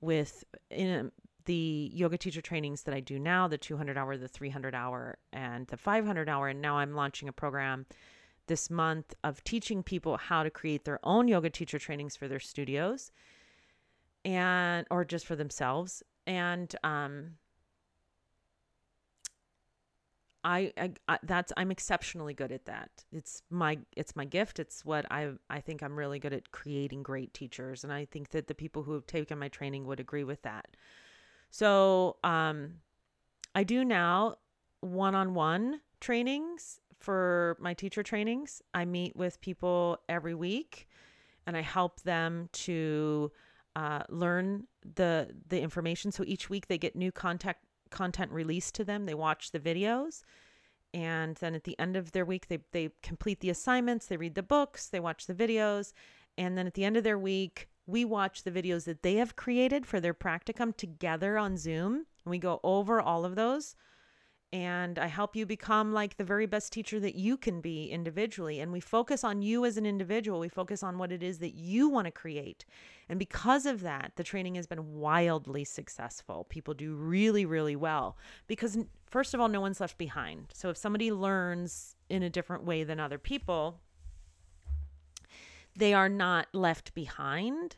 with 0.00 0.44
in 0.70 1.12
the 1.44 1.90
yoga 1.92 2.16
teacher 2.16 2.40
trainings 2.40 2.84
that 2.84 2.94
I 2.94 3.00
do 3.00 3.18
now, 3.18 3.48
the 3.48 3.58
200 3.58 3.98
hour, 3.98 4.16
the 4.16 4.28
300 4.28 4.74
hour, 4.74 5.18
and 5.32 5.66
the 5.66 5.76
500 5.76 6.28
hour, 6.28 6.48
and 6.48 6.62
now 6.62 6.78
I'm 6.78 6.94
launching 6.94 7.28
a 7.28 7.32
program 7.32 7.86
this 8.46 8.70
month 8.70 9.14
of 9.22 9.42
teaching 9.44 9.82
people 9.82 10.16
how 10.16 10.42
to 10.42 10.50
create 10.50 10.84
their 10.84 11.00
own 11.04 11.28
yoga 11.28 11.50
teacher 11.50 11.78
trainings 11.78 12.16
for 12.16 12.28
their 12.28 12.40
studios 12.40 13.10
and 14.24 14.86
or 14.90 15.04
just 15.04 15.26
for 15.26 15.36
themselves 15.36 16.02
and 16.26 16.74
um 16.84 17.32
I, 20.44 20.72
I, 20.76 20.90
I, 21.06 21.18
that's 21.22 21.52
I'm 21.56 21.70
exceptionally 21.70 22.34
good 22.34 22.50
at 22.50 22.64
that. 22.64 22.90
It's 23.12 23.42
my 23.48 23.78
it's 23.96 24.16
my 24.16 24.24
gift. 24.24 24.58
It's 24.58 24.84
what 24.84 25.06
I 25.10 25.30
I 25.48 25.60
think 25.60 25.82
I'm 25.82 25.96
really 25.96 26.18
good 26.18 26.32
at 26.32 26.50
creating 26.50 27.04
great 27.04 27.32
teachers, 27.32 27.84
and 27.84 27.92
I 27.92 28.06
think 28.06 28.30
that 28.30 28.48
the 28.48 28.54
people 28.54 28.82
who 28.82 28.92
have 28.94 29.06
taken 29.06 29.38
my 29.38 29.48
training 29.48 29.86
would 29.86 30.00
agree 30.00 30.24
with 30.24 30.42
that. 30.42 30.76
So 31.50 32.16
um, 32.24 32.80
I 33.54 33.62
do 33.62 33.84
now 33.84 34.36
one-on-one 34.80 35.80
trainings 36.00 36.80
for 36.98 37.56
my 37.60 37.74
teacher 37.74 38.02
trainings. 38.02 38.62
I 38.74 38.84
meet 38.84 39.14
with 39.14 39.40
people 39.40 39.98
every 40.08 40.34
week, 40.34 40.88
and 41.46 41.56
I 41.56 41.60
help 41.60 42.00
them 42.00 42.48
to 42.52 43.30
uh, 43.76 44.02
learn 44.08 44.66
the 44.94 45.30
the 45.48 45.60
information. 45.60 46.12
So 46.12 46.24
each 46.26 46.50
week 46.50 46.66
they 46.66 46.78
get 46.78 46.96
new 46.96 47.12
contact 47.12 47.64
content 47.90 48.32
released 48.32 48.74
to 48.76 48.84
them. 48.84 49.06
They 49.06 49.14
watch 49.14 49.50
the 49.50 49.60
videos. 49.60 50.22
And 50.94 51.36
then 51.36 51.54
at 51.54 51.64
the 51.64 51.78
end 51.78 51.96
of 51.96 52.12
their 52.12 52.24
week, 52.24 52.48
they, 52.48 52.58
they 52.72 52.90
complete 53.02 53.40
the 53.40 53.48
assignments, 53.50 54.06
they 54.06 54.16
read 54.18 54.34
the 54.34 54.42
books, 54.42 54.88
they 54.88 55.00
watch 55.00 55.26
the 55.26 55.34
videos. 55.34 55.92
And 56.36 56.56
then 56.56 56.66
at 56.66 56.74
the 56.74 56.84
end 56.84 56.96
of 56.96 57.04
their 57.04 57.18
week, 57.18 57.68
we 57.86 58.04
watch 58.04 58.42
the 58.42 58.50
videos 58.50 58.84
that 58.84 59.02
they 59.02 59.14
have 59.14 59.36
created 59.36 59.86
for 59.86 60.00
their 60.00 60.14
practicum 60.14 60.76
together 60.76 61.38
on 61.38 61.56
Zoom. 61.56 62.06
And 62.24 62.30
we 62.30 62.38
go 62.38 62.60
over 62.62 63.00
all 63.00 63.24
of 63.24 63.36
those 63.36 63.74
and 64.52 64.98
I 64.98 65.06
help 65.06 65.34
you 65.34 65.46
become 65.46 65.94
like 65.94 66.18
the 66.18 66.24
very 66.24 66.44
best 66.44 66.72
teacher 66.72 67.00
that 67.00 67.14
you 67.14 67.38
can 67.38 67.62
be 67.62 67.86
individually. 67.86 68.60
And 68.60 68.70
we 68.70 68.80
focus 68.80 69.24
on 69.24 69.40
you 69.40 69.64
as 69.64 69.78
an 69.78 69.86
individual. 69.86 70.38
We 70.38 70.50
focus 70.50 70.82
on 70.82 70.98
what 70.98 71.10
it 71.10 71.22
is 71.22 71.38
that 71.38 71.54
you 71.54 71.88
want 71.88 72.04
to 72.04 72.10
create. 72.10 72.66
And 73.08 73.18
because 73.18 73.64
of 73.64 73.80
that, 73.80 74.12
the 74.16 74.22
training 74.22 74.56
has 74.56 74.66
been 74.66 74.94
wildly 74.94 75.64
successful. 75.64 76.44
People 76.50 76.74
do 76.74 76.94
really, 76.94 77.46
really 77.46 77.76
well 77.76 78.18
because, 78.46 78.76
first 79.06 79.32
of 79.32 79.40
all, 79.40 79.48
no 79.48 79.60
one's 79.60 79.80
left 79.80 79.96
behind. 79.96 80.48
So 80.52 80.68
if 80.68 80.76
somebody 80.76 81.10
learns 81.10 81.96
in 82.10 82.22
a 82.22 82.30
different 82.30 82.64
way 82.64 82.84
than 82.84 83.00
other 83.00 83.18
people, 83.18 83.80
they 85.74 85.94
are 85.94 86.10
not 86.10 86.48
left 86.52 86.92
behind 86.92 87.76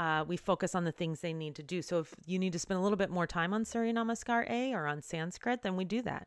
uh, 0.00 0.24
we 0.26 0.34
focus 0.34 0.74
on 0.74 0.84
the 0.84 0.92
things 0.92 1.20
they 1.20 1.34
need 1.34 1.54
to 1.54 1.62
do. 1.62 1.82
So 1.82 1.98
if 1.98 2.14
you 2.24 2.38
need 2.38 2.54
to 2.54 2.58
spend 2.58 2.80
a 2.80 2.82
little 2.82 2.96
bit 2.96 3.10
more 3.10 3.26
time 3.26 3.52
on 3.52 3.66
Surya 3.66 3.92
Namaskar 3.92 4.48
A 4.48 4.72
or 4.72 4.86
on 4.86 5.02
Sanskrit, 5.02 5.60
then 5.60 5.76
we 5.76 5.84
do 5.84 6.00
that. 6.00 6.26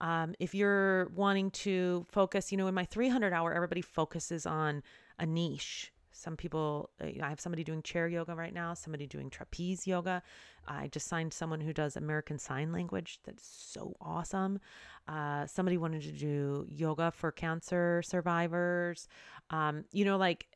Um, 0.00 0.36
if 0.38 0.54
you're 0.54 1.08
wanting 1.08 1.50
to 1.50 2.06
focus, 2.12 2.52
you 2.52 2.58
know, 2.58 2.68
in 2.68 2.74
my 2.74 2.84
300 2.84 3.32
hour, 3.32 3.52
everybody 3.52 3.80
focuses 3.80 4.46
on 4.46 4.84
a 5.18 5.26
niche. 5.26 5.92
Some 6.12 6.36
people, 6.36 6.90
uh, 7.00 7.06
I 7.20 7.28
have 7.28 7.40
somebody 7.40 7.64
doing 7.64 7.82
chair 7.82 8.06
yoga 8.06 8.36
right 8.36 8.54
now, 8.54 8.72
somebody 8.74 9.08
doing 9.08 9.30
trapeze 9.30 9.84
yoga. 9.84 10.22
I 10.68 10.86
just 10.86 11.08
signed 11.08 11.32
someone 11.32 11.60
who 11.60 11.72
does 11.72 11.96
American 11.96 12.38
Sign 12.38 12.70
Language. 12.70 13.18
That's 13.24 13.44
so 13.44 13.96
awesome. 14.00 14.60
Uh, 15.08 15.46
somebody 15.46 15.76
wanted 15.76 16.02
to 16.02 16.12
do 16.12 16.66
yoga 16.68 17.10
for 17.10 17.32
cancer 17.32 18.00
survivors. 18.04 19.08
Um, 19.50 19.86
you 19.90 20.04
know, 20.04 20.16
like 20.16 20.46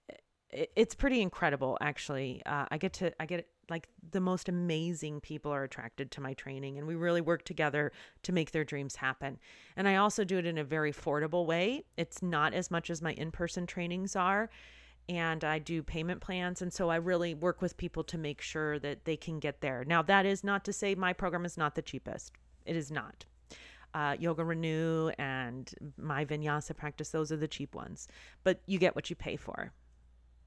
it's 0.50 0.94
pretty 0.94 1.20
incredible 1.20 1.76
actually. 1.80 2.42
Uh, 2.46 2.66
i 2.70 2.78
get 2.78 2.92
to 2.94 3.12
i 3.20 3.26
get 3.26 3.48
like 3.68 3.88
the 4.12 4.20
most 4.20 4.48
amazing 4.48 5.20
people 5.20 5.50
are 5.50 5.64
attracted 5.64 6.10
to 6.12 6.20
my 6.20 6.32
training 6.34 6.78
and 6.78 6.86
we 6.86 6.94
really 6.94 7.20
work 7.20 7.44
together 7.44 7.90
to 8.22 8.32
make 8.32 8.52
their 8.52 8.64
dreams 8.64 8.96
happen. 8.96 9.38
And 9.76 9.88
i 9.88 9.96
also 9.96 10.24
do 10.24 10.38
it 10.38 10.46
in 10.46 10.58
a 10.58 10.64
very 10.64 10.92
affordable 10.92 11.46
way. 11.46 11.84
It's 11.96 12.22
not 12.22 12.54
as 12.54 12.70
much 12.70 12.90
as 12.90 13.02
my 13.02 13.12
in-person 13.12 13.66
trainings 13.66 14.14
are 14.16 14.50
and 15.08 15.44
i 15.44 15.58
do 15.58 15.82
payment 15.82 16.20
plans 16.20 16.62
and 16.62 16.72
so 16.72 16.88
i 16.88 16.96
really 16.96 17.32
work 17.32 17.62
with 17.62 17.76
people 17.76 18.02
to 18.02 18.18
make 18.18 18.40
sure 18.40 18.78
that 18.78 19.04
they 19.04 19.16
can 19.16 19.38
get 19.40 19.60
there. 19.60 19.84
Now 19.86 20.02
that 20.02 20.26
is 20.26 20.44
not 20.44 20.64
to 20.64 20.72
say 20.72 20.94
my 20.94 21.12
program 21.12 21.44
is 21.44 21.56
not 21.56 21.74
the 21.74 21.82
cheapest. 21.82 22.32
It 22.64 22.76
is 22.76 22.90
not. 22.90 23.24
Uh, 23.94 24.14
yoga 24.18 24.44
renew 24.44 25.08
and 25.18 25.72
my 25.96 26.24
vinyasa 26.24 26.76
practice 26.76 27.10
those 27.10 27.32
are 27.32 27.36
the 27.36 27.48
cheap 27.48 27.74
ones. 27.74 28.08
But 28.44 28.60
you 28.66 28.78
get 28.78 28.94
what 28.94 29.10
you 29.10 29.16
pay 29.16 29.36
for 29.36 29.72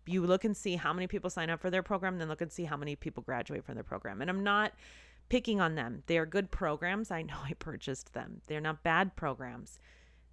you 0.10 0.26
look 0.26 0.44
and 0.44 0.57
see 0.57 0.76
how 0.76 0.91
many 0.91 1.07
people 1.07 1.30
sign 1.30 1.49
up 1.49 1.60
for 1.60 1.69
their 1.69 1.84
program, 1.84 2.18
then 2.18 2.27
look 2.27 2.41
and 2.41 2.52
see 2.52 2.65
how 2.65 2.76
many 2.76 2.95
people 2.95 3.23
graduate 3.23 3.64
from 3.64 3.76
their 3.76 3.84
program. 3.84 4.22
And 4.22 4.30
I'm 4.30 4.44
not 4.44 4.73
picking 5.30 5.61
on 5.61 5.76
them. 5.76 6.03
They 6.07 6.18
are 6.18 6.26
good 6.26 6.49
programs. 6.49 7.11
I 7.11 7.22
know 7.22 7.38
I 7.44 7.53
purchased 7.53 8.14
them. 8.14 8.41
They're 8.48 8.60
not 8.60 8.84
bad 8.84 9.15
programs. 9.15 9.80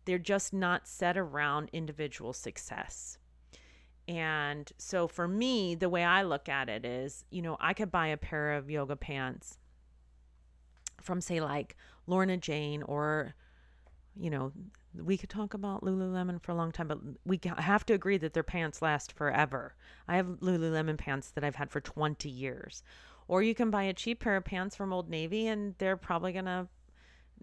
They're 0.07 0.19
just 0.19 0.55
not 0.55 0.89
set 0.89 1.19
around 1.19 1.69
individual 1.73 2.33
success. 2.33 3.19
And 4.09 4.73
so 4.79 5.09
for 5.09 5.27
me, 5.29 5.75
the 5.75 5.89
way 5.89 6.05
I 6.05 6.23
look 6.23 6.49
at 6.49 6.69
it 6.69 6.85
is, 6.85 7.25
you 7.31 7.43
know, 7.43 7.57
I 7.61 7.75
could 7.75 7.91
buy 7.91 8.07
a 8.07 8.17
pair 8.17 8.53
of 8.53 8.71
yoga 8.71 8.97
pants 8.97 9.59
from 11.03 11.21
say 11.21 11.41
like 11.41 11.77
Lorna 12.07 12.37
Jane 12.37 12.83
or 12.83 13.35
you 14.19 14.31
know, 14.31 14.53
we 14.95 15.17
could 15.17 15.31
talk 15.31 15.55
about 15.55 15.83
Lululemon 15.83 16.43
for 16.43 16.53
a 16.53 16.55
long 16.55 16.73
time, 16.73 16.89
but 16.89 16.99
we 17.25 17.39
have 17.59 17.85
to 17.87 17.95
agree 17.95 18.17
that 18.19 18.33
their 18.33 18.43
pants 18.43 18.81
last 18.81 19.13
forever. 19.13 19.75
I 20.09 20.17
have 20.17 20.27
Lululemon 20.27 20.97
pants 20.97 21.31
that 21.31 21.45
I've 21.45 21.57
had 21.57 21.71
for 21.71 21.81
20 21.81 22.29
years. 22.29 22.83
Or 23.29 23.43
you 23.43 23.55
can 23.55 23.71
buy 23.71 23.85
a 23.85 23.93
cheap 23.93 24.21
pair 24.21 24.37
of 24.37 24.45
pants 24.45 24.77
from 24.77 24.93
Old 24.93 25.11
Navy 25.11 25.49
and 25.49 25.75
they're 25.79 25.97
probably 25.97 26.33
going 26.33 26.45
to 26.45 26.69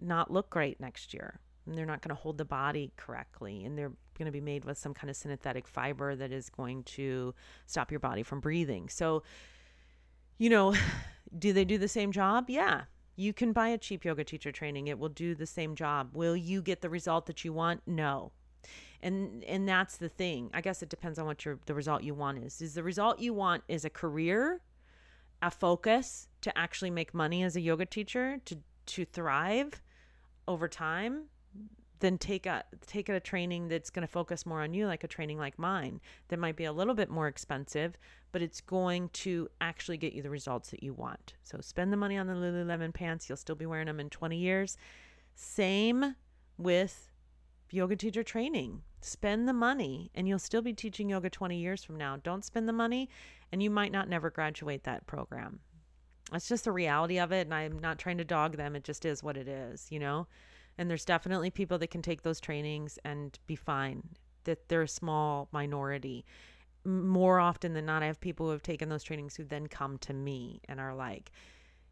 not 0.00 0.30
look 0.30 0.50
great 0.50 0.80
next 0.80 1.14
year. 1.14 1.40
And 1.66 1.76
they're 1.76 1.86
not 1.86 2.02
going 2.02 2.14
to 2.14 2.20
hold 2.20 2.38
the 2.38 2.44
body 2.44 2.92
correctly. 2.96 3.64
And 3.64 3.78
they're 3.78 3.92
going 4.18 4.26
to 4.26 4.32
be 4.32 4.40
made 4.40 4.64
with 4.64 4.78
some 4.78 4.94
kind 4.94 5.10
of 5.10 5.16
synthetic 5.16 5.68
fiber 5.68 6.16
that 6.16 6.32
is 6.32 6.48
going 6.48 6.84
to 6.84 7.34
stop 7.66 7.90
your 7.90 8.00
body 8.00 8.22
from 8.22 8.40
breathing. 8.40 8.88
So, 8.88 9.22
you 10.38 10.50
know, 10.50 10.74
do 11.38 11.52
they 11.52 11.64
do 11.64 11.78
the 11.78 11.88
same 11.88 12.12
job? 12.12 12.48
Yeah. 12.48 12.82
You 13.16 13.32
can 13.32 13.52
buy 13.52 13.68
a 13.68 13.78
cheap 13.78 14.04
yoga 14.04 14.24
teacher 14.24 14.50
training, 14.52 14.88
it 14.88 14.98
will 14.98 15.08
do 15.08 15.34
the 15.34 15.46
same 15.46 15.74
job. 15.74 16.10
Will 16.14 16.36
you 16.36 16.62
get 16.62 16.80
the 16.80 16.90
result 16.90 17.26
that 17.26 17.44
you 17.44 17.52
want? 17.52 17.82
No. 17.86 18.32
and 19.02 19.44
and 19.44 19.68
that's 19.68 19.98
the 19.98 20.08
thing 20.08 20.50
i 20.54 20.60
guess 20.60 20.82
it 20.82 20.88
depends 20.88 21.18
on 21.18 21.26
what 21.26 21.44
your 21.44 21.58
the 21.66 21.74
result 21.74 22.02
you 22.02 22.14
want 22.14 22.38
is 22.38 22.60
is 22.62 22.74
the 22.74 22.82
result 22.82 23.20
you 23.20 23.34
want 23.34 23.62
is 23.68 23.84
a 23.84 23.90
career 23.90 24.60
a 25.42 25.50
focus 25.50 26.28
to 26.40 26.56
actually 26.56 26.90
make 26.90 27.12
money 27.12 27.42
as 27.42 27.54
a 27.56 27.60
yoga 27.60 27.84
teacher 27.84 28.38
to 28.46 28.56
to 28.86 29.04
thrive 29.04 29.82
over 30.48 30.66
time 30.68 31.24
then 32.04 32.18
take 32.18 32.44
a 32.44 32.62
take 32.86 33.08
a 33.08 33.18
training 33.18 33.68
that's 33.68 33.88
going 33.88 34.06
to 34.06 34.12
focus 34.12 34.44
more 34.44 34.60
on 34.60 34.74
you 34.74 34.86
like 34.86 35.04
a 35.04 35.08
training 35.08 35.38
like 35.38 35.58
mine 35.58 36.00
that 36.28 36.38
might 36.38 36.54
be 36.54 36.64
a 36.64 36.72
little 36.72 36.92
bit 36.92 37.08
more 37.08 37.28
expensive 37.28 37.96
but 38.30 38.42
it's 38.42 38.60
going 38.60 39.08
to 39.10 39.48
actually 39.60 39.96
get 39.96 40.12
you 40.12 40.20
the 40.20 40.28
results 40.28 40.70
that 40.70 40.82
you 40.82 40.92
want. 40.92 41.34
So 41.44 41.60
spend 41.60 41.92
the 41.92 41.96
money 41.96 42.18
on 42.18 42.26
the 42.26 42.34
lululemon 42.34 42.92
pants. 42.92 43.28
You'll 43.28 43.36
still 43.36 43.54
be 43.54 43.64
wearing 43.64 43.86
them 43.86 44.00
in 44.00 44.10
20 44.10 44.36
years. 44.36 44.76
Same 45.36 46.16
with 46.58 47.12
yoga 47.70 47.94
teacher 47.94 48.24
training. 48.24 48.82
Spend 49.00 49.48
the 49.48 49.52
money 49.52 50.10
and 50.16 50.26
you'll 50.26 50.40
still 50.40 50.62
be 50.62 50.72
teaching 50.72 51.08
yoga 51.08 51.30
20 51.30 51.56
years 51.56 51.84
from 51.84 51.96
now. 51.96 52.16
Don't 52.24 52.44
spend 52.44 52.68
the 52.68 52.72
money 52.72 53.08
and 53.52 53.62
you 53.62 53.70
might 53.70 53.92
not 53.92 54.08
never 54.08 54.30
graduate 54.30 54.82
that 54.82 55.06
program. 55.06 55.60
That's 56.32 56.48
just 56.48 56.64
the 56.64 56.72
reality 56.72 57.20
of 57.20 57.30
it 57.30 57.46
and 57.46 57.54
i'm 57.54 57.78
not 57.78 57.98
trying 58.00 58.18
to 58.18 58.24
dog 58.24 58.56
them. 58.56 58.74
It 58.74 58.82
just 58.82 59.04
is 59.04 59.22
what 59.22 59.36
it 59.36 59.46
is 59.46 59.86
you 59.90 60.00
know 60.00 60.26
and 60.78 60.90
there's 60.90 61.04
definitely 61.04 61.50
people 61.50 61.78
that 61.78 61.90
can 61.90 62.02
take 62.02 62.22
those 62.22 62.40
trainings 62.40 62.98
and 63.04 63.38
be 63.46 63.56
fine 63.56 64.02
that 64.44 64.68
they're 64.68 64.82
a 64.82 64.88
small 64.88 65.48
minority 65.52 66.24
more 66.84 67.38
often 67.40 67.72
than 67.72 67.86
not 67.86 68.02
i 68.02 68.06
have 68.06 68.20
people 68.20 68.46
who 68.46 68.52
have 68.52 68.62
taken 68.62 68.88
those 68.88 69.02
trainings 69.02 69.36
who 69.36 69.44
then 69.44 69.66
come 69.66 69.98
to 69.98 70.12
me 70.12 70.60
and 70.68 70.80
are 70.80 70.94
like 70.94 71.30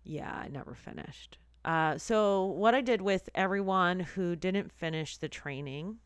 yeah 0.05 0.43
i 0.45 0.49
never 0.49 0.75
finished 0.75 1.39
uh, 1.65 1.97
so 1.97 2.45
what 2.45 2.75
i 2.75 2.81
did 2.81 3.01
with 3.01 3.29
everyone 3.35 4.01
who 4.01 4.35
didn't 4.37 4.71
finish 4.73 5.17
the 5.17 5.29
training 5.29 5.99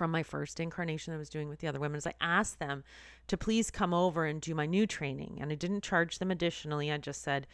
from 0.00 0.10
my 0.10 0.22
first 0.22 0.60
incarnation 0.60 1.12
I 1.12 1.18
was 1.18 1.28
doing 1.28 1.50
with 1.50 1.58
the 1.58 1.66
other 1.66 1.78
women 1.78 1.98
is 1.98 2.06
I 2.06 2.14
asked 2.22 2.58
them 2.58 2.84
to 3.26 3.36
please 3.36 3.70
come 3.70 3.92
over 3.92 4.24
and 4.24 4.40
do 4.40 4.54
my 4.54 4.64
new 4.64 4.86
training. 4.86 5.36
And 5.42 5.52
I 5.52 5.56
didn't 5.56 5.82
charge 5.82 6.18
them 6.18 6.30
additionally. 6.30 6.90
I 6.90 6.96
just 6.96 7.20
said, 7.20 7.46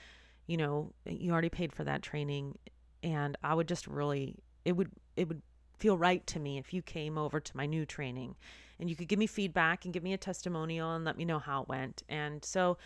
you 0.46 0.56
know, 0.56 0.92
you 1.04 1.32
already 1.32 1.48
paid 1.48 1.72
for 1.72 1.82
that 1.82 2.02
training. 2.02 2.56
And 3.02 3.36
I 3.42 3.54
would 3.54 3.68
just 3.68 3.86
really, 3.86 4.36
it 4.64 4.72
would, 4.72 4.90
it 5.16 5.28
would 5.28 5.42
feel 5.78 5.98
right 5.98 6.26
to 6.28 6.40
me 6.40 6.58
if 6.58 6.72
you 6.72 6.82
came 6.82 7.18
over 7.18 7.40
to 7.40 7.56
my 7.56 7.66
new 7.66 7.84
training 7.84 8.34
and 8.80 8.88
you 8.88 8.96
could 8.96 9.08
give 9.08 9.18
me 9.18 9.26
feedback 9.26 9.84
and 9.84 9.92
give 9.94 10.02
me 10.02 10.12
a 10.12 10.18
testimonial 10.18 10.94
and 10.94 11.04
let 11.04 11.16
me 11.16 11.24
know 11.24 11.38
how 11.38 11.62
it 11.62 11.68
went. 11.68 12.02
And 12.08 12.44
so 12.44 12.78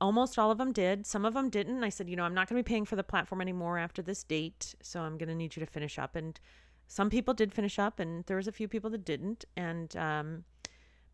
almost 0.00 0.38
all 0.38 0.50
of 0.50 0.58
them 0.58 0.72
did. 0.72 1.06
Some 1.06 1.24
of 1.24 1.34
them 1.34 1.48
didn't. 1.50 1.84
I 1.84 1.88
said, 1.88 2.08
you 2.08 2.16
know, 2.16 2.24
I'm 2.24 2.34
not 2.34 2.48
going 2.48 2.58
to 2.58 2.64
be 2.64 2.72
paying 2.72 2.84
for 2.84 2.96
the 2.96 3.04
platform 3.04 3.40
anymore 3.40 3.78
after 3.78 4.02
this 4.02 4.24
date. 4.24 4.74
So 4.82 5.00
I'm 5.00 5.16
going 5.18 5.28
to 5.28 5.34
need 5.34 5.56
you 5.56 5.60
to 5.60 5.70
finish 5.70 5.98
up. 5.98 6.16
And 6.16 6.38
some 6.86 7.10
people 7.10 7.34
did 7.34 7.52
finish 7.52 7.78
up 7.78 7.98
and 7.98 8.24
there 8.26 8.36
was 8.36 8.48
a 8.48 8.52
few 8.52 8.68
people 8.68 8.90
that 8.90 9.04
didn't 9.04 9.44
and 9.56 9.96
um, 9.96 10.44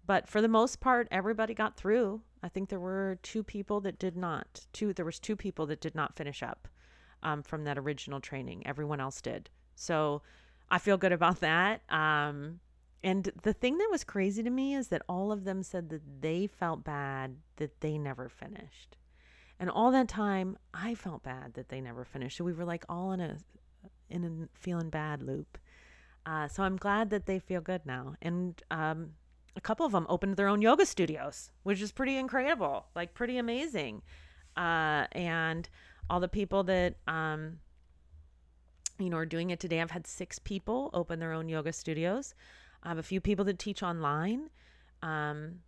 but 0.07 0.29
for 0.29 0.41
the 0.41 0.49
most 0.49 0.81
part 0.81 1.09
everybody 1.11 1.55
got 1.55 1.77
through 1.77 2.21
i 2.43 2.49
think 2.49 2.69
there 2.69 2.81
were 2.81 3.19
two 3.23 3.43
people 3.43 3.81
that 3.81 3.99
did 3.99 4.17
not 4.17 4.67
two 4.73 4.93
there 4.93 5.05
was 5.05 5.19
two 5.19 5.37
people 5.37 5.67
that 5.67 5.81
did 5.81 5.95
not 5.95 6.17
finish 6.17 6.43
up 6.43 6.69
um, 7.23 7.43
from 7.43 7.65
that 7.65 7.79
original 7.79 8.21
training 8.21 8.67
everyone 8.67 9.01
else 9.01 9.21
did 9.21 9.51
so 9.75 10.23
i 10.71 10.79
feel 10.79 10.97
good 10.97 11.13
about 11.13 11.41
that 11.41 11.83
um, 11.91 12.61
and 13.03 13.33
the 13.43 13.55
thing 13.55 13.79
that 13.79 13.89
was 13.91 14.05
crazy 14.05 14.43
to 14.43 14.51
me 14.51 14.75
is 14.75 14.89
that 14.89 15.03
all 15.09 15.33
of 15.33 15.45
them 15.45 15.63
said 15.63 15.89
that 15.89 16.03
they 16.21 16.47
felt 16.47 16.85
bad 16.85 17.37
that 17.57 17.81
they 17.81 17.97
never 17.99 18.29
finished 18.29 18.97
and 19.59 19.71
all 19.71 19.91
that 19.91 20.09
time 20.09 20.57
i 20.75 20.95
felt 20.95 21.23
bad 21.23 21.55
that 21.55 21.69
they 21.69 21.81
never 21.81 22.05
finished 22.05 22.37
so 22.37 22.45
we 22.45 22.53
were 22.53 22.65
like 22.65 22.85
all 22.89 23.13
in 23.13 23.21
a 23.21 23.37
in 24.11 24.25
a 24.25 24.59
feeling 24.59 24.91
bad 24.91 25.23
loop. 25.23 25.59
Uh, 26.27 26.49
so 26.49 26.63
I'm 26.63 26.77
glad 26.77 27.11
that 27.11 27.27
they 27.27 27.39
feel 27.39 27.61
good 27.61 27.87
now. 27.87 28.15
And 28.21 28.61
um, 28.71 29.13
a 29.57 29.61
couple 29.61 29.87
of 29.87 29.93
them 29.93 30.07
opened 30.09 30.37
their 30.37 30.49
own 30.49 30.61
yoga 30.61 30.85
studios, 30.85 31.51
which 31.63 31.81
is 31.81 31.93
pretty 31.93 32.17
incredible, 32.17 32.87
like 32.95 33.15
pretty 33.15 33.39
amazing. 33.39 34.03
Uh, 34.57 35.07
and 35.13 35.69
all 36.11 36.21
the 36.21 36.29
people 36.29 36.65
that, 36.65 36.97
um, 37.07 37.61
you 38.99 39.09
know, 39.09 39.17
are 39.17 39.25
doing 39.25 39.51
it 39.51 39.61
today, 39.61 39.81
I've 39.81 39.93
had 39.93 40.07
six 40.07 40.39
people 40.41 40.91
open 40.93 41.21
their 41.21 41.33
own 41.33 41.49
yoga 41.49 41.73
studios. 41.73 42.35
I 42.83 42.89
have 42.89 42.99
a 42.99 43.03
few 43.03 43.21
people 43.21 43.45
that 43.47 43.59
teach 43.59 43.83
online. 43.83 44.51
Um, 45.03 45.61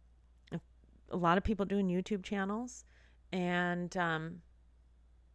a 1.11 1.17
lot 1.17 1.39
of 1.39 1.45
people 1.45 1.65
doing 1.65 1.89
YouTube 1.89 2.25
channels. 2.25 2.85
And, 3.33 3.97
um, 3.97 4.43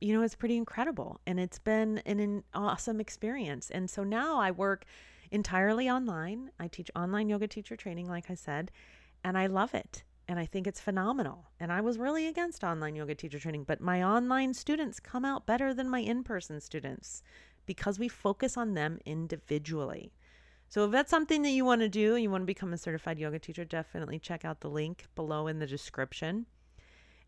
you 0.01 0.13
know, 0.13 0.23
it's 0.23 0.35
pretty 0.35 0.57
incredible. 0.57 1.21
And 1.25 1.39
it's 1.39 1.59
been 1.59 1.99
an, 2.05 2.19
an 2.19 2.43
awesome 2.53 2.99
experience. 2.99 3.69
And 3.69 3.89
so 3.89 4.03
now 4.03 4.39
I 4.39 4.51
work 4.51 4.85
entirely 5.31 5.89
online. 5.89 6.51
I 6.59 6.67
teach 6.67 6.91
online 6.95 7.29
yoga 7.29 7.47
teacher 7.47 7.75
training, 7.75 8.07
like 8.09 8.29
I 8.29 8.35
said, 8.35 8.71
and 9.23 9.37
I 9.37 9.47
love 9.47 9.73
it. 9.73 10.03
And 10.27 10.39
I 10.39 10.45
think 10.45 10.67
it's 10.67 10.81
phenomenal. 10.81 11.45
And 11.59 11.71
I 11.71 11.79
was 11.81 11.97
really 11.97 12.27
against 12.27 12.63
online 12.63 12.95
yoga 12.95 13.15
teacher 13.15 13.39
training, 13.39 13.63
but 13.63 13.79
my 13.79 14.03
online 14.03 14.53
students 14.53 14.99
come 14.99 15.23
out 15.23 15.45
better 15.45 15.73
than 15.73 15.89
my 15.89 15.99
in 15.99 16.23
person 16.23 16.59
students 16.59 17.23
because 17.65 17.97
we 17.99 18.07
focus 18.07 18.57
on 18.57 18.73
them 18.73 18.99
individually. 19.05 20.11
So 20.69 20.85
if 20.85 20.91
that's 20.91 21.09
something 21.09 21.43
that 21.43 21.51
you 21.51 21.63
want 21.63 21.81
to 21.81 21.89
do, 21.89 22.17
you 22.17 22.29
want 22.29 22.41
to 22.41 22.47
become 22.47 22.73
a 22.73 22.77
certified 22.77 23.19
yoga 23.19 23.39
teacher, 23.39 23.63
definitely 23.63 24.19
check 24.19 24.43
out 24.43 24.59
the 24.59 24.69
link 24.69 25.05
below 25.15 25.47
in 25.47 25.59
the 25.59 25.67
description. 25.67 26.45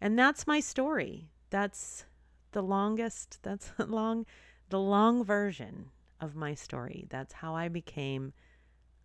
And 0.02 0.20
that's 0.20 0.46
my 0.46 0.60
story. 0.60 1.30
That's 1.50 2.06
the 2.52 2.62
longest, 2.62 3.40
that's 3.44 3.72
long, 3.78 4.26
the 4.70 4.80
long 4.80 5.24
version 5.24 5.86
of 6.20 6.36
my 6.36 6.54
story. 6.54 7.06
That's 7.10 7.34
how 7.34 7.56
I 7.56 7.70
became 7.70 8.34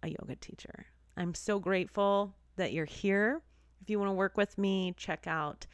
a 0.02 0.08
yoga 0.08 0.34
teacher. 0.36 0.86
I'm 1.16 1.34
so 1.34 1.60
grateful 1.60 2.34
that 2.56 2.72
you're 2.72 2.84
here. 2.84 3.40
If 3.84 3.90
you 3.90 3.98
want 3.98 4.08
to 4.08 4.14
work 4.14 4.38
with 4.38 4.56
me, 4.56 4.94
check 4.96 5.26
out 5.26 5.66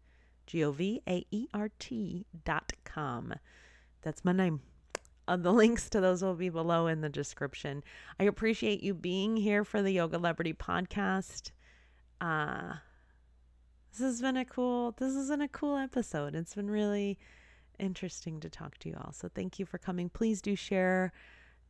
G 0.47 0.63
O 0.63 0.71
V 0.71 0.99
A 1.07 1.23
R 1.53 1.69
T 1.77 2.25
dot 2.43 2.73
com. 2.83 3.35
That's 4.01 4.25
my 4.25 4.31
name. 4.31 4.61
Uh, 5.27 5.37
the 5.37 5.53
links 5.53 5.91
to 5.91 6.01
those 6.01 6.23
will 6.23 6.33
be 6.33 6.49
below 6.49 6.87
in 6.87 7.01
the 7.01 7.09
description. 7.09 7.83
I 8.19 8.23
appreciate 8.23 8.81
you 8.81 8.95
being 8.95 9.37
here 9.37 9.63
for 9.63 9.83
the 9.83 9.95
Yogalebrity 9.95 10.57
podcast. 10.57 11.51
Uh, 12.19 12.77
this 13.91 13.99
has 13.99 14.21
been 14.21 14.37
a 14.37 14.45
cool. 14.45 14.95
This 14.97 15.13
has 15.13 15.29
been 15.29 15.41
a 15.41 15.47
cool 15.47 15.77
episode. 15.77 16.33
It's 16.33 16.55
been 16.55 16.71
really 16.71 17.19
interesting 17.79 18.39
to 18.41 18.49
talk 18.49 18.77
to 18.79 18.89
you 18.89 18.97
all. 19.03 19.11
So 19.13 19.29
thank 19.33 19.59
you 19.59 19.65
for 19.65 19.77
coming. 19.77 20.09
Please 20.09 20.41
do 20.41 20.55
share 20.55 21.11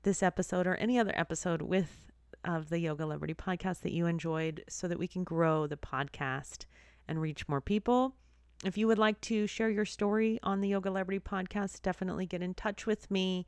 this 0.03 0.23
episode 0.23 0.67
or 0.67 0.75
any 0.75 0.97
other 0.97 1.13
episode 1.15 1.61
with 1.61 2.11
of 2.45 2.69
the 2.69 2.77
Yogalebrity 2.77 3.35
podcast 3.35 3.81
that 3.81 3.91
you 3.91 4.05
enjoyed, 4.05 4.63
so 4.69 4.87
that 4.87 4.97
we 4.97 5.07
can 5.07 5.23
grow 5.23 5.67
the 5.67 5.75
podcast 5.75 6.65
and 7.07 7.21
reach 7.21 7.47
more 7.49 7.59
people. 7.59 8.15
If 8.63 8.77
you 8.77 8.87
would 8.87 8.97
like 8.97 9.19
to 9.21 9.47
share 9.47 9.69
your 9.69 9.85
story 9.85 10.39
on 10.43 10.61
the 10.61 10.71
Yogalebrity 10.71 11.21
podcast, 11.21 11.81
definitely 11.81 12.25
get 12.25 12.41
in 12.41 12.53
touch 12.53 12.85
with 12.85 13.09
me 13.09 13.45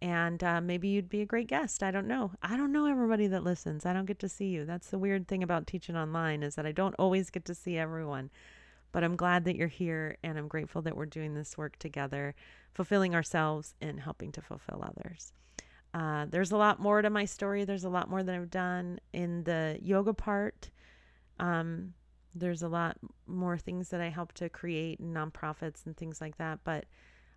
and 0.00 0.42
uh, 0.44 0.60
maybe 0.60 0.88
you'd 0.88 1.08
be 1.08 1.22
a 1.22 1.26
great 1.26 1.48
guest. 1.48 1.82
I 1.82 1.90
don't 1.90 2.06
know. 2.06 2.32
I 2.42 2.56
don't 2.56 2.72
know 2.72 2.86
everybody 2.86 3.26
that 3.28 3.42
listens. 3.42 3.84
I 3.84 3.92
don't 3.92 4.06
get 4.06 4.20
to 4.20 4.28
see 4.28 4.46
you. 4.46 4.64
That's 4.64 4.90
the 4.90 4.98
weird 4.98 5.26
thing 5.26 5.42
about 5.42 5.66
teaching 5.66 5.96
online 5.96 6.42
is 6.42 6.54
that 6.54 6.66
I 6.66 6.72
don't 6.72 6.94
always 6.98 7.30
get 7.30 7.44
to 7.46 7.54
see 7.54 7.76
everyone. 7.76 8.30
But 8.92 9.04
I'm 9.04 9.16
glad 9.16 9.44
that 9.44 9.56
you're 9.56 9.68
here 9.68 10.16
and 10.22 10.38
I'm 10.38 10.48
grateful 10.48 10.82
that 10.82 10.96
we're 10.96 11.06
doing 11.06 11.34
this 11.34 11.58
work 11.58 11.78
together, 11.78 12.34
fulfilling 12.72 13.14
ourselves 13.14 13.74
and 13.80 14.00
helping 14.00 14.32
to 14.32 14.40
fulfill 14.40 14.82
others. 14.82 15.32
Uh, 15.94 16.26
there's 16.28 16.52
a 16.52 16.56
lot 16.56 16.80
more 16.80 17.02
to 17.02 17.10
my 17.10 17.24
story. 17.24 17.64
There's 17.64 17.84
a 17.84 17.88
lot 17.88 18.10
more 18.10 18.22
that 18.22 18.34
I've 18.34 18.50
done 18.50 19.00
in 19.12 19.44
the 19.44 19.78
yoga 19.82 20.14
part. 20.14 20.70
Um, 21.38 21.94
there's 22.34 22.62
a 22.62 22.68
lot 22.68 22.96
more 23.26 23.58
things 23.58 23.88
that 23.88 24.00
I 24.00 24.08
help 24.08 24.32
to 24.34 24.48
create 24.48 25.00
and 25.00 25.14
nonprofits 25.14 25.86
and 25.86 25.96
things 25.96 26.20
like 26.20 26.36
that. 26.38 26.60
But 26.64 26.84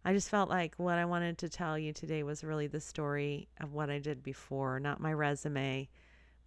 I 0.04 0.14
just 0.14 0.30
felt 0.30 0.50
like 0.50 0.76
what 0.78 0.98
I 0.98 1.06
wanted 1.06 1.38
to 1.40 1.50
tell 1.50 1.78
you 1.78 1.94
today 1.94 2.24
was 2.24 2.44
really 2.44 2.68
the 2.68 2.80
story 2.80 3.48
of 3.60 3.74
what 3.74 3.90
I 3.90 4.00
did 4.00 4.24
before, 4.24 4.80
not 4.80 5.00
my 5.00 5.14
resume, 5.14 5.90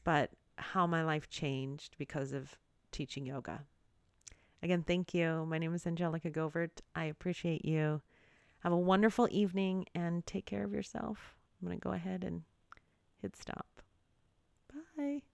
but 0.03 0.31
how 0.57 0.87
my 0.87 1.05
life 1.05 1.31
changed 1.31 1.97
because 1.99 2.33
of 2.33 2.59
teaching 2.91 3.27
yoga. 3.27 3.63
Again, 4.65 4.83
thank 4.83 5.13
you. 5.13 5.45
My 5.47 5.59
name 5.59 5.75
is 5.75 5.87
Angelica 5.87 6.31
Govaert. 6.31 6.81
I 6.97 7.05
appreciate 7.05 7.67
you. 7.67 8.01
Have 8.61 8.73
a 8.73 8.79
wonderful 8.79 9.29
evening 9.31 9.85
and 9.95 10.25
take 10.25 10.47
care 10.47 10.65
of 10.65 10.73
yourself. 10.73 11.37
I'm 11.61 11.69
going 11.69 11.79
to 11.79 11.85
go 11.85 11.93
ahead 11.93 12.25
and 12.25 12.45
hit 13.21 13.37
stop. 13.37 13.83
Bye. 14.97 15.21